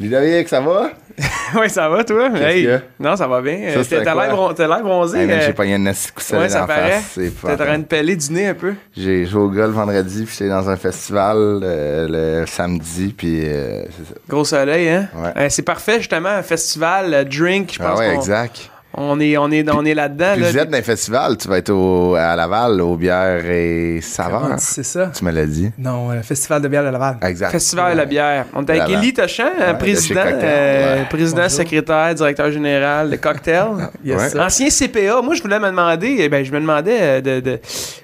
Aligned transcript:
Ludovic, 0.00 0.48
ça 0.48 0.60
va? 0.60 0.90
oui, 1.60 1.68
ça 1.68 1.88
va, 1.88 2.04
toi? 2.04 2.30
Hey. 2.36 2.68
Non, 3.00 3.16
ça 3.16 3.26
va 3.26 3.40
bien. 3.40 3.58
Euh, 3.62 3.82
T'as 4.04 4.14
l'air 4.14 4.82
bronzé. 4.82 5.18
Hey, 5.18 5.30
euh, 5.30 5.40
j'ai 5.46 5.88
esti 5.88 6.12
coup 6.12 6.20
de 6.20 6.24
soleil 6.24 6.42
ouais, 6.44 6.48
ça 6.48 6.66
paraît. 6.66 7.00
T'es 7.14 7.30
en 7.52 7.56
train 7.56 7.78
de 7.78 7.84
peler 7.84 8.14
du 8.14 8.32
nez 8.32 8.46
un 8.46 8.54
peu? 8.54 8.74
J'ai 8.96 9.26
joué 9.26 9.42
au 9.42 9.48
golf 9.48 9.74
vendredi, 9.74 10.24
puis 10.24 10.34
j'étais 10.38 10.50
dans 10.50 10.70
un 10.70 10.76
festival 10.76 11.36
euh, 11.62 12.40
le 12.42 12.46
samedi, 12.46 13.12
puis 13.16 13.40
euh. 13.44 13.82
Gros 14.28 14.44
soleil, 14.44 14.88
hein? 14.88 15.08
Ouais. 15.16 15.32
Euh, 15.36 15.46
c'est 15.50 15.62
parfait, 15.62 15.98
justement, 15.98 16.28
un 16.28 16.42
festival, 16.42 17.26
drink, 17.28 17.74
je 17.76 17.82
Ah 17.82 17.88
pense 17.90 17.98
ouais, 17.98 18.10
qu'on 18.10 18.20
exact. 18.20 18.70
On 19.00 19.20
est, 19.20 19.36
on 19.36 19.50
est, 19.50 19.68
on 19.70 19.84
est 19.84 19.94
là-dedans. 19.94 20.32
Puis 20.34 20.42
là. 20.42 20.50
vous 20.50 20.58
êtes 20.58 20.70
dans 20.70 20.78
un 20.78 20.82
festival, 20.82 21.36
tu 21.36 21.48
vas 21.48 21.58
être 21.58 21.70
au, 21.70 22.14
à 22.16 22.34
Laval, 22.36 22.80
aux 22.80 22.96
bières 22.96 23.44
et 23.46 24.00
saveurs. 24.02 24.54
C'est 24.58 24.82
ça? 24.82 25.10
Tu 25.16 25.24
me 25.24 25.30
l'as 25.30 25.46
dit. 25.46 25.70
Non, 25.78 26.10
le 26.10 26.22
Festival 26.22 26.60
de 26.62 26.68
bière 26.68 26.84
de 26.84 26.88
Laval. 26.90 27.16
Exact. 27.22 27.50
Festival 27.50 27.92
de 27.92 27.98
la 27.98 28.04
bière. 28.06 28.46
On 28.54 28.64
est 28.64 28.70
avec. 28.80 28.88
Élie 28.88 29.12
Tochan, 29.12 29.44
de 29.72 29.78
président, 29.78 30.20
euh, 30.24 30.98
ouais. 31.00 31.04
président, 31.08 31.42
Bonjour. 31.42 31.50
secrétaire, 31.50 32.14
directeur 32.14 32.50
général 32.50 33.10
de 33.10 33.16
Cocktail. 33.28 33.66
Yes, 34.04 34.20
Ouais. 34.20 34.28
sir. 34.30 34.40
Ancien 34.42 34.68
CPA, 34.70 35.22
moi 35.22 35.34
je 35.34 35.42
voulais 35.42 35.58
me 35.60 35.66
demander, 35.68 36.16
eh 36.20 36.28
ben, 36.28 36.44
je 36.44 36.52
me 36.52 36.60
demandais 36.60 36.98
euh, 37.00 37.20
de, 37.20 37.40
de- 37.40 37.60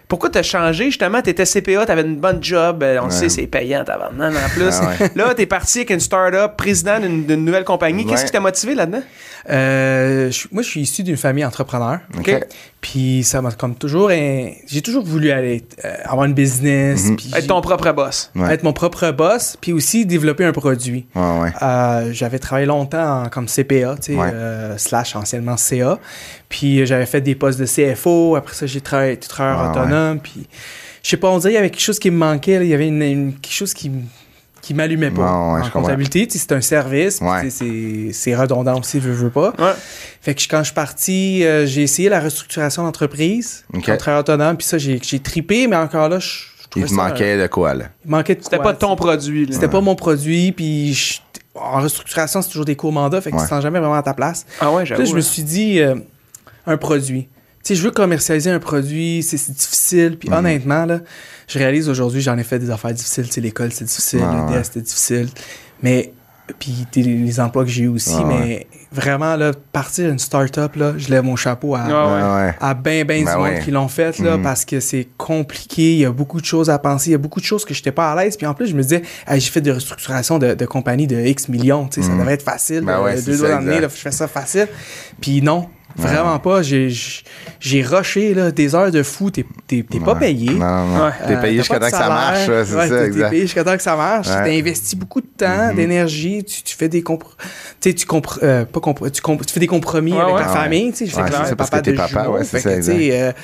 pourquoi 0.08 0.30
t'as 0.30 0.42
changé? 0.42 0.86
Justement, 0.86 1.22
t'étais 1.22 1.44
CPA, 1.46 1.86
t'avais 1.86 2.02
une 2.02 2.16
bonne 2.16 2.42
job, 2.42 2.82
euh, 2.82 2.98
on 3.00 3.06
le 3.06 3.12
Ouais. 3.12 3.18
sait 3.18 3.28
c'est 3.28 3.46
payant 3.46 3.84
tabarnak 3.84 4.34
en 4.34 4.48
plus. 4.50 4.68
Ah 4.80 4.92
ouais. 5.00 5.10
Là 5.14 5.34
t'es 5.34 5.46
parti 5.46 5.78
avec 5.78 5.90
une 5.90 6.00
start-up, 6.00 6.52
président 6.56 6.98
d'une 7.00 7.24
d'une 7.24 7.44
nouvelle 7.44 7.64
compagnie, 7.64 8.04
qu'est-ce 8.06 8.20
Ouais. 8.22 8.26
qui 8.26 8.32
t'a 8.32 8.40
motivé 8.40 8.74
là-dedans? 8.74 9.02
Euh, 9.50 10.30
je- 10.30 10.48
moi, 10.52 10.62
je 10.62 10.68
suis 10.68 10.80
issu 10.80 11.02
d'une 11.02 11.16
famille 11.18 11.44
entrepreneur. 11.44 11.98
OK. 12.18 12.30
Puis 12.84 13.24
ça 13.24 13.40
m'a 13.40 13.50
comme 13.52 13.74
toujours. 13.76 14.10
J'ai 14.10 14.82
toujours 14.84 15.04
voulu 15.06 15.30
aller 15.30 15.64
euh, 15.86 15.94
avoir 16.04 16.26
une 16.26 16.34
business. 16.34 17.06
Mhm. 17.06 17.16
Être 17.34 17.46
ton 17.46 17.62
propre 17.62 17.90
boss. 17.92 18.30
Ouais. 18.36 18.52
être 18.52 18.62
mon 18.62 18.74
propre 18.74 19.10
boss. 19.10 19.56
Puis 19.58 19.72
aussi 19.72 20.04
développer 20.04 20.44
un 20.44 20.52
produit. 20.52 21.06
Ouais, 21.14 21.40
ouais. 21.40 21.52
Euh, 21.62 22.10
j'avais 22.12 22.38
travaillé 22.38 22.66
longtemps 22.66 23.22
en- 23.24 23.28
comme 23.30 23.48
CPA, 23.48 23.96
tu 23.96 24.12
sais, 24.12 24.18
Ouais. 24.18 24.28
euh, 24.34 24.76
slash 24.76 25.16
anciennement 25.16 25.56
CA. 25.56 25.98
Puis 26.50 26.84
j'avais 26.84 27.06
fait 27.06 27.22
des 27.22 27.34
postes 27.34 27.58
de 27.58 27.64
CFO. 27.64 28.36
Après 28.36 28.52
ça, 28.54 28.66
j'ai 28.66 28.82
travaillé 28.82 29.12
été 29.14 29.28
travailleur 29.28 29.62
Ouais, 29.72 29.80
autonome. 29.80 30.20
Puis 30.20 30.46
je 31.02 31.08
sais 31.08 31.16
pas, 31.16 31.30
on 31.30 31.38
dirait 31.38 31.52
qu'il 31.52 31.56
y 31.56 31.58
avait 31.58 31.70
quelque 31.70 31.80
chose 31.80 31.98
qui 31.98 32.10
me 32.10 32.18
manquait. 32.18 32.58
là. 32.58 32.64
Il 32.64 32.68
y 32.70 32.74
avait 32.74 32.88
une, 32.88 33.00
une- 33.02 33.32
quelque 33.32 33.54
chose 33.54 33.72
qui, 33.72 33.86
m- 33.86 34.02
qui 34.64 34.72
m'allumait 34.74 35.10
pas. 35.10 35.20
Ouais, 35.22 35.60
en 35.60 35.62
je 35.62 35.70
comptabilité, 35.70 36.26
c'est 36.30 36.52
un 36.52 36.60
service. 36.62 37.20
Ouais. 37.20 37.50
C'est 38.12 38.34
redondant 38.34 38.78
aussi, 38.80 38.98
veux, 38.98 39.12
veux 39.12 39.30
pas. 39.30 39.52
Ouais. 39.58 39.72
Fait 40.22 40.34
que 40.34 40.42
quand 40.48 40.60
je 40.60 40.64
suis 40.64 40.74
parti, 40.74 41.44
euh, 41.44 41.66
j'ai 41.66 41.82
essayé 41.82 42.08
la 42.08 42.20
restructuration 42.20 42.82
d'entreprise, 42.82 43.64
Ok. 43.74 43.84
comme 43.84 43.96
travailleur 43.98 44.20
autonome. 44.20 44.56
Puis 44.56 44.66
ça, 44.66 44.78
j'ai 44.78 44.98
tripé, 45.20 45.66
mais 45.66 45.76
encore 45.76 46.08
là, 46.08 46.18
je, 46.18 46.28
je 46.28 46.80
Il 46.80 46.86
te 46.86 46.94
manquait 46.94 47.36
de 47.40 47.46
quoi, 47.46 47.74
là? 47.74 47.84
il 48.04 48.10
manquait 48.10 48.36
de 48.36 48.42
C'était 48.42 48.58
pas 48.58 48.72
ton 48.72 48.96
produit. 48.96 49.46
là. 49.46 49.52
c'était 49.52 49.68
pas 49.68 49.80
mon 49.82 49.94
produit, 49.94 50.52
puis 50.52 50.94
je- 50.94 51.18
en 51.54 51.80
restructuration, 51.82 52.40
c'est 52.42 52.48
toujours 52.48 52.64
des 52.64 52.74
courts 52.74 52.92
mandats, 52.92 53.20
fait 53.20 53.30
que 53.30 53.36
Ouais. 53.36 53.42
tu 53.42 53.48
te 53.48 53.54
sens 53.54 53.62
jamais 53.62 53.78
vraiment 53.78 53.94
à 53.94 54.02
ta 54.02 54.14
place. 54.14 54.44
Ah 54.60 54.72
ouais, 54.72 54.84
j'avoue. 54.86 55.02
là, 55.02 55.06
je 55.08 55.14
me 55.14 55.20
suis 55.20 55.42
dit, 55.44 55.78
euh, 55.80 55.94
un 56.66 56.76
produit. 56.78 57.28
Tu 57.64 57.74
sais, 57.74 57.80
je 57.80 57.84
veux 57.84 57.90
commercialiser 57.92 58.50
un 58.50 58.58
produit, 58.58 59.22
c'est 59.22 59.36
difficile, 59.50 60.18
puis 60.18 60.28
Mhm. 60.28 60.36
honnêtement, 60.36 60.84
là, 60.84 61.00
je 61.48 61.58
réalise 61.58 61.88
aujourd'hui, 61.88 62.20
j'en 62.20 62.36
ai 62.36 62.44
fait 62.44 62.58
des 62.58 62.70
affaires 62.70 62.92
difficiles, 62.92 63.24
tu 63.26 63.32
sais, 63.32 63.40
l'école, 63.40 63.72
c'est 63.72 63.86
difficile, 63.86 64.20
Ouais, 64.20 64.26
le 64.36 64.52
ouais. 64.52 64.58
DS, 64.60 64.64
c'était 64.64 64.80
difficile, 64.82 65.28
mais, 65.82 66.12
puis 66.58 66.86
les 66.94 67.40
emplois 67.40 67.64
que 67.64 67.70
j'ai 67.70 67.84
eu 67.84 67.88
aussi, 67.88 68.22
mais 68.26 68.66
vraiment, 68.92 69.34
là, 69.36 69.52
partir 69.72 70.10
d'une 70.10 70.18
start-up, 70.18 70.76
là, 70.76 70.92
je 70.98 71.08
lève 71.08 71.24
mon 71.24 71.36
chapeau 71.36 71.74
à, 71.74 71.84
Ah 71.88 72.38
ouais. 72.38 72.44
ouais. 72.48 72.54
à 72.60 72.74
ben 72.74 73.06
ben 73.06 73.20
du 73.20 73.24
Ben 73.24 73.36
monde 73.38 73.44
ouais. 73.44 73.60
qui 73.64 73.70
l'ont 73.70 73.88
fait 73.88 74.18
là 74.18 74.36
Mhm. 74.36 74.42
parce 74.42 74.66
que 74.66 74.78
c'est 74.78 75.08
compliqué, 75.16 75.94
il 75.94 75.98
y 76.00 76.04
a 76.04 76.12
beaucoup 76.12 76.42
de 76.42 76.46
choses 76.46 76.68
à 76.68 76.78
penser, 76.78 77.08
il 77.08 77.12
y 77.12 77.16
a 77.16 77.18
beaucoup 77.18 77.40
de 77.40 77.46
choses 77.46 77.64
que 77.64 77.72
j'étais 77.72 77.92
pas 77.92 78.12
à 78.12 78.22
l'aise 78.22 78.36
puis 78.36 78.46
en 78.46 78.52
plus 78.54 78.66
je 78.68 78.76
me 78.76 78.82
disais 78.82 79.02
Hey, 79.26 79.40
j'ai 79.40 79.50
fait 79.50 79.62
des 79.62 79.72
restructurations 79.72 80.38
de, 80.38 80.52
de 80.54 80.66
compagnies 80.66 81.06
de 81.08 81.18
X 81.18 81.48
millions, 81.48 81.88
tu 81.88 82.02
sais 82.02 82.06
ça 82.06 82.12
Mhm. 82.12 82.18
devrait 82.20 82.34
être 82.34 82.42
facile, 82.44 82.82
Ben 82.84 82.98
de- 82.98 83.04
ouais, 83.04 83.14
deux 83.16 83.32
c'est 83.32 83.38
doigts 83.38 83.48
ça, 83.48 83.54
dans 83.54 83.60
le 83.60 83.64
nez, 83.64 83.70
exact. 83.76 83.82
là, 83.82 83.88
je 83.96 84.00
fais 84.02 84.12
ça 84.12 84.28
facile. 84.28 84.68
Puis 85.20 85.40
non, 85.42 85.66
vraiment 85.96 86.38
pas, 86.38 86.62
j'ai 86.62 86.88
j'ai 87.60 87.82
rushé 87.82 88.34
là 88.34 88.50
des 88.50 88.74
heures 88.74 88.90
de 88.90 89.02
fou, 89.02 89.30
t'es 89.30 89.44
t'es- 89.66 89.84
t'es 89.88 90.00
pas 90.00 90.12
Ouais. 90.14 90.18
payé. 90.20 90.50
Non, 90.50 90.84
non. 90.86 91.04
Ouais. 91.06 91.10
T'es 91.26 91.36
payé 91.40 91.58
jusqu'à 91.58 91.78
temps 91.78 91.86
que 91.86 91.90
ça 91.92 92.08
marche, 92.08 92.38
salaire. 92.46 92.58
ouais, 92.60 92.64
c'est 92.66 92.74
Ouais, 92.76 92.88
ça, 92.88 93.08
t'es- 93.08 93.30
payé 93.30 93.42
jusqu'à 93.42 93.64
temps 93.64 93.76
que 93.76 93.82
ça 93.82 93.96
marche. 93.96 94.28
Ouais. 94.28 94.34
T'as 94.44 94.50
investi 94.58 94.96
beaucoup 94.96 95.20
de 95.20 95.26
temps, 95.36 95.72
d'énergie. 95.74 96.44
Tu, 96.44 96.62
tu 96.62 96.76
fais 96.76 96.88
des 96.88 97.02
compr- 97.02 97.36
tu 97.80 97.90
compr- 97.90 98.38
euh, 98.42 98.64
pas 98.64 98.80
compr- 98.80 99.10
tu, 99.10 99.20
comp- 99.22 99.44
tu 99.46 99.52
fais 99.52 99.60
des 99.60 99.66
compromis 99.66 100.12
Ouais, 100.12 100.20
avec 100.20 100.34
ouais. 100.34 100.42
ta 100.42 100.48
ouais. 100.48 100.54
famille. 100.54 100.90
Tu 100.92 100.98
sais, 100.98 101.06
je 101.06 101.16
Ouais, 101.16 101.24
fais 101.26 101.32
ça, 101.32 101.56
parce 101.56 101.70
papa 101.70 101.78
que 101.80 101.84
t'es 101.86 101.92
de 101.92 101.96
papa, 101.96 102.22
jumeaux, 102.24 102.36
ouais, 102.38 102.44
fait 102.44 102.62
que, 102.62 103.34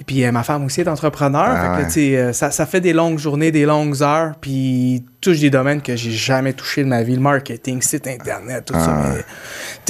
et 0.00 0.04
puis 0.04 0.24
euh, 0.24 0.32
ma 0.32 0.42
femme 0.42 0.64
aussi 0.64 0.80
est 0.80 0.88
entrepreneur. 0.88 1.44
Ah 1.46 1.76
fait 1.78 1.82
que, 1.94 2.00
ouais. 2.00 2.16
euh, 2.16 2.32
ça, 2.32 2.50
ça 2.50 2.64
fait 2.66 2.80
des 2.80 2.92
longues 2.94 3.18
journées, 3.18 3.50
des 3.52 3.66
longues 3.66 4.02
heures, 4.02 4.32
puis 4.40 5.04
touche 5.20 5.40
des 5.40 5.50
domaines 5.50 5.82
que 5.82 5.94
j'ai 5.96 6.10
jamais 6.10 6.54
touché 6.54 6.82
de 6.82 6.88
ma 6.88 7.02
vie. 7.02 7.14
Le 7.16 7.20
marketing, 7.20 7.82
site 7.82 8.06
internet, 8.06 8.64
tout 8.64 8.74
Ah 8.76 8.84
ça. 8.84 9.12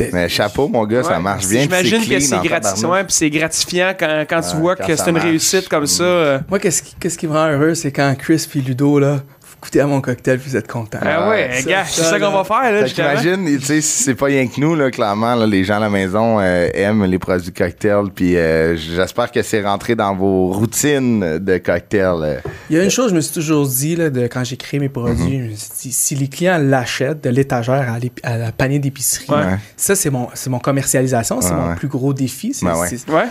ouais. 0.04 0.10
mais 0.12 0.28
chapeau, 0.28 0.66
mon 0.68 0.84
gars, 0.86 1.02
ça 1.04 1.18
marche 1.20 1.46
bien. 1.46 1.62
J'imagine 1.62 2.00
que 2.06 2.18
c'est 2.20 2.38
puis 2.40 3.30
gratifiant 3.30 3.92
quand, 3.98 4.24
quand 4.28 4.40
tu 4.40 4.54
Ouais, 4.56 4.60
vois 4.60 4.76
quand 4.76 4.86
que 4.86 4.96
c'est 4.96 5.06
une 5.06 5.12
marche. 5.12 5.26
réussite 5.26 5.68
comme 5.68 5.84
Mm. 5.84 5.86
ça. 5.86 6.02
euh. 6.04 6.38
Moi, 6.48 6.58
qu'est-ce 6.58 6.82
qui, 6.82 6.94
qu'est-ce 6.98 7.16
qui 7.18 7.26
me 7.28 7.32
rend 7.32 7.48
heureux, 7.50 7.74
c'est 7.74 7.92
quand 7.92 8.14
Chris 8.18 8.44
puis 8.50 8.60
Ludo, 8.60 8.98
là, 8.98 9.20
vous 9.62 9.66
goûtez 9.66 9.80
à 9.80 9.86
mon 9.86 10.00
cocktail 10.00 10.38
puis 10.38 10.50
vous 10.50 10.56
êtes 10.56 10.66
contents. 10.68 10.98
Ah 11.02 11.28
ouais, 11.28 11.50
ça, 11.60 11.68
gars, 11.68 11.84
c'est 11.86 12.00
ça, 12.00 12.10
ça 12.10 12.18
qu'on 12.18 12.30
va 12.30 12.44
faire, 12.44 12.72
là, 12.72 12.84
qu'imagine, 12.84 13.44
tu 13.58 13.64
sais, 13.64 13.80
si 13.82 14.04
c'est 14.04 14.14
pas 14.14 14.26
rien 14.26 14.46
que 14.46 14.58
nous, 14.58 14.74
là, 14.74 14.90
clairement, 14.90 15.34
là, 15.34 15.46
les 15.46 15.64
gens 15.64 15.76
à 15.76 15.80
la 15.80 15.90
maison 15.90 16.38
euh, 16.40 16.68
aiment 16.72 17.04
les 17.04 17.18
produits 17.18 17.52
cocktails, 17.52 18.10
puis 18.14 18.36
euh, 18.38 18.74
j'espère 18.76 19.30
que 19.30 19.42
c'est 19.42 19.62
rentré 19.62 19.94
dans 19.94 20.14
vos 20.16 20.46
routines 20.52 21.38
de 21.38 21.58
cocktails. 21.58 22.22
euh. 22.22 22.36
Il 22.70 22.76
y 22.76 22.80
a 22.80 22.84
une 22.84 22.90
chose, 22.90 23.10
je 23.10 23.14
me 23.16 23.20
suis 23.20 23.34
toujours 23.34 23.66
dit, 23.68 23.96
là, 23.96 24.08
de, 24.08 24.22
quand 24.28 24.44
j'ai 24.44 24.56
créé 24.56 24.80
mes 24.80 24.88
produits, 24.88 25.38
je 25.44 25.50
me 25.50 25.54
suis 25.56 25.70
dit, 25.82 25.92
si 25.92 26.14
les 26.14 26.28
clients 26.28 26.58
l'achètent 26.58 27.22
de 27.22 27.28
l'étagère 27.30 27.94
à, 28.22 28.36
la 28.38 28.52
panier 28.52 28.78
d'épicerie, 28.78 29.26
Ouais. 29.28 29.58
ça, 29.76 29.94
c'est 29.94 30.10
mon, 30.10 30.28
c'est 30.34 30.48
mon 30.48 30.58
commercialisation, 30.58 31.40
c'est 31.42 31.50
Ouais, 31.50 31.56
mon 31.56 31.68
ouais. 31.70 31.74
plus 31.76 31.88
gros 31.88 32.14
défi. 32.14 32.56
Ben 32.62 32.76
ouais. 32.78 32.88
c'est- 32.88 33.10
Ouais. 33.10 33.24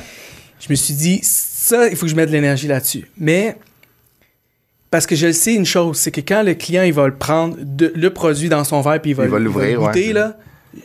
je 0.60 0.68
me 0.70 0.76
suis 0.76 0.94
dit, 0.94 1.20
ça, 1.24 1.88
il 1.88 1.96
faut 1.96 2.06
que 2.06 2.12
je 2.12 2.16
mette 2.16 2.28
de 2.30 2.34
l'énergie 2.34 2.68
là-dessus. 2.68 3.10
Mais, 3.18 3.56
parce 4.92 5.06
que 5.06 5.16
je 5.16 5.28
le 5.28 5.34
sais 5.34 5.54
une 5.54 5.66
chose, 5.66 5.98
c'est 5.98 6.12
que 6.12 6.22
quand 6.22 6.44
le 6.44 6.54
client, 6.56 6.84
il 6.84 6.94
va 6.94 7.08
le 7.08 7.16
prendre, 7.16 7.56
de- 7.60 7.92
le 7.96 8.10
produit 8.12 8.50
dans 8.50 8.64
son 8.64 8.82
verre, 8.82 9.02
puis 9.02 9.12
il 9.12 9.16
va, 9.16 9.26
Il 9.26 9.30
va 9.30 9.40
l'ouvrir, 9.40 9.80
goûter, 9.80 10.08
ouais. 10.08 10.14
là, 10.14 10.38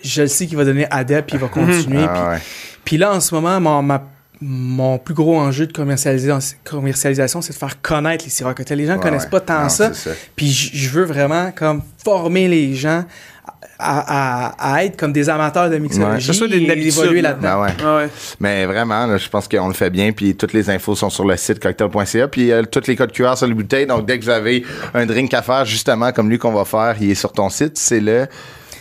je 0.02 0.22
le 0.22 0.28
sais 0.28 0.46
qu'il 0.46 0.56
va 0.56 0.64
donner 0.64 0.86
adepte, 0.90 1.28
puis 1.30 1.36
il 1.38 1.40
va 1.40 1.48
continuer. 1.52 1.98
puis 1.98 2.06
Ah 2.08 2.30
ouais. 2.30 2.38
puis 2.84 2.96
là, 2.98 3.12
en 3.14 3.20
ce 3.20 3.34
moment, 3.34 3.60
mon, 3.60 3.82
ma- 3.82 4.06
mon 4.40 4.98
plus 4.98 5.14
gros 5.14 5.38
enjeu 5.38 5.66
de 5.66 5.72
commercialisation, 5.72 6.56
commercialisation, 6.64 7.40
c'est 7.40 7.52
de 7.54 7.58
faire 7.58 7.80
connaître 7.80 8.24
les 8.26 8.44
cocktail. 8.44 8.76
Les 8.78 8.86
gens 8.86 8.96
Ouais, 8.96 9.00
connaissent 9.00 9.26
pas 9.26 9.40
tant 9.40 9.62
Non, 9.62 9.68
ça. 9.70 9.90
Puis 10.36 10.50
je 10.50 10.70
je 10.76 10.88
veux 10.90 11.04
vraiment 11.04 11.50
comme 11.52 11.80
former 12.04 12.48
les 12.48 12.74
gens 12.74 13.04
à, 13.78 14.46
à- 14.48 14.74
à 14.76 14.84
être 14.84 14.96
comme 14.96 15.12
des 15.12 15.28
amateurs 15.28 15.68
de 15.70 15.76
mixologie 15.78 16.26
ce 16.26 16.32
soit 16.32 16.48
des 16.48 16.58
et 16.62 16.86
évoluer 16.88 17.20
là-dedans. 17.22 17.60
Ben 17.60 17.62
ouais. 17.62 17.70
Ah 17.84 17.96
ouais. 17.96 18.08
Mais 18.40 18.66
vraiment, 18.66 19.06
là, 19.06 19.16
je 19.18 19.28
pense 19.28 19.48
qu'on 19.48 19.68
le 19.68 19.74
fait 19.74 19.90
bien. 19.90 20.12
Puis 20.12 20.34
toutes 20.36 20.52
les 20.52 20.70
infos 20.70 20.94
sont 20.94 21.10
sur 21.10 21.24
le 21.24 21.36
site 21.36 21.60
cocktail.ca. 21.60 22.28
Puis 22.28 22.50
euh, 22.52 22.62
tous 22.62 22.86
les 22.86 22.96
codes 22.96 23.12
QR 23.12 23.36
sur 23.36 23.46
les 23.46 23.54
bouteilles. 23.54 23.86
Donc 23.86 24.06
dès 24.06 24.18
que 24.18 24.24
vous 24.24 24.30
avez 24.30 24.64
un 24.94 25.06
drink 25.06 25.32
à 25.34 25.42
faire, 25.42 25.64
justement 25.64 26.12
comme 26.12 26.30
lui 26.30 26.38
qu'on 26.38 26.52
va 26.52 26.64
faire, 26.64 26.96
il 27.00 27.10
est 27.10 27.14
sur 27.14 27.32
ton 27.32 27.48
site. 27.50 27.76
C'est 27.78 28.00
le 28.00 28.26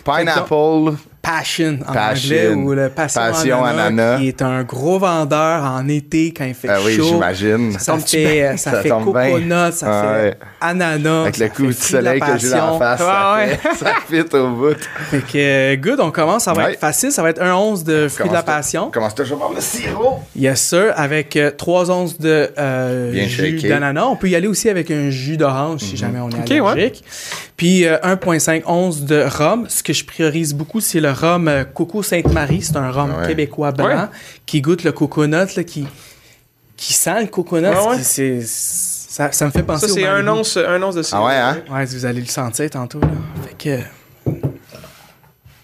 Pineapple. 0.04 0.98
Passion 1.23 1.79
en 1.88 1.94
Passion. 1.94 2.35
anglais 2.35 2.50
ou 2.53 2.73
le 2.73 2.89
Passion, 2.89 3.22
Passion 3.22 3.63
ananas, 3.63 3.85
ananas. 3.85 4.17
qui 4.19 4.28
est 4.28 4.41
un 4.41 4.63
gros 4.63 5.00
vendeur 5.00 5.63
en 5.63 5.88
été 5.88 6.34
quand 6.35 6.44
il 6.44 6.53
fait 6.53 6.67
Ah 6.69 6.79
oui, 6.85 6.97
chaud. 6.97 7.06
j'imagine. 7.06 7.79
Ça 7.79 7.97
fait, 7.97 8.44
euh, 8.44 8.57
ça 8.57 8.72
Ça 8.72 8.81
fait 8.81 8.89
tombe 8.89 9.13
bien. 9.17 9.29
coconut, 9.31 9.72
ça 9.72 9.85
Ah 9.88 10.01
fait 10.03 10.23
ouais. 10.25 10.38
ananas. 10.59 11.22
Avec 11.22 11.35
ça 11.38 11.44
le 11.45 11.50
coup 11.51 11.66
de 11.67 11.72
fruit 11.72 11.88
soleil 11.91 12.19
que 12.19 12.38
j'ai 12.38 12.50
la 12.50 12.72
face, 12.78 12.81
Ah 12.81 12.97
ça, 12.97 13.35
ouais. 13.38 13.56
fait, 13.56 13.75
ça 13.85 13.94
fit 14.06 14.35
au 14.35 14.50
bout. 14.50 14.75
Fait 15.12 15.19
que, 15.22 15.38
euh, 15.38 15.75
good, 15.78 16.01
on 16.01 16.12
commence. 16.12 16.44
Ça 16.44 16.51
va 16.51 16.66
Ouais. 16.66 16.73
être 16.73 16.79
facile. 16.81 17.13
Ça 17.13 17.23
va 17.23 17.29
être 17.29 17.41
un 17.41 17.56
once 17.56 17.85
de 17.85 18.09
fruits 18.09 18.28
de 18.28 18.33
la 18.33 18.44
passion. 18.44 18.91
Commence 18.91 19.16
toujours 19.16 19.39
par 19.39 19.53
le 19.53 19.62
sirop. 19.62 20.19
Yes, 20.35 20.59
sir. 20.62 20.91
Avec 20.97 21.38
euh, 21.38 21.51
trois 21.51 21.89
onces 21.89 22.19
de 22.19 22.51
euh, 22.59 23.12
Bien 23.13 23.28
jus 23.29 23.62
d'ananas. 23.62 24.07
On 24.07 24.17
peut 24.17 24.28
y 24.28 24.35
aller 24.35 24.47
aussi 24.47 24.67
avec 24.67 24.91
un 24.91 25.09
jus 25.09 25.38
d'orange 25.38 25.81
Mhm. 25.83 25.88
si 25.88 25.95
jamais 25.95 26.19
on 26.19 26.29
est 26.31 26.35
Ok, 26.39 26.50
ouais. 26.66 26.72
allergique. 26.72 27.06
Puis 27.56 27.85
euh, 27.85 27.97
1,5 28.03 28.63
onces 28.66 29.03
de 29.03 29.23
rhum. 29.25 29.67
Ce 29.69 29.83
que 29.83 29.94
je 29.94 30.03
priorise 30.03 30.53
beaucoup, 30.53 30.81
c'est 30.81 31.00
le 31.00 31.12
rhum 31.13 31.48
euh, 31.48 31.63
Coco 31.63 32.04
Sainte-Marie. 32.04 32.62
C'est 32.62 32.75
un 32.77 32.92
rhum 32.92 33.13
Ouais. 33.15 33.27
québécois 33.27 33.71
blanc 33.71 33.86
Ouais. 33.88 34.07
qui 34.45 34.62
goûte 34.62 34.83
le 34.83 34.92
coconut, 34.92 35.56
là, 35.56 35.63
qui, 35.63 35.88
qui 36.75 36.94
sent 36.94 37.21
le 37.21 37.27
coconut. 37.27 37.68
Ouais, 37.69 37.88
ouais. 37.89 38.00
C'est- 38.04 38.42
ça, 38.45 39.31
ça 39.31 39.45
me 39.45 39.51
fait 39.51 39.62
penser 39.63 39.86
Ça, 39.88 39.92
au 39.94 39.95
c'est 39.95 40.07
un 40.07 40.27
once, 40.27 40.57
un 40.57 40.81
once 40.81 40.95
de 40.95 41.04
sirop. 41.04 41.21
Ah 41.24 41.27
ouais, 41.27 41.36
hein? 41.36 41.57
Ouais, 41.71 41.86
vous 41.86 42.06
allez 42.06 42.21
le 42.21 42.25
sentir 42.27 42.69
tantôt. 42.69 43.00
Là. 43.00 43.07
Fait 43.48 43.56
que, 44.25 44.31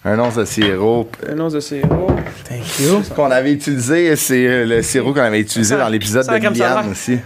Un 0.04 0.18
once 0.18 0.36
de 0.36 0.44
sirop. 0.44 1.10
Un 1.28 1.38
once 1.40 1.52
de 1.52 1.60
sirop. 1.60 2.06
thank 2.48 2.78
you. 2.80 3.02
Ce 3.02 3.10
qu'on 3.10 3.30
avait 3.30 3.52
utilisé, 3.52 4.16
c'est 4.16 4.46
euh, 4.46 4.64
le 4.66 4.82
sirop 4.82 5.12
qu'on 5.12 5.20
avait 5.20 5.40
utilisé 5.40 5.74
Ça- 5.74 5.80
dans 5.82 5.88
l'épisode 5.88 6.26
de 6.26 6.58
va. 6.58 6.84
aussi. 6.90 7.18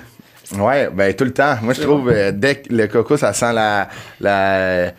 Ouais, 0.59 0.91
ben 0.93 1.15
tout 1.15 1.25
le 1.25 1.33
temps. 1.33 1.57
Moi, 1.63 1.73
je 1.75 1.83
trouve, 1.83 2.09
euh, 2.11 2.33
dès 2.33 2.57
que 2.57 2.73
le 2.73 2.87
coco, 2.87 3.17
ça 3.17 3.33
sent 3.33 3.53
la, 3.53 3.89
la, 4.21 4.93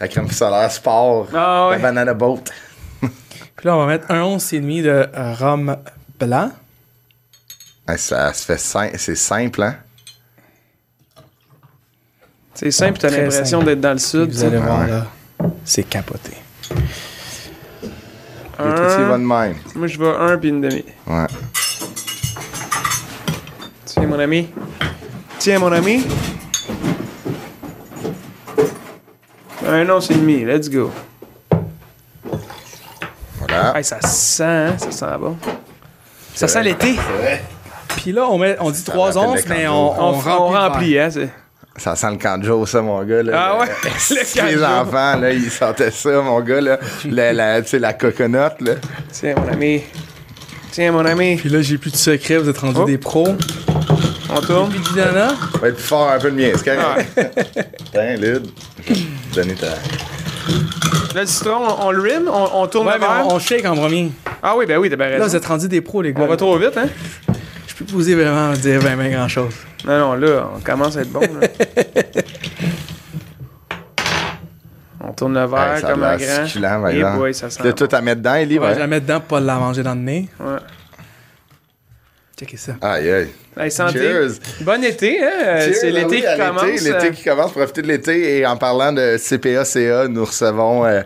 la 0.00 0.08
crème 0.08 0.30
solaire 0.30 0.70
sport, 0.70 1.28
Ah 1.34 1.68
ouais. 1.68 1.76
la 1.76 1.82
banana 1.82 2.14
boat. 2.14 2.44
Puis 3.00 3.10
là, 3.64 3.76
on 3.76 3.80
va 3.80 3.86
mettre 3.86 4.10
un 4.10 4.22
once 4.22 4.52
et 4.52 4.60
demi 4.60 4.82
de 4.82 5.08
rhum 5.38 5.76
blanc. 6.18 6.50
Ouais, 7.88 7.98
ça 7.98 8.32
se 8.32 8.44
fait 8.44 8.58
sim- 8.58 8.90
c'est 8.96 9.14
simple, 9.16 9.62
hein? 9.62 9.76
C'est 12.54 12.70
simple, 12.70 12.98
t'as 12.98 13.10
l'impression 13.10 13.58
simple. 13.58 13.64
d'être 13.66 13.80
dans 13.80 13.92
le 13.92 13.98
sud. 13.98 14.30
Vous 14.30 14.44
allez 14.44 14.58
voir 14.58 14.86
là. 14.86 15.06
C'est 15.64 15.82
capoté. 15.82 16.32
Ça 18.56 18.62
va 18.64 19.18
de 19.18 19.22
même. 19.24 19.56
Moi, 19.74 19.86
je 19.88 19.98
vais 19.98 20.08
un 20.08 20.38
puis 20.38 20.48
une 20.50 20.60
demi. 20.60 20.84
Ouais. 21.06 21.26
Tiens, 23.84 24.06
mon 24.06 24.18
ami. 24.20 24.48
Tiens, 25.38 25.58
mon 25.58 25.72
ami. 25.72 26.04
Un 29.66 29.88
once 29.88 30.10
et 30.10 30.14
demi. 30.14 30.44
Let's 30.44 30.68
go. 30.68 30.90
Voilà. 33.38 33.76
Hey, 33.76 33.84
ça 33.84 34.00
sent, 34.00 34.42
hein? 34.44 34.74
Ça 34.78 34.90
sent 34.90 35.06
bon. 35.18 35.36
Ça 36.34 36.48
sent 36.48 36.62
l'été. 36.62 36.96
Puis 37.96 38.12
là, 38.12 38.26
on, 38.28 38.38
met, 38.38 38.56
on 38.60 38.70
dit 38.70 38.82
3 38.82 39.12
rappelle 39.12 39.22
onces, 39.30 39.46
mais 39.48 39.68
on, 39.68 40.00
On, 40.00 40.12
remplit. 40.48 40.98
hein? 40.98 41.10
c'est- 41.10 41.30
Ça 41.76 41.96
sent 41.96 42.10
le 42.10 42.16
canjo, 42.16 42.66
ça, 42.66 42.82
mon 42.82 43.02
gars. 43.04 43.22
Là. 43.22 43.32
Ah 43.34 43.58
ouais? 43.60 43.66
Le- 44.10 44.42
Le 44.42 44.56
les 44.56 44.64
enfants, 44.64 45.16
là, 45.18 45.30
ils 45.32 45.50
sentaient 45.50 45.90
ça, 45.90 46.20
mon 46.20 46.40
gars. 46.40 46.60
Là. 46.60 46.78
La, 47.08 47.32
la, 47.32 47.62
tu 47.62 47.68
sais, 47.70 47.78
la 47.78 47.92
coconut, 47.92 48.38
là. 48.60 48.72
Tiens, 49.12 49.34
mon 49.36 49.48
ami. 49.52 49.82
Tiens, 50.72 50.92
mon 50.92 51.04
ami. 51.04 51.36
Puis 51.36 51.48
là, 51.48 51.62
j'ai 51.62 51.78
plus 51.78 51.90
de 51.92 51.96
secret, 51.96 52.38
vous 52.38 52.48
êtes 52.48 52.58
rendus 52.58 52.80
Oh. 52.82 52.84
des 52.84 52.98
pros. 52.98 53.28
On 54.36 54.40
tourne. 54.40 54.70
Puis 54.70 54.80
du 54.80 54.98
nana. 54.98 55.34
Va 55.60 55.68
être 55.68 55.74
plus 55.76 55.84
fort 55.84 56.10
un 56.10 56.18
peu 56.18 56.28
le 56.28 56.34
mien, 56.34 56.50
c'est 56.56 56.64
Lyd. 58.16 58.46
Donner 59.34 59.54
ta. 59.54 59.66
Le 61.14 61.26
citron, 61.26 61.56
on, 61.80 61.86
on 61.86 61.90
le 61.90 62.02
rim, 62.02 62.28
on, 62.32 62.48
on 62.62 62.66
tourne 62.66 62.86
Ouais, 62.86 62.94
le 62.94 63.00
verre? 63.00 63.24
on, 63.26 63.34
on 63.34 63.38
shake 63.38 63.64
en 63.66 63.74
premier. 63.74 64.12
Ah 64.42 64.54
oui, 64.56 64.66
ben 64.66 64.78
oui, 64.78 64.90
t'as 64.90 64.96
bien 64.96 65.08
Là, 65.10 65.16
vous 65.16 65.22
raison. 65.24 65.36
êtes 65.36 65.46
rendus 65.46 65.68
des 65.68 65.80
pros, 65.80 66.02
les 66.02 66.12
gars. 66.12 66.22
On 66.22 66.26
va 66.26 66.36
trop 66.36 66.56
vite, 66.58 66.76
hein? 66.76 66.86
Je 67.66 67.74
peux 67.74 67.84
poser 67.84 68.14
vraiment 68.14 68.52
dire 68.52 68.80
ben, 68.82 68.96
ben 68.96 69.10
grand 69.12 69.28
chose. 69.28 69.54
Non, 69.86 69.98
non, 69.98 70.14
là, 70.14 70.48
on 70.56 70.60
commence 70.60 70.96
à 70.96 71.00
être 71.02 71.10
bon. 71.10 71.20
Là. 71.20 71.48
on 75.00 75.12
tourne 75.12 75.34
le 75.34 75.46
verre 75.46 75.60
a 75.76 75.80
comme 75.80 76.02
un 76.04 76.16
grand. 76.16 76.46
succulent, 76.46 76.86
Et 76.88 77.02
boy, 77.16 77.34
ça 77.34 77.50
sent. 77.50 77.62
Là, 77.64 77.72
tout 77.72 77.88
à 77.90 78.00
mettre 78.00 78.18
dedans, 78.20 78.34
Ellie, 78.34 78.58
Ouais, 78.58 78.68
ouais. 78.68 78.74
Je 78.74 78.78
la 78.80 78.86
mets 78.86 79.00
dedans 79.00 79.18
pour 79.20 79.28
pas 79.38 79.40
la 79.40 79.56
manger 79.56 79.82
dans 79.82 79.94
le 79.94 80.00
nez. 80.00 80.28
bon. 80.38 80.52
Ouais. 80.52 80.58
Checkez 82.38 82.56
ça. 82.56 82.72
Aïe, 82.80 83.10
aïe. 83.10 83.28
Hey, 83.56 83.70
santé. 83.70 83.98
Cheers. 84.00 84.30
Bon 84.62 84.82
été, 84.82 85.22
hein? 85.22 85.30
Euh, 85.44 85.70
C'est 85.72 85.86
ah 85.88 85.90
l'été 85.90 86.06
oui, 86.06 86.20
qui 86.20 86.26
à 86.26 86.36
commence. 86.48 86.64
L'été 86.64 86.90
euh, 87.06 87.10
qui 87.10 87.22
commence, 87.22 87.52
profitez 87.52 87.82
de 87.82 87.86
l'été. 87.86 88.38
Et 88.38 88.46
en 88.46 88.56
parlant 88.56 88.92
de 88.92 89.16
CPA-CA, 89.18 90.08
nous 90.08 90.24
recevons 90.24 90.84
euh, 90.84 91.02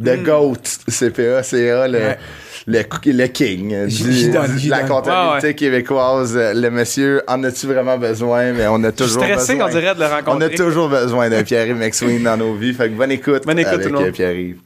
le 0.00 0.16
GOAT 0.16 0.56
CPA-CA, 0.90 1.86
le, 1.86 1.98
Ouais. 1.98 2.18
le, 2.66 3.12
le 3.12 3.26
king 3.28 3.72
euh, 3.74 3.86
du- 3.86 4.30
de 4.30 4.70
la 4.70 4.80
comptabilité 4.82 5.36
Ouais, 5.36 5.42
ouais. 5.44 5.54
québécoise. 5.54 6.36
Euh, 6.36 6.52
Le 6.52 6.70
monsieur, 6.70 7.22
en 7.28 7.44
as-tu 7.44 7.66
vraiment 7.68 7.96
besoin? 7.98 8.52
Mais 8.52 8.66
on 8.66 8.82
a 8.82 8.88
Je 8.88 8.88
suis 8.88 8.96
toujours 8.96 9.22
stressé, 9.22 9.52
besoin. 9.54 9.66
on 9.68 9.70
dirait, 9.70 9.94
de 9.94 10.00
le 10.00 10.06
On 10.06 10.10
a 10.10 10.16
rencontrer. 10.16 10.54
toujours 10.56 10.88
besoin 10.88 11.30
d'un 11.30 11.44
Pierre-Yves 11.44 11.76
McSween 11.76 12.24
dans 12.24 12.36
nos 12.36 12.54
vies. 12.54 12.72
Fait 12.74 12.88
que 12.88 12.94
bonne 12.94 13.12
écoute, 13.12 13.44
Bonne 13.46 13.58
écoute, 13.60 13.72
avec 13.74 13.86
tout 13.86 13.92
le 13.92 13.98
monde. 14.00 14.08
euh, 14.08 14.12
Pierre-Yves. 14.12 14.58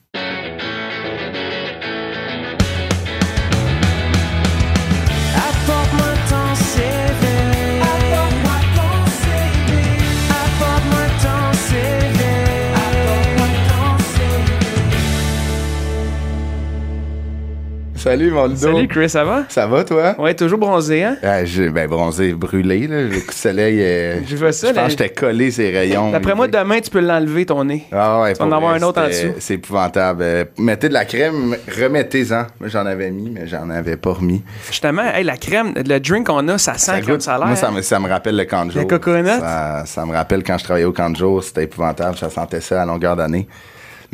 Salut, 18.07 18.31
mon 18.31 18.47
Ludo. 18.47 18.57
Salut, 18.57 18.87
Chris, 18.87 19.09
ça 19.09 19.25
va? 19.25 19.47
Ça 19.49 19.67
va, 19.67 19.83
toi? 19.83 20.15
Ouais, 20.21 20.33
toujours 20.33 20.61
bronzé, 20.61 21.03
hein? 21.03 21.17
Ah, 21.25 21.45
j'ai 21.45 21.71
ben, 21.71 21.89
bronzé, 21.89 22.35
brûlé. 22.35 22.87
Là. 22.87 23.03
Le 23.03 23.19
coup 23.19 23.27
de 23.27 23.33
soleil, 23.33 23.81
euh, 23.81 24.21
Je 24.25 24.37
vois 24.37 24.53
ça, 24.53 24.69
je 24.69 24.75
pense 24.75 24.85
que 24.85 24.91
j'étais 24.91 25.09
collé 25.09 25.51
ces 25.51 25.73
rayons. 25.73 26.13
D'après 26.13 26.37
moi, 26.37 26.47
demain, 26.47 26.79
tu 26.81 26.89
peux 26.89 27.01
l'enlever, 27.01 27.47
ton 27.47 27.65
nez. 27.65 27.85
Ah 27.91 28.21
ouais, 28.21 28.35
Tu 28.35 28.43
en 28.43 28.53
avoir 28.53 28.75
un 28.75 28.83
autre 28.83 29.03
en 29.03 29.09
dessous. 29.09 29.35
C'est 29.41 29.55
épouvantable. 29.55 30.23
Euh, 30.23 30.45
mettez 30.57 30.89
de 30.89 30.93
la 30.93 31.05
crème, 31.05 31.57
remettez-en. 31.81 32.47
Moi, 32.61 32.69
j'en 32.69 32.87
avais 32.87 33.11
mis, 33.11 33.29
mais 33.29 33.49
j'en 33.49 33.69
avais 33.71 33.97
pas 33.97 34.13
remis. 34.13 34.41
Justement, 34.69 35.03
hey, 35.03 35.25
la 35.25 35.37
crème, 35.37 35.75
le 35.75 35.99
drink 35.99 36.29
qu'on 36.29 36.47
a, 36.47 36.59
ça 36.59 36.75
sent 36.75 36.93
Ça 36.93 37.01
comme 37.01 37.19
ça 37.19 37.35
a 37.35 37.39
l'air. 37.39 37.47
Moi, 37.49 37.57
ça 37.57 37.71
hein? 37.71 37.73
me, 37.73 37.83
ça 37.83 37.99
me 37.99 38.09
rappelle 38.09 38.37
le 38.37 38.45
camp 38.45 38.67
de 38.67 38.71
jour. 38.71 38.83
Le 38.83 38.87
coconut? 38.87 39.27
Ça, 39.27 39.83
ça 39.85 40.07
me 40.07 40.13
rappelle 40.13 40.45
quand 40.45 40.59
je 40.59 40.63
travaillais 40.63 40.87
au 40.87 40.93
camp 40.93 41.11
de 41.11 41.17
jour. 41.17 41.43
C'était 41.43 41.65
épouvantable. 41.65 42.17
Ça 42.17 42.31
sentait 42.31 42.61
ça 42.61 42.83
à 42.83 42.87
longueur 42.87 43.17
d'année. 43.17 43.49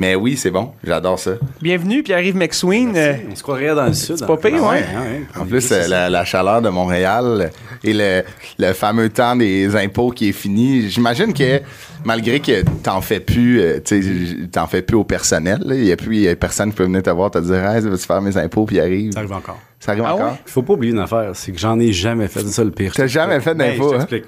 Mais 0.02 0.16
oui, 0.16 0.36
c'est 0.36 0.50
bon. 0.50 0.72
J'adore 0.82 1.16
ça. 1.16 1.34
Bienvenue, 1.60 2.02
Pierre-Yves 2.02 2.34
McSween. 2.34 2.92
Euh, 2.96 3.12
On 3.30 3.36
se 3.36 3.42
croirait 3.44 3.72
dans 3.72 3.86
le 3.86 3.92
sud. 3.92 4.16
C'est 4.18 4.26
pas 4.26 4.36
pire, 4.36 4.60
ouais. 4.64 4.82
En 5.38 5.46
plus, 5.46 5.70
euh, 5.70 5.86
la, 5.86 6.10
la 6.10 6.24
chaleur 6.24 6.60
de 6.60 6.68
Montréal 6.70 7.52
et 7.84 7.92
le, 7.94 8.22
le 8.58 8.72
fameux 8.72 9.10
temps 9.10 9.36
des 9.36 9.76
impôts 9.76 10.10
qui 10.10 10.30
est 10.30 10.32
fini, 10.32 10.90
j'imagine 10.90 11.32
que 11.32 11.60
malgré 12.04 12.40
que 12.40 12.62
t'en 12.82 13.00
fais 13.00 13.20
plus, 13.20 13.60
euh, 13.60 13.78
tu 13.78 14.48
t'en 14.50 14.66
fais 14.66 14.82
plus 14.82 14.96
au 14.96 15.04
personnel, 15.04 15.62
il 15.68 15.84
y 15.84 15.92
a 15.92 15.96
plus 15.96 16.16
il 16.16 16.22
y 16.22 16.28
a 16.28 16.34
personne 16.34 16.70
qui 16.70 16.76
peut 16.78 16.82
venir 16.84 17.04
te 17.04 17.10
voir 17.10 17.30
te 17.30 17.38
dire 17.38 17.64
Hey, 17.64 17.80
veux-tu 17.82 18.04
faire 18.04 18.20
mes 18.20 18.36
impôts 18.36 18.64
puis 18.66 18.78
il 18.78 18.80
arrive. 18.80 19.12
Ça 19.12 19.20
arrive 19.20 19.32
encore. 19.34 19.60
Ça 19.78 19.92
arrive 19.92 20.02
Ah 20.04 20.14
encore? 20.16 20.32
ouais? 20.32 20.38
Il 20.44 20.50
faut 20.50 20.62
pas 20.62 20.72
oublier 20.72 20.92
une 20.94 20.98
affaire, 20.98 21.30
c'est 21.34 21.52
que 21.52 21.60
j'en 21.60 21.78
ai 21.78 21.92
jamais 21.92 22.26
fait. 22.26 22.40
C'est 22.40 22.48
ça 22.48 22.64
le 22.64 22.72
pire. 22.72 22.92
T'as 22.92 23.06
jamais 23.06 23.38
fait 23.38 23.54
Ben, 23.54 23.70
d'impôts, 23.70 23.90
je 23.90 23.94
hein? 23.94 23.98
t'explique. 24.06 24.24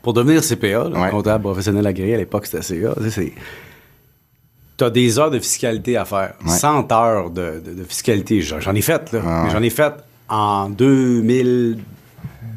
Pour 0.00 0.14
devenir 0.14 0.40
CPA, 0.42 0.88
là, 0.88 0.98
Ouais. 0.98 1.10
comptable 1.10 1.42
professionnel 1.44 1.86
agréé, 1.86 2.14
à 2.14 2.18
l'époque 2.18 2.46
c'était 2.46 2.62
CA, 2.62 2.94
tu. 4.78 4.84
T'as 4.84 4.90
des 4.90 5.18
heures 5.18 5.30
de 5.30 5.38
fiscalité 5.38 5.96
à 5.96 6.04
faire. 6.04 6.34
Ouais. 6.46 6.50
100 6.52 6.92
heures 6.92 7.30
de, 7.30 7.60
de- 7.64 7.74
de 7.74 7.84
fiscalité. 7.84 8.40
J'en 8.40 8.74
ai 8.74 8.80
fait, 8.82 9.12
là. 9.12 9.20
Ah 9.26 9.44
ouais. 9.44 9.50
j'en 9.50 9.62
ai 9.62 9.70
fait 9.70 9.92
en 10.28 10.68
2002, 10.70 11.78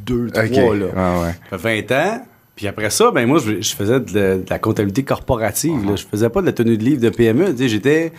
2003, 0.05 0.43
Ok. 0.45 0.79
là. 0.79 0.85
Ah 0.95 1.21
ouais. 1.23 1.31
Ça 1.49 1.57
fait 1.57 1.81
20 1.87 1.91
ans. 1.95 2.25
Puis 2.55 2.67
après 2.67 2.89
ça, 2.89 3.11
ben 3.11 3.25
moi, 3.27 3.39
je, 3.43 3.61
je 3.61 3.75
faisais 3.75 3.99
de, 3.99 4.13
la- 4.19 4.37
de 4.37 4.45
la 4.49 4.59
comptabilité 4.59 5.03
corporative. 5.03 5.85
là. 5.85 5.95
Je 5.95 6.05
faisais 6.05 6.29
pas 6.29 6.41
de 6.41 6.45
la 6.47 6.53
tenue 6.53 6.77
de 6.77 6.83
livre 6.83 7.01
de 7.01 7.09
PME. 7.09 7.55
J'étais 7.57 8.11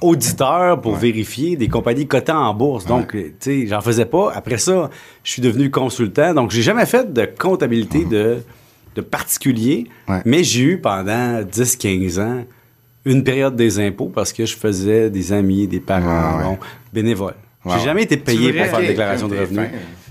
auditeur 0.00 0.80
pour 0.80 0.96
vérifier 0.96 1.56
des 1.56 1.68
compagnies 1.68 2.06
cotées 2.06 2.32
en 2.32 2.52
bourse. 2.54 2.86
Donc, 2.86 3.12
tu 3.12 3.34
sais, 3.40 3.66
j'en 3.66 3.80
faisais 3.80 4.06
pas. 4.06 4.32
Après 4.34 4.58
ça, 4.58 4.90
je 5.22 5.30
suis 5.30 5.42
devenu 5.42 5.70
consultant. 5.70 6.34
Donc, 6.34 6.50
j'ai 6.50 6.62
jamais 6.62 6.86
fait 6.86 7.12
de 7.12 7.26
comptabilité 7.38 8.04
de, 8.04 8.38
de 8.96 9.00
particulier. 9.00 9.86
Ouais. 10.08 10.20
Mais 10.24 10.44
j'ai 10.44 10.62
eu 10.62 10.78
pendant 10.80 11.40
10-15 11.42 12.20
ans 12.20 12.44
une 13.04 13.24
période 13.24 13.56
des 13.56 13.78
impôts 13.80 14.10
parce 14.14 14.32
que 14.32 14.44
je 14.46 14.56
faisais 14.56 15.10
des 15.10 15.32
amis, 15.32 15.66
des 15.66 15.80
parents, 15.80 16.36
Ouais, 16.38 16.38
ouais. 16.38 16.44
bon, 16.50 16.58
bénévoles. 16.92 17.34
Ouais, 17.64 17.72
J'ai 17.74 17.78
ouais. 17.78 17.84
jamais 17.84 18.02
été 18.04 18.16
payé 18.16 18.52
pour 18.52 18.66
faire 18.66 18.80
une 18.80 18.86
déclaration 18.88 19.28
de 19.28 19.36
revenus. 19.38 19.68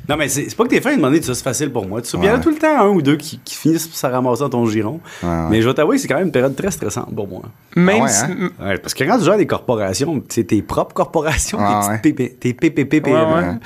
Non, 0.10 0.18
mais 0.18 0.28
c'est 0.28 0.54
pas 0.56 0.64
que 0.64 0.70
t'es 0.70 0.82
fin 0.82 0.92
de 0.92 0.96
demander 0.98 1.22
ça, 1.22 1.34
c'est 1.36 1.44
facile 1.44 1.72
pour 1.72 1.86
moi. 1.88 2.02
Tu 2.02 2.10
sais, 2.10 2.18
Il 2.18 2.26
y 2.26 2.30
en 2.30 2.34
a 2.34 2.36
Ouais. 2.38 2.42
tout 2.42 2.50
le 2.50 2.58
temps 2.58 2.82
un 2.82 2.88
ou 2.90 3.02
deux 3.02 3.16
qui, 3.18 3.40
qui 3.46 3.56
finissent 3.56 3.88
par 3.88 3.96
se 3.98 4.08
ramasser 4.08 4.42
dans 4.42 4.50
ton 4.50 4.66
giron. 4.66 5.00
Ouais, 5.22 5.30
ouais. 5.30 5.36
Mais 5.52 5.62
je 5.62 5.68
vais 5.70 5.74
t'avouer 5.76 5.96
que 5.98 6.02
c'est 6.02 6.08
quand 6.08 6.16
même 6.18 6.26
une 6.26 6.32
période 6.32 6.56
très 6.56 6.72
stressante 6.72 7.14
pour 7.16 7.28
moi. 7.28 7.44
Même 7.76 7.98
Ah 8.00 8.04
ouais, 8.04 8.10
si- 8.10 8.24
hein? 8.26 8.50
Ouais, 8.60 8.78
parce 8.80 8.94
que 8.94 9.04
quand 9.04 9.18
tu 9.20 9.26
gères 9.26 9.38
des 9.38 9.46
corporations, 9.48 10.24
c'est 10.28 10.46
tes 10.46 10.62
propres 10.64 10.94
corporations, 10.96 11.60
Ouais, 11.60 12.00
tes, 12.02 12.14
petites 12.14 12.40
PP, 12.40 12.40
tes 12.40 12.54
PPP, 12.86 13.02
PME, 13.04 13.16
Ouais, 13.16 13.24
ouais. 13.24 13.44
hein. 13.46 13.60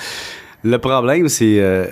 Le 0.63 0.77
problème, 0.77 1.29
c'est 1.29 1.59
euh, 1.59 1.85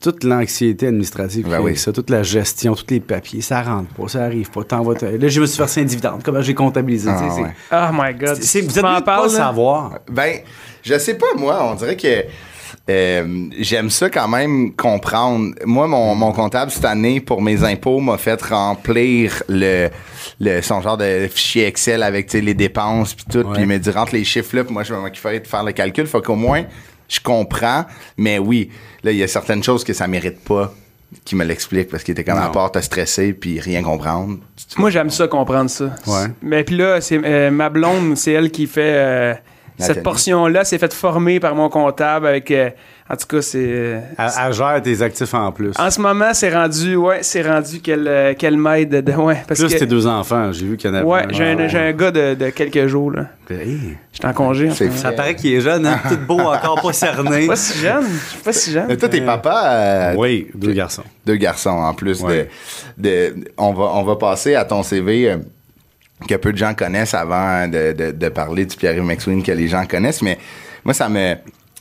toute 0.00 0.22
l'anxiété 0.24 0.86
administrative, 0.86 1.48
Ben 1.48 1.60
oui. 1.60 1.76
ça, 1.76 1.92
toute 1.92 2.10
la 2.10 2.22
gestion, 2.22 2.74
tous 2.74 2.86
les 2.90 3.00
papiers, 3.00 3.40
ça 3.40 3.62
rentre 3.62 3.92
pas, 3.94 4.06
ça 4.08 4.22
arrive 4.24 4.50
pas, 4.50 4.62
t'envoies. 4.64 4.94
Là, 5.00 5.28
je 5.28 5.40
me 5.40 5.46
suis 5.46 5.58
versé 5.58 5.80
un 5.80 5.84
dividende, 5.84 6.20
comment 6.24 6.40
j'ai 6.40 6.54
comptabilisé. 6.54 7.10
Ah, 7.10 7.34
ouais. 7.34 7.50
Oh 7.72 7.88
my 7.92 8.14
God. 8.14 8.36
c'est- 8.40 8.60
vous 8.60 8.78
êtes 8.78 9.04
pas 9.04 9.22
là? 9.22 9.28
savoir. 9.28 9.98
Ben, 10.10 10.36
je 10.82 10.98
sais 10.98 11.14
pas, 11.14 11.26
moi, 11.36 11.58
on 11.70 11.74
dirait 11.74 11.96
que 11.96 12.24
euh, 12.90 13.48
j'aime 13.58 13.90
ça 13.90 14.08
quand 14.08 14.28
même 14.28 14.72
comprendre. 14.74 15.54
Moi, 15.66 15.86
mon, 15.88 16.14
mon 16.14 16.32
comptable 16.32 16.70
cette 16.70 16.84
année, 16.84 17.20
pour 17.20 17.42
mes 17.42 17.62
impôts, 17.64 18.00
m'a 18.00 18.16
fait 18.18 18.40
remplir 18.40 19.42
le, 19.48 19.88
le 20.40 20.62
son 20.62 20.80
genre 20.80 20.96
de 20.96 21.28
fichier 21.30 21.66
Excel 21.66 22.02
avec 22.02 22.32
les 22.32 22.54
dépenses 22.54 23.14
puis 23.14 23.26
tout. 23.30 23.44
Puis 23.52 23.62
il 23.62 23.66
m'a 23.68 23.78
dit 23.78 23.90
rentre 23.90 24.14
les 24.14 24.24
chiffres 24.24 24.56
là, 24.56 24.64
puis 24.64 24.72
moi 24.72 24.84
je 24.84 24.94
vais 24.94 25.00
m'occuper 25.00 25.40
de 25.40 25.46
faire 25.46 25.64
le 25.64 25.72
calcul. 25.72 26.06
Faut 26.06 26.22
qu'au 26.22 26.34
moins 26.36 26.64
je 27.08 27.20
comprends. 27.20 27.86
Mais 28.16 28.38
oui, 28.38 28.70
là, 29.02 29.12
il 29.12 29.18
y 29.18 29.22
a 29.22 29.28
certaines 29.28 29.62
choses 29.62 29.84
que 29.84 29.92
ça 29.92 30.06
mérite 30.06 30.40
pas 30.40 30.74
qui 31.24 31.36
me 31.36 31.44
l'explique 31.44 31.88
parce 31.88 32.04
qu'il 32.04 32.12
était 32.12 32.24
comme 32.24 32.38
à 32.38 32.50
part 32.50 32.70
te 32.70 32.80
stresser 32.80 33.32
puis 33.32 33.60
rien 33.60 33.82
comprendre. 33.82 34.38
Moi, 34.76 34.90
j'aime 34.90 35.10
ça, 35.10 35.26
comprendre 35.26 35.70
ça. 35.70 35.94
Ouais. 36.06 36.26
Mais 36.42 36.64
puis 36.64 36.76
là, 36.76 37.00
c'est 37.00 37.18
euh, 37.24 37.50
ma 37.50 37.70
blonde, 37.70 38.16
c'est 38.16 38.32
elle 38.32 38.50
qui 38.50 38.66
fait 38.66 38.94
euh, 38.94 39.34
cette 39.78 40.02
portion-là. 40.02 40.64
C'est 40.64 40.78
fait 40.78 40.92
former 40.92 41.40
par 41.40 41.54
mon 41.54 41.68
comptable 41.68 42.26
avec. 42.26 42.50
euh, 42.50 42.70
en 43.10 43.16
tout 43.16 43.26
cas, 43.26 43.40
c'est. 43.40 43.58
euh, 43.58 44.00
Elle, 44.18 44.52
gère 44.52 44.82
tes 44.82 45.00
actifs 45.00 45.32
en 45.32 45.50
plus. 45.50 45.72
en 45.78 45.90
ce 45.90 45.98
moment, 46.00 46.34
c'est 46.34 46.52
rendu, 46.54 46.94
ouais, 46.96 47.20
c'est 47.22 47.40
rendu 47.42 47.80
qu'elle 47.80 48.06
euh, 48.06 48.34
qu'elle 48.34 48.58
m'aide. 48.58 49.02
de- 49.02 49.12
Ouais, 49.12 49.42
parce 49.48 49.60
plus 49.60 49.72
que. 49.72 49.78
tes 49.78 49.86
deux 49.86 50.06
enfants, 50.06 50.52
j'ai 50.52 50.66
vu 50.66 50.76
qu'il 50.76 50.90
y 50.90 50.92
en 50.92 50.96
avait. 50.96 51.06
Ouais, 51.06 51.22
j'ai 51.30 51.44
un, 51.44 51.92
gars 51.92 52.10
de, 52.10 52.34
de 52.34 52.50
quelques 52.50 52.86
jours, 52.86 53.12
là. 53.12 53.26
Hey, 53.50 53.96
J'étais 54.12 54.26
en 54.26 54.32
congé. 54.34 54.68
Ça 54.70 55.12
paraît 55.12 55.34
qu'il 55.34 55.54
est 55.54 55.60
jeune, 55.62 55.86
hein? 55.86 55.98
tout 56.06 56.18
beau, 56.18 56.40
encore 56.40 56.82
pas 56.82 56.92
cerné. 56.92 57.46
Pas 57.46 57.56
si 57.56 57.78
jeune. 57.78 58.04
Je 58.04 58.28
suis 58.34 58.38
pas 58.42 58.52
si 58.52 58.72
jeune. 58.72 58.86
Mais 58.88 58.96
toi, 58.98 59.08
t'es 59.08 59.22
papa. 59.22 59.62
euh, 59.72 60.14
Oui, 60.18 60.48
deux 60.54 60.72
garçons. 60.74 61.04
deux 61.24 61.36
garçons 61.36 61.70
en 61.70 61.94
plus 61.94 62.20
Ouais. 62.22 62.48
de, 62.98 63.08
de 63.08 63.34
on 63.56 63.72
va 63.72 63.84
on 63.94 64.02
va 64.02 64.16
passer 64.16 64.54
à 64.54 64.64
ton 64.66 64.82
CV 64.82 65.30
euh, 65.30 65.36
que 66.26 66.34
peu 66.34 66.52
de 66.52 66.58
gens 66.58 66.74
connaissent 66.74 67.14
avant 67.14 67.68
de, 67.68 67.92
de, 67.92 68.10
de 68.10 68.28
parler 68.28 68.64
du 68.66 68.76
Pierre-Yves 68.76 69.04
McSween 69.04 69.42
que 69.42 69.52
les 69.52 69.68
gens 69.68 69.84
connaissent 69.86 70.22
mais 70.22 70.38
moi 70.84 70.94
ça 70.94 71.08
me 71.08 71.34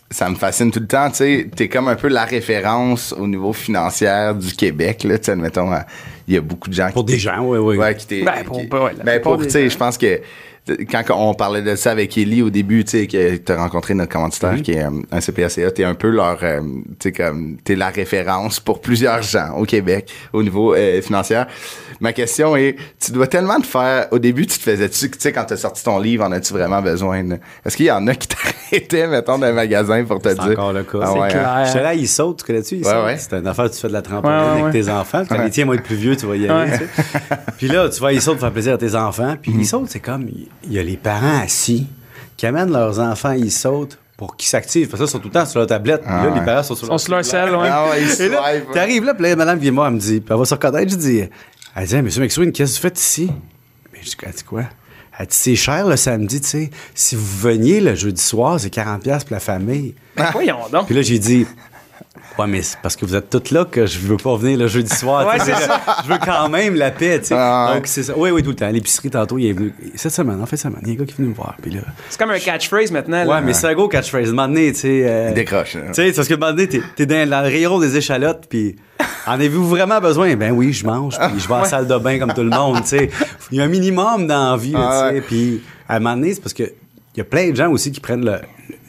ça 0.09 0.29
me 0.29 0.35
fascine 0.35 0.71
tout 0.71 0.79
le 0.79 0.87
temps, 0.87 1.09
tu 1.09 1.17
sais, 1.17 1.47
t'es 1.53 1.67
comme 1.67 1.89
un 1.89 1.95
peu 1.95 2.07
la 2.07 2.23
référence 2.23 3.11
au 3.11 3.27
niveau 3.27 3.51
financier 3.51 4.31
du 4.39 4.53
Québec, 4.53 5.03
là, 5.03 5.17
tu 5.17 5.25
sais, 5.25 5.31
admettons, 5.33 5.69
il 6.29 6.35
y 6.35 6.37
a 6.37 6.41
beaucoup 6.41 6.69
de 6.69 6.73
gens 6.73 6.89
Pour 6.93 7.05
qui 7.05 7.11
des 7.11 7.19
gens, 7.19 7.41
oui, 7.41 7.57
oui. 7.57 7.75
Ouais, 7.75 7.93
qui 7.93 8.07
t'es. 8.07 8.23
Ben, 8.23 8.45
pour- 8.45 8.57
qui- 8.57 8.67
ben 8.67 8.83
ouais, 8.85 8.91
ben, 9.03 9.21
pour, 9.21 9.37
tu 9.43 9.49
sais, 9.49 9.69
je 9.69 9.77
pense 9.77 9.97
que, 9.97 10.21
quand 10.91 11.03
on 11.15 11.33
parlait 11.33 11.61
de 11.61 11.75
ça 11.75 11.91
avec 11.91 12.17
Ellie 12.17 12.41
au 12.41 12.49
début, 12.49 12.83
tu 12.83 12.91
sais, 12.91 13.07
que 13.07 13.37
t'as 13.37 13.57
rencontré 13.57 13.93
notre 13.93 14.11
commanditaire 14.11 14.53
Mhm. 14.53 14.61
qui 14.61 14.71
est 14.73 14.83
euh, 14.83 14.89
un 15.11 15.19
CPACA, 15.21 15.71
t'es 15.71 15.83
un 15.83 15.95
peu 15.95 16.09
leur, 16.09 16.37
euh, 16.43 16.61
tu 16.99 17.09
sais, 17.09 17.11
comme, 17.11 17.57
t'es 17.63 17.75
la 17.75 17.89
référence 17.89 18.59
pour 18.59 18.81
plusieurs 18.81 19.21
gens 19.21 19.55
au 19.57 19.63
Québec 19.65 20.11
au 20.33 20.43
niveau 20.43 20.73
euh, 20.75 21.01
financier. 21.01 21.43
Ma 21.99 22.13
question 22.13 22.55
est, 22.55 22.75
tu 23.03 23.11
dois 23.11 23.27
tellement 23.27 23.59
te 23.59 23.65
faire, 23.65 24.07
au 24.11 24.19
début, 24.19 24.45
tu 24.45 24.57
te 24.59 24.63
faisais-tu, 24.63 25.09
tu 25.09 25.17
sais, 25.19 25.31
quand 25.31 25.45
t'as 25.45 25.57
sorti 25.57 25.83
ton 25.83 25.97
livre, 25.99 26.23
en 26.25 26.31
as-tu 26.31 26.53
vraiment 26.53 26.81
besoin? 26.81 27.23
Est-ce 27.65 27.75
qu'il 27.75 27.87
y 27.87 27.91
en 27.91 28.05
a 28.07 28.13
qui 28.13 28.27
t'arrêtaient, 28.71 29.07
mettons, 29.07 29.39
d'un 29.39 29.53
magasin 29.53 30.03
pour 30.05 30.19
te 30.21 30.29
C'est 30.29 30.35
dire? 30.35 30.51
encore 30.51 30.73
le 30.73 30.83
cas. 30.83 30.99
Ah 31.01 31.09
C'est 31.13 31.19
ouais, 31.19 31.25
hein? 31.25 31.29
clair. 31.29 31.63
J'étais 31.65 31.83
là, 31.83 31.93
il 31.95 32.07
saute, 32.07 32.39
tu 32.39 32.45
connais-tu? 32.45 32.75
Il 32.77 32.85
Ouais, 32.85 33.03
ouais. 33.05 33.17
C'est 33.17 33.33
une 33.33 33.47
affaire, 33.47 33.69
tu 33.71 33.79
fais 33.79 33.87
de 33.87 33.93
la 33.93 34.01
trampoline 34.01 34.37
Ouais, 34.37 34.43
ouais, 34.45 34.51
avec 34.61 34.63
ouais. 34.65 34.71
tes 34.83 34.89
enfants. 34.89 35.23
Quand 35.27 35.41
les 35.43 35.49
tiens 35.49 35.65
vont 35.65 35.73
être 35.73 35.83
plus 35.83 35.95
vieux, 35.95 36.15
tu 36.15 36.25
vas 36.27 36.35
y 36.35 36.47
aller. 36.47 36.71
Ouais. 36.71 36.77
tu 36.77 36.83
sais. 36.85 37.19
Puis 37.57 37.67
là, 37.67 37.89
tu 37.89 37.99
vas 38.01 38.13
il 38.13 38.21
saute 38.21 38.33
pour 38.35 38.41
faire 38.41 38.51
plaisir 38.53 38.73
à 38.73 38.77
tes 38.77 38.93
enfants. 38.95 39.35
Puis 39.41 39.51
il 39.57 39.65
saute, 39.65 39.85
c'est 39.89 39.99
comme, 39.99 40.27
il 40.29 40.47
il 40.63 40.73
y 40.73 40.79
a 40.79 40.83
les 40.83 40.97
parents 40.97 41.39
assis 41.41 41.87
qui 42.35 42.45
amènent 42.45 42.71
leurs 42.71 42.99
enfants, 42.99 43.31
ils 43.31 43.51
sautent 43.51 43.97
pour 44.15 44.35
qu'ils 44.35 44.49
s'activent. 44.49 44.87
Parce 44.89 45.01
que 45.01 45.05
ça, 45.05 45.09
ils 45.09 45.13
sont 45.13 45.19
tout 45.19 45.27
le 45.27 45.33
temps 45.33 45.45
sur 45.45 45.59
leur 45.59 45.67
tablette. 45.67 46.01
Puis 46.01 46.09
Ah 46.11 46.23
là, 46.25 46.31
ouais. 46.31 46.39
les 46.39 46.45
parents 46.45 46.63
sont 46.63 46.75
sur 46.75 46.85
Ils 46.87 46.89
sont 46.91 46.97
sur 46.97 47.13
leur 47.13 47.25
selle, 47.25 47.55
ouais. 47.55 47.69
Ah 47.71 47.89
ouais, 47.89 48.03
ils 48.03 48.21
Et 48.21 48.29
là, 48.29 48.53
t'arrives 48.73 49.03
là, 49.03 49.13
puis 49.13 49.23
là, 49.23 49.35
madame 49.35 49.59
vient 49.59 49.85
elle 49.85 49.93
me 49.93 49.99
dit, 49.99 50.19
puis 50.19 50.29
elle 50.33 50.39
va 50.39 50.45
se 50.45 50.53
reconnaître, 50.53 50.91
je 50.91 50.95
dis, 50.97 51.23
elle 51.75 51.85
dit, 51.87 52.01
monsieur 52.01 52.21
McSween, 52.21 52.51
qu'est-ce 52.51 52.73
que 52.73 52.77
vous 52.77 52.81
faites 52.81 52.99
ici? 52.99 53.31
Mais 53.93 53.99
je 54.01 54.09
dis, 54.09 54.15
elle 54.23 54.31
dit 54.33 54.43
quoi? 54.43 54.63
Elle 55.19 55.25
dit, 55.27 55.35
c'est 55.35 55.55
cher 55.55 55.87
le 55.87 55.95
samedi, 55.95 56.41
tu 56.41 56.47
sais. 56.47 56.69
Si 56.93 57.15
vous 57.15 57.25
veniez 57.39 57.81
le 57.81 57.95
jeudi 57.95 58.21
soir, 58.21 58.59
c'est 58.59 58.73
40$ 58.73 58.99
piastres 58.99 59.27
pour 59.27 59.33
la 59.35 59.39
famille. 59.39 59.95
Voyons 60.31 60.57
donc. 60.71 60.85
Puis 60.87 60.95
là, 60.95 61.01
j'ai 61.01 61.17
dit, 61.19 61.47
ouais, 62.39 62.47
mais 62.47 62.61
c'est 62.61 62.77
parce 62.81 62.95
que 62.95 63.05
vous 63.05 63.15
êtes 63.15 63.29
toutes 63.29 63.51
là 63.51 63.65
que 63.65 63.85
je 63.85 63.99
veux 63.99 64.17
pas 64.17 64.35
venir 64.37 64.57
le 64.59 64.67
jeudi 64.67 64.93
soir. 64.95 65.27
Ouais, 65.27 65.37
tu 65.39 65.45
c'est 65.45 65.53
ça. 65.55 65.81
Je 66.05 66.11
veux 66.11 66.19
quand 66.23 66.49
même 66.49 66.75
la 66.75 66.91
paix, 66.91 67.19
tu 67.19 67.27
sais. 67.27 67.35
Ah, 67.37 67.69
ouais. 67.69 67.75
Donc, 67.77 67.87
c'est 67.87 68.03
ça. 68.03 68.13
Oui, 68.17 68.29
oui, 68.31 68.43
tout 68.43 68.49
le 68.49 68.55
temps. 68.55 68.65
À 68.67 68.71
L'épicerie, 68.71 69.09
tantôt, 69.09 69.37
il 69.37 69.47
est 69.47 69.53
venu. 69.53 69.73
Cette 69.95 70.11
semaine, 70.13 70.41
en 70.41 70.45
fait, 70.45 70.57
cette 70.57 70.71
semaine, 70.71 70.81
il 70.83 70.89
y 70.89 70.91
a 70.91 70.93
un 70.95 70.97
gars 70.99 71.05
qui 71.05 71.13
est 71.13 71.17
venu 71.17 71.29
me 71.29 71.33
voir. 71.33 71.55
Puis 71.61 71.71
là, 71.71 71.81
C'est 72.09 72.19
comme 72.19 72.31
un 72.31 72.39
catchphrase 72.39 72.91
maintenant. 72.91 73.23
là. 73.23 73.35
ouais, 73.35 73.41
mais 73.41 73.53
c'est 73.53 73.67
un 73.67 73.73
gros 73.73 73.87
catchphrase. 73.87 74.33
Un 74.37 74.53
tu 74.53 74.73
sais. 74.75 75.01
euh, 75.05 75.27
Il 75.29 75.33
décroche, 75.35 75.75
hein. 75.75 75.81
Tu 75.87 75.93
sais, 75.95 76.07
c'est 76.07 76.13
parce 76.15 76.27
que 76.27 76.33
un 76.33 76.37
moment 76.37 76.51
donné, 76.51 76.67
t'es, 76.67 76.81
t'es 76.95 77.05
dans, 77.05 77.29
dans 77.29 77.41
le 77.41 77.47
rayon 77.47 77.79
des 77.79 77.95
échalotes, 77.97 78.45
puis 78.49 78.75
en 79.25 79.31
avez-vous 79.33 79.67
vraiment 79.67 79.99
besoin? 79.99 80.35
Ben 80.35 80.51
oui, 80.51 80.73
je 80.73 80.85
mange, 80.85 81.17
puis 81.17 81.39
je 81.39 81.47
vais 81.47 81.53
à 81.55 81.59
la 81.59 81.65
salle 81.65 81.87
de 81.87 81.97
bain 81.97 82.19
comme 82.19 82.33
tout 82.33 82.43
le 82.43 82.49
monde, 82.49 82.81
tu 82.83 82.89
sais. 82.89 83.09
Il 83.51 83.57
y 83.57 83.61
a 83.61 83.63
un 83.63 83.67
minimum 83.67 84.27
dans 84.27 84.51
la 84.51 84.57
vie, 84.57 84.71
là, 84.73 84.79
Ah 84.81 84.91
tu 84.91 85.07
sais. 85.09 85.13
ouais. 85.15 85.21
Puis 85.21 85.63
à 85.89 85.95
un 85.95 85.99
moment 85.99 86.15
donné, 86.15 86.33
c'est 86.33 86.41
parce 86.41 86.53
que 86.53 86.63
il 86.63 87.17
y 87.17 87.21
a 87.21 87.23
plein 87.23 87.49
de 87.49 87.55
gens 87.55 87.69
aussi 87.71 87.91
qui 87.91 87.99
prennent 87.99 88.23
le, 88.25 88.39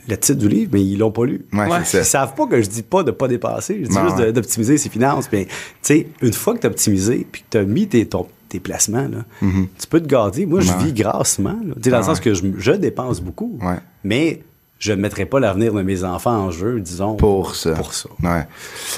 le 0.09 0.17
titre 0.17 0.39
du 0.39 0.49
livre, 0.49 0.71
mais 0.73 0.83
ils 0.83 0.97
l'ont 0.99 1.11
pas 1.11 1.25
lu. 1.27 1.45
Ouais, 1.53 1.61
Ouais. 1.61 1.79
c'est 1.85 1.99
Ils 1.99 2.05
ça. 2.05 2.21
savent 2.21 2.35
pas 2.35 2.47
que 2.47 2.61
je 2.63 2.69
dis 2.69 2.83
pas 2.83 3.03
de 3.03 3.11
pas 3.11 3.29
dépasser, 3.29 3.81
je 3.83 3.89
dis 3.89 3.95
Ben 3.95 4.05
juste 4.07 4.19
ouais. 4.19 4.33
d'optimiser 4.33 4.79
ses 4.79 4.89
finances. 4.89 5.29
Puis, 5.29 5.47
tu 5.47 5.53
sais, 5.83 6.07
une 6.23 6.33
fois 6.33 6.55
que 6.55 6.61
tu 6.61 6.67
as 6.67 6.71
optimisé, 6.71 7.27
puis 7.31 7.43
que 7.43 7.47
tu 7.51 7.59
as 7.59 7.65
mis 7.65 7.87
tes, 7.87 8.07
ton- 8.07 8.27
tes 8.49 8.61
placements, 8.61 9.09
là, 9.09 9.25
tu 9.43 9.87
peux 9.91 10.01
te 10.01 10.07
garder. 10.07 10.47
Moi, 10.47 10.61
je 10.61 10.73
Mm-hmm. 10.73 10.85
Vis 10.85 10.93
grassement, 10.95 11.51
là. 11.63 11.75
Tu 11.77 11.83
sais, 11.85 11.91
dans 11.91 11.99
le 11.99 12.03
Ben 12.03 12.07
sens 12.09 12.19
ouais. 12.19 12.25
que 12.25 12.35
je, 12.35 12.43
je 12.59 12.73
dépense 12.73 13.21
beaucoup, 13.21 13.59
Ouais. 13.63 13.77
mais 14.05 14.43
je 14.79 14.93
ne 14.93 15.01
mettrai 15.03 15.27
pas 15.27 15.39
l'avenir 15.41 15.75
de 15.75 15.83
mes 15.83 16.03
enfants 16.05 16.37
en 16.47 16.51
jeu, 16.51 16.81
disons. 16.81 17.17
Pour 17.17 17.55
ça. 17.55 17.73
Pour 17.73 17.93
ça. 17.93 18.09
Ouais. 18.23 18.45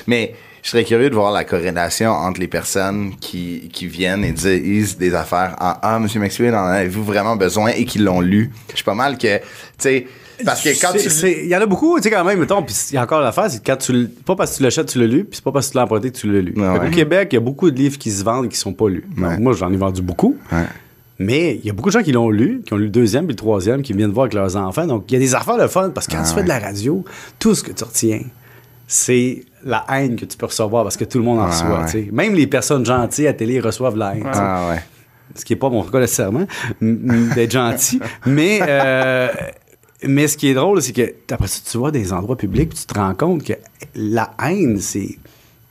Mais 0.06 0.34
je 0.62 0.68
serais 0.70 0.84
curieux 0.84 1.08
de 1.10 1.14
voir 1.14 1.32
la 1.32 1.42
corrélation 1.44 2.10
entre 2.10 2.38
les 2.38 2.46
personnes 2.46 3.14
qui, 3.18 3.70
qui 3.72 3.86
viennent 3.86 4.22
et 4.24 4.30
disent 4.32 4.98
des 4.98 5.14
affaires 5.14 5.56
en 5.58 5.72
Ah, 5.82 5.98
monsieur 5.98 6.20
McSween, 6.20 6.54
en 6.54 6.66
avez-vous 6.66 7.02
vraiment 7.02 7.34
besoin 7.34 7.70
et 7.70 7.84
qui 7.86 7.98
l'ont 7.98 8.20
lu? 8.20 8.52
Je 8.70 8.76
suis 8.76 8.84
pas 8.84 8.94
mal 8.94 9.16
que, 9.18 9.38
tu 9.38 9.42
sais, 9.78 10.06
parce 10.44 10.62
que 10.62 10.68
quand 10.80 10.92
tu. 10.92 11.08
Il 11.42 11.48
y 11.48 11.56
en 11.56 11.60
a 11.60 11.66
beaucoup, 11.66 11.96
tu 11.98 12.04
sais, 12.04 12.10
quand 12.10 12.24
même, 12.24 12.38
mettons, 12.40 12.62
puis 12.62 12.74
il 12.90 12.94
y 12.94 12.98
a 12.98 13.02
encore 13.02 13.20
l'affaire, 13.20 13.50
c'est 13.50 13.64
quand 13.64 13.76
tu. 13.76 14.08
Pas 14.26 14.36
parce 14.36 14.52
que 14.52 14.56
tu 14.58 14.62
l'achètes, 14.62 14.86
tu 14.88 14.98
l'as 14.98 15.06
lu, 15.06 15.24
puis 15.24 15.36
c'est 15.36 15.44
pas 15.44 15.52
parce 15.52 15.66
que 15.68 15.72
tu 15.72 15.78
l'as 15.78 15.84
emprunté 15.84 16.10
que 16.10 16.16
tu 16.16 16.30
l'as 16.32 16.40
lu. 16.40 16.54
Ouais, 16.56 16.72
Fait 16.72 16.78
qu'au 16.78 16.84
ouais. 16.84 16.90
Québec, 16.90 17.28
il 17.32 17.34
y 17.34 17.38
a 17.38 17.40
beaucoup 17.40 17.70
de 17.70 17.76
livres 17.76 17.98
qui 17.98 18.10
se 18.10 18.24
vendent 18.24 18.46
et 18.46 18.48
qui 18.48 18.56
sont 18.58 18.72
pas 18.72 18.88
lus. 18.88 19.04
Donc, 19.16 19.26
Ouais. 19.28 19.38
moi, 19.38 19.52
j'en 19.52 19.72
ai 19.72 19.76
vendu 19.76 20.02
beaucoup. 20.02 20.36
Ouais. 20.52 20.58
Mais 21.18 21.56
il 21.56 21.66
y 21.66 21.70
a 21.70 21.74
beaucoup 21.74 21.90
de 21.90 21.92
gens 21.92 22.02
qui 22.02 22.12
l'ont 22.12 22.30
lu, 22.30 22.62
qui 22.64 22.72
ont 22.72 22.76
lu 22.78 22.84
le 22.84 22.90
deuxième 22.90 23.26
puis 23.26 23.34
le 23.34 23.38
troisième, 23.38 23.82
qui 23.82 23.92
viennent 23.92 24.10
voir 24.10 24.24
avec 24.24 24.34
leurs 24.34 24.56
enfants. 24.56 24.86
Donc, 24.86 25.04
il 25.10 25.14
y 25.14 25.16
a 25.16 25.20
des 25.20 25.34
affaires 25.34 25.58
de 25.58 25.66
fun 25.66 25.90
parce 25.90 26.06
que 26.06 26.12
quand 26.12 26.22
Ah 26.24 26.28
tu 26.28 26.34
fais 26.34 26.42
de 26.42 26.48
la 26.48 26.58
radio, 26.58 27.04
tout 27.38 27.54
ce 27.54 27.62
que 27.62 27.72
tu 27.72 27.84
retiens, 27.84 28.22
c'est 28.86 29.44
la 29.64 29.84
haine 29.92 30.16
que 30.16 30.24
tu 30.24 30.36
peux 30.38 30.46
recevoir 30.46 30.82
parce 30.84 30.96
que 30.96 31.04
tout 31.04 31.18
le 31.18 31.24
monde 31.24 31.38
en 31.38 31.44
Ouais, 31.44 31.50
reçoit. 31.50 31.84
ouais. 31.92 32.08
Même 32.10 32.34
les 32.34 32.46
personnes 32.46 32.86
gentilles 32.86 33.26
à 33.26 33.34
télé 33.34 33.60
reçoivent 33.60 33.96
la 33.98 34.14
haine. 34.16 34.24
Ah 34.32 34.70
ouais. 34.70 34.82
Ce 35.36 35.44
qui 35.44 35.52
n'est 35.52 35.58
pas 35.58 35.68
mon 35.68 35.82
cas 35.84 36.00
nécessairement, 36.00 36.46
d'être 36.80 37.52
gentil. 37.52 38.00
mais, 38.26 38.58
euh, 38.62 39.28
mais 40.06 40.28
ce 40.28 40.36
qui 40.36 40.48
est 40.48 40.54
drôle, 40.54 40.80
c'est 40.82 40.92
que 40.92 41.14
après 41.32 41.48
ça, 41.48 41.60
tu 41.70 41.78
vas 41.78 41.90
dans 41.90 41.98
des 41.98 42.12
endroits 42.12 42.36
publics 42.36 42.68
puis 42.70 42.78
tu 42.78 42.86
te 42.86 42.98
rends 42.98 43.14
compte 43.14 43.44
que 43.44 43.54
la 43.94 44.30
haine, 44.44 44.78
c'est. 44.78 45.18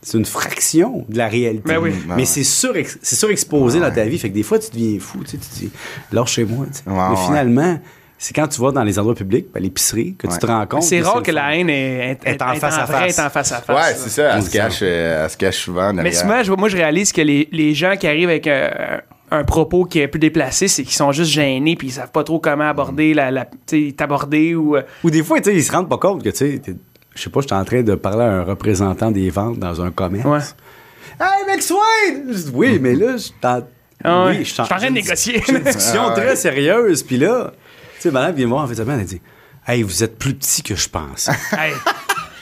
C'est 0.02 0.18
une 0.18 0.24
fraction 0.26 1.06
de 1.10 1.18
la 1.18 1.28
réalité. 1.28 1.64
Ben 1.66 1.78
oui. 1.78 1.92
Mais 2.08 2.14
Ouais. 2.16 2.26
c'est 2.26 2.44
surex- 2.44 2.98
c'est 3.02 3.18
surexposé 3.18 3.82
dans 3.82 3.92
ta 3.92 4.06
vie. 4.06 4.18
Fait 4.18 4.30
que 4.30 4.34
des 4.34 4.44
fois, 4.44 4.58
tu 4.58 4.70
deviens 4.72 4.98
fou. 4.98 5.20
Tu 5.26 5.32
sais, 5.32 5.38
tu 5.38 5.46
te 5.50 5.56
dis, 5.56 5.70
lâche 6.14 6.32
chez 6.36 6.46
moi. 6.46 6.66
tu 6.68 6.78
sais. 6.78 6.84
Ouais, 6.90 6.96
Mais 6.96 7.18
ouais. 7.18 7.26
finalement, 7.26 7.80
c'est 8.18 8.34
quand 8.34 8.48
tu 8.48 8.62
vas 8.62 8.72
dans 8.72 8.84
les 8.86 8.98
endroits 8.98 9.14
publics, 9.14 9.48
à 9.54 9.60
l'épicerie, 9.60 10.16
que 10.16 10.26
Ouais. 10.28 10.34
tu 10.34 10.40
te 10.40 10.46
rends 10.46 10.66
compte. 10.68 10.84
C'est 10.84 11.02
rare 11.02 11.22
que 11.22 11.32
la 11.32 11.54
haine 11.54 11.70
est, 11.70 12.12
est- 12.12 12.20
Est 12.30 12.42
en 12.42 12.54
est 12.54 12.60
face 12.60 12.78
à 12.78 12.86
vrai, 12.86 13.08
face. 13.10 13.20
est 13.20 13.22
en 13.22 13.30
face 13.30 13.52
à 13.52 13.62
face. 13.62 13.76
Ouais, 13.76 13.94
c'est 13.98 14.10
ça. 14.10 14.38
Elle 14.38 14.44
se 14.44 14.50
cache, 14.50 14.80
euh, 14.84 15.24
elle 15.26 15.30
se 15.30 15.36
cache 15.38 15.58
souvent 15.58 15.92
Mais 15.92 16.04
derrière. 16.04 16.22
souvent, 16.22 16.44
je, 16.44 16.52
moi, 16.54 16.70
je 16.70 16.78
réalise 16.78 17.12
que 17.12 17.20
les, 17.22 17.50
les 17.52 17.74
gens 17.74 17.98
qui 18.00 18.08
arrivent 18.08 18.30
avec 18.30 18.48
euh, 18.48 18.70
un 19.32 19.44
propos 19.44 19.86
qui 19.86 20.00
est 20.00 20.08
plus 20.08 20.20
déplacé, 20.20 20.68
c'est 20.68 20.84
qu'ils 20.84 20.94
sont 20.96 21.12
juste 21.12 21.32
gênés 21.32 21.76
puis 21.76 21.88
ils 21.88 21.92
savent 21.92 22.12
pas 22.12 22.24
trop 22.24 22.40
comment 22.40 22.68
aborder 22.70 23.14
la, 23.14 23.32
la 23.32 23.46
tu 23.46 23.88
sais, 23.88 23.92
t'aborder 23.94 24.56
ou 24.56 24.76
euh, 24.76 24.82
Ou 25.04 25.10
des 25.10 25.24
fois, 25.24 25.40
tu 25.40 25.50
sais, 25.50 25.56
ils 25.56 25.64
se 25.64 25.72
rendent 25.72 25.90
pas 25.90 25.98
compte 25.98 26.24
que, 26.24 26.30
tu 26.30 26.38
sais, 26.38 26.62
je 27.16 27.22
sais 27.22 27.30
pas, 27.30 27.42
je 27.42 27.48
suis 27.48 27.56
en 27.56 27.66
train 27.66 27.82
de 27.84 27.96
parler 27.96 28.24
à 28.24 28.32
un 28.32 28.44
représentant 28.44 29.12
des 29.12 29.30
ventes 29.30 29.60
dans 29.60 29.82
un 29.82 29.92
commerce. 29.92 30.26
Ouais. 30.26 31.26
Hey, 31.26 31.46
mec, 31.48 31.62
Swain! 31.62 31.80
Je 32.32 32.34
dis, 32.34 32.52
oui, 32.54 32.80
mais 32.80 32.96
là, 32.96 33.14
je 33.14 33.18
suis 33.24 33.34
en... 33.44 33.62
Ah 34.04 34.26
ouais. 34.26 34.38
oui, 34.38 34.46
Je 34.46 34.52
suis 34.54 34.62
en 34.62 34.66
train 34.66 34.80
de 34.88 34.94
négocier. 34.94 35.42
J'ai 35.46 35.54
une 35.54 35.60
discussion 35.64 36.02
Ah 36.06 36.10
ouais. 36.10 36.16
très 36.16 36.36
sérieuse, 36.36 37.04
puis 37.04 37.18
là, 37.18 37.52
tu 37.96 38.02
sais, 38.04 38.12
madame 38.12 38.36
vient 38.36 38.46
me 38.46 38.52
voir 38.52 38.64
en 38.64 38.68
fait, 38.68 38.80
elle 38.80 39.06
dit, 39.06 39.22
hey, 39.68 39.84
vous 39.84 40.04
êtes 40.04 40.18
plus 40.18 40.34
petit 40.34 40.64
que 40.64 40.76
je 40.76 40.88
pense. 40.88 41.30
Hey, 41.52 41.74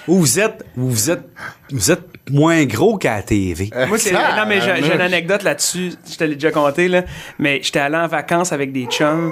ou 0.08 0.20
vous 0.20 0.40
êtes, 0.40 0.64
ou 0.78 0.88
vous 0.90 1.12
êtes, 1.12 1.24
vous 1.72 1.92
êtes 1.92 2.02
moins 2.30 2.64
gros 2.66 2.98
qu'à 2.98 3.16
la 3.18 3.22
TV. 3.24 3.70
moi, 3.88 3.98
c'est. 3.98 4.12
Non, 4.14 4.20
mais 4.48 4.60
j'ai 4.62 4.84
j'ai 4.84 4.94
une 4.96 5.02
euh, 5.02 5.06
anecdote 5.06 5.44
là-dessus. 5.44 5.94
Je 6.10 6.16
te 6.18 6.24
l'ai 6.24 6.36
déjà 6.36 6.52
conté, 6.52 6.88
là. 6.88 7.04
Mais 7.40 7.60
j'étais 7.62 7.80
allé 7.80 7.98
en 7.98 8.08
vacances 8.08 8.52
avec 8.52 8.72
des 8.72 8.86
chums. 8.86 9.32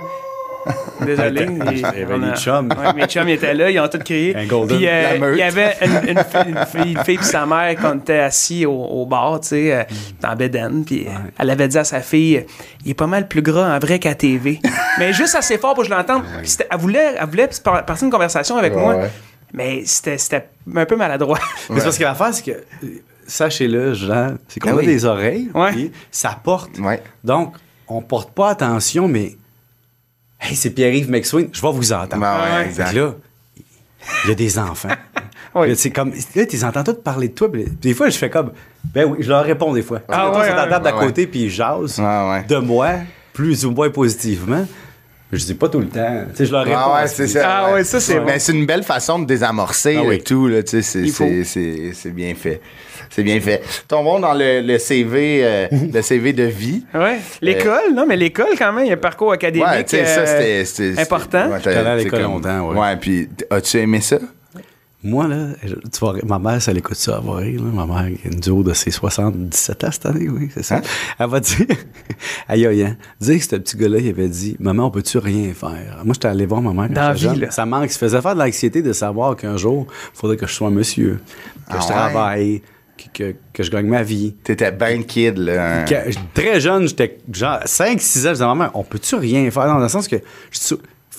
Désolé. 1.05 1.46
On 2.10 2.24
a- 2.24 2.36
chums. 2.36 2.70
Ouais, 2.70 2.94
mes 2.96 3.05
chums 3.05 3.27
ils 3.29 3.34
étaient 3.34 3.53
là, 3.53 3.70
ils 3.70 3.79
ont 3.79 3.88
tous 3.88 4.00
crié. 4.00 4.36
Un 4.36 4.46
golden. 4.48 4.77
Puis 4.77 4.88
euh, 4.88 5.32
il 5.34 5.38
y 5.38 5.41
avait 5.44 5.75
une, 5.82 6.10
une 6.10 6.24
fille, 6.24 6.50
une 6.50 6.65
fille, 6.65 6.91
une 6.94 7.03
fille 7.03 7.17
puis 7.17 7.25
sa 7.25 7.46
mère 7.46 7.75
quand 7.79 7.91
on 7.96 8.00
était 8.00 8.17
assis 8.20 8.65
au, 8.65 8.72
au 8.74 9.05
bar, 9.05 9.39
tu 9.41 9.50
sais, 9.50 9.74
euh, 9.74 9.84
dans 10.22 10.36
Beden. 10.36 10.84
Puis 10.84 11.05
euh, 11.08 11.12
elle 11.38 11.50
avait 11.51 11.67
dit 11.67 11.77
à 11.77 11.84
sa 11.84 12.01
fille, 12.01 12.38
euh, 12.38 12.41
il 12.84 12.91
est 12.91 12.96
pas 12.96 13.05
mal 13.05 13.27
plus 13.27 13.44
gras 13.44 13.75
en 13.75 13.79
vrai 13.79 14.00
qu'à 14.00 14.15
TV. 14.15 14.60
Mais 14.98 15.13
juste 15.13 15.36
assez 15.36 15.60
fort 15.60 15.75
pour 15.75 15.84
que 15.84 15.89
je 15.89 15.94
l'entende. 15.94 16.24
C'était- 16.44 16.67
Elle 16.72 16.79
voulait, 16.79 17.13
elle 17.20 17.27
voulait 17.29 17.50
par- 17.63 17.86
partir 17.86 18.05
une 18.05 18.12
conversation 18.12 18.58
avec 18.58 18.74
Ouais, 18.75 18.82
moi. 18.82 18.96
Mais 19.53 19.83
c'était 19.85 20.17
c'était 20.17 20.47
un 20.75 20.85
peu 20.85 20.95
maladroit. 20.95 21.39
Mais 21.69 21.79
c'est 21.79 21.83
parce 21.85 21.97
que 21.97 22.03
l'affaire, 22.03 22.33
c'est 22.33 22.43
que, 22.43 22.63
sachez-le, 23.27 23.93
Jean, 23.93 24.35
c'est 24.47 24.59
qu'on 24.59 24.69
Ah 24.69 24.73
a 24.73 24.75
oui. 24.75 24.85
des 24.85 25.05
oreilles, 25.05 25.49
Ouais. 25.53 25.71
puis 25.71 25.91
ça 26.11 26.39
porte. 26.43 26.77
Ouais. 26.79 27.01
Donc, 27.23 27.55
on 27.87 28.01
porte 28.01 28.31
pas 28.33 28.49
attention, 28.49 29.07
mais, 29.07 29.35
hey, 30.41 30.55
c'est 30.55 30.71
Pierre-Yves 30.71 31.09
McSween, 31.09 31.49
je 31.53 31.61
vais 31.61 31.71
vous 31.71 31.93
entendre. 31.93 32.21
Ben 32.21 32.37
ouais, 32.59 32.65
exact. 32.67 32.91
que 32.91 32.97
là, 32.97 33.13
il 34.25 34.29
y 34.29 34.31
a 34.31 34.35
des 34.35 34.59
enfants. 34.59 34.89
Oui. 35.57 35.73
C'est 35.77 35.89
comme, 35.91 36.11
là, 36.11 36.45
tu 36.45 36.57
les 36.57 36.65
entends 36.65 36.83
tous 36.83 36.95
parler 37.01 37.29
de 37.29 37.33
toi. 37.33 37.49
puis 37.49 37.63
des 37.63 37.93
fois, 37.93 38.09
je 38.09 38.17
fais 38.17 38.29
comme, 38.29 38.51
ben 38.93 39.05
oui, 39.09 39.19
je 39.21 39.29
leur 39.29 39.45
réponds 39.45 39.71
des 39.71 39.83
fois. 39.83 40.01
Ah 40.09 40.29
ouais, 40.29 40.39
ouais. 40.39 40.47
table 40.49 40.83
d'à 40.83 40.93
Ouais, 40.93 40.99
ouais. 40.99 41.05
côté, 41.07 41.27
puis 41.27 41.43
ils 41.43 41.49
jasent 41.49 41.95
de 41.95 42.57
moi, 42.57 42.89
plus 43.31 43.65
ou 43.65 43.71
moins 43.71 43.89
positivement. 43.89 44.67
Je 45.32 45.44
dis 45.44 45.53
pas 45.55 45.67
tout 45.70 45.79
le 45.79 45.88
temps. 45.88 46.24
Tu 46.32 46.38
sais, 46.38 46.46
je 46.46 46.51
leur 46.51 46.63
réponds. 46.63 46.77
Ah 46.79 47.01
ouais, 47.01 47.08
c'est 47.08 47.27
ce- 47.27 47.34
ça. 47.34 47.50
Ah 47.50 47.74
ouais, 47.74 47.84
ça, 47.84 48.00
c'est 48.00 48.20
Mais 48.20 48.39
c'est 48.39 48.51
une 48.53 48.65
belle 48.65 48.84
façon 48.84 49.20
de 49.20 49.25
désamorcer 49.25 49.98
Ah 50.00 50.03
le 50.08 50.20
tout, 50.20 50.48
là, 50.48 50.62
tu 50.63 50.82
sais, 50.82 50.82
c'est- 50.82 52.10
bien 52.12 52.36
fait. 52.36 52.62
C'est 53.10 53.24
bien 53.24 53.39
fait. 53.39 53.62
Tombons 53.88 54.20
dans 54.20 54.34
le, 54.34 54.62
le 54.62 54.77
CV, 54.77 55.41
euh, 55.44 55.67
le 55.94 56.01
CV 56.01 56.34
de 56.34 56.44
vie. 56.44 56.84
Ouais. 56.94 57.17
L'école, 57.41 57.94
non, 57.94 58.05
mais 58.05 58.15
l'école, 58.17 58.55
quand 58.58 58.72
même, 58.74 58.86
il 58.86 58.89
y 58.89 58.91
a 58.91 58.96
un 58.96 58.98
parcours 58.98 59.32
académique. 59.32 59.67
Ouais, 59.67 59.84
tu 59.84 59.98
sais, 59.98 60.05
ça, 60.05 60.22
euh, 60.22 60.25
c'était- 60.63 60.65
c'était. 60.65 61.01
important. 61.01 61.50
Ouais, 61.50 61.67
à 61.75 61.96
l'école 61.96 62.22
longtemps, 62.22 62.70
ouais. 62.70 62.77
Ouais, 62.79 62.96
puis 62.98 63.27
as-tu 63.50 63.77
aimé 63.79 64.01
ça? 64.01 64.17
Moi, 65.07 65.27
là, 65.27 65.50
je- 65.63 65.75
tu 65.75 66.03
rire, 66.03 66.25
ma 66.25 66.39
mère, 66.39 66.59
ça 66.62 66.74
l'écoute 66.74 66.97
ça, 66.97 67.19
elle 67.21 67.29
va 67.29 67.35
rire. 67.38 67.62
là. 67.63 67.69
Ma 67.71 67.85
mère, 67.85 68.17
qui 68.19 68.27
a 68.27 68.31
une 68.31 68.39
duo 68.39 68.63
de 68.63 68.74
ses 68.74 68.89
77 68.91 69.83
ans 69.83 69.91
cette 69.91 70.05
année, 70.07 70.27
oui, 70.29 70.50
c'est 70.53 70.63
ça. 70.63 70.77
Hein? 70.77 70.81
Elle 71.19 71.29
va 71.29 71.39
dire, 71.39 71.65
aïe, 72.47 72.65
aïe, 72.65 72.83
hein, 72.83 72.97
dire 73.21 73.38
que 73.38 73.43
ce 73.45 73.55
petit 73.57 73.77
gars-là, 73.77 74.00
il 74.00 74.09
avait 74.09 74.27
dit, 74.27 74.55
maman, 74.59 74.88
on 74.88 74.91
peut-tu 74.91 75.19
rien 75.19 75.53
faire? 75.53 76.01
Moi, 76.03 76.13
j'étais 76.13 76.27
allé 76.27 76.45
voir 76.47 76.62
ma 76.62 76.74
mère 76.74 76.88
quand 76.88 76.93
Dans 76.95 77.07
la 77.09 77.13
vie, 77.13 77.19
jeune. 77.21 77.39
là. 77.39 77.51
Ça 77.51 77.65
manque, 77.65 77.91
ça 77.91 78.00
faisait 78.00 78.21
faire 78.21 78.33
de 78.33 78.39
l'anxiété 78.39 78.81
de 78.81 78.93
savoir 78.93 79.35
qu'un 79.35 79.57
jour, 79.57 79.85
il 79.89 80.17
faudrait 80.17 80.38
que 80.38 80.47
je 80.47 80.53
sois 80.53 80.69
un 80.69 80.71
monsieur, 80.71 81.19
que 81.69 81.75
Ah 81.75 81.79
je 81.79 81.79
ouais? 81.79 81.93
travaille, 81.93 82.62
que, 82.97 83.09
que, 83.31 83.35
que 83.53 83.62
je 83.63 83.69
gagne 83.69 83.88
ma 83.88 84.01
vie. 84.01 84.33
T'étais 84.43 84.71
ben 84.71 85.03
kid, 85.03 85.38
là. 85.38 85.83
Que- 85.83 86.09
très 86.33 86.59
jeune, 86.59 86.88
j'étais 86.88 87.19
genre 87.31 87.59
5-6 87.65 88.19
ans, 88.25 88.29
je 88.29 88.31
disais, 88.33 88.45
maman, 88.45 88.69
on 88.74 88.83
peut-tu 88.83 89.15
rien 89.15 89.51
faire? 89.51 89.67
Dans 89.67 89.77
le 89.77 89.88
sens 89.89 90.07
que, 90.07 90.15
je 90.51 90.75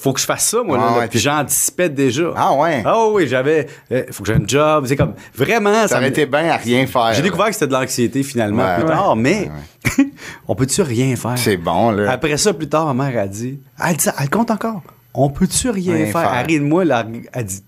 faut 0.07 0.13
que 0.13 0.21
je 0.21 0.25
fasse 0.25 0.47
ça, 0.49 0.63
moi, 0.63 0.79
Ah 0.81 0.85
là, 0.85 0.91
là. 0.93 0.99
ouais, 1.01 1.09
Puis 1.09 1.19
j'anticipais 1.19 1.89
déjà. 1.89 2.31
Ah 2.37 2.55
ouais? 2.55 2.83
Ah 2.87 3.09
oui, 3.09 3.27
j'avais. 3.27 3.67
euh, 3.91 4.05
faut 4.13 4.23
que 4.23 4.33
j'ai 4.33 4.39
un 4.39 4.47
job. 4.47 4.85
C'est 4.87 4.95
comme. 4.97 5.15
Vraiment, 5.35 5.89
Ça 5.89 5.97
aurait 5.99 6.09
été 6.11 6.27
bien 6.27 6.49
à 6.51 6.57
rien 6.57 6.87
faire. 6.87 7.13
J'ai 7.13 7.23
découvert 7.23 7.47
que 7.47 7.53
c'était 7.55 7.67
de 7.67 7.73
l'anxiété 7.73 8.23
finalement 8.23 8.63
Ouais. 8.65 8.77
plus 8.77 8.85
tard, 8.87 9.17
mais 9.17 9.51
on 10.49 10.55
peut-tu 10.55 10.83
rien 10.83 11.17
faire? 11.17 11.37
C'est 11.37 11.57
bon, 11.57 11.91
là. 11.91 12.11
Après 12.13 12.37
ça, 12.37 12.55
plus 12.55 12.69
tard, 12.69 12.93
ma 12.95 13.11
mère 13.11 13.21
a 13.23 13.27
dit, 13.27 13.61
elle, 13.85 13.97
dit, 13.97 14.09
elle 14.21 14.31
compte 14.31 14.51
encore. 14.51 14.83
On 15.15 15.31
peut-tu 15.31 15.71
rien, 15.71 15.95
Rien 15.95 16.07
faire? 16.07 16.21
faire. 16.31 16.35
Elle 16.41 16.47
rit 16.47 16.61
de 16.61 16.65
moi, 16.65 16.85
là, 16.85 17.05
elle 17.33 17.45
dit, 17.45 17.65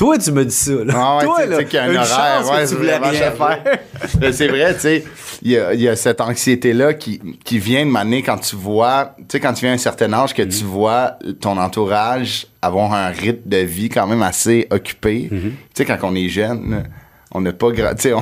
toi, 0.00 0.16
tu 0.16 0.32
me 0.32 0.46
dis 0.46 0.54
ça. 0.54 0.72
Là. 0.82 0.94
Ah 0.96 1.18
ouais, 1.18 1.24
toi, 1.24 1.44
là, 1.44 1.64
qu'il 1.64 1.74
y 1.74 1.78
a 1.78 1.84
un 1.84 1.94
horaire, 1.94 2.50
ouais, 2.50 2.66
tu 2.66 2.74
voulais 2.74 2.96
rien 2.96 3.30
faire. 3.32 3.62
C'est 4.32 4.48
vrai, 4.48 4.72
tu 4.72 4.80
sais, 4.80 5.04
il 5.42 5.50
y 5.50 5.58
a, 5.58 5.74
il 5.74 5.80
y 5.82 5.88
a 5.88 5.94
cette 5.94 6.22
anxiété-là 6.22 6.94
qui, 6.94 7.20
qui 7.44 7.58
vient 7.58 7.84
de 7.84 7.90
m'amener 7.90 8.22
quand 8.22 8.38
tu 8.38 8.56
vois, 8.56 9.14
tu 9.18 9.24
sais, 9.32 9.40
quand 9.40 9.52
tu 9.52 9.66
viens 9.66 9.72
à 9.72 9.74
un 9.74 9.78
certain 9.78 10.10
âge, 10.14 10.32
que 10.32 10.40
tu 10.40 10.64
vois 10.64 11.18
ton 11.42 11.58
entourage 11.58 12.46
avoir 12.62 12.94
un 12.94 13.08
rythme 13.08 13.46
de 13.46 13.58
vie 13.58 13.90
quand 13.90 14.06
même 14.06 14.22
assez 14.22 14.66
occupé. 14.70 15.28
Mm-hmm. 15.30 15.40
Tu 15.40 15.52
sais, 15.74 15.84
quand 15.84 15.98
on 16.04 16.14
est 16.14 16.30
jeune, 16.30 16.82
on 17.32 17.42
n'a 17.42 17.52
pas 17.52 17.70
tu 17.70 17.82
sais, 17.98 18.14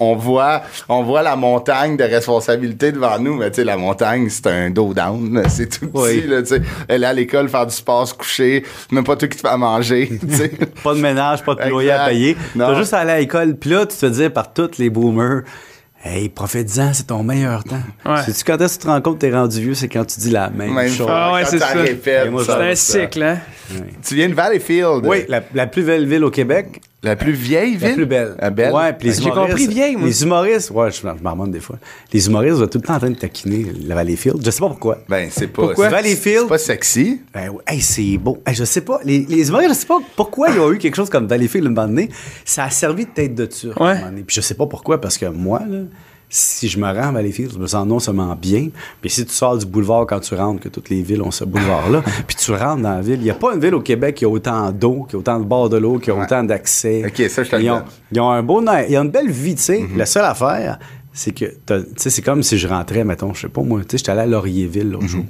on, 0.00 0.16
voit, 0.16 0.62
on 0.88 1.02
voit 1.02 1.22
la 1.22 1.36
montagne 1.36 1.96
de 1.96 2.04
responsabilités 2.04 2.92
devant 2.92 3.18
nous, 3.18 3.36
mais 3.36 3.50
tu 3.50 3.56
sais, 3.56 3.64
la 3.64 3.76
montagne, 3.76 4.28
c'est 4.28 4.46
un 4.46 4.70
dos 4.70 4.94
down, 4.94 5.42
c'est 5.48 5.68
tout 5.80 5.88
Oui. 5.94 6.20
petit, 6.20 6.28
là, 6.28 6.42
tu 6.42 6.48
sais. 6.48 6.62
Elle 6.88 7.04
est 7.04 7.06
à 7.06 7.12
l'école, 7.12 7.48
faire 7.48 7.66
du 7.66 7.74
sport, 7.74 8.06
se 8.06 8.14
coucher, 8.14 8.64
même 8.90 9.04
pas 9.04 9.16
toi 9.16 9.28
qui 9.28 9.36
te 9.36 9.42
fais 9.42 9.48
à 9.52 9.56
manger, 9.56 10.18
tu 10.28 10.36
sais. 10.36 10.48
Pas 10.82 10.94
de 10.94 11.00
ménage, 11.00 11.42
pas 11.44 11.54
de 11.54 11.68
loyer 11.68 11.90
Exact. 11.90 12.02
à 12.02 12.08
payer. 12.08 12.36
T'as 12.56 12.74
juste 12.74 12.94
à 12.94 12.98
aller 13.00 13.12
à 13.12 13.18
l'école. 13.20 13.56
Puis 13.56 13.70
là, 13.70 13.86
tu 13.86 13.96
te 13.96 14.06
dire 14.06 14.32
par 14.32 14.52
tous 14.52 14.78
les 14.78 14.90
boomers, 14.90 15.42
Hey, 16.04 16.28
profite-en, 16.28 16.92
c'est 16.94 17.06
ton 17.06 17.22
meilleur 17.22 17.62
temps. 17.62 17.76
Ouais. 18.04 18.20
Sais-tu 18.22 18.42
quand 18.42 18.60
est-ce 18.60 18.74
que 18.74 18.80
tu 18.82 18.86
te 18.88 18.90
rends 18.92 19.00
compte 19.00 19.14
que 19.20 19.20
t'es 19.20 19.32
rendu 19.32 19.60
vieux, 19.60 19.74
c'est 19.74 19.86
quand 19.88 20.04
tu 20.04 20.18
dis 20.18 20.30
la 20.30 20.50
même, 20.50 20.74
Même 20.74 20.88
chose. 20.90 21.06
Ah 21.08 21.32
ouais, 21.32 21.44
c'est 21.44 21.60
ça. 21.60 21.68
C'est 21.76 22.50
un 22.50 22.74
cycle, 22.74 23.22
hein? 23.22 23.38
Tu 24.04 24.16
viens 24.16 24.28
de 24.28 24.34
Valleyfield. 24.34 25.06
Oui, 25.06 25.18
la, 25.28 25.42
la 25.54 25.68
plus 25.68 25.84
belle 25.84 26.08
ville 26.08 26.24
au 26.24 26.30
Québec, 26.32 26.80
La 27.04 27.16
plus 27.16 27.32
vieille 27.32 27.74
ville? 27.76 27.88
La 27.88 27.94
plus 27.94 28.06
belle. 28.06 28.34
La 28.40 28.50
belle? 28.50 28.72
Ouais, 28.72 28.92
puis 28.92 29.08
les 29.08 29.14
J'ai 29.14 29.22
humoristes. 29.24 29.48
compris 29.48 29.66
vieille, 29.66 29.96
moi. 29.96 30.06
Les 30.06 30.22
humoristes, 30.22 30.70
ouais, 30.70 30.90
je, 30.92 31.00
je 31.00 31.22
m'en 31.22 31.46
des 31.48 31.58
fois. 31.58 31.76
Les 32.12 32.26
humoristes 32.28 32.58
sont 32.58 32.66
tout 32.68 32.78
le 32.78 32.84
temps 32.84 32.94
en 32.94 32.98
train 33.00 33.10
de 33.10 33.16
taquiner 33.16 33.66
la 33.86 33.96
Valleyfield. 33.96 34.36
Je 34.44 34.50
sais 34.50 34.60
pas 34.60 34.68
pourquoi. 34.68 34.98
Ben, 35.08 35.28
c'est 35.32 35.48
pas... 35.48 35.62
Pourquoi? 35.62 35.88
Valleyfield. 35.88 36.42
C'est 36.42 36.48
pas 36.48 36.58
sexy. 36.58 37.20
Ben 37.34 37.48
ouais, 37.50 37.62
hey, 37.66 37.80
c'est 37.80 38.18
beau. 38.18 38.40
Hey, 38.46 38.54
je 38.54 38.64
sais 38.64 38.82
pas. 38.82 39.00
Les, 39.02 39.26
les 39.28 39.48
humoristes, 39.48 39.74
je 39.74 39.78
sais 39.80 39.86
pas 39.86 39.98
pourquoi 40.14 40.50
ils 40.50 40.60
ont 40.60 40.72
eu 40.72 40.78
quelque 40.78 40.94
chose 40.94 41.10
comme 41.10 41.26
Valleyfield 41.26 41.66
un 41.66 41.70
moment 41.70 41.88
donné. 41.88 42.08
Ça 42.44 42.64
a 42.64 42.70
servi 42.70 43.04
de 43.06 43.10
tête 43.10 43.34
de 43.34 43.46
turc 43.46 43.80
Ouais. 43.80 43.90
un 43.90 43.94
moment 43.94 44.06
donné. 44.10 44.22
Puis 44.22 44.36
je 44.36 44.40
sais 44.40 44.54
pas 44.54 44.66
pourquoi, 44.66 45.00
parce 45.00 45.18
que 45.18 45.26
moi, 45.26 45.60
là, 45.68 45.78
si 46.34 46.66
je 46.66 46.78
me 46.78 46.86
rends 46.86 47.08
à 47.08 47.12
Valleyfield, 47.12 47.52
je 47.52 47.58
me 47.58 47.66
sens 47.66 47.86
non 47.86 47.98
seulement 47.98 48.34
bien, 48.34 48.68
puis 49.02 49.10
si 49.10 49.26
tu 49.26 49.32
sors 49.34 49.58
du 49.58 49.66
boulevard 49.66 50.06
quand 50.06 50.18
tu 50.20 50.34
rentres, 50.34 50.60
que 50.62 50.68
toutes 50.70 50.88
les 50.88 51.02
villes 51.02 51.20
ont 51.20 51.30
ce 51.30 51.44
boulevard-là, 51.44 52.02
puis 52.26 52.34
tu 52.36 52.52
rentres 52.52 52.80
dans 52.82 52.94
la 52.94 53.02
ville, 53.02 53.16
il 53.20 53.24
n'y 53.24 53.30
a 53.30 53.34
pas 53.34 53.52
une 53.54 53.60
ville 53.60 53.74
au 53.74 53.82
Québec 53.82 54.14
qui 54.14 54.24
a 54.24 54.28
autant 54.30 54.70
d'eau, 54.72 55.06
qui 55.08 55.14
a 55.14 55.18
autant 55.18 55.38
de 55.38 55.44
bords 55.44 55.68
de 55.68 55.76
l'eau, 55.76 55.98
qui 55.98 56.10
a 56.10 56.14
Ouais. 56.14 56.24
autant 56.24 56.42
d'accès. 56.42 57.04
Ok, 57.06 57.28
ça, 57.28 57.42
je 57.44 57.56
ils 57.56 57.70
ont, 57.70 57.82
ils 58.10 58.20
ont 58.20 58.30
un 58.30 58.42
beau 58.42 58.62
ils 58.88 58.96
ont 58.98 59.02
une 59.02 59.10
belle 59.10 59.30
vie, 59.30 59.54
tu 59.56 59.62
sais. 59.62 59.80
Mm-hmm. 59.80 59.96
La 59.98 60.06
seule 60.06 60.24
affaire, 60.24 60.78
c'est 61.12 61.32
que, 61.32 61.44
tu 61.44 61.74
sais, 61.96 62.08
c'est 62.08 62.22
comme 62.22 62.42
si 62.42 62.56
je 62.56 62.66
rentrais, 62.66 63.04
mettons, 63.04 63.34
je 63.34 63.42
sais 63.42 63.48
pas 63.48 63.60
moi, 63.60 63.80
tu 63.80 63.86
sais, 63.90 63.98
j'étais 63.98 64.12
allé 64.12 64.22
à 64.22 64.26
Laurierville 64.26 64.86
Mm-hmm. 64.86 64.90
l'autre 64.92 65.08
jour. 65.08 65.24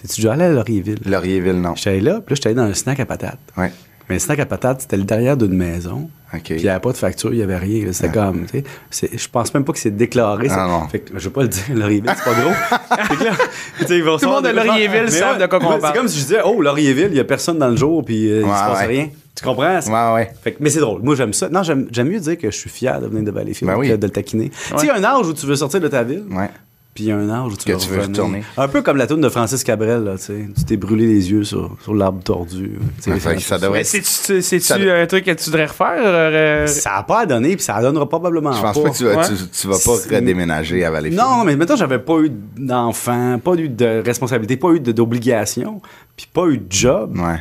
T'es-tu 0.00 0.22
déjà 0.22 0.32
allé 0.32 0.44
à 0.44 0.48
Laurierville? 0.52 1.00
Laurierville, 1.04 1.60
non. 1.60 1.74
J'étais 1.76 1.90
allé 1.90 2.00
là, 2.00 2.20
puis 2.24 2.32
là, 2.32 2.36
j'étais 2.36 2.46
allé 2.48 2.56
dans 2.56 2.62
un 2.62 2.72
snack 2.72 2.98
à 3.00 3.04
patates. 3.04 3.38
Ouais. 3.58 3.70
Mais 4.10 4.16
le 4.16 4.20
snack 4.20 4.38
à 4.40 4.46
patates, 4.46 4.82
c'était 4.82 4.96
le 4.98 5.04
derrière 5.04 5.36
d'une 5.38 5.54
maison. 5.56 6.10
OK. 6.34 6.42
Puis 6.44 6.54
il 6.56 6.62
n'y 6.62 6.68
avait 6.68 6.78
pas 6.80 6.92
de 6.92 6.96
facture, 6.96 7.32
il 7.32 7.38
n'y 7.38 7.42
avait 7.42 7.56
rien. 7.56 7.92
C'était 7.92 8.10
comme, 8.12 8.44
tu 8.46 8.62
sais, 8.90 9.10
je 9.12 9.28
pense 9.28 9.52
même 9.54 9.64
pas 9.64 9.72
que 9.72 9.78
c'est 9.78 9.90
déclaré. 9.90 10.46
Ah 10.50 10.66
non. 10.68 10.86
Fait 10.88 11.00
que, 11.00 11.18
je 11.18 11.24
vais 11.24 11.32
pas 11.32 11.42
le 11.42 11.48
dire, 11.48 11.62
Laurierville, 11.74 12.12
c'est 12.16 12.24
pas 12.24 12.40
gros. 12.40 12.52
Fait 12.52 13.16
que 13.16 13.24
là, 13.24 13.30
tu 13.78 13.86
sais, 13.86 13.96
ils 13.98 14.04
vont 14.04 14.16
Tout 14.18 14.26
le 14.26 14.30
monde 14.32 14.44
de 14.44 14.50
Laurierville 14.50 15.10
savent 15.10 15.40
de 15.40 15.46
quoi 15.46 15.58
qu'on 15.58 15.64
moi, 15.66 15.78
parle. 15.78 15.92
C'est 15.94 15.98
comme 15.98 16.08
si 16.08 16.18
je 16.20 16.24
disais, 16.24 16.40
oh, 16.44 16.60
Laurierville, 16.60 17.06
il 17.08 17.14
n'y 17.14 17.20
a 17.20 17.24
personne 17.24 17.58
dans 17.58 17.68
le 17.68 17.76
jour, 17.76 18.04
puis 18.04 18.30
euh, 18.30 18.40
il 18.40 18.44
Ouais, 18.44 18.50
se 18.50 18.60
passe 18.60 18.80
ouais. 18.80 18.86
rien. 18.86 19.08
Tu 19.34 19.44
comprends? 19.44 19.78
Ouais, 19.80 20.14
ouais. 20.14 20.30
Fait 20.42 20.52
que- 20.52 20.58
mais 20.60 20.70
c'est 20.70 20.80
drôle. 20.80 21.02
Moi, 21.02 21.14
j'aime 21.16 21.32
ça. 21.32 21.48
Non, 21.48 21.62
j'aime 21.62 21.88
mieux 22.08 22.20
dire 22.20 22.36
que 22.36 22.50
je 22.50 22.56
suis 22.56 22.70
fier 22.70 23.00
de 23.00 23.06
venir 23.06 23.24
de 23.24 23.30
Valleyfield 23.30 23.72
Ben 23.72 23.78
oui. 23.78 23.88
que 23.88 23.94
de 23.96 24.06
le 24.06 24.12
taquiner. 24.12 24.50
Tu 24.50 24.56
sais, 24.78 24.84
il 24.84 24.86
y 24.86 24.90
a 24.90 24.96
un 24.96 25.04
âge 25.04 25.26
où 25.26 25.32
tu 25.32 25.46
veux 25.46 25.56
sortir 25.56 25.80
de 25.80 25.88
ta 25.88 26.02
ville. 26.02 26.24
Ouais. 26.30 26.50
Puis 26.92 27.04
il 27.04 27.06
y 27.06 27.12
a 27.12 27.16
un 27.16 27.30
âge 27.30 27.52
où 27.52 27.56
tu, 27.56 27.66
Que 27.66 27.72
vas 27.72 27.78
tu 27.78 27.88
veux 27.88 27.98
revenir. 28.00 28.16
retourner. 28.16 28.42
Un 28.56 28.66
peu 28.66 28.82
comme 28.82 28.96
la 28.96 29.06
tune 29.06 29.20
de 29.20 29.28
Francis 29.28 29.62
Cabrel, 29.62 30.02
là, 30.02 30.16
tu 30.18 30.24
sais. 30.24 30.48
Tu 30.58 30.64
t'es 30.64 30.76
brûlé 30.76 31.06
les 31.06 31.30
yeux 31.30 31.44
sur, 31.44 31.76
sur 31.84 31.94
l'arbre 31.94 32.20
tordu. 32.22 32.72
Ça 32.98 33.58
devrait 33.58 33.84
c'est-tu 33.84 34.42
Ça- 34.60 34.74
un 34.76 35.06
truc 35.06 35.24
que 35.24 35.30
tu 35.30 35.50
devrais 35.50 35.66
refaire? 35.66 36.00
euh, 36.02 36.66
Ça 36.66 36.90
n'a 36.96 37.02
pas 37.04 37.20
à 37.20 37.26
donner, 37.26 37.54
puis 37.54 37.64
ça 37.64 37.76
ne 37.76 37.82
donnera 37.82 38.08
probablement 38.08 38.52
Je 38.52 38.60
pense 38.60 38.76
pas 38.82 38.90
que 38.90 38.96
tu 38.96 39.04
vas, 39.04 39.16
Ouais. 39.18 39.24
tu, 39.28 39.34
tu 39.48 39.68
vas 39.68 39.76
pas 39.84 40.16
redéménager 40.16 40.84
à 40.84 40.90
Valleyfield. 40.90 41.22
Non, 41.22 41.44
mais 41.44 41.54
maintenant, 41.54 41.76
j'avais 41.76 42.00
pas 42.00 42.18
eu 42.18 42.32
d'enfant, 42.56 43.38
pas 43.38 43.54
eu 43.54 43.68
de 43.68 44.02
responsabilité, 44.04 44.56
pas 44.56 44.70
eu 44.72 44.80
d'obligation, 44.80 45.80
puis 46.16 46.26
pas 46.32 46.46
eu 46.48 46.58
de 46.58 46.66
job. 46.70 47.16
Ouais. 47.16 47.38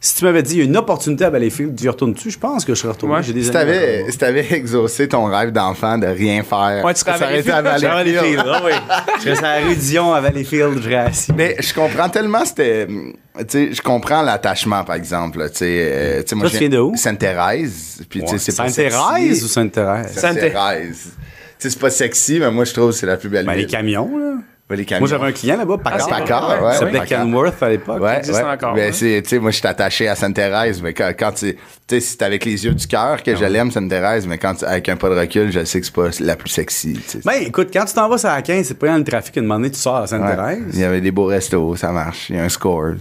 Si 0.00 0.14
tu 0.14 0.24
m'avais 0.24 0.44
dit, 0.44 0.54
il 0.54 0.58
y 0.58 0.60
a 0.60 0.64
une 0.64 0.76
opportunité 0.76 1.24
à 1.24 1.30
Valleyfield, 1.30 1.74
tu 1.74 1.84
y 1.86 1.88
retournes-tu, 1.88 2.30
je 2.30 2.38
pense 2.38 2.64
que 2.64 2.72
je 2.72 2.78
serais 2.80 2.92
retourné. 2.92 3.16
Ouais. 3.16 3.22
J'ai 3.24 3.32
des 3.32 3.42
Si 3.42 3.48
amis 3.48 3.52
t'avais, 3.72 4.04
si 4.10 4.18
t'avais 4.18 4.52
exaucé 4.52 5.08
ton 5.08 5.24
rêve 5.24 5.50
d'enfant 5.50 5.98
de 5.98 6.06
rien 6.06 6.44
faire, 6.44 6.84
Ouais, 6.84 6.94
tu 6.94 7.00
serais 7.00 7.20
à 7.20 7.36
été 7.36 7.50
à 7.50 7.62
Valleyfield. 7.62 8.38
À 8.38 8.44
ah 8.46 8.62
oui. 8.64 8.72
Je 9.16 9.22
serais 9.22 9.34
sur 9.34 9.42
la 9.42 9.58
rue 9.58 9.74
Dion 9.74 10.12
à 10.12 10.20
Valleyfield, 10.20 10.76
je 10.78 10.82
serais 10.84 10.94
assis. 10.94 11.32
Mais 11.36 11.56
je 11.58 11.74
comprends 11.74 12.08
tellement, 12.08 12.44
c'était. 12.44 12.86
Tu 12.86 13.44
sais, 13.48 13.72
je 13.72 13.82
comprends 13.82 14.22
l'attachement, 14.22 14.84
par 14.84 14.94
exemple. 14.94 15.38
là, 15.40 15.48
Tu 15.48 15.56
sais, 15.56 15.66
euh, 15.92 16.22
tu 16.22 16.28
sais, 16.28 16.36
moi, 16.36 16.46
je 16.46 16.58
viens 16.58 16.68
de 16.68 16.78
où? 16.78 16.94
Sainte-Thérèse. 16.94 18.02
Puis, 18.08 18.22
c'est 18.38 18.56
pas 18.56 18.68
Sainte-Thérèse 18.68 19.28
sexy. 19.30 19.44
ou 19.44 19.48
Sainte-Thérèse? 19.48 20.12
Sainte-Thérèse. 20.12 21.06
Tu 21.06 21.10
sais, 21.58 21.70
c'est 21.70 21.78
pas 21.80 21.90
sexy, 21.90 22.38
mais 22.38 22.50
moi, 22.52 22.64
je 22.64 22.72
trouve 22.72 22.90
que 22.90 22.96
c'est 22.96 23.06
la 23.06 23.16
plus 23.16 23.28
belle 23.28 23.46
Ben, 23.46 23.54
les 23.54 23.66
camions, 23.66 24.16
là. 24.16 24.34
Ouais, 24.70 24.76
les 24.76 24.84
camions. 24.84 25.00
Moi, 25.00 25.08
j'avais 25.08 25.26
un 25.28 25.32
client 25.32 25.56
là-bas, 25.56 25.78
Packard. 25.78 26.00
c'est 26.02 26.10
Packard, 26.10 26.60
Ouais, 26.62 26.66
ouais. 26.68 26.74
S'appelait 26.74 27.00
ouais, 27.00 27.06
Kenworth 27.06 27.62
à 27.62 27.68
l'époque. 27.70 28.02
Ouais, 28.02 28.18
existe 28.18 28.36
ouais. 28.38 28.44
encore, 28.44 28.74
Ben, 28.74 28.86
ouais. 28.88 28.92
c'est, 28.92 29.22
tu 29.22 29.28
sais, 29.30 29.38
moi, 29.38 29.50
je 29.50 29.56
suis 29.56 29.66
attaché 29.66 30.08
à 30.08 30.14
Sainte-Thérèse, 30.14 30.82
mais 30.82 30.92
quand, 30.92 31.10
quand 31.18 31.32
tu, 31.32 31.54
tu 31.54 31.58
sais, 31.88 32.00
c'est 32.00 32.20
avec 32.22 32.44
les 32.44 32.66
yeux 32.66 32.72
du 32.74 32.86
cœur 32.86 33.16
Ah 33.18 33.22
que 33.24 33.34
je 33.34 33.44
l'aime, 33.46 33.70
Sainte-Thérèse, 33.70 34.26
mais 34.26 34.36
quand, 34.36 34.62
avec 34.64 34.88
un 34.90 34.96
pas 34.96 35.08
de 35.08 35.14
recul, 35.18 35.50
je 35.50 35.64
sais 35.64 35.80
que 35.80 35.86
c'est 35.86 35.94
pas 35.94 36.08
la 36.20 36.36
plus 36.36 36.50
sexy, 36.50 36.92
tu 36.92 37.00
sais. 37.08 37.18
Ben, 37.24 37.42
écoute, 37.46 37.68
quand 37.72 37.86
tu 37.86 37.94
t'en 37.94 38.08
vas 38.10 38.18
sur 38.18 38.28
la 38.28 38.42
15, 38.42 38.66
c'est 38.66 38.78
pas 38.78 38.88
dans 38.88 38.98
le 38.98 39.04
trafic, 39.04 39.34
une 39.36 39.44
moment 39.44 39.54
donné, 39.56 39.70
tu 39.70 39.78
sors 39.78 39.96
à 39.96 40.00
Ouais. 40.02 40.06
Sainte-Thérèse. 40.06 40.58
Il 40.74 40.80
y 40.80 40.84
avait 40.84 41.00
des 41.00 41.12
beaux 41.12 41.24
restos, 41.26 41.74
ça 41.76 41.90
marche. 41.90 42.28
Il 42.28 42.36
y 42.36 42.38
a 42.38 42.44
un 42.44 42.48
Scores. 42.50 42.94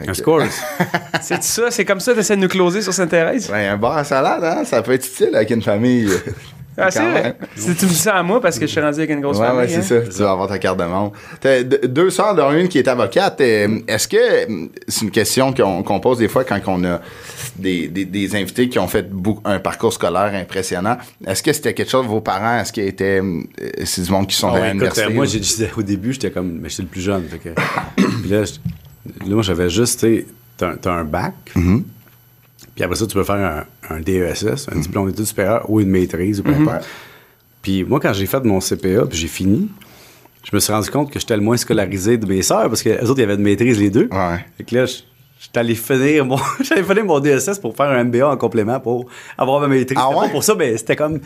Un 0.00 0.04
que- 0.04 0.14
score. 0.14 0.42
C'est 1.20 1.42
ça? 1.42 1.72
C'est 1.72 1.84
comme 1.84 1.98
ça 1.98 2.12
que 2.12 2.18
tu 2.18 2.20
essaies 2.20 2.36
de 2.36 2.42
nous 2.42 2.46
closer 2.48 2.82
sur 2.82 2.94
Sainte-Thérèse? 2.94 3.50
Ouais, 3.50 3.66
un 3.66 3.76
bar 3.76 3.96
à 3.96 4.04
salade, 4.04 4.44
hein, 4.44 4.62
ça 4.64 4.80
peut 4.82 4.92
être 4.92 5.04
utile 5.04 5.34
avec 5.34 5.50
une 5.50 5.62
famille. 5.62 6.08
Ah, 6.78 6.90
c'est 6.90 7.00
Quand 7.00 7.10
vrai? 7.10 7.22
même. 7.22 7.34
Si 7.56 7.74
tu 7.74 7.84
me 7.86 7.90
dis 7.90 7.94
ça 7.96 8.14
à 8.14 8.22
moi 8.22 8.40
parce 8.40 8.58
que 8.58 8.66
je 8.66 8.70
suis 8.70 8.80
rendu 8.80 8.98
avec 8.98 9.10
une 9.10 9.20
grosse 9.20 9.38
Ouais, 9.38 9.46
famille. 9.46 9.60
ouais, 9.74 9.82
c'est 9.82 9.96
hein. 9.98 10.02
ça. 10.04 10.10
Tu 10.16 10.22
vas 10.22 10.30
avoir 10.30 10.48
ta 10.48 10.58
carte 10.58 10.78
de 10.78 10.84
membre. 10.84 11.12
T'as 11.40 11.62
deux 11.62 12.10
sœurs, 12.10 12.34
dont 12.34 12.52
une 12.52 12.68
qui 12.68 12.78
est 12.78 12.86
avocate. 12.88 13.40
Euh, 13.40 13.80
Est-ce 13.88 14.06
que, 14.08 14.16
euh, 14.16 14.66
c'est 14.86 15.04
une 15.04 15.10
question 15.10 15.52
qu'on 15.52 16.00
pose 16.00 16.18
des 16.18 16.28
fois 16.28 16.44
quand 16.44 16.60
on 16.66 16.84
a 16.84 17.00
des, 17.58 17.88
des, 17.88 18.04
des 18.04 18.36
invités 18.36 18.68
qui 18.68 18.78
ont 18.78 18.86
fait 18.88 19.06
un 19.44 19.58
parcours 19.58 19.92
scolaire 19.92 20.30
impressionnant. 20.34 20.96
Est-ce 21.26 21.42
que 21.42 21.52
c'était 21.52 21.74
quelque 21.74 21.90
chose, 21.90 22.06
vos 22.06 22.20
parents, 22.20 22.60
est-ce 22.60 22.72
qu'ils 22.72 22.84
étaient, 22.86 23.20
euh, 23.20 23.40
c'est 23.84 24.02
du 24.02 24.10
monde 24.12 24.26
qui 24.28 24.36
sont 24.36 24.48
Ah 24.48 24.50
à 24.50 24.52
ouais, 24.54 24.58
écoute, 24.60 24.72
l'université? 24.74 25.06
euh, 25.06 25.14
moi, 25.14 25.24
ou- 25.24 25.28
j'ai 25.28 25.40
disais, 25.40 25.70
au 25.76 25.82
début, 25.82 26.12
j'étais 26.12 26.30
comme, 26.30 26.58
mais 26.60 26.68
j'étais 26.68 26.82
le 26.82 26.88
plus 26.88 27.00
jeune. 27.00 27.24
Fait 27.28 27.38
que, 27.38 27.48
puis 28.22 28.30
là, 28.30 28.44
je- 28.44 28.52
là, 29.28 29.34
moi, 29.34 29.42
j'avais 29.42 29.68
juste, 29.68 30.00
tu 30.00 30.06
sais, 30.18 30.26
t'as 30.56 30.68
un- 30.70 30.76
t'as 30.76 30.92
un 30.92 31.04
bac. 31.04 31.34
Mm-hmm. 31.56 31.82
Puis 32.78 32.84
après 32.84 32.94
ça, 32.96 33.08
tu 33.08 33.14
peux 33.14 33.24
faire 33.24 33.34
un, 33.90 33.94
un 33.96 33.98
DESS, 34.00 34.68
un 34.72 34.78
diplôme 34.78 35.10
d'études 35.10 35.24
supérieures 35.24 35.68
ou 35.68 35.80
une 35.80 35.88
maîtrise 35.88 36.38
ou 36.38 36.44
peu 36.44 36.52
importe. 36.54 36.86
Puis 37.60 37.82
moi, 37.82 37.98
quand 37.98 38.12
j'ai 38.12 38.26
fait 38.26 38.38
mon 38.44 38.60
CPA, 38.60 39.04
puis 39.06 39.18
j'ai 39.18 39.26
fini, 39.26 39.68
je 40.48 40.54
me 40.54 40.60
suis 40.60 40.72
rendu 40.72 40.88
compte 40.88 41.10
que 41.10 41.18
j'étais 41.18 41.36
le 41.36 41.42
moins 41.42 41.56
scolarisé 41.56 42.16
de 42.18 42.24
mes 42.24 42.40
sœurs 42.42 42.68
parce 42.68 42.84
que 42.84 42.90
les 42.90 43.10
autres, 43.10 43.18
ils 43.18 43.24
avaient 43.24 43.36
de 43.36 43.42
maîtrise 43.42 43.80
les 43.80 43.90
deux. 43.90 44.08
Ouais. 44.12 44.44
Fait 44.58 44.62
que 44.62 44.74
là, 44.76 44.86
je- 44.86 44.98
j'étais 45.40 45.58
allé 45.58 45.74
finir 45.74 46.24
mon, 46.24 46.36
j'allais 46.62 46.84
finir 46.84 47.04
mon 47.04 47.18
DSS 47.18 47.58
pour 47.58 47.74
faire 47.74 47.86
un 47.90 48.04
MBA 48.04 48.28
en 48.30 48.36
complément 48.36 48.78
pour 48.78 49.06
avoir 49.36 49.60
ma 49.60 49.66
maîtrise. 49.66 49.98
Ah 50.00 50.10
pas 50.12 50.20
ouais? 50.20 50.30
pour 50.30 50.44
ça, 50.44 50.54
mais 50.54 50.76
c'était 50.76 50.94
comme. 50.94 51.18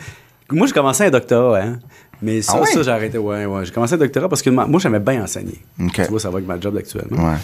Moi, 0.51 0.65
j'ai 0.65 0.73
commencé 0.73 1.03
un 1.03 1.11
doctorat, 1.11 1.61
hein. 1.61 1.79
Mais 2.23 2.41
ça, 2.41 2.53
Ah 2.55 2.61
ouais? 2.61 2.67
ça, 2.67 2.81
j'ai 2.83 2.89
arrêté. 2.91 3.17
Ouais, 3.17 3.45
ouais. 3.45 3.65
J'ai 3.65 3.71
commencé 3.71 3.93
un 3.95 3.97
doctorat 3.97 4.29
parce 4.29 4.41
que 4.41 4.49
ma- 4.49 4.65
moi, 4.65 4.79
j'aimais 4.79 4.99
bien 4.99 5.23
enseigner. 5.23 5.59
Tu 5.93 6.01
vois, 6.09 6.19
ça 6.19 6.29
va 6.29 6.37
avec 6.37 6.47
ma 6.47 6.59
job 6.59 6.75
actuellement. 6.77 7.31
Ouais. 7.31 7.37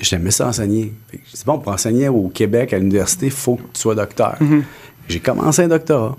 J'aimais 0.00 0.30
ça 0.30 0.48
enseigner. 0.48 0.92
Dis, 1.12 1.42
bon, 1.46 1.58
pour 1.58 1.72
enseigner 1.72 2.08
au 2.08 2.28
Québec, 2.28 2.72
à 2.72 2.78
l'université, 2.78 3.26
il 3.26 3.32
faut 3.32 3.56
que 3.56 3.62
tu 3.72 3.80
sois 3.80 3.94
docteur. 3.94 4.36
J'ai 5.08 5.20
commencé 5.20 5.62
un 5.62 5.68
doctorat. 5.68 6.16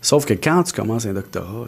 Sauf 0.00 0.24
que 0.26 0.34
quand 0.34 0.62
tu 0.64 0.72
commences 0.72 1.06
un 1.06 1.12
doctorat, 1.12 1.66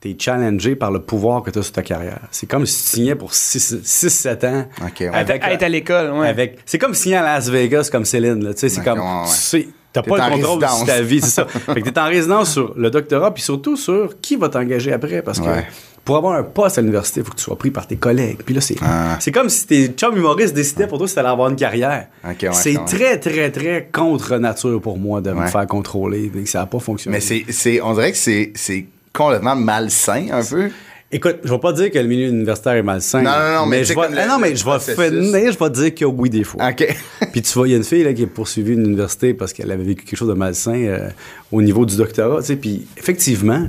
tu 0.00 0.10
es 0.10 0.16
challengé 0.18 0.76
par 0.76 0.90
le 0.90 1.00
pouvoir 1.00 1.42
que 1.42 1.50
tu 1.50 1.58
as 1.58 1.62
sur 1.62 1.72
ta 1.72 1.82
carrière. 1.82 2.20
C'est 2.30 2.46
comme 2.46 2.66
si 2.66 2.84
tu 2.84 2.90
signais 2.96 3.14
pour 3.14 3.32
6-7 3.32 4.46
ans. 4.46 4.66
Ouais. 4.82 5.06
Être, 5.20 5.30
être 5.30 5.62
à 5.62 5.68
l'école, 5.68 6.10
ouais. 6.12 6.28
Avec, 6.28 6.58
c'est 6.66 6.78
comme 6.78 6.94
signer 6.94 7.16
à 7.16 7.22
Las 7.22 7.48
Vegas 7.48 7.88
comme 7.90 8.04
Céline. 8.04 8.42
Là, 8.44 8.52
tu 8.54 8.60
sais, 8.60 8.68
c'est 8.68 8.82
comme. 8.84 8.98
ouais, 8.98 9.04
ouais. 9.04 9.26
Tu 9.26 9.32
sais, 9.32 9.68
t'as 9.94 10.02
pas 10.02 10.28
le 10.28 10.34
contrôle 10.36 10.60
sur 10.68 10.84
ta 10.86 11.00
vie, 11.00 11.20
c'est 11.22 11.30
ça. 11.30 11.46
fait 11.48 11.80
que 11.80 11.88
t'es 11.88 11.98
en 12.00 12.04
résidence 12.08 12.52
sur 12.52 12.74
le 12.76 12.90
doctorat, 12.90 13.32
puis 13.32 13.42
surtout 13.42 13.76
sur 13.78 14.20
qui 14.20 14.36
va 14.36 14.50
t'engager 14.50 14.92
après. 14.92 15.22
Parce 15.22 15.40
que 15.40 15.44
Ouais. 15.46 15.64
pour 16.04 16.16
avoir 16.18 16.34
un 16.34 16.42
poste 16.42 16.76
à 16.76 16.80
l'université, 16.82 17.20
il 17.20 17.24
faut 17.24 17.30
que 17.32 17.36
tu 17.38 17.44
sois 17.44 17.56
pris 17.56 17.70
par 17.70 17.86
tes 17.86 17.96
collègues. 17.96 18.40
Puis 18.44 18.54
là, 18.54 18.60
c'est, 18.60 18.76
Ah. 18.82 19.16
c'est 19.20 19.32
comme 19.32 19.48
si 19.48 19.66
tes 19.66 19.88
chums 19.88 20.16
humoristes 20.16 20.52
décidaient 20.54 20.86
pour 20.86 20.98
toi 20.98 21.08
si 21.08 21.14
t'allais 21.14 21.28
avoir 21.30 21.48
une 21.48 21.56
carrière. 21.56 22.08
Ouais, 22.24 22.36
c'est 22.52 22.78
très, 22.86 23.18
très, 23.18 23.50
très 23.50 23.88
contre 23.90 24.36
nature 24.36 24.80
pour 24.82 24.98
moi 24.98 25.20
de 25.22 25.30
me 25.32 25.46
faire 25.46 25.66
contrôler. 25.66 26.30
ça 26.44 26.58
n'a 26.60 26.66
pas 26.66 26.78
fonctionné. 26.80 27.16
Mais 27.16 27.20
c'est, 27.22 27.44
c'est, 27.48 27.80
on 27.80 27.94
dirait 27.94 28.12
que 28.12 28.18
c'est, 28.18 28.52
c'est 28.54 28.84
complètement 29.14 29.56
malsain, 29.56 30.26
un 30.32 30.42
peu. 30.44 30.70
Écoute, 31.14 31.36
je 31.44 31.50
vais 31.52 31.58
pas 31.60 31.72
dire 31.72 31.90
que 31.92 31.98
le 31.98 32.08
milieu 32.08 32.26
universitaire 32.28 32.72
est 32.72 32.82
malsain. 32.82 33.22
Non, 33.22 33.30
non, 33.30 33.54
non, 33.60 33.66
mais 33.66 33.84
je 33.84 33.90
vais, 33.90 33.94
comme 33.94 34.12
le- 34.14 34.26
non, 34.28 34.38
mais 34.40 34.50
le 34.50 34.56
je 34.56 34.64
vais 34.64 34.78
finir, 34.80 35.52
je 35.52 35.58
vais 35.58 35.70
te 35.70 35.74
dire 35.74 35.94
qu'il 35.94 36.06
y 36.06 36.10
a 36.10 36.12
oui 36.12 36.28
des 36.28 36.42
fois. 36.44 36.68
OK. 36.70 36.86
Puis 37.32 37.40
tu 37.42 37.52
vois, 37.52 37.68
il 37.68 37.70
y 37.70 37.74
a 37.74 37.76
une 37.76 37.84
fille 37.84 38.02
là, 38.02 38.12
qui 38.12 38.24
a 38.24 38.26
poursuivi 38.26 38.72
une 38.74 38.84
université 38.84 39.32
parce 39.32 39.52
qu'elle 39.52 39.70
avait 39.70 39.84
vécu 39.84 40.04
quelque 40.04 40.18
chose 40.18 40.28
de 40.28 40.34
malsain 40.34 40.74
euh, 40.74 41.08
au 41.52 41.62
niveau 41.62 41.86
du 41.86 41.96
doctorat. 41.96 42.40
tu 42.40 42.46
sais. 42.48 42.56
Puis 42.56 42.86
effectivement, 42.96 43.68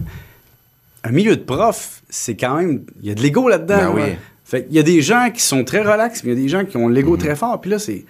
un 1.03 1.11
milieu 1.11 1.35
de 1.35 1.43
prof, 1.43 2.01
c'est 2.09 2.35
quand 2.35 2.57
même. 2.57 2.81
Il 3.03 3.09
y 3.09 3.11
a 3.11 3.15
de 3.15 3.21
l'ego 3.21 3.47
là-dedans. 3.47 3.77
Ben 3.77 3.91
oui. 3.93 4.01
là. 4.01 4.07
Fait 4.43 4.65
qu'il 4.65 4.75
y 4.75 4.79
a 4.79 4.83
des 4.83 5.01
gens 5.03 5.29
qui 5.33 5.41
sont 5.41 5.63
très 5.63 5.81
relax, 5.81 6.23
mais 6.23 6.31
il 6.31 6.37
y 6.37 6.39
a 6.39 6.43
des 6.43 6.49
gens 6.49 6.65
qui 6.65 6.77
ont 6.77 6.87
l'ego 6.87 7.15
très 7.15 7.35
fort. 7.35 7.61
Puis 7.61 7.69
là, 7.71 7.79
c'est. 7.79 8.05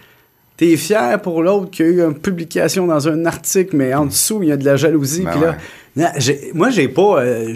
T'es 0.58 0.78
fier 0.78 1.21
pour 1.21 1.43
l'autre 1.43 1.69
qui 1.71 1.84
a 1.84 1.86
eu 1.88 2.02
une 2.02 2.17
publication 2.17 2.88
dans 2.88 3.10
un 3.10 3.26
article, 3.26 3.76
mais 3.76 3.93
en 3.93 4.06
dessous, 4.06 4.39
il 4.41 4.48
y 4.48 4.52
a 4.54 4.58
de 4.58 4.63
la 4.63 4.78
jalousie. 4.78 5.24
Ben 5.24 5.32
Puis 5.32 5.41
là, 5.41 5.48
ouais. 5.50 5.56
non, 5.98 6.08
j'ai- 6.17 6.52
moi, 6.54 6.69
j'ai 6.69 6.88
pas. 6.88 7.19
euh, 7.21 7.54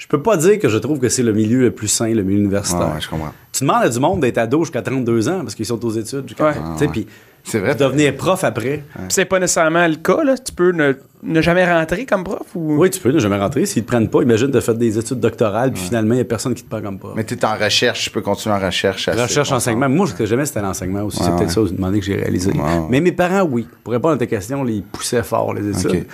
je, 0.00 0.04
je 0.04 0.08
peux 0.08 0.22
pas 0.22 0.36
dire 0.36 0.58
que 0.58 0.68
je 0.68 0.78
trouve 0.78 0.98
que 0.98 1.08
c'est 1.08 1.22
le 1.22 1.32
milieu 1.32 1.60
le 1.60 1.70
plus 1.70 1.88
sain, 1.88 2.08
le 2.12 2.22
milieu 2.22 2.40
universitaire. 2.40 2.88
Ouais, 2.88 2.94
ouais, 2.94 3.00
je 3.00 3.08
comprends. 3.08 3.32
Tu 3.52 3.64
demandes 3.64 3.82
à 3.84 3.88
du 3.88 4.00
monde 4.00 4.20
d'être 4.20 4.38
ado 4.38 4.64
jusqu'à 4.64 4.82
32 4.82 5.28
ans 5.28 5.40
parce 5.42 5.54
qu'ils 5.54 5.66
sont 5.66 5.84
aux 5.84 5.90
études. 5.90 6.32
Ouais. 6.40 6.52
tu 6.54 6.78
sais, 6.78 6.88
puis 6.88 7.06
C'est 7.44 7.58
vrai. 7.58 7.74
devenir 7.74 8.16
prof 8.16 8.42
après. 8.44 8.84
C'est 9.08 9.24
pas 9.24 9.38
nécessairement 9.38 9.86
le 9.86 9.96
cas, 9.96 10.22
là. 10.24 10.36
Tu 10.38 10.52
peux 10.52 10.72
ne, 10.72 10.94
ne 11.22 11.40
jamais 11.42 11.70
rentrer 11.70 12.06
comme 12.06 12.24
prof 12.24 12.46
ou? 12.54 12.76
Oui, 12.78 12.90
tu 12.90 13.00
peux 13.00 13.10
ne 13.10 13.18
jamais 13.18 13.38
rentrer. 13.38 13.66
S'ils 13.66 13.82
te 13.82 13.88
prennent 13.88 14.08
pas, 14.08 14.22
imagine, 14.22 14.54
as 14.56 14.60
fait 14.60 14.78
des 14.78 14.98
études 14.98 15.20
doctorales, 15.20 15.72
puis 15.72 15.82
finalement, 15.82 16.14
il 16.14 16.18
n'y 16.18 16.22
a 16.22 16.24
personne 16.24 16.54
qui 16.54 16.62
te 16.62 16.68
prend 16.70 16.80
comme 16.80 16.98
prof. 16.98 17.12
Mais 17.16 17.24
tu 17.24 17.34
es 17.34 17.44
en 17.44 17.56
recherche, 17.56 18.04
tu 18.04 18.10
peux 18.10 18.20
continuer 18.22 18.54
en 18.54 18.58
recherche. 18.60 19.08
assez 19.08 19.20
Recherche, 19.22 19.52
enseignement. 19.52 19.88
Moi, 19.88 20.06
ce 20.06 20.14
que 20.14 20.26
j'aimais, 20.26 20.46
c'était 20.46 20.62
l'enseignement 20.62 21.02
aussi. 21.02 21.18
c'est 21.22 21.30
Ouais, 21.30 21.36
peut-être 21.38 21.50
ça, 21.50 21.60
vous 21.60 21.68
demandez 21.68 22.00
que 22.00 22.06
j'ai 22.06 22.16
réalisé. 22.16 22.52
Ouais. 22.52 22.60
Mais 22.88 23.00
mes 23.00 23.12
parents, 23.12 23.42
oui. 23.42 23.66
Pour 23.84 23.92
répondre 23.92 24.14
à 24.14 24.18
ta 24.18 24.26
question, 24.26 24.66
ils 24.66 24.82
poussaient 24.82 25.22
fort 25.22 25.52
les 25.54 25.68
études. 25.68 25.90
Ok. 26.02 26.06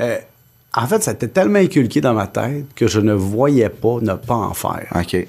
Euh, 0.00 0.18
en 0.76 0.86
fait, 0.86 1.02
ça 1.02 1.12
était 1.12 1.28
tellement 1.28 1.58
inculqué 1.60 2.00
dans 2.00 2.14
ma 2.14 2.26
tête 2.26 2.66
que 2.74 2.86
je 2.86 3.00
ne 3.00 3.12
voyais 3.12 3.68
pas 3.68 3.98
ne 4.02 4.14
pas 4.14 4.34
en 4.34 4.54
faire. 4.54 4.86
OK. 4.94 5.26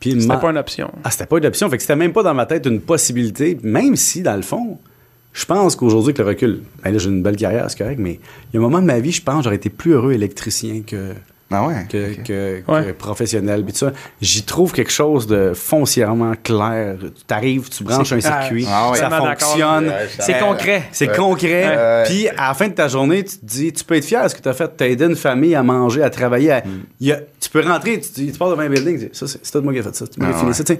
Puis 0.00 0.10
C'était 0.12 0.26
ma- 0.26 0.36
pas 0.38 0.50
une 0.50 0.58
option. 0.58 0.90
Ah, 1.04 1.10
c'était 1.10 1.26
pas 1.26 1.38
une 1.38 1.46
option. 1.46 1.68
Fait 1.70 1.76
que 1.76 1.82
c'était 1.82 1.96
même 1.96 2.12
pas 2.12 2.22
dans 2.22 2.34
ma 2.34 2.46
tête 2.46 2.66
une 2.66 2.80
possibilité, 2.80 3.58
même 3.62 3.94
si, 3.96 4.22
dans 4.22 4.34
le 4.36 4.42
fond, 4.42 4.78
je 5.32 5.44
pense 5.44 5.76
qu'aujourd'hui, 5.76 6.10
avec 6.10 6.18
le 6.18 6.24
recul, 6.24 6.62
ben 6.82 6.90
là, 6.92 6.98
j'ai 6.98 7.08
une 7.08 7.22
belle 7.22 7.36
carrière, 7.36 7.70
c'est 7.70 7.78
correct, 7.78 7.98
mais 8.00 8.18
il 8.52 8.54
y 8.54 8.56
a 8.56 8.60
un 8.60 8.62
moment 8.62 8.80
de 8.80 8.86
ma 8.86 8.98
vie, 8.98 9.12
je 9.12 9.22
pense 9.22 9.38
que 9.38 9.44
j'aurais 9.44 9.56
été 9.56 9.70
plus 9.70 9.92
heureux 9.92 10.12
électricien 10.12 10.82
que, 10.86 11.12
Ah 11.52 11.66
ouais? 11.66 11.86
que, 11.88 12.12
OK. 12.12 12.22
que- 12.24 12.60
que 12.66 12.70
Ouais. 12.70 12.92
professionnel. 12.92 13.62
Puis 13.64 13.72
tout 13.72 13.80
ça, 13.80 13.92
j'y 14.20 14.42
trouve 14.44 14.72
quelque 14.72 14.90
chose 14.92 15.26
de 15.26 15.52
foncièrement 15.54 16.32
clair. 16.42 16.96
Tu 17.00 17.34
arrives, 17.34 17.68
tu 17.68 17.84
branches 17.84 18.12
un 18.12 18.20
circuit, 18.20 18.66
Ah 18.68 18.90
ouais. 18.90 18.98
ça 18.98 19.10
fonctionne. 19.10 19.92
C'est 20.18 20.38
concret. 20.38 20.84
C'est 20.92 21.08
Ouais. 21.10 21.16
concret. 21.16 21.76
Ouais. 21.76 22.02
Puis 22.06 22.28
à 22.28 22.48
la 22.48 22.54
fin 22.54 22.68
de 22.68 22.74
ta 22.74 22.88
journée, 22.88 23.24
tu 23.24 23.38
te 23.38 23.44
dis, 23.46 23.72
tu 23.72 23.84
peux 23.84 23.96
être 23.96 24.04
fier 24.04 24.22
de 24.24 24.28
ce 24.28 24.34
que 24.34 24.42
tu 24.42 24.48
as 24.48 24.54
fait. 24.54 24.70
Tu 24.76 24.84
as 24.84 24.88
aidé 24.88 25.04
une 25.04 25.16
famille 25.16 25.54
à 25.54 25.62
manger, 25.62 26.02
à 26.02 26.10
travailler. 26.10 26.52
à- 26.52 26.62
il 27.00 27.06
y 27.08 27.12
a- 27.12 27.20
tu 27.40 27.48
peux 27.50 27.60
rentrer, 27.66 28.00
tu, 28.00 28.26
tu 28.30 28.38
pars 28.38 28.50
devant 28.50 28.62
un 28.62 28.68
building, 28.68 28.98
tu 28.98 29.04
dis, 29.06 29.10
ça, 29.12 29.26
c'est 29.26 29.50
tout 29.52 29.60
moi 29.62 29.72
qui 29.72 29.78
ai 29.78 29.82
fait 29.82 29.94
ça. 29.94 30.04
Ah 30.20 30.32
fini 30.32 30.48
ouais. 30.48 30.52
ça. 30.54 30.64
Tu 30.64 30.78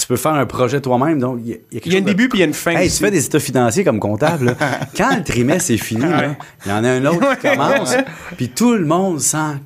tu 0.00 0.06
peux 0.06 0.16
faire 0.16 0.34
un 0.34 0.46
projet 0.46 0.80
toi-même. 0.80 1.18
Donc, 1.18 1.40
il 1.42 1.48
y 1.48 1.52
a, 1.52 1.56
y 1.56 1.58
a 1.58 1.80
quelque 1.80 1.86
Il 1.86 1.92
y 1.92 1.96
a 1.96 1.98
un 1.98 2.02
de- 2.02 2.06
début 2.06 2.28
puis 2.28 2.38
il 2.38 2.40
y 2.42 2.44
a 2.44 2.46
une 2.46 2.54
fin. 2.54 2.70
Hey, 2.70 2.88
tu 2.88 2.96
fais 3.02 3.10
des 3.10 3.26
états 3.26 3.40
financiers 3.40 3.82
comme 3.82 3.98
comptable. 3.98 4.46
là. 4.46 4.54
Quand 4.96 5.16
le 5.16 5.24
trimestre 5.24 5.72
est 5.72 5.76
fini, 5.76 6.02
il 6.64 6.70
y 6.70 6.72
en 6.72 6.84
a 6.84 6.88
un 6.88 7.04
autre 7.06 7.36
qui 7.40 7.48
commence, 7.56 7.94
puis 8.36 8.48
tout 8.48 8.74
le 8.74 8.84
monde 8.86 9.20
sent. 9.20 9.56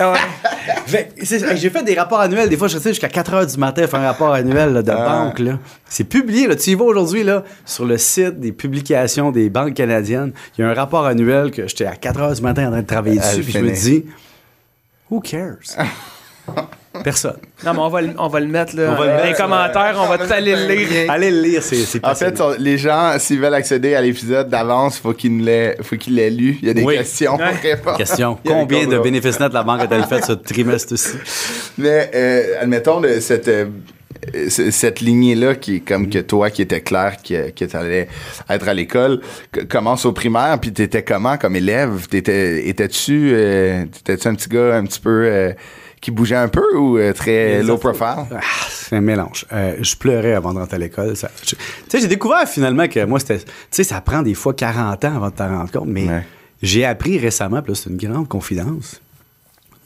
Ah 0.00 0.12
ouais. 0.12 0.18
J'ai 1.56 1.70
fait 1.70 1.82
des 1.82 1.94
rapports 1.94 2.20
annuels. 2.20 2.48
Des 2.48 2.56
fois, 2.56 2.68
je 2.68 2.74
restais 2.74 2.90
jusqu'à 2.90 3.08
4 3.08 3.32
h 3.34 3.52
du 3.52 3.58
matin 3.58 3.82
à 3.82 3.86
faire 3.86 4.00
un 4.00 4.06
rapport 4.06 4.32
annuel 4.32 4.72
là, 4.72 4.82
de 4.82 4.90
banque. 4.92 5.38
là. 5.40 5.58
C'est 5.84 6.04
publié. 6.04 6.46
Là. 6.46 6.56
Tu 6.56 6.70
y 6.70 6.74
vas 6.74 6.84
aujourd'hui 6.84 7.22
là, 7.22 7.44
sur 7.66 7.84
le 7.84 7.98
site 7.98 8.40
des 8.40 8.52
publications 8.52 9.30
des 9.30 9.50
banques 9.50 9.74
canadiennes. 9.74 10.32
Il 10.56 10.62
y 10.62 10.64
a 10.64 10.70
un 10.70 10.74
rapport 10.74 11.04
annuel 11.04 11.50
que 11.50 11.68
j'étais 11.68 11.86
à 11.86 11.96
4 11.96 12.20
h 12.20 12.36
du 12.36 12.42
matin 12.42 12.68
en 12.68 12.70
train 12.70 12.80
de 12.80 12.86
travailler 12.86 13.18
dessus. 13.18 13.42
Puis 13.42 13.52
je 13.52 13.58
me 13.58 13.70
dis, 13.70 14.06
who 15.10 15.20
cares? 15.20 15.76
Personne. 17.04 17.36
Non, 17.64 17.72
mais 17.72 17.78
on 17.78 17.88
va 17.88 18.02
le, 18.02 18.10
on 18.18 18.26
va 18.28 18.40
le 18.40 18.46
mettre 18.48 18.74
là. 18.76 18.90
On 18.92 18.98
va 18.98 19.04
le 19.04 19.10
dans 19.10 19.16
mettre, 19.18 19.26
les 19.28 19.34
commentaires, 19.34 19.96
on 19.98 20.06
va 20.08 20.18
tout 20.18 20.32
aller 20.32 20.56
le 20.56 20.66
lire. 20.74 21.08
Allez 21.10 21.30
le 21.30 21.40
lire, 21.40 21.62
c'est 21.62 22.04
En 22.04 22.14
fait, 22.16 22.40
on- 22.40 22.54
les 22.58 22.78
gens, 22.78 23.14
s'ils 23.18 23.38
veulent 23.40 23.54
accéder 23.54 23.94
à 23.94 24.00
l'épisode 24.02 24.48
d'avance, 24.48 24.98
faut 24.98 25.12
qu'ils 25.12 25.36
nous 25.36 25.44
l'aient- 25.44 25.76
faut 25.82 25.96
qu'ils 25.96 26.16
l'aient 26.16 26.30
lu. 26.30 26.58
Il 26.60 26.66
y 26.66 26.70
a 26.70 26.74
des 26.74 26.82
Oui. 26.82 26.96
questions 26.96 27.36
pour 27.36 27.46
Ouais. 27.46 27.70
répondre. 27.74 27.96
Question. 27.96 28.38
Il 28.44 28.48
des 28.48 28.54
Combien 28.54 28.86
de 28.88 28.98
bénéfices 28.98 29.38
nets 29.38 29.52
la 29.52 29.62
banque 29.62 29.82
a-t-elle 29.82 30.04
fait 30.04 30.24
ce 30.24 30.32
trimestre-ci? 30.32 31.10
Mais 31.78 32.10
euh, 32.12 32.42
admettons 32.60 33.00
de 33.00 33.20
cette 33.20 33.46
euh, 33.48 33.66
cette 34.48 35.00
lignée-là 35.00 35.54
qui 35.54 35.76
est 35.76 35.80
comme 35.80 36.10
que 36.10 36.18
toi 36.18 36.50
qui 36.50 36.60
était 36.60 36.82
clair 36.82 37.16
que, 37.26 37.50
que 37.50 37.64
tu 37.64 37.76
allais 37.76 38.06
être 38.50 38.68
à 38.68 38.74
l'école 38.74 39.20
commence 39.70 40.04
au 40.04 40.12
primaire 40.12 40.58
puis 40.60 40.72
t'étais 40.72 41.02
comment 41.02 41.38
comme 41.38 41.56
élève? 41.56 42.06
T'étais 42.08 42.68
étais-tu 42.68 43.30
euh, 43.32 43.84
t'étais-tu 43.86 44.28
un 44.28 44.34
petit 44.34 44.48
gars 44.50 44.76
un 44.76 44.84
petit 44.84 45.00
peu 45.00 45.22
euh, 45.24 45.52
qui 46.00 46.10
bougeait 46.10 46.36
un 46.36 46.48
peu 46.48 46.76
ou 46.76 46.96
euh, 46.98 47.12
très 47.12 47.58
Les 47.58 47.62
low 47.62 47.76
profile? 47.76 48.24
Ah, 48.34 48.40
c'est 48.68 48.96
un 48.96 49.00
mélange. 49.00 49.44
Euh, 49.52 49.76
je 49.80 49.94
pleurais 49.96 50.32
avant 50.34 50.54
de 50.54 50.58
rentrer 50.58 50.76
à 50.76 50.78
l'école. 50.78 51.12
Tu 51.14 51.56
sais, 51.88 52.00
j'ai 52.00 52.08
découvert 52.08 52.48
finalement 52.48 52.88
que 52.88 53.04
moi, 53.04 53.20
c'était. 53.20 53.38
Tu 53.38 53.44
sais, 53.70 53.84
ça 53.84 54.00
prend 54.00 54.22
des 54.22 54.34
fois 54.34 54.54
40 54.54 55.04
ans 55.04 55.16
avant 55.16 55.28
de 55.28 55.34
t'en 55.34 55.48
rendre 55.48 55.70
compte, 55.70 55.88
mais 55.88 56.08
Ouais. 56.08 56.26
j'ai 56.62 56.84
appris 56.84 57.18
récemment, 57.18 57.60
puis 57.62 57.72
là, 57.72 57.78
c'est 57.82 57.90
une 57.90 57.96
grande 57.98 58.28
confidence. 58.28 59.00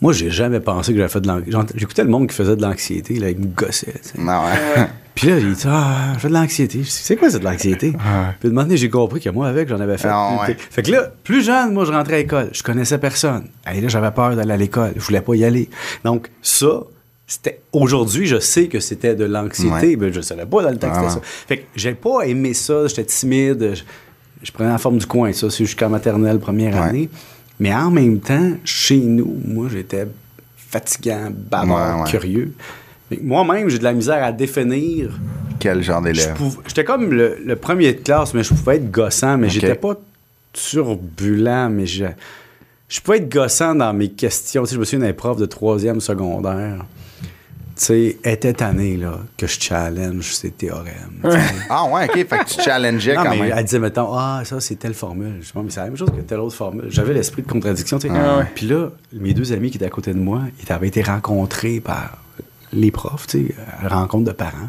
Moi, 0.01 0.13
j'ai 0.13 0.29
jamais 0.31 0.61
pensé 0.61 0.93
que 0.93 0.99
j'avais 0.99 1.09
fait 1.09 1.21
de 1.21 1.29
l'anxiété. 1.29 1.57
J'écoutais 1.77 2.05
le 2.05 2.11
monde 2.11 2.29
qui 2.29 2.35
faisait 2.35 2.57
de 2.57 2.63
l'anxiété, 2.63 3.15
là, 3.15 3.31
il 3.31 3.39
me 3.39 3.47
gossait. 3.47 3.95
non 4.19 4.41
ouais. 4.43 4.87
Puis 5.15 5.29
là, 5.29 5.39
j'ai 5.39 5.53
dit, 5.53 5.63
ah, 5.67 6.13
je 6.15 6.19
fais 6.19 6.29
de 6.29 6.33
l'anxiété. 6.35 6.79
Je 6.81 6.85
dis, 6.85 6.91
C'est 6.91 7.15
quoi, 7.17 7.31
c'est 7.31 7.39
de 7.39 7.45
l'anxiété? 7.45 7.93
Puis 7.93 8.01
de 8.43 8.49
demander, 8.49 8.77
j'ai 8.77 8.91
compris 8.91 9.21
que 9.21 9.31
moi, 9.31 9.47
avec, 9.47 9.69
j'en 9.69 9.79
avais 9.79 9.97
fait. 9.97 10.09
Ah, 10.11 10.41
ouais. 10.47 10.57
Fait 10.59 10.83
que 10.83 10.91
là, 10.91 11.09
plus 11.23 11.45
jeune, 11.45 11.73
moi, 11.73 11.85
je 11.85 11.93
rentrais 11.93 12.15
à 12.15 12.19
l'école. 12.19 12.49
Je 12.53 12.65
connaissais 12.65 12.99
personne. 12.99 13.45
Et 13.73 13.81
là, 13.81 13.87
j'avais 13.89 14.11
peur 14.11 14.35
d'aller 14.35 14.53
à 14.53 14.57
l'école. 14.57 14.93
Je 14.97 15.01
voulais 15.01 15.21
pas 15.21 15.37
y 15.37 15.45
aller. 15.45 15.71
Donc, 16.05 16.29
ça, 16.43 16.81
c'était. 17.29 17.61
Aujourd'hui, 17.73 18.27
je 18.27 18.41
sais 18.41 18.67
que 18.67 18.81
c'était 18.81 19.15
de 19.15 19.25
l'anxiété, 19.25 19.71
Ouais. 19.91 19.97
mais 19.97 20.13
je 20.13 20.21
savais 20.21 20.47
pas 20.47 20.63
dans 20.65 20.71
le 20.71 20.77
temps 20.79 20.91
que 20.91 20.95
Ah, 20.97 21.09
c'était 21.09 21.15
ça. 21.15 21.21
Fait 21.47 21.57
que 21.59 21.63
j'ai 21.77 21.95
pas 21.95 22.23
aimé 22.27 22.53
ça. 22.53 22.89
J'étais 22.89 23.05
timide. 23.05 23.71
Je, 23.75 23.83
je 24.43 24.51
prenais 24.53 24.71
la 24.71 24.79
forme 24.79 24.99
du 24.99 25.07
coin, 25.07 25.33
ça, 25.33 25.49
c'est 25.49 25.65
jusqu'à 25.65 25.89
maternelle, 25.89 26.41
première 26.41 26.75
Ouais. 26.75 26.89
année. 26.89 27.09
Mais 27.61 27.73
en 27.75 27.91
même 27.91 28.21
temps, 28.21 28.53
chez 28.65 28.99
nous, 28.99 29.41
moi, 29.47 29.69
j'étais 29.71 30.07
fatigant, 30.57 31.31
bavard, 31.33 31.99
Ouais, 31.99 32.03
ouais. 32.05 32.11
curieux. 32.11 32.53
Moi-même, 33.23 33.69
j'ai 33.69 33.79
de 33.79 33.85
la 33.85 33.93
misère 33.93 34.23
à 34.25 34.33
définir 34.33 35.19
quel 35.61 35.83
genre 35.83 36.03
d'élève? 36.03 36.37
J'étais 36.67 36.85
comme 36.85 37.13
le, 37.13 37.39
le 37.45 37.57
premier 37.57 37.93
de 37.93 38.01
classe, 38.01 38.35
mais 38.35 38.43
je 38.43 38.53
pouvais 38.53 38.77
être 38.77 38.91
gossant, 38.91 39.39
mais 39.39 39.47
Ok. 39.47 39.53
j'étais 39.53 39.75
pas 39.77 39.95
turbulent, 40.53 41.69
mais 41.71 41.87
je, 41.87 42.07
je 42.89 43.01
pouvais 43.01 43.19
être 43.19 43.29
gossant 43.33 43.75
dans 43.75 43.93
mes 43.93 44.09
questions. 44.11 44.63
Tu 44.63 44.69
sais, 44.71 44.75
je 44.75 44.81
me 44.81 44.85
souviens 44.85 45.07
d'un 45.07 45.13
prof 45.13 45.37
de 45.39 45.47
troisième 45.47 46.01
secondaire. 46.01 46.85
Tu 47.77 47.85
sais, 47.87 48.19
était 48.23 48.53
tanné, 48.53 48.97
là, 48.97 49.19
que 49.37 49.47
je 49.49 49.59
challenge 49.61 50.33
ces 50.35 50.51
théorèmes. 50.53 51.21
ah 51.69 51.85
ouais 51.87 52.05
ok 52.09 52.15
fait 52.15 52.27
que 52.27 52.45
tu 52.55 52.63
challengeais 52.63 53.15
Non, 53.17 53.25
quand 53.25 53.31
mais 53.31 53.41
même 53.41 53.55
elle 53.57 53.65
disait, 53.65 53.79
mettons, 53.81 54.13
ah, 54.17 54.43
ça, 54.45 54.61
c'est 54.61 54.77
telle 54.77 54.95
formule. 54.95 55.39
Je 55.41 55.47
dis, 55.47 55.53
mais 55.57 55.71
c'est 55.71 55.81
la 55.81 55.87
même 55.87 55.97
chose 55.97 56.11
que 56.11 56.21
telle 56.21 56.39
autre 56.39 56.55
formule. 56.55 56.85
J'avais 56.89 57.15
l'esprit 57.15 57.43
de 57.43 57.49
contradiction, 57.51 57.99
tu 57.99 58.07
sais. 58.09 58.15
Ah 58.17 58.39
ouais. 58.39 58.45
Puis 58.55 58.67
là, 58.67 58.91
mes 59.13 59.35
deux 59.35 59.53
amis 59.53 59.71
qui 59.71 59.79
étaient 59.79 59.87
à 59.87 59.91
côté 59.91 60.13
de 60.15 60.19
moi, 60.21 60.43
ils 60.63 60.73
avaient 60.73 60.87
été 60.89 61.03
rencontrés 61.03 61.81
par 61.81 62.19
les 62.73 62.91
profs, 62.93 63.27
tu 63.27 63.49
sais, 63.49 63.55
à 63.81 63.89
la 63.89 63.97
rencontre 63.97 64.25
de 64.25 64.33
parents. 64.33 64.69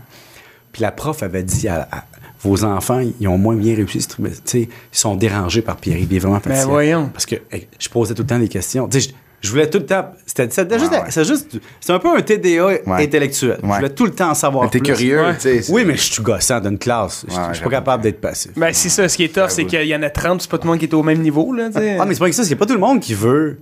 Puis 0.72 0.82
la 0.82 0.92
prof 0.92 1.22
avait 1.22 1.44
dit 1.44 1.68
à, 1.68 1.88
à- 1.92 2.04
vos 2.42 2.64
enfants, 2.64 3.02
ils 3.20 3.28
ont 3.28 3.38
moins 3.38 3.56
bien 3.56 3.76
réussi 3.76 4.02
ce 4.02 4.08
trimestre. 4.08 4.42
Sais, 4.46 4.62
ils 4.62 4.70
sont 4.92 5.16
dérangés 5.16 5.62
par 5.64 5.78
Pierre. 5.78 5.98
Il 5.98 6.14
est 6.14 6.20
vraiment 6.20 6.40
Ben 6.46 6.66
voyons. 6.66 7.10
Parce 7.10 7.26
que 7.26 7.36
hey, 7.52 7.68
je 7.80 7.90
posais 7.90 8.14
tout 8.14 8.22
le 8.24 8.28
temps 8.28 8.38
des 8.40 8.50
questions. 8.50 8.88
Tu 8.88 9.02
sais, 9.02 9.10
je, 9.46 9.52
voulais 9.52 9.70
tout 9.70 9.78
le 9.80 9.86
temps. 9.86 10.12
C'était 10.26 10.50
c'était 10.50 10.80
juste, 10.80 10.92
Ouais, 10.92 10.98
ouais. 11.00 11.06
c'était 11.10 11.26
juste- 11.26 11.58
c'était 11.80 11.94
un 11.94 12.00
peu 12.00 12.16
un 12.18 12.22
TDA 12.22 12.66
Ouais. 12.66 12.82
intellectuel. 12.88 13.60
Je 13.62 13.68
voulais 13.68 13.90
tout 13.90 14.06
le 14.06 14.12
temps 14.12 14.30
en 14.32 14.34
savoir 14.34 14.66
Mais 14.66 14.70
t'es 14.70 14.80
plus. 14.80 14.94
curieux 14.94 15.22
Ouais. 15.22 15.36
tu 15.36 15.42
sais 15.42 15.62
c'est- 15.62 15.72
Oui, 15.74 15.84
mais 15.86 15.96
je 15.96 16.12
suis 16.14 16.24
gossant 16.24 16.60
d'une 16.60 16.78
classe. 16.78 17.26
Je- 17.28 17.54
suis 17.56 17.64
pas 17.64 17.70
capable 17.70 18.04
d'être 18.04 18.20
passif. 18.22 18.52
Ben, 18.56 18.74
c'est 18.74 18.90
ça. 18.90 19.08
Ce 19.08 19.16
qui 19.16 19.24
est 19.24 19.34
tough, 19.34 19.50
c'est 19.50 19.66
qu'il 19.66 19.84
y 19.86 19.96
en 19.96 20.04
a 20.04 20.10
30, 20.10 20.42
c'est 20.42 20.50
pas 20.52 20.58
tout 20.58 20.66
le 20.66 20.72
monde 20.72 20.80
qui 20.80 20.86
est 20.86 20.94
au 20.94 21.04
même 21.04 21.20
niveau, 21.22 21.54
là. 21.54 21.70
Ah, 21.76 22.06
mais 22.06 22.14
c'est 22.14 22.20
pas 22.20 22.30
que 22.30 22.36
ça, 22.36 22.44
c'est 22.44 22.56
pas 22.56 22.66
tout 22.66 22.74
le 22.74 22.80
monde 22.80 23.00
qui 23.00 23.14
veut. 23.14 23.60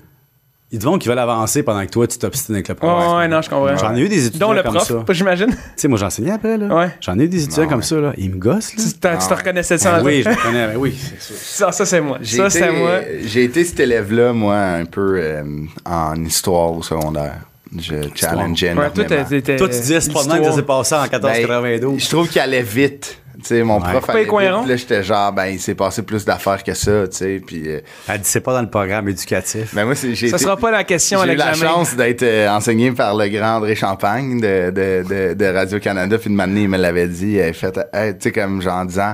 Il 0.73 0.77
y 0.77 0.79
a 0.79 0.81
du 0.81 0.87
monde 0.87 0.99
qui 0.99 1.07
veut 1.07 1.13
l'avancer 1.13 1.61
pendant 1.61 1.85
que 1.85 1.91
toi, 1.91 2.07
tu 2.07 2.17
t'obstines 2.17 2.55
avec 2.55 2.67
le 2.67 2.73
prof. 2.73 3.15
ouais, 3.17 3.27
non, 3.27 3.43
je 3.43 3.49
comprends. 3.51 3.77
J'en 3.77 3.95
ai 3.95 3.99
eu 4.01 4.09
des 4.09 4.25
étudiants 4.25 4.47
Dont 4.47 4.53
le 4.53 4.63
comme 4.63 4.73
prof, 4.73 4.87
ça. 4.87 5.03
j'imagine. 5.13 5.49
Tu 5.51 5.55
sais, 5.75 5.87
moi, 5.87 5.99
j'enseignais 5.99 6.31
après, 6.31 6.57
là. 6.57 6.65
Ouais. 6.75 6.87
J'en 6.99 7.19
ai 7.19 7.25
eu 7.25 7.27
des 7.29 7.43
étudiants 7.43 7.65
Ah, 7.67 7.69
comme 7.69 7.79
ouais. 7.81 7.85
ça, 7.85 7.95
là. 7.97 8.13
Ils 8.17 8.31
me 8.31 8.37
gossent, 8.37 8.75
là. 8.75 8.83
Tu 8.83 8.91
tu 9.21 9.27
te 9.27 9.33
reconnaissais 9.35 9.77
ça 9.77 9.91
Ben 9.97 10.01
en 10.01 10.05
oui, 10.05 10.23
je 10.23 10.29
me 10.29 10.35
connais, 10.35 10.67
ben 10.69 10.77
oui, 10.77 10.97
c'est 11.19 11.21
sûr. 11.21 11.35
Ça, 11.67 11.71
ça 11.71 11.85
c'est 11.85 12.01
moi. 12.01 12.17
J'ai 12.21 12.37
Ça, 12.37 12.47
été- 12.47 12.59
c'est 12.59 12.71
moi. 12.71 12.99
J'ai 13.23 13.43
été 13.43 13.63
cet 13.63 13.79
élève-là, 13.81 14.33
moi, 14.33 14.57
un 14.57 14.85
peu 14.85 15.15
euh, 15.19 15.43
en 15.85 16.15
histoire 16.25 16.71
au 16.73 16.81
secondaire. 16.81 17.35
Je 17.79 17.95
challengeais 18.15 18.69
Ouais, 18.73 18.89
toi, 18.89 19.03
énormément. 19.05 19.29
t'étais. 19.29 19.55
Toi, 19.57 19.67
tu 19.69 19.75
disais, 19.79 20.01
c'est 20.01 20.11
pas 20.11 20.23
même 20.25 20.39
que 20.39 20.45
ça 20.49 20.55
s'est 20.55 20.61
passé 20.63 20.95
en 20.95 21.01
Ben, 21.03 21.09
1492. 21.11 22.03
je 22.03 22.09
trouve 22.09 22.27
qu'il 22.29 22.41
allait 22.41 22.61
vite. 22.63 23.19
Tu 23.43 23.49
sais, 23.49 23.63
mon 23.63 23.79
Ouais. 23.81 23.89
prof 23.99 24.07
Là, 24.07 24.75
j'étais 24.77 25.03
genre, 25.03 25.33
ben, 25.33 25.47
il 25.47 25.59
s'est 25.59 25.75
passé 25.75 26.01
plus 26.01 26.23
d'affaires 26.23 26.63
que 26.63 26.73
ça, 26.73 27.07
tu 27.09 27.17
sais. 27.17 27.41
Puis, 27.45 27.63
euh, 27.67 27.81
Elle 28.07 28.19
dit, 28.21 28.29
c'est 28.29 28.39
pas 28.39 28.53
dans 28.53 28.61
le 28.61 28.69
programme 28.69 29.09
éducatif. 29.09 29.75
ben, 29.75 29.83
moi, 29.85 29.95
c'est- 29.95 30.15
j'ai 30.15 30.29
Ça 30.29 30.37
été- 30.37 30.45
sera 30.45 30.55
pas 30.57 30.71
la 30.71 30.83
question 30.85 31.19
à 31.21 31.25
J'ai 31.27 31.33
eu 31.33 31.35
la 31.35 31.51
l'examen. 31.51 31.71
chance 31.73 31.95
d'être 31.95 32.23
euh, 32.23 32.47
enseigné 32.49 32.91
par 32.91 33.15
le 33.15 33.27
grand 33.27 33.57
André 33.57 33.75
Champagne 33.75 34.39
de, 34.39 34.69
de, 34.71 35.03
de, 35.07 35.33
de 35.33 35.45
Radio-Canada. 35.45 36.17
Puis 36.17 36.29
de 36.29 36.35
m'amener, 36.35 36.61
il 36.61 36.69
me 36.69 36.77
l'avait 36.77 37.07
dit. 37.07 37.33
Il 37.33 37.41
avait 37.41 37.53
fait, 37.53 37.77
hey, 37.93 38.13
tu 38.13 38.23
sais, 38.23 38.31
comme 38.31 38.61
genre 38.61 38.77
en 38.77 38.85
disant, 38.85 39.13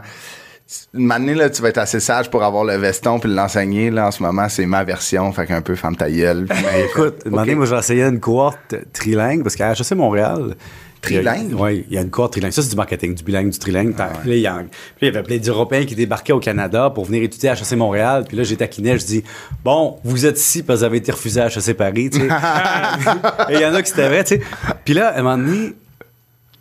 Une 0.94 1.12
année, 1.12 1.34
là, 1.34 1.50
tu 1.50 1.64
vas 1.64 1.70
être 1.70 1.80
assez 1.80 2.00
sage 2.00 2.30
pour 2.30 2.44
avoir 2.44 2.64
le 2.64 2.76
veston 2.78 3.20
puis 3.20 3.28
l'enseigner. 3.34 3.90
Là, 3.90 4.06
en 4.08 4.12
ce 4.12 4.22
moment, 4.22 4.48
c'est 4.50 4.68
ma 4.68 4.84
version. 4.84 5.32
Fait 5.32 5.48
qu'un 5.48 5.62
peu 5.64 5.74
femme 5.74 5.96
ta 5.96 6.12
gueule. 6.12 6.46
puis- 6.48 6.62
Ben, 6.64 6.86
écoute, 6.86 7.16
Ok. 7.26 7.32
demandez, 7.32 7.56
moi, 7.56 7.66
j'ai 7.66 7.76
essayé 7.76 8.04
une 8.04 8.20
cohorte 8.20 8.76
trilingue 8.94 9.42
parce 9.42 9.56
qu'à 9.56 9.72
HEC 9.72 9.96
Montréal. 9.96 10.54
Trilingue? 11.02 11.54
Oui, 11.58 11.86
il 11.90 11.96
y 11.96 11.98
a 11.98 12.02
une 12.02 12.10
cohorte 12.10 12.34
trilingue. 12.34 12.52
Ça, 12.52 12.62
c'est 12.62 12.70
du 12.70 12.76
marketing, 12.76 13.16
du 13.16 13.24
bilingue, 13.24 13.50
du 13.50 13.60
trilingue. 13.60 13.96
Puis 13.96 14.30
là, 14.30 14.36
il 14.36 14.42
y 14.42 15.06
il 15.06 15.08
avait 15.08 15.24
plein 15.24 15.38
d'Européens 15.38 15.86
qui 15.86 15.96
débarquaient 15.96 16.34
au 16.34 16.40
Canada 16.40 16.90
pour 16.90 17.06
venir 17.06 17.24
étudier 17.24 17.50
à 17.50 17.54
HEC 17.54 17.74
Montréal. 17.74 18.26
Puis 18.28 18.36
là, 18.36 18.44
j'ai 18.44 18.58
taquiné, 18.58 18.98
je 18.98 19.06
dis 19.06 19.24
Bon, 19.64 19.98
vous 20.04 20.26
êtes 20.26 20.40
ici 20.40 20.64
parce 20.64 20.80
que 20.80 20.82
vous 20.82 20.86
avez 20.86 20.98
été 20.98 21.12
refusé 21.12 21.42
à 21.42 21.48
HEC 21.48 21.74
Paris, 21.78 22.10
tu 22.10 22.20
sais. 22.20 22.28
Et 23.50 23.54
il 23.54 23.62
y 23.62 23.66
en 23.66 23.74
a 23.74 23.82
qui 23.82 23.90
c'était 23.90 24.08
vrai, 24.08 24.24
tu 24.24 24.36
sais. 24.36 24.42
Puis 24.84 24.94
là, 24.94 25.10
à 25.10 25.20
un 25.20 25.24
moment 25.24 25.38
donné, 25.38 25.74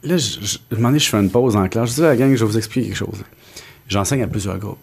là, 0.05 0.17
je, 0.17 0.39
je, 0.41 0.59
à 0.59 0.75
un 0.75 0.77
moment 0.77 0.89
donné, 0.89 0.99
je 1.01 1.09
fais 1.09 1.17
une 1.17 1.31
pause 1.31 1.57
en 1.57 1.69
classe. 1.69 1.91
Je 1.91 1.95
dis 1.95 2.05
à 2.05 2.09
la 2.09 2.17
gang, 2.17 2.35
je 2.35 2.45
vais 2.45 2.51
vous 2.51 2.59
expliquer 2.59 2.89
quelque 2.89 2.97
chose. 2.97 3.25
J'enseigne 3.89 4.23
à 4.23 4.29
plusieurs 4.29 4.59
groupes. 4.59 4.79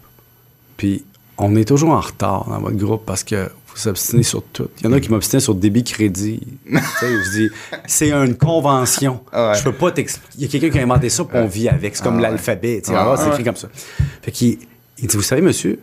Puis 0.77 1.03
on 1.37 1.55
est 1.55 1.65
toujours 1.65 1.91
en 1.91 2.01
retard 2.01 2.45
dans 2.49 2.59
votre 2.59 2.77
groupe 2.77 3.05
parce 3.05 3.23
que 3.23 3.49
vous 3.75 3.87
obstinez 3.87 4.23
sur 4.23 4.41
tout. 4.43 4.69
Il 4.79 4.85
y 4.85 4.87
en 4.87 4.93
a 4.93 4.99
qui 4.99 5.09
m'obstinent 5.11 5.39
sur 5.41 5.55
débit 5.55 5.83
crédit. 5.83 6.39
Tu 6.69 6.77
sais, 6.99 7.07
je 7.23 7.31
dis, 7.31 7.49
c'est 7.87 8.11
une 8.11 8.35
convention. 8.35 9.21
Ah 9.31 9.49
ouais. 9.51 9.57
Je 9.57 9.63
peux 9.63 9.73
pas 9.73 9.91
t'expliquer. 9.91 10.33
Il 10.37 10.41
y 10.43 10.45
a 10.45 10.47
quelqu'un 10.49 10.69
qui 10.69 10.79
a 10.79 10.83
inventé 10.83 11.09
ça, 11.09 11.23
puis 11.23 11.37
on 11.37 11.45
vit 11.47 11.67
avec. 11.69 11.95
C'est 11.95 12.03
comme 12.03 12.19
Ah 12.19 12.23
l'alphabet. 12.23 12.81
tu 12.83 12.91
sais. 12.91 12.97
Ah 12.97 13.15
c'est 13.17 13.27
écrit 13.29 13.43
comme 13.43 13.55
ça. 13.55 13.67
Fait 14.21 14.31
qu'il 14.31 14.57
il 14.97 15.07
dit, 15.07 15.17
vous 15.17 15.21
savez, 15.23 15.41
monsieur, 15.41 15.79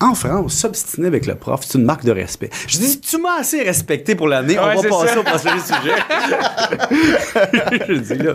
en 0.00 0.14
France, 0.14 0.54
s'obstiner 0.54 1.06
avec 1.06 1.24
le 1.26 1.34
prof, 1.34 1.60
c'est 1.66 1.78
une 1.78 1.84
marque 1.84 2.04
de 2.04 2.10
respect. 2.12 2.50
Je 2.66 2.78
dis, 2.78 3.00
tu 3.00 3.16
m'as 3.18 3.40
assez 3.40 3.62
respecté 3.62 4.14
pour 4.14 4.28
l'année, 4.28 4.56
on 4.58 4.62
va 4.66 4.74
passer 4.74 4.88
ça. 5.14 5.18
au 5.20 5.22
prochain 5.22 5.56
sujet. 5.58 5.94
je 7.88 7.94
dis 7.94 8.22
là. 8.22 8.34